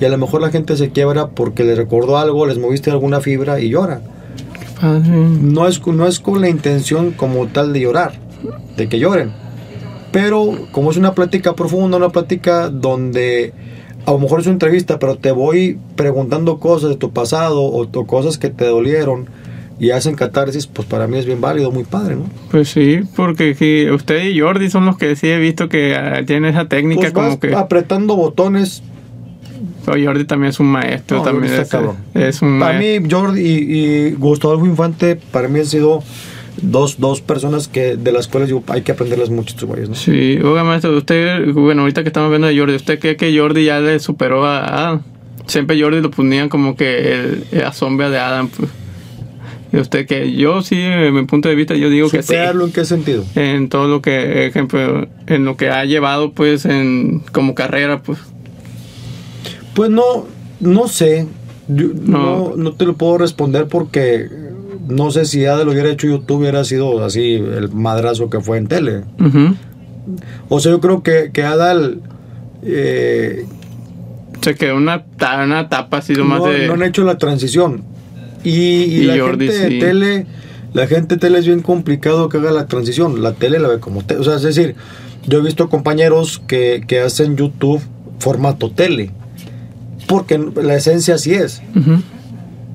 Y 0.00 0.04
a 0.04 0.08
lo 0.08 0.18
mejor 0.18 0.40
la 0.40 0.50
gente 0.50 0.76
se 0.76 0.90
quiebra 0.90 1.28
porque 1.28 1.62
le 1.62 1.74
recordó 1.74 2.18
algo, 2.18 2.46
les 2.46 2.58
moviste 2.58 2.90
alguna 2.90 3.20
fibra 3.20 3.60
y 3.60 3.68
llora. 3.68 4.00
No 4.82 5.68
es, 5.68 5.86
no 5.86 6.06
es 6.06 6.20
con 6.20 6.40
la 6.40 6.48
intención 6.48 7.12
como 7.12 7.46
tal 7.48 7.72
de 7.74 7.80
llorar, 7.80 8.14
de 8.78 8.88
que 8.88 8.98
lloren. 8.98 9.30
Pero 10.10 10.52
como 10.72 10.90
es 10.90 10.96
una 10.96 11.14
plática 11.14 11.54
profunda, 11.54 11.98
una 11.98 12.08
plática 12.08 12.70
donde 12.70 13.52
a 14.06 14.12
lo 14.12 14.18
mejor 14.18 14.40
es 14.40 14.46
una 14.46 14.54
entrevista, 14.54 14.98
pero 14.98 15.18
te 15.18 15.32
voy 15.32 15.78
preguntando 15.96 16.58
cosas 16.58 16.90
de 16.90 16.96
tu 16.96 17.12
pasado 17.12 17.60
o, 17.62 17.82
o 17.82 18.06
cosas 18.06 18.38
que 18.38 18.48
te 18.48 18.64
dolieron 18.64 19.28
y 19.80 19.90
hacen 19.92 20.14
catarsis, 20.14 20.66
pues 20.66 20.86
para 20.86 21.08
mí 21.08 21.16
es 21.16 21.24
bien 21.26 21.40
válido, 21.40 21.72
muy 21.72 21.84
padre, 21.84 22.14
¿no? 22.16 22.26
Pues 22.50 22.68
sí, 22.68 23.00
porque 23.16 23.54
sí, 23.54 23.90
usted 23.90 24.24
y 24.24 24.38
Jordi 24.38 24.68
son 24.68 24.84
los 24.84 24.98
que 24.98 25.16
sí 25.16 25.28
he 25.28 25.38
visto 25.38 25.68
que 25.70 25.96
ah, 25.96 26.22
tienen 26.26 26.50
esa 26.50 26.66
técnica 26.68 27.00
Pues 27.00 27.12
vas 27.14 27.24
como 27.24 27.40
que... 27.40 27.54
apretando 27.54 28.14
botones. 28.14 28.82
Oh, 29.86 29.92
Jordi 29.92 30.24
también 30.24 30.50
es 30.50 30.60
un 30.60 30.66
maestro, 30.66 31.16
No, 31.16 31.22
también 31.24 31.54
es, 31.54 31.74
es 32.14 32.42
un 32.42 32.60
Para 32.60 32.74
maestro. 32.78 33.02
mí, 33.02 33.08
Jordi 33.10 33.40
y, 33.40 33.78
y 34.06 34.10
Gustavo 34.12 34.64
Infante, 34.66 35.16
para 35.16 35.48
mí 35.48 35.58
han 35.58 35.66
sido 35.66 36.02
dos, 36.60 37.00
dos 37.00 37.22
personas 37.22 37.66
que 37.66 37.96
de 37.96 38.12
las 38.12 38.28
cuales 38.28 38.52
hay 38.68 38.82
que 38.82 38.92
aprenderles 38.92 39.30
mucho 39.30 39.54
estos 39.54 39.66
güeyes, 39.66 39.88
¿no? 39.88 39.94
Sí, 39.94 40.38
oiga 40.44 40.62
maestro, 40.62 40.94
usted, 40.96 41.52
bueno, 41.54 41.82
ahorita 41.82 42.02
que 42.02 42.08
estamos 42.10 42.28
viendo 42.28 42.48
a 42.48 42.52
Jordi, 42.54 42.74
¿usted 42.74 42.98
cree 43.00 43.16
que 43.16 43.36
Jordi 43.36 43.64
ya 43.64 43.80
le 43.80 43.98
superó 43.98 44.44
a 44.44 44.64
Adam? 44.66 45.02
Siempre 45.46 45.80
Jordi 45.80 46.02
lo 46.02 46.10
ponían 46.10 46.50
como 46.50 46.76
que 46.76 47.14
el, 47.14 47.44
la 47.50 47.72
sombra 47.72 48.10
de 48.10 48.18
Adam, 48.18 48.48
pues. 48.48 48.70
Y 49.72 49.76
usted 49.78 50.06
que 50.06 50.32
yo 50.32 50.62
sí, 50.62 50.80
en 50.80 51.14
mi 51.14 51.24
punto 51.24 51.48
de 51.48 51.54
vista, 51.54 51.74
yo 51.74 51.90
digo 51.90 52.10
que 52.10 52.22
sí. 52.22 52.28
¿Superarlo 52.28 52.64
en 52.66 52.72
qué 52.72 52.84
sentido? 52.84 53.24
En 53.34 53.68
todo 53.68 53.86
lo 53.86 54.02
que, 54.02 54.46
ejemplo, 54.46 55.06
en 55.26 55.44
lo 55.44 55.56
que 55.56 55.70
ha 55.70 55.84
llevado, 55.84 56.32
pues, 56.32 56.64
en 56.64 57.20
como 57.32 57.54
carrera, 57.54 58.02
pues. 58.02 58.18
Pues 59.74 59.90
no, 59.90 60.26
no 60.58 60.88
sé. 60.88 61.26
Yo 61.68 61.88
no. 61.94 62.18
No. 62.18 62.56
no, 62.56 62.72
te 62.72 62.84
lo 62.84 62.96
puedo 62.96 63.18
responder 63.18 63.68
porque 63.68 64.28
no 64.88 65.10
sé 65.10 65.24
si 65.24 65.46
Ada 65.46 65.64
lo 65.64 65.72
hubiera 65.72 65.88
hecho 65.88 66.08
YouTube 66.08 66.40
hubiera 66.40 66.64
sido 66.64 67.04
así 67.04 67.34
el 67.34 67.70
madrazo 67.70 68.28
que 68.28 68.40
fue 68.40 68.58
en 68.58 68.66
tele. 68.66 69.04
O 70.48 70.60
sea, 70.60 70.72
yo 70.72 70.80
creo 70.80 71.02
que, 71.02 71.30
que 71.32 71.44
Adal 71.44 72.00
eh, 72.62 73.46
Se 74.42 74.54
quedó 74.56 74.76
una, 74.76 75.04
una 75.44 75.60
etapa 75.60 75.98
así 75.98 76.14
más 76.14 76.40
no, 76.40 76.46
de... 76.46 76.66
no 76.66 76.74
han 76.74 76.82
hecho 76.82 77.04
la 77.04 77.18
transición. 77.18 77.84
Y, 78.44 78.50
y 78.50 79.00
Y 79.00 79.02
la 79.04 79.18
Jordi 79.18 79.46
gente 79.46 79.68
sí. 79.68 79.74
de 79.74 79.80
tele, 79.80 80.26
la 80.72 80.86
gente 80.86 81.14
de 81.16 81.20
tele 81.20 81.38
es 81.38 81.46
bien 81.46 81.60
complicado 81.60 82.28
que 82.28 82.38
haga 82.38 82.50
la 82.50 82.66
transición. 82.66 83.22
La 83.22 83.32
tele 83.32 83.58
la 83.58 83.68
ve 83.68 83.80
como 83.80 84.02
tele. 84.04 84.20
O 84.20 84.24
sea, 84.24 84.36
es 84.36 84.42
decir, 84.42 84.74
yo 85.26 85.38
he 85.38 85.42
visto 85.42 85.68
compañeros 85.68 86.42
que, 86.46 86.82
que 86.86 87.00
hacen 87.00 87.36
YouTube 87.36 87.82
formato 88.18 88.70
tele. 88.70 89.10
Porque 90.06 90.38
la 90.62 90.74
esencia 90.74 91.14
así 91.14 91.34
es. 91.34 91.62
Ujú. 91.76 92.02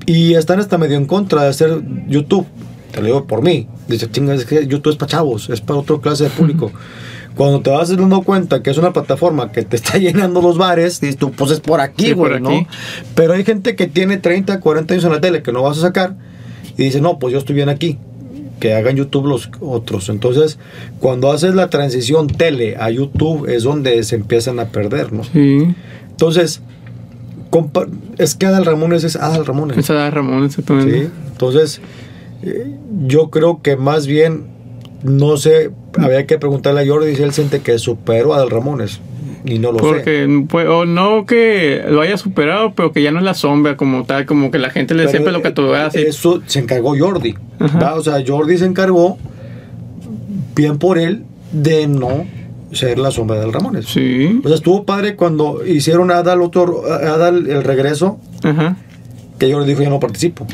Y 0.06 0.34
están 0.34 0.60
hasta 0.60 0.78
medio 0.78 0.96
en 0.96 1.06
contra 1.06 1.42
de 1.42 1.48
hacer 1.48 1.82
YouTube. 2.08 2.46
Te 2.92 3.00
lo 3.00 3.06
digo 3.06 3.26
por 3.26 3.42
mí. 3.42 3.68
Dice, 3.88 4.10
chinga, 4.10 4.34
es 4.34 4.44
que 4.44 4.66
YouTube 4.66 4.92
es 4.92 4.96
para 4.96 5.10
chavos, 5.10 5.50
es 5.50 5.60
para 5.60 5.80
otra 5.80 5.98
clase 6.00 6.24
de 6.24 6.30
público. 6.30 6.72
Cuando 7.36 7.60
te 7.60 7.70
vas 7.70 7.94
dando 7.94 8.22
cuenta 8.22 8.62
que 8.62 8.70
es 8.70 8.78
una 8.78 8.92
plataforma 8.92 9.52
que 9.52 9.62
te 9.62 9.76
está 9.76 9.98
llenando 9.98 10.40
los 10.42 10.58
bares, 10.58 11.00
dices 11.00 11.16
tú, 11.18 11.30
pues 11.32 11.50
es 11.52 11.60
por 11.60 11.80
aquí, 11.80 12.06
Sí, 12.06 12.12
güey, 12.12 12.40
¿no? 12.40 12.48
aquí. 12.48 12.66
Pero 13.14 13.34
hay 13.34 13.44
gente 13.44 13.76
que 13.76 13.86
tiene 13.86 14.16
30, 14.16 14.58
40 14.60 14.94
años 14.94 15.04
en 15.04 15.12
la 15.12 15.20
tele 15.20 15.42
que 15.42 15.52
no 15.52 15.62
vas 15.62 15.78
a 15.78 15.82
sacar 15.82 16.14
y 16.76 16.82
dice, 16.84 17.00
no, 17.00 17.18
pues 17.18 17.32
yo 17.32 17.38
estoy 17.38 17.54
bien 17.54 17.68
aquí. 17.68 17.98
Que 18.58 18.72
hagan 18.72 18.96
YouTube 18.96 19.26
los 19.26 19.50
otros. 19.60 20.08
Entonces, 20.08 20.58
cuando 20.98 21.30
haces 21.30 21.54
la 21.54 21.68
transición 21.68 22.26
tele 22.26 22.76
a 22.80 22.88
YouTube 22.90 23.46
es 23.50 23.64
donde 23.64 24.02
se 24.02 24.16
empiezan 24.16 24.58
a 24.60 24.66
perder, 24.68 25.12
¿no? 25.12 25.24
Sí, 25.24 25.74
Entonces, 26.10 26.62
es 28.18 28.34
que 28.34 28.46
Adal 28.46 28.64
Ramones 28.64 29.04
es 29.04 29.16
Adal 29.16 29.44
Ramones. 29.46 29.76
esa 29.78 29.94
da 29.94 30.10
Ramón 30.10 30.40
¿sí? 30.40 30.46
exactamente. 30.46 31.10
Entonces, 31.30 31.80
Eh, 32.42 32.76
yo 33.06 33.30
creo 33.30 33.62
que 33.62 33.76
más 33.76 34.06
bien, 34.06 34.44
no 35.06 35.36
sé, 35.36 35.70
había 35.98 36.26
que 36.26 36.38
preguntarle 36.38 36.82
a 36.82 36.86
Jordi 36.86 37.14
si 37.14 37.22
él 37.22 37.32
siente 37.32 37.60
que 37.60 37.78
superó 37.78 38.34
a 38.34 38.38
Dal 38.38 38.50
Ramones. 38.50 39.00
Y 39.44 39.60
no 39.60 39.70
lo 39.70 39.78
sé. 39.78 39.84
Porque, 39.84 40.44
pues, 40.48 40.66
o 40.68 40.84
no 40.86 41.24
que 41.24 41.84
lo 41.88 42.00
haya 42.00 42.16
superado, 42.16 42.72
pero 42.74 42.90
que 42.92 43.02
ya 43.02 43.12
no 43.12 43.18
es 43.18 43.24
la 43.24 43.34
sombra 43.34 43.76
como 43.76 44.04
tal, 44.04 44.26
como 44.26 44.50
que 44.50 44.58
la 44.58 44.70
gente 44.70 44.94
le 44.94 45.02
Pero, 45.04 45.10
siempre 45.10 45.32
lo 45.32 45.38
eh, 45.38 45.42
cataloga 45.42 45.86
así. 45.86 46.00
Eso 46.00 46.42
se 46.46 46.58
encargó 46.58 46.98
Jordi. 46.98 47.36
O 47.94 48.02
sea, 48.02 48.22
Jordi 48.26 48.58
se 48.58 48.64
encargó, 48.64 49.18
bien 50.56 50.78
por 50.78 50.98
él, 50.98 51.22
de 51.52 51.86
no 51.86 52.26
ser 52.72 52.98
la 52.98 53.12
sombra 53.12 53.38
del 53.38 53.52
Ramones. 53.52 53.86
Sí, 53.86 54.40
O 54.42 54.48
sea, 54.48 54.56
estuvo 54.56 54.84
padre 54.84 55.14
cuando 55.14 55.64
hicieron 55.64 56.10
a 56.10 56.18
Adal, 56.18 56.42
otro, 56.42 56.82
a 56.90 56.96
Adal 56.96 57.48
el 57.48 57.62
regreso, 57.62 58.18
ajá. 58.42 58.76
que 59.38 59.52
Jordi 59.52 59.68
dijo, 59.68 59.82
yo 59.82 59.90
no 59.90 60.00
participo. 60.00 60.44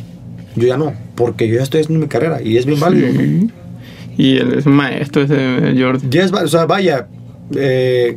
Yo 0.54 0.66
ya 0.66 0.76
no, 0.76 0.92
porque 1.14 1.48
yo 1.48 1.56
ya 1.56 1.62
estoy 1.62 1.80
haciendo 1.80 2.04
mi 2.04 2.08
carrera 2.10 2.42
y 2.42 2.58
es 2.58 2.66
bien 2.66 2.78
válido. 2.78 3.08
¿no? 3.10 3.61
Y 4.16 4.36
él 4.38 4.52
es 4.58 4.66
maestro 4.66 5.22
ese 5.22 5.74
Jordi. 5.78 6.06
Ya 6.10 6.24
es 6.24 6.32
va- 6.34 6.42
o 6.42 6.48
sea, 6.48 6.66
vaya, 6.66 7.08
eh, 7.56 8.14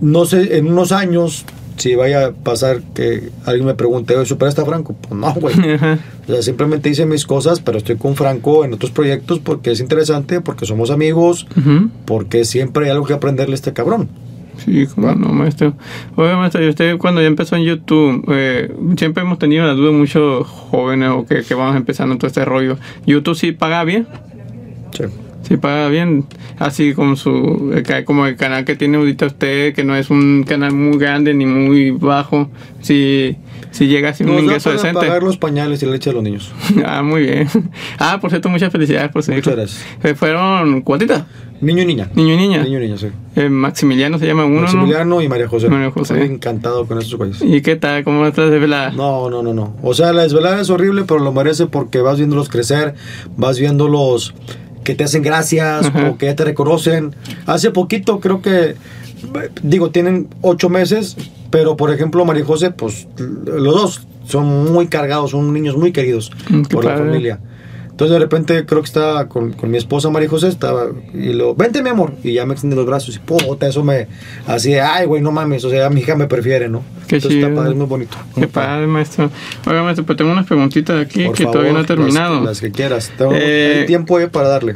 no 0.00 0.24
sé, 0.26 0.58
en 0.58 0.66
unos 0.68 0.92
años, 0.92 1.44
si 1.76 1.94
vaya 1.94 2.26
a 2.26 2.32
pasar 2.32 2.82
que 2.94 3.30
alguien 3.46 3.66
me 3.66 3.74
pregunte, 3.74 4.14
oye, 4.16 4.26
¿superaste 4.26 4.60
a 4.60 4.64
Franco? 4.64 4.94
Pues 5.00 5.14
no, 5.18 5.32
güey. 5.34 5.54
O 6.24 6.32
sea, 6.32 6.40
simplemente 6.40 6.88
hice 6.88 7.04
mis 7.04 7.26
cosas, 7.26 7.60
pero 7.60 7.76
estoy 7.76 7.96
con 7.96 8.16
Franco 8.16 8.64
en 8.64 8.72
otros 8.72 8.90
proyectos 8.92 9.40
porque 9.40 9.72
es 9.72 9.80
interesante, 9.80 10.40
porque 10.40 10.64
somos 10.64 10.90
amigos, 10.90 11.46
Ujú. 11.54 11.90
porque 12.06 12.46
siempre 12.46 12.86
hay 12.86 12.92
algo 12.92 13.04
que 13.04 13.12
aprenderle 13.12 13.52
a 13.52 13.56
este 13.56 13.74
cabrón. 13.74 14.08
Sí, 14.64 14.86
como 14.86 15.12
no, 15.14 15.28
maestro. 15.34 15.74
Oye, 16.16 16.34
maestro, 16.34 16.64
y 16.64 16.68
usted 16.70 16.96
cuando 16.96 17.20
ya 17.20 17.26
empezó 17.26 17.56
en 17.56 17.64
YouTube, 17.64 18.24
eh, 18.32 18.74
siempre 18.96 19.22
hemos 19.22 19.38
tenido 19.38 19.66
la 19.66 19.74
duda 19.74 19.92
muchos 19.92 20.46
jóvenes 20.46 21.10
o 21.10 21.26
que, 21.26 21.42
que 21.42 21.54
vamos 21.54 21.76
empezando 21.76 22.16
todo 22.16 22.28
este 22.28 22.42
rollo. 22.46 22.78
¿YouTube 23.04 23.34
sí 23.36 23.52
paga 23.52 23.84
bien? 23.84 24.06
Sí. 24.94 25.04
Sí 25.42 25.58
paga 25.58 25.88
bien, 25.90 26.24
así 26.58 26.94
como 26.94 27.16
su 27.16 27.70
como 28.06 28.24
el 28.26 28.34
canal 28.36 28.64
que 28.64 28.76
tiene 28.76 28.96
ahorita 28.96 29.26
usted, 29.26 29.74
que 29.74 29.84
no 29.84 29.94
es 29.94 30.08
un 30.08 30.44
canal 30.44 30.72
muy 30.72 30.96
grande 30.96 31.34
ni 31.34 31.44
muy 31.44 31.90
bajo, 31.90 32.48
si, 32.80 33.36
si 33.70 33.86
llega 33.86 34.14
un 34.20 34.26
Nos 34.26 34.36
da 34.36 34.42
ingreso 34.42 34.70
para 34.70 34.76
decente. 34.82 35.00
pagar 35.06 35.22
los 35.22 35.36
pañales 35.36 35.82
y 35.82 35.86
la 35.86 35.92
leche 35.92 36.08
de 36.08 36.14
los 36.14 36.22
niños. 36.22 36.50
Ah, 36.86 37.02
muy 37.02 37.24
bien. 37.24 37.46
Ah, 37.98 38.18
por 38.22 38.30
cierto, 38.30 38.48
muchas 38.48 38.72
felicidades 38.72 39.10
por 39.10 39.22
su 39.22 39.32
hijo. 39.32 39.40
Muchas 39.40 39.54
gracias. 39.56 39.86
Eh, 40.02 40.14
Fueron 40.14 40.80
cuántitas, 40.80 41.24
Niño 41.60 41.82
y 41.82 41.86
niña. 41.86 42.08
niño 42.14 42.32
y 42.34 42.36
niña. 42.38 42.62
Niño 42.62 42.78
y 42.78 42.86
niña, 42.86 42.96
sí. 42.96 43.08
Eh, 43.36 43.50
Maximiliano 43.50 44.18
se 44.18 44.26
llama 44.26 44.46
uno, 44.46 44.54
¿no? 44.56 44.62
Maximiliano 44.62 45.20
y 45.20 45.28
María 45.28 45.48
José. 45.48 45.68
María 45.68 45.90
José. 45.90 46.14
Estoy 46.14 46.34
encantado 46.36 46.86
con 46.86 46.96
esos 46.98 47.16
güeyes. 47.16 47.42
¿Y 47.42 47.60
qué 47.60 47.76
tal? 47.76 48.02
¿Cómo 48.02 48.26
estás 48.26 48.50
de 48.50 48.58
velada? 48.58 48.92
No, 48.92 49.28
no, 49.28 49.42
no, 49.42 49.52
no. 49.52 49.76
O 49.82 49.92
sea, 49.92 50.14
la 50.14 50.22
desvelada 50.22 50.58
es 50.60 50.70
horrible, 50.70 51.04
pero 51.06 51.20
lo 51.20 51.32
merece 51.32 51.66
porque 51.66 52.00
vas 52.00 52.16
viéndolos 52.16 52.48
crecer, 52.48 52.94
vas 53.36 53.58
viéndolos 53.58 54.34
que 54.84 54.94
te 54.94 55.04
hacen 55.04 55.22
gracias 55.22 55.90
o 56.08 56.16
que 56.16 56.26
ya 56.26 56.36
te 56.36 56.44
reconocen. 56.44 57.14
Hace 57.46 57.70
poquito 57.70 58.20
creo 58.20 58.40
que, 58.42 58.76
digo, 59.62 59.90
tienen 59.90 60.28
ocho 60.42 60.68
meses, 60.68 61.16
pero 61.50 61.76
por 61.76 61.90
ejemplo 61.92 62.24
María 62.24 62.44
José, 62.44 62.70
pues 62.70 63.08
los 63.16 63.74
dos 63.74 64.06
son 64.26 64.72
muy 64.72 64.86
cargados, 64.86 65.32
son 65.32 65.52
niños 65.52 65.76
muy 65.76 65.92
queridos 65.92 66.30
Mm, 66.48 66.62
por 66.62 66.84
la 66.84 66.96
familia. 66.96 67.40
Entonces 67.94 68.14
de 68.14 68.18
repente 68.18 68.66
creo 68.66 68.80
que 68.80 68.86
estaba 68.86 69.28
con, 69.28 69.52
con 69.52 69.70
mi 69.70 69.76
esposa 69.78 70.10
María 70.10 70.28
José, 70.28 70.48
estaba 70.48 70.86
y 71.12 71.32
lo, 71.32 71.54
vente 71.54 71.80
mi 71.80 71.90
amor, 71.90 72.14
y 72.24 72.32
ya 72.32 72.44
me 72.44 72.54
extiende 72.54 72.74
los 72.74 72.86
brazos 72.86 73.14
y 73.14 73.20
puta, 73.20 73.68
eso 73.68 73.84
me, 73.84 74.08
así 74.48 74.72
de, 74.72 74.80
ay 74.80 75.06
güey, 75.06 75.22
no 75.22 75.30
mames, 75.30 75.64
o 75.64 75.70
sea, 75.70 75.88
mi 75.90 76.00
hija 76.00 76.16
me 76.16 76.26
prefiere, 76.26 76.68
¿no? 76.68 76.82
Qué 77.06 77.16
Entonces 77.16 77.40
está 77.40 77.54
padre, 77.54 77.70
es 77.70 77.76
muy 77.76 77.86
bonito. 77.86 78.16
Qué 78.34 78.40
Muy 78.40 78.48
padre. 78.48 78.68
padre, 78.68 78.86
maestro. 78.88 79.30
Oiga, 79.68 79.84
maestro, 79.84 80.04
pues 80.06 80.18
tengo 80.18 80.32
unas 80.32 80.44
preguntitas 80.46 81.06
aquí 81.06 81.24
Por 81.24 81.36
que 81.36 81.44
favor, 81.44 81.52
todavía 81.52 81.72
no 81.72 81.84
he 81.84 81.86
terminado. 81.86 82.34
Las, 82.38 82.44
las 82.44 82.60
que 82.60 82.72
quieras. 82.72 83.12
Tengo 83.16 83.30
Eh, 83.32 83.78
hay 83.82 83.86
tiempo 83.86 84.18
para 84.32 84.48
darle. 84.48 84.74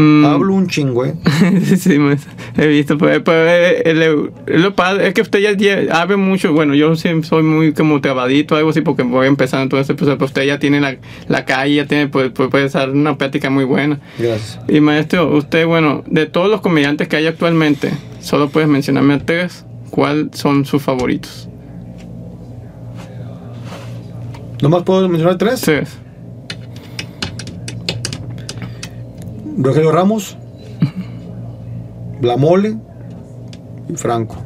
Mm, 0.00 0.24
Hablo 0.24 0.54
un 0.54 0.68
chingo, 0.68 1.04
eh. 1.04 1.14
sí, 1.76 1.98
maestro. 1.98 2.30
He 2.56 2.68
visto, 2.68 2.96
pues, 2.96 3.18
pues, 3.20 3.36
eh, 3.36 3.82
el- 3.84 4.02
el- 4.02 4.62
lo 4.62 4.72
padre 4.76 5.08
es 5.08 5.14
que 5.14 5.22
usted 5.22 5.40
ya, 5.40 5.52
ya 5.54 6.00
habla 6.00 6.16
mucho. 6.16 6.52
Bueno, 6.52 6.76
yo 6.76 6.94
sí 6.94 7.08
soy 7.24 7.42
muy 7.42 7.72
como 7.72 8.00
trabadito, 8.00 8.54
algo 8.54 8.70
así, 8.70 8.80
porque 8.80 9.02
voy 9.02 9.26
empezando 9.26 9.76
este 9.76 9.94
proceso. 9.94 10.16
Pero 10.16 10.26
usted 10.26 10.44
ya 10.44 10.60
tiene 10.60 10.80
la, 10.80 10.98
la 11.26 11.44
calle, 11.44 11.74
ya 11.74 11.86
tiene, 11.86 12.06
pues, 12.06 12.30
pues, 12.30 12.48
puede 12.48 12.68
dar 12.68 12.90
una 12.90 13.18
plática 13.18 13.50
muy 13.50 13.64
buena. 13.64 13.98
Gracias. 14.20 14.60
Y 14.68 14.80
maestro, 14.80 15.34
usted, 15.36 15.66
bueno, 15.66 16.04
de 16.06 16.26
todos 16.26 16.48
los 16.48 16.60
comediantes 16.60 17.08
que 17.08 17.16
hay 17.16 17.26
actualmente, 17.26 17.90
solo 18.20 18.50
puedes 18.50 18.68
mencionarme 18.68 19.14
a 19.14 19.18
tres. 19.18 19.64
¿Cuáles 19.90 20.28
son 20.38 20.64
sus 20.64 20.80
favoritos? 20.80 21.48
¿Nomás 24.62 24.82
puedo 24.84 25.08
mencionar 25.08 25.38
tres? 25.38 25.60
Tres. 25.60 25.98
Rogelio 29.58 29.90
Ramos, 29.92 30.36
La 32.22 32.36
Mole 32.36 32.76
y 33.88 33.94
Franco. 33.96 34.36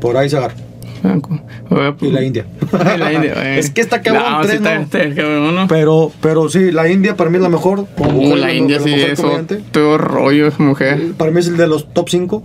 Por 0.00 0.16
ahí 0.16 0.28
se 0.30 0.38
agarra. 0.38 0.54
Franco. 1.02 1.38
Oiga, 1.70 1.94
Y 2.00 2.10
la 2.10 2.22
India. 2.22 2.46
Y 2.94 2.98
la 2.98 3.12
India, 3.12 3.32
eh. 3.44 3.58
es 3.58 3.70
que 3.70 3.80
está 3.80 4.00
cabrón 4.02 4.24
No, 4.32 4.42
sí 4.42 4.48
tres, 4.48 4.60
está, 4.60 4.80
está 4.80 5.14
cabrón, 5.14 5.54
¿no? 5.54 5.68
Pero, 5.68 6.12
pero 6.20 6.48
sí, 6.48 6.70
la 6.72 6.88
India 6.90 7.16
para 7.16 7.30
mí 7.30 7.36
es 7.36 7.42
la 7.42 7.48
mejor. 7.48 7.86
como 7.96 8.10
Uh, 8.10 8.22
mujer, 8.22 8.38
la 8.38 8.52
India 8.54 8.78
la 8.78 8.84
sí 8.84 8.90
mejor 8.90 9.10
es 9.10 9.20
comediante. 9.20 9.60
todo 9.70 9.98
rollo, 9.98 10.46
esa 10.48 10.62
mujer. 10.62 11.12
Para 11.16 11.30
mí 11.30 11.40
es 11.40 11.48
el 11.48 11.56
de 11.56 11.66
los 11.68 11.92
top 11.92 12.08
5. 12.08 12.42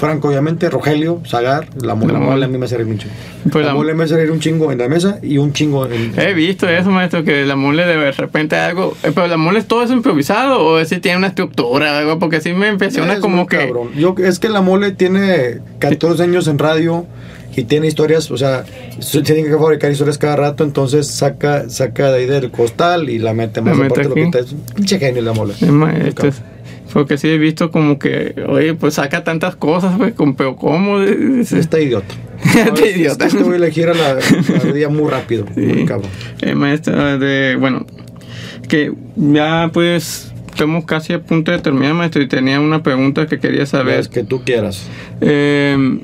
Franco, 0.00 0.28
obviamente, 0.28 0.68
Rogelio, 0.70 1.20
Zagar, 1.26 1.68
la 1.82 1.94
mole, 1.94 2.14
La 2.14 2.18
Mole. 2.18 2.44
a 2.46 2.48
mí 2.48 2.56
me 2.58 2.66
reír 2.66 2.86
un 2.86 2.98
chingo. 2.98 3.14
Pues 3.52 3.64
la 3.64 3.72
la- 3.72 3.74
mole 3.76 3.94
me 3.94 4.06
reír 4.06 4.30
un 4.30 4.40
chingo 4.40 4.72
en 4.72 4.78
la 4.78 4.88
mesa 4.88 5.18
y 5.22 5.36
un 5.38 5.52
chingo 5.52 5.86
en... 5.86 6.18
He 6.18 6.32
visto 6.32 6.68
eso, 6.68 6.90
maestro, 6.90 7.22
que 7.22 7.44
la 7.44 7.54
mole 7.54 7.84
de 7.86 8.10
repente 8.12 8.56
algo. 8.56 8.96
eh, 9.02 9.12
Pero 9.14 9.26
la 9.26 9.36
mole 9.36 9.58
es 9.58 9.66
todo 9.66 9.82
eso 9.82 9.92
improvisado 9.92 10.64
o 10.64 10.84
si 10.84 10.98
tiene 11.00 11.18
una 11.18 11.26
estructura 11.28 11.92
o 11.92 11.96
algo, 11.96 12.18
porque 12.18 12.40
sí 12.40 12.52
me 12.54 12.68
impresiona 12.68 13.12
Es 13.14 13.20
como 13.20 13.46
que. 13.46 13.58
cabrón. 13.58 13.90
Yo, 13.94 14.14
es 14.18 14.38
que 14.38 14.48
la 14.48 14.62
mole 14.62 14.92
tiene 14.92 15.58
14 15.78 16.22
años 16.22 16.48
en 16.48 16.58
radio 16.58 17.06
y 17.54 17.64
tiene 17.64 17.86
historias, 17.88 18.30
o 18.30 18.36
sea, 18.38 18.64
se 19.00 19.22
tiene 19.22 19.42
que 19.44 19.50
fabricar 19.58 19.90
historias 19.90 20.16
cada 20.18 20.36
rato, 20.36 20.64
entonces 20.64 21.08
saca, 21.08 21.68
saca 21.68 22.10
de 22.12 22.20
ahí 22.20 22.26
del 22.26 22.50
costal 22.50 23.10
y 23.10 23.18
la 23.18 23.34
mete 23.34 23.60
más 23.60 23.76
La 23.76 23.82
mete 23.84 24.00
aparte 24.00 24.08
lo 24.08 24.14
aquí. 24.14 24.30
que 24.30 24.38
está- 24.38 24.56
es 24.56 24.74
pinche 24.74 24.98
genio 24.98 25.20
la 25.22 25.32
mole. 25.32 25.54
Porque 26.92 27.18
sí 27.18 27.28
he 27.28 27.38
visto 27.38 27.70
como 27.70 27.98
que, 27.98 28.34
oye, 28.48 28.74
pues 28.74 28.94
saca 28.94 29.22
tantas 29.24 29.54
cosas, 29.56 29.94
pues, 29.96 30.14
con- 30.14 30.34
pero 30.34 30.56
¿cómo? 30.56 31.00
Está 31.00 31.80
idiota. 31.80 32.14
Está 32.44 32.84
Es- 32.84 32.96
idiota. 32.96 33.26
Es 33.26 33.32
que 33.32 33.38
te 33.38 33.44
voy 33.44 33.52
a 33.54 33.56
elegir 33.56 33.88
a 33.88 33.94
la, 33.94 34.10
a 34.12 34.64
la 34.66 34.72
día 34.72 34.88
muy 34.88 35.08
rápido, 35.10 35.44
muy 35.56 35.74
Sí. 35.74 35.84
cabrón. 35.84 36.10
Eh, 36.42 36.54
maestra, 36.54 37.16
de, 37.18 37.56
bueno, 37.56 37.86
que 38.68 38.92
ya 39.16 39.70
pues 39.72 40.32
estamos 40.50 40.84
casi 40.84 41.12
a 41.12 41.20
punto 41.22 41.52
de 41.52 41.58
terminar, 41.60 41.94
maestro, 41.94 42.20
y 42.22 42.28
tenía 42.28 42.60
una 42.60 42.82
pregunta 42.82 43.26
que 43.26 43.38
quería 43.38 43.66
saber. 43.66 43.96
Las 43.98 44.08
que 44.08 44.24
tú 44.24 44.42
quieras. 44.44 44.88
Eh, 45.20 46.00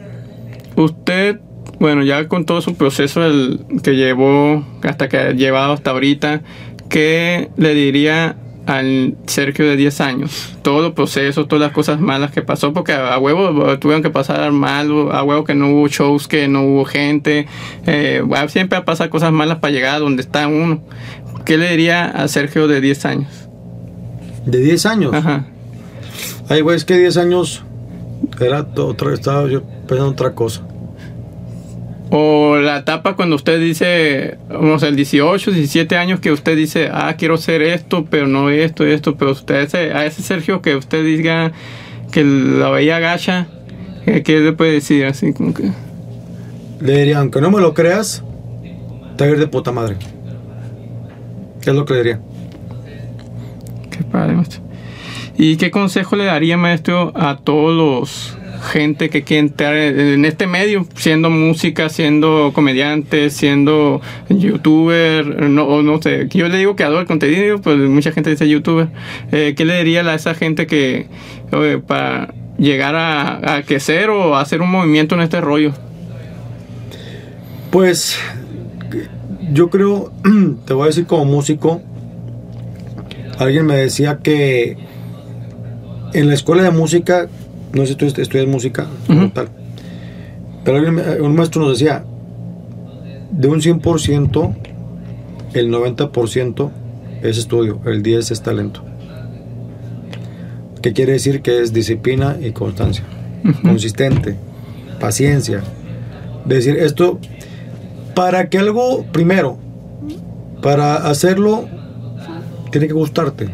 usted, 0.76 1.40
bueno, 1.80 2.02
ya 2.04 2.28
con 2.28 2.44
todo 2.46 2.60
su 2.60 2.74
proceso 2.76 3.24
el, 3.26 3.60
que 3.82 3.96
llevó, 3.96 4.64
hasta 4.82 5.08
que 5.08 5.16
ha 5.18 5.30
llevado 5.32 5.72
hasta 5.72 5.90
ahorita, 5.90 6.42
¿qué 6.88 7.50
le 7.56 7.74
diría 7.74 8.36
al 8.66 9.16
Sergio 9.26 9.66
de 9.66 9.76
10 9.76 10.00
años? 10.00 10.56
Todos 10.62 10.82
los 10.82 10.92
procesos, 10.92 11.48
todas 11.48 11.62
las 11.62 11.72
cosas 11.72 12.00
malas 12.00 12.30
que 12.30 12.42
pasó, 12.42 12.72
porque 12.72 12.92
a, 12.92 13.18
huevo 13.18 13.78
tuvieron 13.78 14.02
que 14.02 14.10
pasar 14.10 14.52
mal, 14.52 14.90
a 15.12 15.22
huevo 15.22 15.44
que 15.44 15.54
no 15.54 15.70
hubo 15.70 15.88
shows, 15.88 16.28
que 16.28 16.48
no 16.48 16.62
hubo 16.62 16.84
gente, 16.84 17.46
eh, 17.86 18.22
siempre 18.48 18.82
pasa 18.82 19.10
cosas 19.10 19.32
malas 19.32 19.58
para 19.58 19.72
llegar 19.72 19.96
a 19.96 19.98
donde 19.98 20.22
está 20.22 20.48
uno. 20.48 20.82
¿Qué 21.44 21.56
le 21.56 21.70
diría 21.70 22.06
a 22.06 22.28
Sergio 22.28 22.66
de 22.66 22.80
10 22.80 23.04
años? 23.04 23.48
De 24.44 24.58
10 24.58 24.86
años. 24.86 25.14
Ajá. 25.14 25.46
Ay, 26.48 26.60
güey, 26.60 26.76
es 26.76 26.84
que 26.84 26.98
10 26.98 27.16
años 27.16 27.64
era 28.40 28.66
otra, 28.76 29.14
estaba 29.14 29.48
yo 29.48 29.62
pensando 29.86 30.10
otra 30.10 30.34
cosa. 30.34 30.62
O 32.10 32.56
la 32.56 32.78
etapa 32.78 33.16
cuando 33.16 33.34
usted 33.34 33.58
dice, 33.58 34.38
vamos, 34.48 34.82
el 34.84 34.94
18, 34.94 35.50
17 35.50 35.96
años 35.96 36.20
que 36.20 36.30
usted 36.30 36.56
dice, 36.56 36.88
ah, 36.92 37.14
quiero 37.18 37.34
hacer 37.34 37.62
esto, 37.62 38.06
pero 38.08 38.28
no 38.28 38.48
esto, 38.48 38.84
esto, 38.84 39.16
pero 39.16 39.32
usted, 39.32 39.62
ese, 39.62 39.92
a 39.92 40.06
ese 40.06 40.22
Sergio 40.22 40.62
que 40.62 40.76
usted 40.76 41.04
diga 41.04 41.52
que 42.12 42.22
la 42.22 42.70
veía 42.70 43.00
gacha, 43.00 43.48
¿qué, 44.04 44.22
qué 44.22 44.38
le 44.38 44.52
puede 44.52 44.72
decir? 44.72 45.04
Así 45.06 45.32
como 45.32 45.52
que, 45.52 45.70
Le 46.80 46.98
diría, 46.98 47.18
aunque 47.18 47.40
no 47.40 47.50
me 47.50 47.60
lo 47.60 47.74
creas, 47.74 48.22
te 49.16 49.24
va 49.24 49.30
a 49.30 49.34
ir 49.34 49.40
de 49.40 49.48
puta 49.48 49.72
madre. 49.72 49.96
¿Qué 51.60 51.70
es 51.70 51.76
lo 51.76 51.84
que 51.84 51.94
le 51.94 51.98
diría? 51.98 52.20
qué 53.90 54.04
padre, 54.04 54.34
maestro. 54.34 54.60
¿Y 55.36 55.56
qué 55.56 55.70
consejo 55.70 56.14
le 56.14 56.24
daría, 56.24 56.56
maestro, 56.56 57.12
a 57.16 57.36
todos 57.36 57.74
los 57.76 58.38
gente 58.62 59.10
que 59.10 59.22
quiere 59.22 59.40
entrar 59.40 59.76
en 59.76 60.24
este 60.24 60.46
medio, 60.46 60.86
siendo 60.96 61.30
música, 61.30 61.88
siendo 61.88 62.52
comediante, 62.54 63.30
siendo 63.30 64.00
youtuber, 64.28 65.42
no, 65.48 65.64
o 65.64 65.82
no 65.82 66.00
sé, 66.00 66.28
yo 66.30 66.48
le 66.48 66.58
digo 66.58 66.76
creador 66.76 67.00
de 67.00 67.06
contenido, 67.06 67.60
pues 67.60 67.78
mucha 67.78 68.12
gente 68.12 68.30
dice 68.30 68.48
youtuber, 68.48 68.88
eh, 69.32 69.54
¿qué 69.56 69.64
le 69.64 69.78
diría 69.78 70.02
a 70.02 70.14
esa 70.14 70.34
gente 70.34 70.66
que 70.66 71.06
para 71.86 72.34
llegar 72.58 72.94
a, 72.94 73.56
a 73.56 73.62
crecer 73.62 74.10
o 74.10 74.36
hacer 74.36 74.60
un 74.62 74.70
movimiento 74.70 75.14
en 75.14 75.22
este 75.22 75.40
rollo? 75.40 75.72
Pues 77.70 78.18
yo 79.52 79.70
creo, 79.70 80.12
te 80.66 80.74
voy 80.74 80.84
a 80.84 80.86
decir 80.86 81.06
como 81.06 81.24
músico, 81.24 81.82
alguien 83.38 83.66
me 83.66 83.76
decía 83.76 84.18
que 84.22 84.76
en 86.12 86.28
la 86.28 86.34
escuela 86.34 86.62
de 86.62 86.70
música, 86.70 87.28
no 87.76 87.82
sé 87.82 87.88
si 87.92 87.94
tú 87.96 88.06
est- 88.06 88.18
estudias 88.18 88.46
música 88.48 88.86
tal, 89.30 89.48
pero 90.64 90.78
un 91.24 91.34
maestro 91.36 91.62
nos 91.62 91.78
decía, 91.78 92.04
de 93.30 93.48
un 93.48 93.60
100%, 93.60 94.54
el 95.54 95.70
90% 95.70 96.70
es 97.22 97.38
estudio, 97.38 97.80
el 97.86 98.02
10% 98.02 98.30
es 98.32 98.42
talento. 98.42 98.82
¿Qué 100.82 100.92
quiere 100.92 101.12
decir? 101.12 101.42
Que 101.42 101.60
es 101.62 101.72
disciplina 101.72 102.36
y 102.40 102.50
constancia. 102.52 103.04
Consistente, 103.62 104.36
paciencia. 105.00 105.62
Decir, 106.44 106.76
esto, 106.76 107.18
para 108.14 108.48
que 108.48 108.58
algo, 108.58 109.04
primero, 109.12 109.58
para 110.62 110.96
hacerlo, 111.08 111.66
tiene 112.70 112.86
que 112.86 112.92
gustarte, 112.92 113.48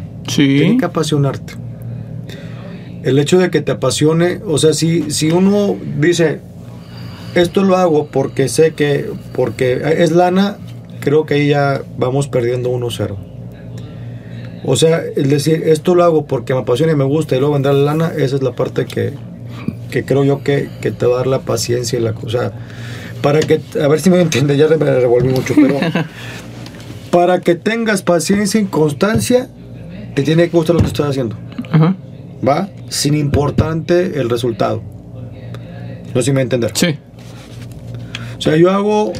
tiene 0.59 0.77
que 0.79 0.85
apasionarte. 0.85 1.55
El 3.03 3.18
hecho 3.18 3.38
de 3.38 3.50
que 3.50 3.61
te 3.61 3.72
apasione, 3.72 4.40
o 4.46 4.59
sea, 4.59 4.72
si, 4.72 5.11
si 5.11 5.30
uno 5.30 5.76
dice, 5.98 6.40
esto 7.34 7.64
lo 7.64 7.76
hago 7.76 8.07
porque 8.07 8.48
sé 8.48 8.74
que, 8.74 9.11
porque 9.32 9.80
es 9.98 10.12
lana, 10.12 10.59
creo 11.00 11.26
que 11.26 11.34
ahí 11.34 11.48
ya 11.48 11.82
vamos 11.98 12.28
perdiendo 12.28 12.70
1-0. 12.70 13.16
O 14.64 14.76
sea, 14.76 15.03
el 15.16 15.28
decir, 15.28 15.62
esto 15.66 15.94
lo 15.94 16.05
hago 16.05 16.26
porque 16.26 16.55
me 16.55 16.61
apasiona 16.61 16.92
y 16.92 16.96
me 16.96 17.05
gusta 17.05 17.34
y 17.34 17.40
luego 17.40 17.55
vendrá 17.55 17.72
la 17.72 17.94
lana, 17.94 18.12
esa 18.16 18.36
es 18.36 18.42
la 18.42 18.53
parte 18.53 18.86
que, 18.86 19.12
que 19.90 20.05
creo 20.05 20.24
yo 20.24 20.44
que, 20.44 20.68
que 20.80 20.92
te 20.92 21.07
va 21.07 21.14
a 21.14 21.16
dar 21.18 21.26
la 21.26 21.40
paciencia 21.40 21.98
y 21.98 22.03
la 22.03 22.12
cosa. 22.12 22.53
Para 23.22 23.40
que, 23.40 23.61
a 23.80 23.88
ver 23.88 24.00
si 24.00 24.11
me 24.11 24.20
entiende, 24.20 24.57
ya 24.57 24.68
me 24.68 24.76
revolví 24.76 25.28
mucho, 25.28 25.55
pero 25.55 25.78
para 27.11 27.40
que 27.40 27.57
tengas 27.57 28.03
paciencia 28.03 28.61
y 28.61 28.66
constancia, 28.66 29.48
te 30.14 30.22
tiene 30.22 30.48
que 30.48 30.57
gustar 30.57 30.76
lo 30.76 30.82
que 30.82 30.88
estás 30.88 31.09
haciendo. 31.09 31.36
Ajá. 31.70 31.96
¿Va? 32.47 32.68
Sin 32.88 33.14
importante 33.14 34.20
el 34.20 34.28
resultado. 34.30 34.82
No 36.14 36.20
sé 36.20 36.22
si 36.24 36.32
me 36.32 36.40
a 36.40 36.43
entender. 36.43 36.72
Sí. 36.74 36.99
O 38.36 38.40
sea, 38.40 38.57
yo 38.57 38.70
hago 38.70 39.12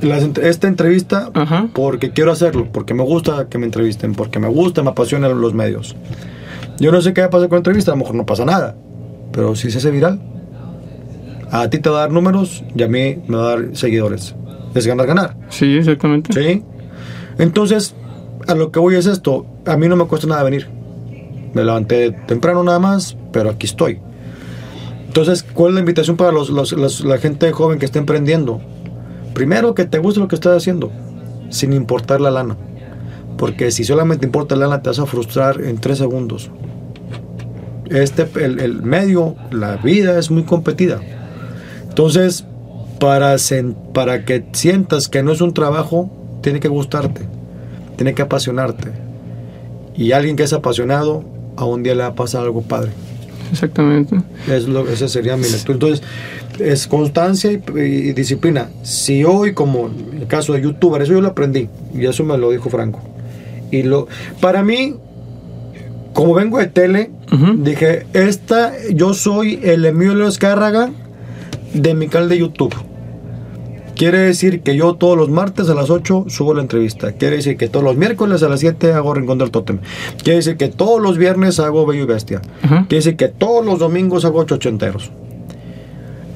ent- 0.00 0.38
esta 0.42 0.66
entrevista 0.66 1.30
Ajá. 1.34 1.68
porque 1.74 2.10
quiero 2.10 2.32
hacerlo, 2.32 2.68
porque 2.72 2.94
me 2.94 3.02
gusta 3.02 3.48
que 3.48 3.58
me 3.58 3.66
entrevisten, 3.66 4.14
porque 4.14 4.38
me 4.38 4.48
gusta, 4.48 4.82
me 4.82 4.90
apasionan 4.90 5.40
los 5.40 5.54
medios. 5.54 5.94
Yo 6.80 6.90
no 6.90 7.00
sé 7.02 7.12
qué 7.12 7.20
va 7.20 7.26
a 7.28 7.30
pasar 7.30 7.48
con 7.48 7.56
la 7.56 7.60
entrevista, 7.60 7.92
a 7.92 7.94
lo 7.94 8.00
mejor 8.00 8.14
no 8.16 8.26
pasa 8.26 8.44
nada, 8.44 8.74
pero 9.32 9.54
si 9.54 9.70
se 9.70 9.78
hace 9.78 9.90
viral, 9.90 10.20
a 11.50 11.68
ti 11.70 11.78
te 11.78 11.88
va 11.90 11.98
a 11.98 12.00
dar 12.00 12.10
números 12.10 12.64
y 12.74 12.82
a 12.82 12.88
mí 12.88 13.18
me 13.28 13.36
va 13.36 13.46
a 13.52 13.56
dar 13.56 13.68
seguidores. 13.76 14.34
Es 14.74 14.86
ganar, 14.86 15.06
ganar. 15.06 15.36
Sí, 15.50 15.76
exactamente. 15.76 16.32
¿Sí? 16.32 16.62
Entonces, 17.38 17.94
a 18.48 18.54
lo 18.54 18.72
que 18.72 18.80
voy 18.80 18.96
es 18.96 19.06
esto. 19.06 19.46
A 19.66 19.76
mí 19.76 19.86
no 19.86 19.94
me 19.94 20.06
cuesta 20.06 20.26
nada 20.26 20.42
venir. 20.42 20.68
Me 21.54 21.64
levanté 21.64 22.10
temprano 22.10 22.62
nada 22.64 22.78
más, 22.78 23.16
pero 23.32 23.50
aquí 23.50 23.66
estoy. 23.66 24.00
Entonces, 25.06 25.44
¿cuál 25.44 25.70
es 25.70 25.74
la 25.74 25.80
invitación 25.80 26.16
para 26.16 26.32
los, 26.32 27.02
la 27.04 27.18
gente 27.18 27.52
joven 27.52 27.78
que 27.78 27.86
está 27.86 28.00
emprendiendo? 28.00 28.60
Primero, 29.32 29.74
que 29.74 29.84
te 29.84 29.98
guste 29.98 30.20
lo 30.20 30.28
que 30.28 30.34
estás 30.34 30.56
haciendo, 30.56 30.90
sin 31.50 31.72
importar 31.72 32.20
la 32.20 32.30
lana. 32.32 32.56
Porque 33.38 33.70
si 33.70 33.84
solamente 33.84 34.26
importa 34.26 34.56
la 34.56 34.66
lana, 34.66 34.82
te 34.82 34.90
vas 34.90 34.98
a 34.98 35.06
frustrar 35.06 35.60
en 35.60 35.78
tres 35.78 35.98
segundos. 35.98 36.50
Este, 37.90 38.26
el, 38.44 38.60
el 38.60 38.82
medio, 38.82 39.36
la 39.50 39.76
vida 39.76 40.18
es 40.18 40.30
muy 40.30 40.42
competida. 40.44 41.00
Entonces, 41.88 42.44
para, 42.98 43.34
sen- 43.34 43.74
para 43.92 44.24
que 44.24 44.44
sientas 44.52 45.08
que 45.08 45.22
no 45.22 45.32
es 45.32 45.40
un 45.40 45.54
trabajo, 45.54 46.10
tiene 46.42 46.60
que 46.60 46.68
gustarte, 46.68 47.28
tiene 47.96 48.14
que 48.14 48.22
apasionarte. 48.22 48.90
Y 49.96 50.12
alguien 50.12 50.34
que 50.36 50.42
es 50.42 50.52
apasionado, 50.52 51.24
a 51.56 51.64
un 51.64 51.82
día 51.82 51.94
le 51.94 52.02
va 52.02 52.08
a 52.08 52.14
pasar 52.14 52.42
algo 52.42 52.62
padre. 52.62 52.90
Exactamente. 53.50 54.16
Es 54.48 54.66
lo, 54.66 54.88
esa 54.88 55.08
sería 55.08 55.36
mi 55.36 55.44
lectura. 55.44 55.74
Entonces, 55.74 56.02
es 56.58 56.86
constancia 56.86 57.52
y, 57.52 57.62
y 57.76 58.12
disciplina. 58.12 58.68
Si 58.82 59.24
hoy, 59.24 59.54
como 59.54 59.88
en 59.88 60.22
el 60.22 60.26
caso 60.26 60.52
de 60.52 60.62
youtuber, 60.62 61.02
eso 61.02 61.12
yo 61.12 61.20
lo 61.20 61.28
aprendí, 61.28 61.68
y 61.94 62.06
eso 62.06 62.24
me 62.24 62.36
lo 62.38 62.50
dijo 62.50 62.70
Franco. 62.70 63.00
Y 63.70 63.82
lo, 63.82 64.08
para 64.40 64.62
mí, 64.62 64.96
como 66.12 66.34
vengo 66.34 66.58
de 66.58 66.66
tele, 66.66 67.10
dije, 67.58 68.06
esta, 68.12 68.72
yo 68.92 69.14
soy 69.14 69.58
el 69.62 69.84
Emilio 69.84 70.28
Escárraga 70.28 70.90
de 71.72 71.94
mi 71.94 72.06
canal 72.08 72.28
de 72.28 72.38
YouTube. 72.38 72.74
Quiere 73.96 74.18
decir 74.18 74.62
que 74.62 74.76
yo 74.76 74.94
todos 74.94 75.16
los 75.16 75.30
martes 75.30 75.68
a 75.68 75.74
las 75.74 75.90
8 75.90 76.26
subo 76.28 76.54
la 76.54 76.62
entrevista. 76.62 77.12
Quiere 77.12 77.36
decir 77.36 77.56
que 77.56 77.68
todos 77.68 77.84
los 77.84 77.96
miércoles 77.96 78.42
a 78.42 78.48
las 78.48 78.60
7 78.60 78.92
hago 78.92 79.14
Rincón 79.14 79.38
del 79.38 79.50
Tótem. 79.50 79.78
Quiere 80.22 80.38
decir 80.38 80.56
que 80.56 80.68
todos 80.68 81.00
los 81.00 81.16
viernes 81.16 81.60
hago 81.60 81.86
Bello 81.86 82.02
y 82.02 82.06
Bestia. 82.06 82.42
Quiere 82.60 82.86
decir 82.88 83.16
que 83.16 83.28
todos 83.28 83.64
los 83.64 83.78
domingos 83.78 84.24
hago 84.24 84.40
ocho 84.40 84.56
ochenteros. 84.56 85.10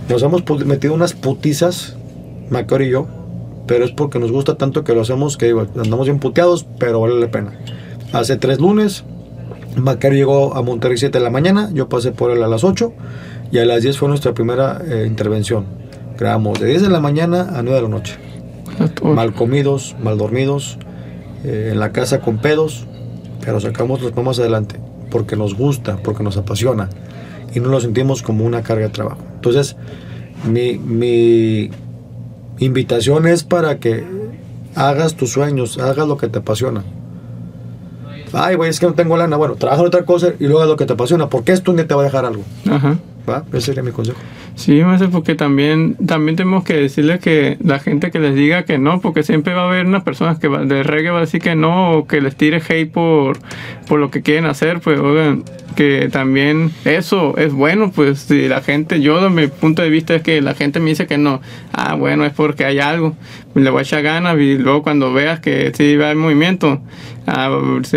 Nos 0.08 0.22
hemos 0.22 0.42
metido 0.64 0.94
unas 0.94 1.12
putizas, 1.12 1.96
Macor 2.48 2.82
y 2.82 2.90
yo, 2.90 3.06
pero 3.66 3.84
es 3.84 3.90
porque 3.90 4.18
nos 4.18 4.32
gusta 4.32 4.56
tanto 4.56 4.82
que 4.82 4.94
lo 4.94 5.02
hacemos 5.02 5.36
que 5.36 5.50
andamos 5.50 6.06
bien 6.06 6.18
puteados, 6.18 6.66
pero 6.78 7.00
vale 7.00 7.20
la 7.20 7.30
pena. 7.30 7.58
Hace 8.12 8.36
tres 8.36 8.58
lunes, 8.58 9.04
Macari 9.76 10.16
llegó 10.16 10.54
a 10.54 10.62
Monterrey 10.62 10.96
7 10.96 11.18
de 11.18 11.22
la 11.22 11.30
mañana, 11.30 11.70
yo 11.72 11.88
pasé 11.88 12.10
por 12.10 12.30
él 12.30 12.42
a 12.42 12.48
las 12.48 12.64
8 12.64 12.92
y 13.52 13.58
a 13.58 13.64
las 13.64 13.82
10 13.82 13.98
fue 13.98 14.08
nuestra 14.08 14.32
primera 14.32 14.80
eh, 14.86 15.04
intervención. 15.06 15.66
Grabamos 16.18 16.58
de 16.58 16.66
10 16.66 16.82
de 16.82 16.88
la 16.88 17.00
mañana 17.00 17.48
a 17.56 17.62
9 17.62 17.76
de 17.76 17.82
la 17.82 17.88
noche. 17.88 18.16
Mal 19.02 19.32
comidos, 19.34 19.94
mal 20.02 20.18
dormidos, 20.18 20.78
eh, 21.44 21.70
en 21.72 21.78
la 21.78 21.92
casa 21.92 22.20
con 22.20 22.38
pedos, 22.38 22.86
pero 23.44 23.60
sacamos 23.60 24.00
los 24.00 24.10
programas 24.10 24.38
adelante 24.38 24.80
porque 25.10 25.36
nos 25.36 25.54
gusta, 25.54 25.96
porque 25.96 26.22
nos 26.22 26.36
apasiona 26.36 26.88
y 27.54 27.60
no 27.60 27.68
lo 27.68 27.80
sentimos 27.80 28.22
como 28.22 28.44
una 28.44 28.62
carga 28.62 28.86
de 28.86 28.92
trabajo. 28.92 29.22
Entonces, 29.36 29.76
mi, 30.44 30.76
mi 30.78 31.70
invitación 32.58 33.26
es 33.26 33.44
para 33.44 33.78
que 33.78 34.04
hagas 34.74 35.14
tus 35.14 35.30
sueños, 35.32 35.78
hagas 35.78 36.06
lo 36.08 36.16
que 36.16 36.28
te 36.28 36.40
apasiona. 36.40 36.84
Ay, 38.32 38.56
güey, 38.56 38.70
es 38.70 38.78
que 38.78 38.86
no 38.86 38.94
tengo 38.94 39.16
lana. 39.16 39.36
Bueno, 39.36 39.54
trabaja 39.54 39.80
en 39.80 39.86
otra 39.86 40.04
cosa 40.04 40.32
y 40.38 40.44
luego 40.44 40.60
haz 40.60 40.68
lo 40.68 40.76
que 40.76 40.86
te 40.86 40.92
apasiona, 40.92 41.28
porque 41.28 41.52
esto 41.52 41.72
día 41.72 41.86
te 41.86 41.94
va 41.94 42.02
a 42.02 42.04
dejar 42.04 42.24
algo. 42.24 42.42
Ajá. 42.70 42.98
¿Va? 43.28 43.44
Ese 43.52 43.66
sería 43.66 43.82
mi 43.82 43.90
consejo. 43.90 44.18
Sí, 44.58 44.72
me 44.82 44.92
hace 44.94 45.06
porque 45.06 45.36
también, 45.36 45.94
también 46.04 46.34
tenemos 46.34 46.64
que 46.64 46.74
decirle 46.74 47.20
que 47.20 47.56
la 47.62 47.78
gente 47.78 48.10
que 48.10 48.18
les 48.18 48.34
diga 48.34 48.64
que 48.64 48.76
no, 48.76 49.00
porque 49.00 49.22
siempre 49.22 49.54
va 49.54 49.62
a 49.62 49.68
haber 49.68 49.86
unas 49.86 50.02
personas 50.02 50.40
que 50.40 50.48
va- 50.48 50.64
de 50.64 50.82
reggae 50.82 51.10
va 51.10 51.18
a 51.18 51.20
decir 51.20 51.40
que 51.40 51.54
no, 51.54 51.92
o 51.92 52.06
que 52.08 52.20
les 52.20 52.34
tire 52.34 52.60
hate 52.68 52.90
por, 52.90 53.38
por 53.86 54.00
lo 54.00 54.10
que 54.10 54.20
quieren 54.22 54.46
hacer, 54.46 54.80
pues 54.80 54.98
oigan, 54.98 55.44
que 55.76 56.08
también 56.10 56.72
eso 56.84 57.36
es 57.38 57.52
bueno, 57.52 57.92
pues 57.94 58.18
si 58.18 58.48
la 58.48 58.60
gente, 58.60 59.00
yo 59.00 59.22
de 59.22 59.30
mi 59.30 59.46
punto 59.46 59.80
de 59.82 59.90
vista 59.90 60.16
es 60.16 60.22
que 60.22 60.40
la 60.42 60.54
gente 60.54 60.80
me 60.80 60.90
dice 60.90 61.06
que 61.06 61.18
no, 61.18 61.40
ah 61.72 61.94
bueno, 61.94 62.24
es 62.24 62.32
porque 62.32 62.64
hay 62.64 62.80
algo, 62.80 63.14
le 63.54 63.70
voy 63.70 63.78
a 63.78 63.82
echar 63.82 64.02
ganas 64.02 64.36
y 64.40 64.58
luego 64.58 64.82
cuando 64.82 65.12
veas 65.12 65.38
que 65.38 65.70
sí 65.72 65.94
va 65.96 66.10
el 66.10 66.16
movimiento, 66.16 66.80
ah, 67.28 67.48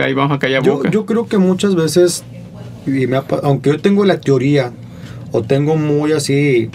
ahí 0.04 0.14
vamos 0.14 0.36
a 0.36 0.38
callar 0.38 0.62
Yo, 0.62 0.76
boca. 0.76 0.92
yo 0.92 1.08
creo 1.08 1.26
que 1.28 1.40
muchas 1.40 1.74
veces, 1.74 2.24
y 2.86 3.08
me 3.08 3.18
ha 3.18 3.24
aunque 3.42 3.72
yo 3.72 3.80
tengo 3.80 4.06
la 4.06 4.22
teoría, 4.22 4.74
o 5.32 5.44
tengo 5.44 5.76
muy 5.76 6.12
así 6.12 6.70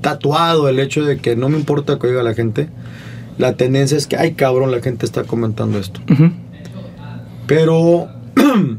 tatuado 0.00 0.68
el 0.68 0.78
hecho 0.78 1.04
de 1.04 1.18
que 1.18 1.36
no 1.36 1.48
me 1.48 1.58
importa 1.58 1.98
que 1.98 2.06
oiga 2.08 2.22
la 2.22 2.34
gente, 2.34 2.68
la 3.38 3.54
tendencia 3.54 3.96
es 3.96 4.06
que, 4.06 4.16
ay 4.16 4.32
cabrón, 4.32 4.70
la 4.70 4.80
gente 4.80 5.06
está 5.06 5.24
comentando 5.24 5.78
esto. 5.78 6.00
Pero 7.46 8.08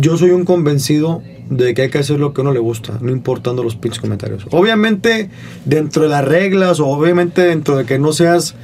yo 0.00 0.16
soy 0.16 0.30
un 0.30 0.44
convencido 0.44 1.22
de 1.48 1.74
que 1.74 1.82
hay 1.82 1.90
que 1.90 1.98
hacer 1.98 2.18
lo 2.18 2.32
que 2.32 2.40
a 2.40 2.42
uno 2.42 2.52
le 2.52 2.60
gusta, 2.60 2.98
no 3.00 3.10
importando 3.12 3.62
los 3.62 3.76
pinches 3.76 4.00
comentarios. 4.00 4.46
Obviamente, 4.50 5.28
dentro 5.64 6.02
de 6.02 6.08
las 6.08 6.24
reglas, 6.24 6.80
o 6.80 6.86
obviamente 6.86 7.42
dentro 7.42 7.76
de 7.76 7.84
que 7.84 7.98
no 7.98 8.12
seas, 8.12 8.54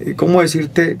eh, 0.00 0.14
¿cómo 0.16 0.42
decirte? 0.42 0.98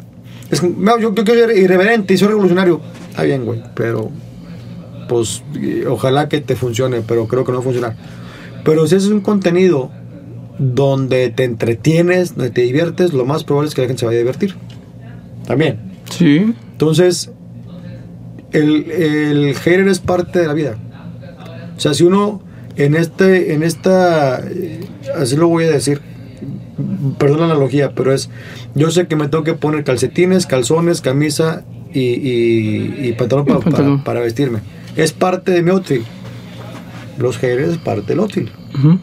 Es, 0.50 0.62
yo, 0.62 1.14
yo 1.14 1.24
quiero 1.24 1.46
ser 1.46 1.56
irreverente 1.56 2.14
y 2.14 2.16
soy 2.16 2.28
revolucionario. 2.28 2.80
Está 3.10 3.24
bien, 3.24 3.44
güey, 3.44 3.62
pero 3.74 4.10
pues 5.08 5.42
y 5.54 5.84
ojalá 5.84 6.28
que 6.28 6.40
te 6.40 6.56
funcione, 6.56 7.02
pero 7.06 7.26
creo 7.28 7.44
que 7.44 7.52
no 7.52 7.58
va 7.58 7.62
a 7.62 7.64
funcionar. 7.64 7.96
Pero 8.64 8.86
si 8.86 8.94
ese 8.96 9.06
es 9.06 9.12
un 9.12 9.20
contenido 9.20 9.90
donde 10.58 11.30
te 11.30 11.44
entretienes, 11.44 12.36
donde 12.36 12.50
te 12.50 12.62
diviertes, 12.62 13.12
lo 13.12 13.24
más 13.24 13.44
probable 13.44 13.68
es 13.68 13.74
que 13.74 13.82
la 13.82 13.86
gente 13.88 14.00
se 14.00 14.06
vaya 14.06 14.18
a 14.18 14.20
divertir. 14.22 14.54
También. 15.46 15.78
Sí, 16.10 16.54
Entonces, 16.72 17.30
el, 18.52 18.90
el 18.90 19.54
hater 19.56 19.88
es 19.88 19.98
parte 19.98 20.38
de 20.40 20.46
la 20.46 20.54
vida. 20.54 20.76
O 21.76 21.80
sea, 21.80 21.92
si 21.94 22.04
uno 22.04 22.40
en 22.76 22.94
este, 22.94 23.54
en 23.54 23.62
esta, 23.62 24.40
eh, 24.48 24.80
así 25.18 25.36
lo 25.36 25.48
voy 25.48 25.64
a 25.64 25.70
decir, 25.72 26.00
perdón 27.18 27.40
la 27.40 27.46
analogía, 27.46 27.92
pero 27.94 28.12
es, 28.12 28.30
yo 28.74 28.90
sé 28.90 29.06
que 29.06 29.16
me 29.16 29.28
tengo 29.28 29.44
que 29.44 29.54
poner 29.54 29.84
calcetines, 29.84 30.46
calzones, 30.46 31.00
camisa 31.00 31.64
y, 31.92 32.00
y- 32.00 32.94
y 33.08 33.12
pantalón, 33.12 33.46
pantalón. 33.46 33.98
Para, 33.98 34.04
para 34.04 34.20
vestirme. 34.20 34.60
Es 34.96 35.12
parte 35.12 35.52
de 35.52 35.62
mi 35.62 35.70
outfit. 35.70 36.02
Los 37.18 37.38
haters 37.38 37.72
es 37.72 37.78
parte 37.78 38.08
del 38.08 38.20
outfit. 38.20 38.48
ujú. 38.76 38.98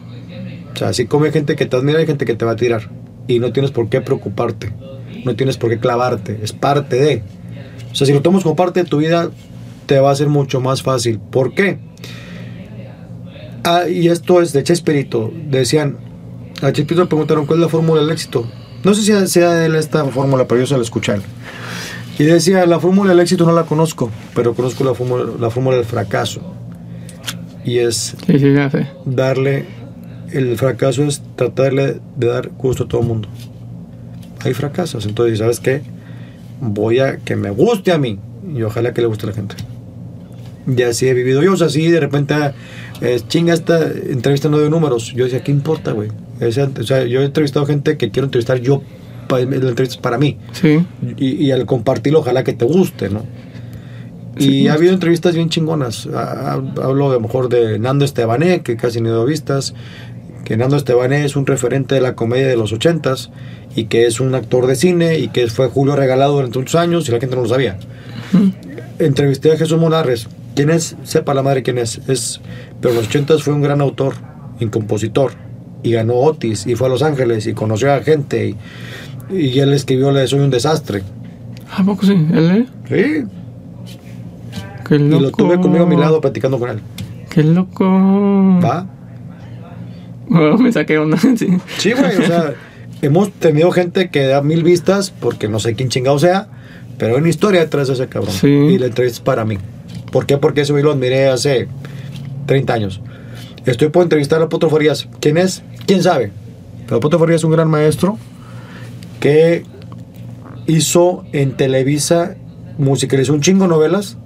O 0.72 0.76
sea, 0.76 0.88
así 0.88 1.06
como 1.06 1.26
hay 1.26 1.32
gente 1.32 1.54
que 1.54 1.66
te 1.66 1.76
admira, 1.76 1.98
hay 1.98 2.06
gente 2.06 2.24
que 2.24 2.34
te 2.34 2.44
va 2.44 2.52
a 2.52 2.56
tirar. 2.56 2.88
Y 3.28 3.38
no 3.38 3.52
tienes 3.52 3.70
por 3.70 3.88
qué 3.88 4.00
preocuparte. 4.00 4.72
No 5.24 5.36
tienes 5.36 5.56
por 5.56 5.70
qué 5.70 5.78
clavarte. 5.78 6.40
Es 6.42 6.52
parte 6.52 6.96
de. 6.96 7.22
O 7.92 7.94
sea, 7.94 8.06
si 8.06 8.12
lo 8.12 8.22
tomas 8.22 8.42
como 8.42 8.56
parte 8.56 8.82
de 8.82 8.88
tu 8.88 8.98
vida, 8.98 9.30
te 9.86 10.00
va 10.00 10.10
a 10.10 10.14
ser 10.14 10.28
mucho 10.28 10.60
más 10.60 10.82
fácil. 10.82 11.20
¿Por 11.20 11.54
qué? 11.54 11.78
Ah, 13.64 13.88
y 13.88 14.08
esto 14.08 14.40
es 14.40 14.52
de 14.52 14.64
Chespirito. 14.64 15.30
Decían, 15.48 15.98
a 16.62 16.72
Chespirito 16.72 17.02
le 17.02 17.08
preguntaron 17.08 17.46
cuál 17.46 17.58
es 17.58 17.64
la 17.64 17.68
fórmula 17.68 18.00
del 18.00 18.10
éxito. 18.10 18.50
No 18.82 18.94
sé 18.94 19.02
si 19.02 19.26
sea 19.28 19.52
de 19.52 19.66
él 19.66 19.76
esta 19.76 20.04
fórmula, 20.06 20.48
pero 20.48 20.60
yo 20.60 20.66
se 20.66 20.76
la 20.76 20.82
escuché. 20.82 21.14
Y 22.22 22.26
decía, 22.26 22.66
la 22.66 22.78
fórmula 22.78 23.10
del 23.10 23.18
éxito 23.18 23.44
no 23.44 23.50
la 23.52 23.64
conozco, 23.64 24.08
pero 24.32 24.54
conozco 24.54 24.84
la 24.84 24.94
fórmula, 24.94 25.24
la 25.40 25.50
fórmula 25.50 25.76
del 25.76 25.84
fracaso. 25.84 26.40
Y 27.64 27.78
es 27.78 28.14
Sí, 28.28 28.38
sí, 28.38 28.54
ya 28.54 28.70
sé. 28.70 28.86
darle, 29.04 29.64
el 30.30 30.56
fracaso 30.56 31.02
es 31.02 31.20
tratarle 31.34 31.96
de 32.14 32.26
dar 32.28 32.50
gusto 32.50 32.84
a 32.84 32.86
todo 32.88 33.00
el 33.00 33.08
mundo. 33.08 33.28
Hay 34.44 34.54
fracasos, 34.54 35.04
entonces, 35.06 35.40
¿sabes 35.40 35.58
qué? 35.58 35.82
Voy 36.60 37.00
a 37.00 37.16
que 37.16 37.34
me 37.34 37.50
guste 37.50 37.90
a 37.90 37.98
mí 37.98 38.20
y 38.54 38.62
ojalá 38.62 38.94
que 38.94 39.00
le 39.00 39.08
guste 39.08 39.26
a 39.26 39.30
la 39.30 39.34
gente. 39.34 39.56
Y 40.64 40.80
así 40.82 41.08
he 41.08 41.14
vivido 41.14 41.42
yo, 41.42 41.54
o 41.54 41.56
sea, 41.56 41.66
así 41.66 41.90
de 41.90 41.98
repente, 41.98 42.34
eh, 43.00 43.20
chinga 43.26 43.52
esta 43.52 43.82
entrevista 43.82 44.48
no 44.48 44.58
de 44.58 44.70
números. 44.70 45.12
Yo 45.12 45.24
decía, 45.24 45.42
¿qué 45.42 45.50
importa, 45.50 45.90
güey? 45.90 46.10
O 46.40 46.52
sea, 46.52 47.04
yo 47.04 47.20
he 47.20 47.24
entrevistado 47.24 47.66
gente 47.66 47.96
que 47.96 48.10
quiero 48.10 48.26
entrevistar 48.26 48.60
yo, 48.60 48.80
pa- 49.32 49.40
la 49.40 49.68
entrevista 49.68 49.82
es 49.94 49.96
para 49.96 50.18
mí. 50.18 50.38
Sí. 50.52 50.84
Y, 51.16 51.44
y 51.46 51.50
al 51.52 51.66
compartirlo, 51.66 52.20
ojalá 52.20 52.44
que 52.44 52.52
te 52.52 52.64
guste, 52.64 53.08
¿no? 53.08 53.24
Y 54.38 54.42
Sí. 54.44 54.68
ha 54.68 54.74
habido 54.74 54.92
entrevistas 54.94 55.34
bien 55.34 55.48
chingonas. 55.50 56.06
Ha- 56.14 56.52
ha- 56.52 56.84
Hablo 56.84 57.10
a 57.10 57.14
lo 57.14 57.20
mejor 57.20 57.48
de 57.48 57.78
Nando 57.78 58.04
Estebané, 58.04 58.62
que 58.62 58.76
casi 58.76 59.00
ni 59.00 59.08
dado 59.08 59.24
vistas. 59.26 59.74
Que 60.44 60.56
Nando 60.56 60.76
Estebané 60.76 61.24
es 61.24 61.36
un 61.36 61.46
referente 61.46 61.94
de 61.94 62.00
la 62.00 62.14
comedia 62.14 62.48
de 62.48 62.56
los 62.56 62.72
ochentas 62.72 63.30
y 63.76 63.84
que 63.84 64.06
es 64.06 64.20
un 64.20 64.34
actor 64.34 64.66
de 64.66 64.74
cine 64.74 65.18
y 65.18 65.28
que 65.28 65.46
fue 65.48 65.68
Julio 65.68 65.94
regalado 65.96 66.34
durante 66.34 66.58
muchos 66.58 66.74
años 66.74 67.08
y 67.08 67.12
la 67.12 67.20
gente 67.20 67.36
no 67.36 67.42
lo 67.42 67.48
sabía. 67.48 67.78
Entrevisté 68.98 69.52
a 69.52 69.56
Jesús 69.56 69.78
Monarres. 69.78 70.28
¿Quién 70.54 70.70
es? 70.70 70.96
Sepa 71.04 71.34
la 71.34 71.42
madre 71.42 71.62
quién 71.62 71.78
es. 71.78 72.00
es 72.08 72.40
pero 72.80 72.90
en 72.94 72.96
los 73.00 73.08
ochentas 73.08 73.42
fue 73.42 73.54
un 73.54 73.62
gran 73.62 73.80
autor 73.80 74.14
y 74.60 74.66
compositor. 74.66 75.32
Y 75.84 75.92
ganó 75.92 76.14
Otis 76.14 76.66
y 76.66 76.74
fue 76.76 76.86
a 76.86 76.90
Los 76.90 77.02
Ángeles 77.02 77.46
y 77.46 77.54
conoció 77.54 77.92
a 77.92 78.00
gente. 78.00 78.48
Y, 78.48 78.56
y 79.30 79.58
él 79.58 79.72
escribió 79.72 80.10
Le 80.12 80.26
Soy 80.26 80.40
un 80.40 80.50
desastre. 80.50 81.02
¿A 81.76 81.82
poco 81.84 82.04
sí? 82.06 82.12
¿Él 82.12 82.68
Sí. 82.88 83.24
Qué 84.88 84.96
Y 84.96 84.98
loco. 84.98 85.22
lo 85.22 85.30
tuve 85.30 85.60
conmigo 85.60 85.84
a 85.84 85.86
mi 85.88 85.96
lado 85.96 86.20
platicando 86.20 86.58
con 86.58 86.70
él. 86.70 86.80
Qué 87.30 87.42
loco. 87.42 87.84
¿Va? 88.62 88.86
Bueno, 90.28 90.58
me 90.58 90.72
saqué 90.72 90.98
onda. 90.98 91.16
sí. 91.36 91.48
Sí, 91.78 91.92
güey. 91.92 92.16
O 92.16 92.26
sea, 92.26 92.54
hemos 93.00 93.30
tenido 93.32 93.70
gente 93.70 94.10
que 94.10 94.26
da 94.26 94.42
mil 94.42 94.62
vistas 94.62 95.10
porque 95.10 95.48
no 95.48 95.58
sé 95.58 95.74
quién 95.74 95.88
chingado 95.88 96.18
sea. 96.18 96.48
Pero 96.98 97.14
hay 97.14 97.20
una 97.20 97.30
historia 97.30 97.60
detrás 97.60 97.88
de 97.88 97.94
ese 97.94 98.06
cabrón. 98.08 98.32
Sí. 98.32 98.48
Y 98.48 98.78
la 98.78 98.86
entrevista 98.86 99.16
es 99.16 99.20
para 99.20 99.44
mí. 99.44 99.56
¿Por 100.10 100.26
qué? 100.26 100.36
Porque 100.36 100.60
ese 100.60 100.72
güey 100.72 100.84
lo 100.84 100.92
admiré 100.92 101.28
hace 101.28 101.68
30 102.46 102.72
años. 102.74 103.00
Estoy 103.64 103.88
por 103.88 104.02
entrevistar 104.02 104.42
a 104.42 104.48
Potro 104.48 104.68
Farías. 104.68 105.08
¿Quién 105.20 105.38
es? 105.38 105.62
¿Quién 105.86 106.02
sabe? 106.02 106.32
Pero 106.86 107.00
Potro 107.00 107.18
Farías 107.18 107.40
es 107.40 107.44
un 107.44 107.52
gran 107.52 107.70
maestro 107.70 108.18
que 109.22 109.62
hizo 110.66 111.24
en 111.32 111.52
Televisa, 111.52 112.34
musicalizó 112.76 113.32
un 113.32 113.40
chingo 113.40 113.68
novelas. 113.68 114.18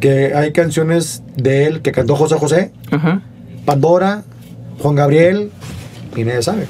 Que 0.00 0.34
hay 0.34 0.52
canciones 0.52 1.22
de 1.36 1.66
él 1.66 1.80
que 1.82 1.92
cantó 1.92 2.16
José 2.16 2.34
José, 2.36 2.72
Ajá. 2.90 3.22
Pandora, 3.64 4.24
Juan 4.80 4.96
Gabriel, 4.96 5.50
y 6.16 6.24
nadie 6.24 6.42
sabe. 6.42 6.66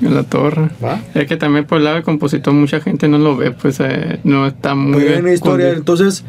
En 0.00 0.14
la 0.14 0.22
torre. 0.24 0.70
¿Va? 0.82 1.00
Es 1.14 1.26
que 1.28 1.36
también 1.36 1.64
por 1.66 1.78
el 1.78 1.84
lado 1.84 1.96
del 1.96 2.04
compositor 2.04 2.52
mucha 2.54 2.80
gente 2.80 3.06
no 3.06 3.18
lo 3.18 3.36
ve, 3.36 3.52
pues 3.52 3.78
eh, 3.80 4.18
no 4.24 4.46
está 4.46 4.74
muy 4.74 5.02
hay 5.02 5.20
una 5.20 5.32
historia, 5.32 5.68
entonces, 5.70 6.24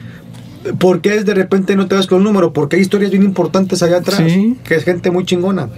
¿por 0.78 1.00
qué 1.02 1.24
de 1.24 1.34
repente 1.34 1.76
no 1.78 1.88
te 1.88 1.96
das 1.96 2.06
con 2.06 2.20
el 2.20 2.24
número? 2.26 2.52
Porque 2.54 2.76
hay 2.76 2.82
historias 2.84 3.10
bien 3.12 3.24
importantes 3.24 3.82
allá 3.82 3.98
atrás, 3.98 4.22
Sí. 4.28 4.58
que 4.66 4.76
es 4.76 4.84
gente 4.84 5.10
muy 5.10 5.26
chingona. 5.26 5.70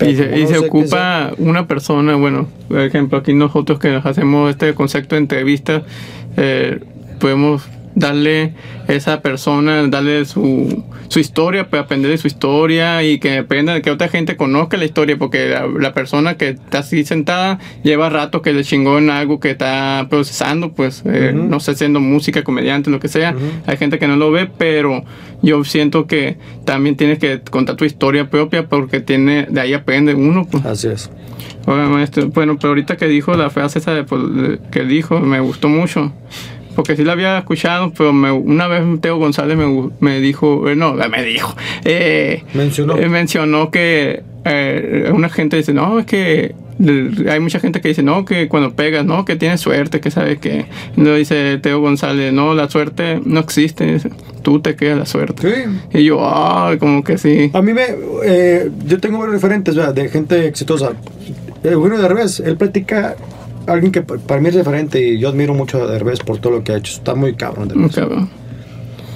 Y 0.00 0.14
se, 0.14 0.38
y 0.38 0.46
se 0.46 0.58
ocupa 0.58 1.32
una 1.38 1.66
persona, 1.66 2.14
bueno, 2.14 2.48
por 2.68 2.80
ejemplo, 2.80 3.18
aquí 3.18 3.34
nosotros 3.34 3.78
que 3.78 3.90
nos 3.90 4.06
hacemos 4.06 4.50
este 4.50 4.74
concepto 4.74 5.16
de 5.16 5.22
entrevista, 5.22 5.82
eh, 6.36 6.80
podemos 7.18 7.68
darle 7.98 8.52
a 8.86 8.92
esa 8.92 9.20
persona, 9.20 9.86
darle 9.88 10.24
su, 10.24 10.84
su 11.08 11.18
historia, 11.18 11.68
pues 11.68 11.82
aprender 11.82 12.10
de 12.10 12.18
su 12.18 12.26
historia 12.26 13.02
y 13.02 13.18
que 13.18 13.42
de 13.42 13.82
que 13.82 13.90
otra 13.90 14.08
gente 14.08 14.36
conozca 14.36 14.76
la 14.76 14.84
historia, 14.84 15.16
porque 15.18 15.48
la, 15.48 15.66
la 15.66 15.92
persona 15.92 16.36
que 16.36 16.50
está 16.50 16.78
así 16.78 17.04
sentada 17.04 17.58
lleva 17.82 18.08
rato 18.08 18.40
que 18.40 18.52
le 18.52 18.62
chingó 18.64 18.98
en 18.98 19.10
algo 19.10 19.40
que 19.40 19.50
está 19.50 20.06
procesando, 20.08 20.72
pues, 20.72 21.02
eh, 21.06 21.32
no 21.34 21.60
sé, 21.60 21.72
haciendo 21.72 22.00
música, 22.00 22.44
comediante, 22.44 22.90
lo 22.90 23.00
que 23.00 23.08
sea. 23.08 23.34
Hay 23.66 23.76
gente 23.76 23.98
que 23.98 24.06
no 24.06 24.16
lo 24.16 24.30
ve, 24.30 24.48
pero 24.56 25.04
yo 25.42 25.64
siento 25.64 26.06
que 26.06 26.36
también 26.64 26.96
tienes 26.96 27.18
que 27.18 27.40
contar 27.50 27.76
tu 27.76 27.84
historia 27.84 28.30
propia 28.30 28.68
porque 28.68 29.00
tiene 29.00 29.46
de 29.50 29.60
ahí 29.60 29.74
aprende 29.74 30.14
uno. 30.14 30.46
Pues. 30.50 30.64
Así 30.64 30.88
es. 30.88 31.10
Oiga, 31.66 31.86
maestro, 31.88 32.28
bueno, 32.28 32.56
pero 32.56 32.68
ahorita 32.70 32.96
que 32.96 33.06
dijo 33.06 33.34
la 33.34 33.50
frase 33.50 33.78
esa 33.80 33.92
de, 33.92 34.04
pues, 34.04 34.22
de- 34.34 34.58
que 34.70 34.84
dijo, 34.84 35.20
me 35.20 35.40
gustó 35.40 35.68
mucho. 35.68 36.12
Porque 36.78 36.94
sí 36.94 37.02
la 37.02 37.14
había 37.14 37.38
escuchado, 37.38 37.92
pero 37.98 38.12
me- 38.12 38.30
una 38.30 38.68
vez 38.68 38.84
Teo 39.00 39.16
González 39.18 39.56
me, 39.58 39.90
me 39.98 40.20
dijo, 40.20 40.68
eh, 40.68 40.76
no, 40.76 40.92
me 40.94 41.24
dijo, 41.24 41.52
eh, 41.84 42.44
Mencionó. 42.54 42.96
eh, 42.96 43.08
mencionó 43.08 43.72
que 43.72 44.22
eh, 44.44 45.10
una 45.12 45.28
gente 45.28 45.56
dice, 45.56 45.74
no, 45.74 45.98
es 45.98 46.06
que 46.06 46.54
le- 46.78 47.32
hay 47.32 47.40
mucha 47.40 47.58
gente 47.58 47.80
que 47.80 47.88
dice, 47.88 48.04
no, 48.04 48.24
que 48.24 48.46
cuando 48.46 48.74
pegas, 48.74 49.04
no, 49.04 49.24
que 49.24 49.34
tienes 49.34 49.60
suerte, 49.60 49.98
que 50.00 50.12
sabe 50.12 50.38
que. 50.38 50.66
No 50.94 51.16
dice 51.16 51.58
Teo 51.60 51.80
González, 51.80 52.32
no, 52.32 52.54
la 52.54 52.70
suerte 52.70 53.20
no 53.24 53.40
existe, 53.40 53.94
dice, 53.94 54.10
tú 54.42 54.60
te 54.60 54.76
quedas 54.76 54.98
la 55.00 55.06
suerte. 55.06 55.52
Sí. 55.92 55.98
Y 55.98 56.04
yo, 56.04 56.20
ah, 56.22 56.76
como 56.78 57.02
que 57.02 57.18
sí. 57.18 57.50
A 57.54 57.60
mí 57.60 57.72
me. 57.74 57.86
eh, 58.24 58.70
yo 58.86 59.00
tengo 59.00 59.18
varios 59.18 59.34
referentes 59.34 59.74
¿verdad? 59.74 59.94
de 59.94 60.08
gente 60.10 60.46
exitosa. 60.46 60.92
Eugenio 61.64 61.98
Derbez, 62.00 62.38
él 62.38 62.56
platica. 62.56 63.16
Alguien 63.68 63.92
que 63.92 64.02
pa- 64.02 64.16
para 64.16 64.40
mí 64.40 64.48
es 64.48 64.54
referente 64.54 65.00
y 65.00 65.18
yo 65.18 65.28
admiro 65.28 65.54
mucho 65.54 65.82
a 65.82 65.86
Derbez 65.86 66.20
por 66.20 66.38
todo 66.38 66.54
lo 66.54 66.64
que 66.64 66.72
ha 66.72 66.76
hecho. 66.76 66.92
Está 66.92 67.14
muy 67.14 67.34
cabrón, 67.34 67.68
Derbez. 67.68 67.94
cabrón. 67.94 68.28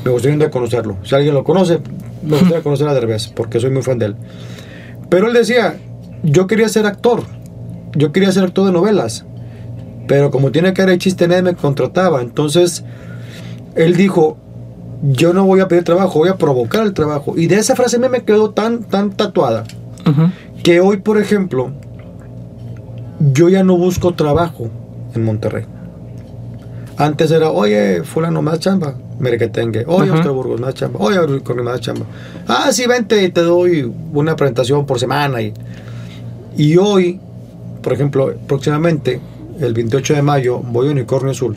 Me 0.04 0.10
gustaría 0.10 0.50
conocerlo. 0.50 0.96
Si 1.04 1.14
alguien 1.14 1.34
lo 1.34 1.44
conoce, 1.44 1.78
me 2.22 2.30
gustaría 2.36 2.62
conocer 2.62 2.88
a 2.88 2.94
Derbez, 2.94 3.28
porque 3.28 3.60
soy 3.60 3.70
muy 3.70 3.82
fan 3.82 3.98
de 3.98 4.06
él. 4.06 4.16
Pero 5.08 5.28
él 5.28 5.32
decía, 5.32 5.76
yo 6.22 6.46
quería 6.46 6.68
ser 6.68 6.86
actor. 6.86 7.22
Yo 7.94 8.12
quería 8.12 8.32
ser 8.32 8.44
actor 8.44 8.66
de 8.66 8.72
novelas. 8.72 9.24
Pero 10.08 10.30
como 10.30 10.50
tiene 10.50 10.72
cara 10.72 10.90
de 10.92 10.98
chiste, 10.98 11.28
nadie 11.28 11.42
me 11.42 11.54
contrataba. 11.54 12.20
Entonces, 12.20 12.84
él 13.76 13.94
dijo, 13.96 14.36
yo 15.02 15.32
no 15.32 15.44
voy 15.44 15.60
a 15.60 15.68
pedir 15.68 15.84
trabajo, 15.84 16.18
voy 16.18 16.28
a 16.28 16.36
provocar 16.36 16.82
el 16.84 16.94
trabajo. 16.94 17.34
Y 17.36 17.46
de 17.46 17.56
esa 17.56 17.76
frase 17.76 17.98
me 17.98 18.22
quedó 18.24 18.50
tan, 18.50 18.82
tan 18.84 19.10
tatuada, 19.12 19.64
que 20.62 20.80
hoy, 20.80 20.96
por 20.98 21.18
ejemplo, 21.20 21.70
yo 23.30 23.48
ya 23.48 23.62
no 23.62 23.76
busco 23.76 24.14
trabajo 24.14 24.68
en 25.14 25.24
Monterrey. 25.24 25.64
Antes 26.96 27.30
era, 27.30 27.50
oye, 27.50 28.02
fulano, 28.04 28.42
más 28.42 28.60
chamba, 28.60 28.94
merequetengue. 29.18 29.84
Oye, 29.86 30.10
Ajá. 30.10 30.18
Oscar 30.18 30.32
Burgos, 30.32 30.60
más 30.60 30.74
chamba. 30.74 30.98
Oye, 31.00 31.40
con 31.42 31.62
más 31.64 31.80
chamba. 31.80 32.04
Ah, 32.46 32.70
sí, 32.72 32.86
vente 32.86 33.22
y 33.22 33.30
te 33.30 33.42
doy 33.42 33.90
una 34.12 34.36
presentación 34.36 34.84
por 34.86 34.98
semana. 34.98 35.40
Y, 35.40 35.52
y 36.56 36.76
hoy, 36.76 37.20
por 37.82 37.92
ejemplo, 37.92 38.34
próximamente, 38.46 39.20
el 39.60 39.72
28 39.72 40.14
de 40.14 40.22
mayo, 40.22 40.58
voy 40.58 40.88
a 40.88 40.90
Unicornio 40.90 41.30
Azul. 41.30 41.56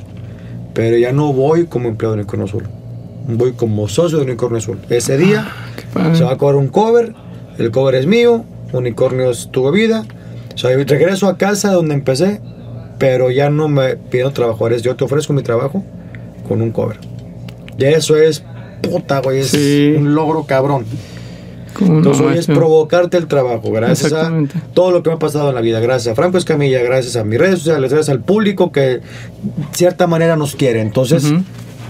Pero 0.74 0.98
ya 0.98 1.12
no 1.12 1.34
voy 1.34 1.66
como 1.66 1.90
empleado 1.90 2.16
de 2.16 2.22
Unicornio 2.22 2.46
Azul. 2.46 2.64
Voy 3.28 3.54
como 3.54 3.88
socio 3.88 4.20
de 4.20 4.26
Unicornio 4.26 4.60
Azul. 4.60 4.80
Ese 4.90 5.18
día 5.18 5.48
padre. 5.94 6.16
se 6.16 6.24
va 6.24 6.34
a 6.34 6.38
cobrar 6.38 6.58
un 6.58 6.68
cover, 6.68 7.14
el 7.58 7.72
cover 7.72 7.96
es 7.96 8.06
mío, 8.06 8.46
Unicornio 8.72 9.32
es 9.32 9.50
tu 9.52 9.64
bebida. 9.64 10.06
O 10.56 10.58
sea, 10.58 10.76
regreso 10.76 11.28
a 11.28 11.38
casa 11.38 11.72
donde 11.74 11.94
empecé, 11.94 12.42
pero 12.98 13.30
ya 13.30 13.50
no 13.50 13.68
me 13.68 13.98
pido 13.98 14.32
trabajo, 14.32 14.66
eres 14.68 14.82
yo 14.82 14.96
te 14.96 15.04
ofrezco 15.04 15.34
mi 15.34 15.44
trabajo 15.44 15.84
con 16.48 16.62
un 16.62 16.72
cover. 16.72 16.98
Y 17.78 17.86
eso 17.86 18.16
es 18.18 18.44
puta, 18.82 19.20
güey, 19.22 19.40
es 19.42 19.48
Sí. 19.50 19.94
un 19.98 20.16
logro 20.16 20.46
cabrón. 20.46 20.86
¿Cómo 21.74 21.92
no, 21.92 21.98
Entonces 21.98 22.26
hoy 22.26 22.38
es 22.38 22.48
provocarte 22.48 23.18
el 23.18 23.28
trabajo, 23.28 23.70
gracias 23.70 24.14
a 24.14 24.32
todo 24.74 24.92
lo 24.92 25.04
que 25.04 25.10
me 25.10 25.18
ha 25.18 25.20
pasado 25.20 25.50
en 25.50 25.56
la 25.56 25.62
vida, 25.62 25.82
gracias 25.82 26.14
a 26.14 26.16
Franco 26.16 26.38
Escamilla, 26.38 26.82
gracias 26.82 27.18
a 27.18 27.26
mis 27.26 27.38
redes 27.38 27.60
sociales, 27.60 27.92
gracias 27.92 28.08
al 28.16 28.22
público 28.22 28.72
que 28.72 28.80
de 28.80 29.02
cierta 29.74 30.08
manera 30.08 30.38
nos 30.38 30.56
quiere. 30.56 30.80
Entonces 30.80 31.26
Ujú. 31.26 31.44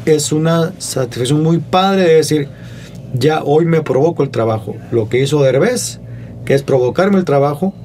es 0.08 0.32
una 0.32 0.74
satisfacción 0.80 1.44
muy 1.44 1.60
padre 1.60 2.02
de 2.02 2.16
decir, 2.16 2.48
ya 3.14 3.44
hoy 3.44 3.66
me 3.66 3.82
provoco 3.84 4.24
el 4.24 4.32
trabajo. 4.32 4.76
Lo 4.92 5.08
que 5.08 5.22
hizo 5.22 5.44
Derbez, 5.44 6.00
que 6.46 6.56
es 6.56 6.64
provocarme 6.64 7.20
el 7.20 7.26
trabajo, 7.26 7.76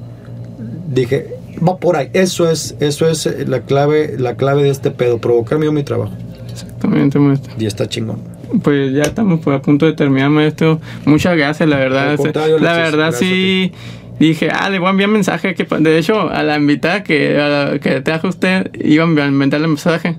dije, 0.93 1.27
va 1.65 1.77
por 1.77 1.95
ahí. 1.95 2.09
Eso 2.13 2.49
es, 2.49 2.75
eso 2.79 3.07
es 3.07 3.25
eh, 3.25 3.45
la 3.47 3.61
clave, 3.61 4.15
la 4.17 4.35
clave 4.35 4.63
de 4.63 4.69
este 4.69 4.91
pedo, 4.91 5.19
provocarme 5.19 5.65
yo 5.65 5.71
mi 5.71 5.83
trabajo. 5.83 6.13
Exactamente, 6.51 7.19
maestro. 7.19 7.53
Y 7.57 7.65
está 7.65 7.87
chingón. 7.87 8.19
Pues 8.63 8.93
ya 8.93 9.03
estamos 9.03 9.39
pues, 9.41 9.57
a 9.57 9.61
punto 9.61 9.85
de 9.85 9.93
terminar, 9.93 10.29
maestro. 10.29 10.79
Muchas 11.05 11.37
gracias, 11.37 11.67
la 11.67 11.77
verdad. 11.77 12.17
La 12.59 12.73
verdad 12.73 13.13
sí 13.13 13.71
dije, 14.19 14.49
ah, 14.51 14.69
le 14.69 14.79
voy 14.79 14.87
a 14.87 14.91
enviar 14.91 15.09
mensaje. 15.09 15.55
Que, 15.55 15.65
de 15.65 15.97
hecho, 15.97 16.29
a 16.29 16.43
la 16.43 16.57
invitada 16.57 17.03
que, 17.03 17.39
a 17.39 17.47
la, 17.47 17.79
que 17.79 18.01
trajo 18.01 18.27
usted, 18.27 18.69
iba 18.73 19.03
a 19.03 19.07
enviarle 19.07 19.67
mensaje. 19.67 20.17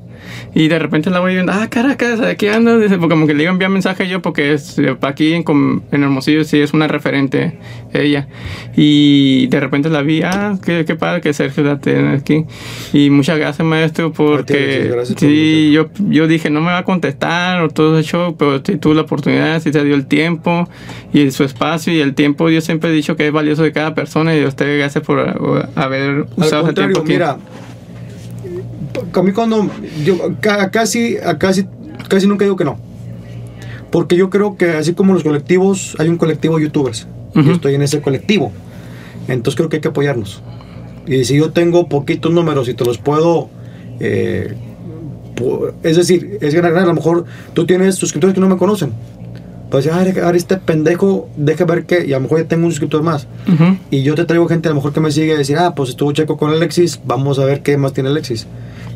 Y 0.55 0.69
de 0.69 0.79
repente 0.79 1.09
la 1.09 1.21
voy 1.21 1.33
viendo, 1.33 1.53
ah, 1.53 1.69
Caracas, 1.71 2.21
aquí 2.21 2.49
ando. 2.49 2.79
Dice, 2.79 2.99
porque 2.99 3.15
como 3.15 3.27
que 3.27 3.35
le 3.35 3.45
iba 3.45 3.51
a 3.51 3.55
enviar 3.55 3.71
mensaje 3.71 4.07
yo, 4.07 4.21
porque 4.21 4.53
es, 4.53 4.77
aquí 5.01 5.33
en, 5.33 5.45
en 5.91 6.03
Hermosillo 6.03 6.45
sí 6.45 6.61
es 6.61 6.75
una 6.75 6.89
referente 6.89 7.59
ella. 7.95 8.29
Y 8.77 9.47
de 9.47 9.61
repente 9.61 9.89
la 9.89 10.03
vi, 10.03 10.23
ah, 10.23 10.59
qué, 10.63 10.85
qué 10.85 10.95
padre 10.95 11.23
que 11.23 11.33
Sergio 11.33 11.65
la 11.65 11.79
tiene 11.79 12.17
aquí. 12.17 12.45
Y 12.93 13.09
muchas 13.09 13.39
gracias, 13.39 13.67
maestro, 13.67 14.13
porque 14.13 14.91
gracias 14.93 15.19
sí, 15.19 15.71
yo, 15.73 15.89
yo 16.09 16.27
dije, 16.27 16.51
no 16.51 16.61
me 16.61 16.67
va 16.67 16.79
a 16.79 16.85
contestar 16.85 17.63
o 17.63 17.69
todo 17.71 17.99
eso, 17.99 18.35
pero 18.39 18.63
sí 18.63 18.77
tuvo 18.77 18.93
la 18.93 19.03
oportunidad, 19.03 19.61
sí 19.63 19.73
se 19.73 19.83
dio 19.85 19.95
el 19.95 20.07
tiempo 20.07 20.69
y 21.15 21.31
su 21.31 21.45
espacio 21.45 21.95
y 21.95 22.01
el 22.01 22.15
tiempo. 22.15 22.51
Yo 22.51 22.61
siempre 22.61 22.91
he 22.91 22.93
dicho 22.93 23.17
que 23.17 23.27
es 23.27 23.33
valioso 23.33 23.63
de 23.63 23.73
cada 23.73 23.95
persona 23.95 24.37
y 24.37 24.45
usted 24.45 24.79
gracias 24.79 25.03
por 25.03 25.69
haber 25.77 26.27
usado 26.37 26.65
ese 26.65 26.75
tiempo. 26.75 27.03
Mira, 27.05 27.39
a 29.13 29.23
mí 29.23 29.33
cuando 29.33 29.69
yo 30.05 30.17
casi, 30.41 31.17
casi, 31.39 31.67
casi 32.09 32.27
nunca 32.27 32.45
digo 32.45 32.57
que 32.57 32.65
no. 32.65 32.79
Porque 33.91 34.17
yo 34.17 34.31
creo 34.31 34.57
que 34.57 34.71
así 34.71 34.95
como 34.95 35.13
los 35.13 35.23
colectivos, 35.23 35.97
hay 35.99 36.09
un 36.09 36.17
colectivo 36.17 36.57
de 36.57 36.65
youtubers. 36.65 37.07
Yo 37.35 37.53
estoy 37.53 37.75
en 37.75 37.83
ese 37.83 38.01
colectivo. 38.01 38.53
Entonces 39.29 39.57
creo 39.57 39.69
que 39.69 39.77
hay 39.77 39.81
que 39.83 39.89
apoyarnos. 39.89 40.43
Y 41.07 41.25
si 41.25 41.37
yo 41.37 41.51
tengo 41.51 41.89
poquitos 41.89 42.33
números 42.33 42.69
y 42.69 42.75
te 42.75 42.85
los 42.85 42.99
puedo... 42.99 43.49
Eh, 44.01 44.55
es 45.83 45.97
decir, 45.97 46.39
es 46.41 46.55
ganar, 46.55 46.77
a 46.77 46.87
lo 46.87 46.95
mejor 46.95 47.25
tú 47.53 47.67
tienes 47.67 47.97
suscriptores 47.97 48.35
que 48.35 48.41
no 48.41 48.49
me 48.49 48.57
conocen. 48.57 48.93
Pues 49.71 49.87
ah, 49.87 50.05
ahora 50.23 50.37
este 50.37 50.59
pendejo, 50.59 51.29
deja 51.37 51.65
ver 51.65 51.85
qué, 51.87 52.05
y 52.07 52.13
a 52.13 52.17
lo 52.17 52.23
mejor 52.23 52.43
ya 52.43 52.49
tengo 52.49 52.67
un 52.67 52.71
suscriptor 52.71 53.03
más. 53.03 53.27
Y 53.91 54.03
yo 54.03 54.15
te 54.15 54.25
traigo 54.25 54.47
gente 54.47 54.69
a 54.69 54.71
lo 54.71 54.77
mejor 54.77 54.93
que 54.93 55.01
me 55.01 55.11
sigue 55.11 55.33
a 55.35 55.39
decir, 55.39 55.57
ah, 55.57 55.75
pues 55.75 55.91
estuvo 55.91 56.13
checo 56.13 56.37
con 56.37 56.51
Alexis, 56.51 57.01
vamos 57.05 57.39
a 57.39 57.45
ver 57.45 57.63
qué 57.63 57.77
más 57.77 57.93
tiene 57.93 58.11
Alexis 58.11 58.47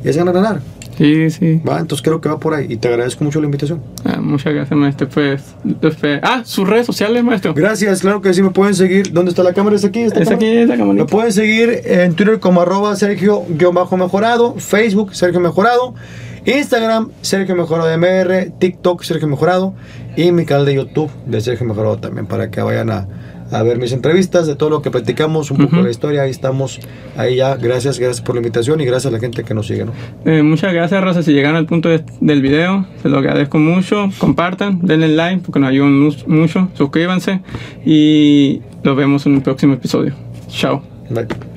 es 0.08 0.16
ganar, 0.16 0.34
ganar. 0.34 0.60
Sí, 0.96 1.28
sí. 1.30 1.60
Va, 1.68 1.78
entonces 1.78 2.02
creo 2.02 2.20
que 2.20 2.28
va 2.28 2.40
por 2.40 2.54
ahí 2.54 2.66
y 2.70 2.76
te 2.78 2.88
agradezco 2.88 3.22
mucho 3.22 3.38
la 3.40 3.46
invitación. 3.46 3.82
Ah, 4.04 4.18
muchas 4.20 4.54
gracias, 4.54 4.78
maestro. 4.78 5.08
Pues, 5.08 5.42
pues, 5.80 6.20
ah, 6.22 6.42
sus 6.44 6.66
redes 6.66 6.86
sociales, 6.86 7.22
maestro. 7.22 7.52
Gracias, 7.52 8.00
claro 8.00 8.22
que 8.22 8.32
sí 8.32 8.42
me 8.42 8.50
pueden 8.50 8.74
seguir. 8.74 9.12
¿Dónde 9.12 9.30
está 9.30 9.42
la 9.42 9.52
cámara? 9.52 9.76
¿Es 9.76 9.84
aquí? 9.84 10.00
¿Es 10.00 10.30
aquí, 10.30 10.46
esta 10.46 10.76
cámara. 10.76 10.94
Me 10.94 11.04
pueden 11.04 11.32
seguir 11.32 11.82
en 11.84 12.14
Twitter 12.14 12.40
como 12.40 12.62
arroba 12.62 12.96
Sergio-Mejorado, 12.96 14.54
Facebook 14.58 15.14
Sergio 15.14 15.40
Mejorado, 15.40 15.94
Instagram 16.46 17.10
Sergio 17.20 17.56
Mejorado 17.56 17.90
MR, 17.98 18.52
TikTok 18.58 19.02
Sergio 19.02 19.28
Mejorado 19.28 19.74
y 20.16 20.32
mi 20.32 20.46
canal 20.46 20.64
de 20.64 20.74
YouTube 20.76 21.10
de 21.26 21.40
Sergio 21.42 21.66
Mejorado 21.66 21.98
también 21.98 22.26
para 22.26 22.50
que 22.50 22.62
vayan 22.62 22.90
a 22.90 23.06
a 23.50 23.62
ver 23.62 23.78
mis 23.78 23.92
entrevistas, 23.92 24.46
de 24.46 24.56
todo 24.56 24.70
lo 24.70 24.82
que 24.82 24.90
platicamos, 24.90 25.50
un 25.50 25.58
poco 25.58 25.76
de 25.76 25.82
la 25.84 25.90
historia. 25.90 26.22
Ahí 26.22 26.30
estamos, 26.30 26.80
ahí 27.16 27.36
ya. 27.36 27.56
Gracias, 27.56 27.98
gracias 27.98 28.20
por 28.20 28.34
la 28.34 28.40
invitación 28.40 28.80
y 28.80 28.84
gracias 28.84 29.06
a 29.06 29.14
la 29.14 29.20
gente 29.20 29.44
que 29.44 29.54
nos 29.54 29.66
sigue. 29.66 29.84
¿no? 29.84 29.92
Eh, 30.24 30.42
muchas 30.42 30.72
gracias, 30.72 31.02
Rosa. 31.02 31.22
Si 31.22 31.32
llegaron 31.32 31.56
al 31.56 31.66
punto 31.66 31.88
del 31.88 32.42
video, 32.42 32.86
se 33.02 33.08
lo 33.08 33.18
agradezco 33.18 33.58
mucho. 33.58 34.08
Compartan, 34.18 34.80
denle 34.82 35.08
like 35.08 35.42
porque 35.44 35.60
nos 35.60 35.70
ayudan 35.70 36.12
mucho. 36.26 36.68
Suscríbanse 36.74 37.40
y 37.84 38.60
nos 38.82 38.96
vemos 38.96 39.26
en 39.26 39.34
un 39.34 39.40
próximo 39.42 39.74
episodio. 39.74 40.14
Chao. 40.48 40.82
Bye. 41.10 41.55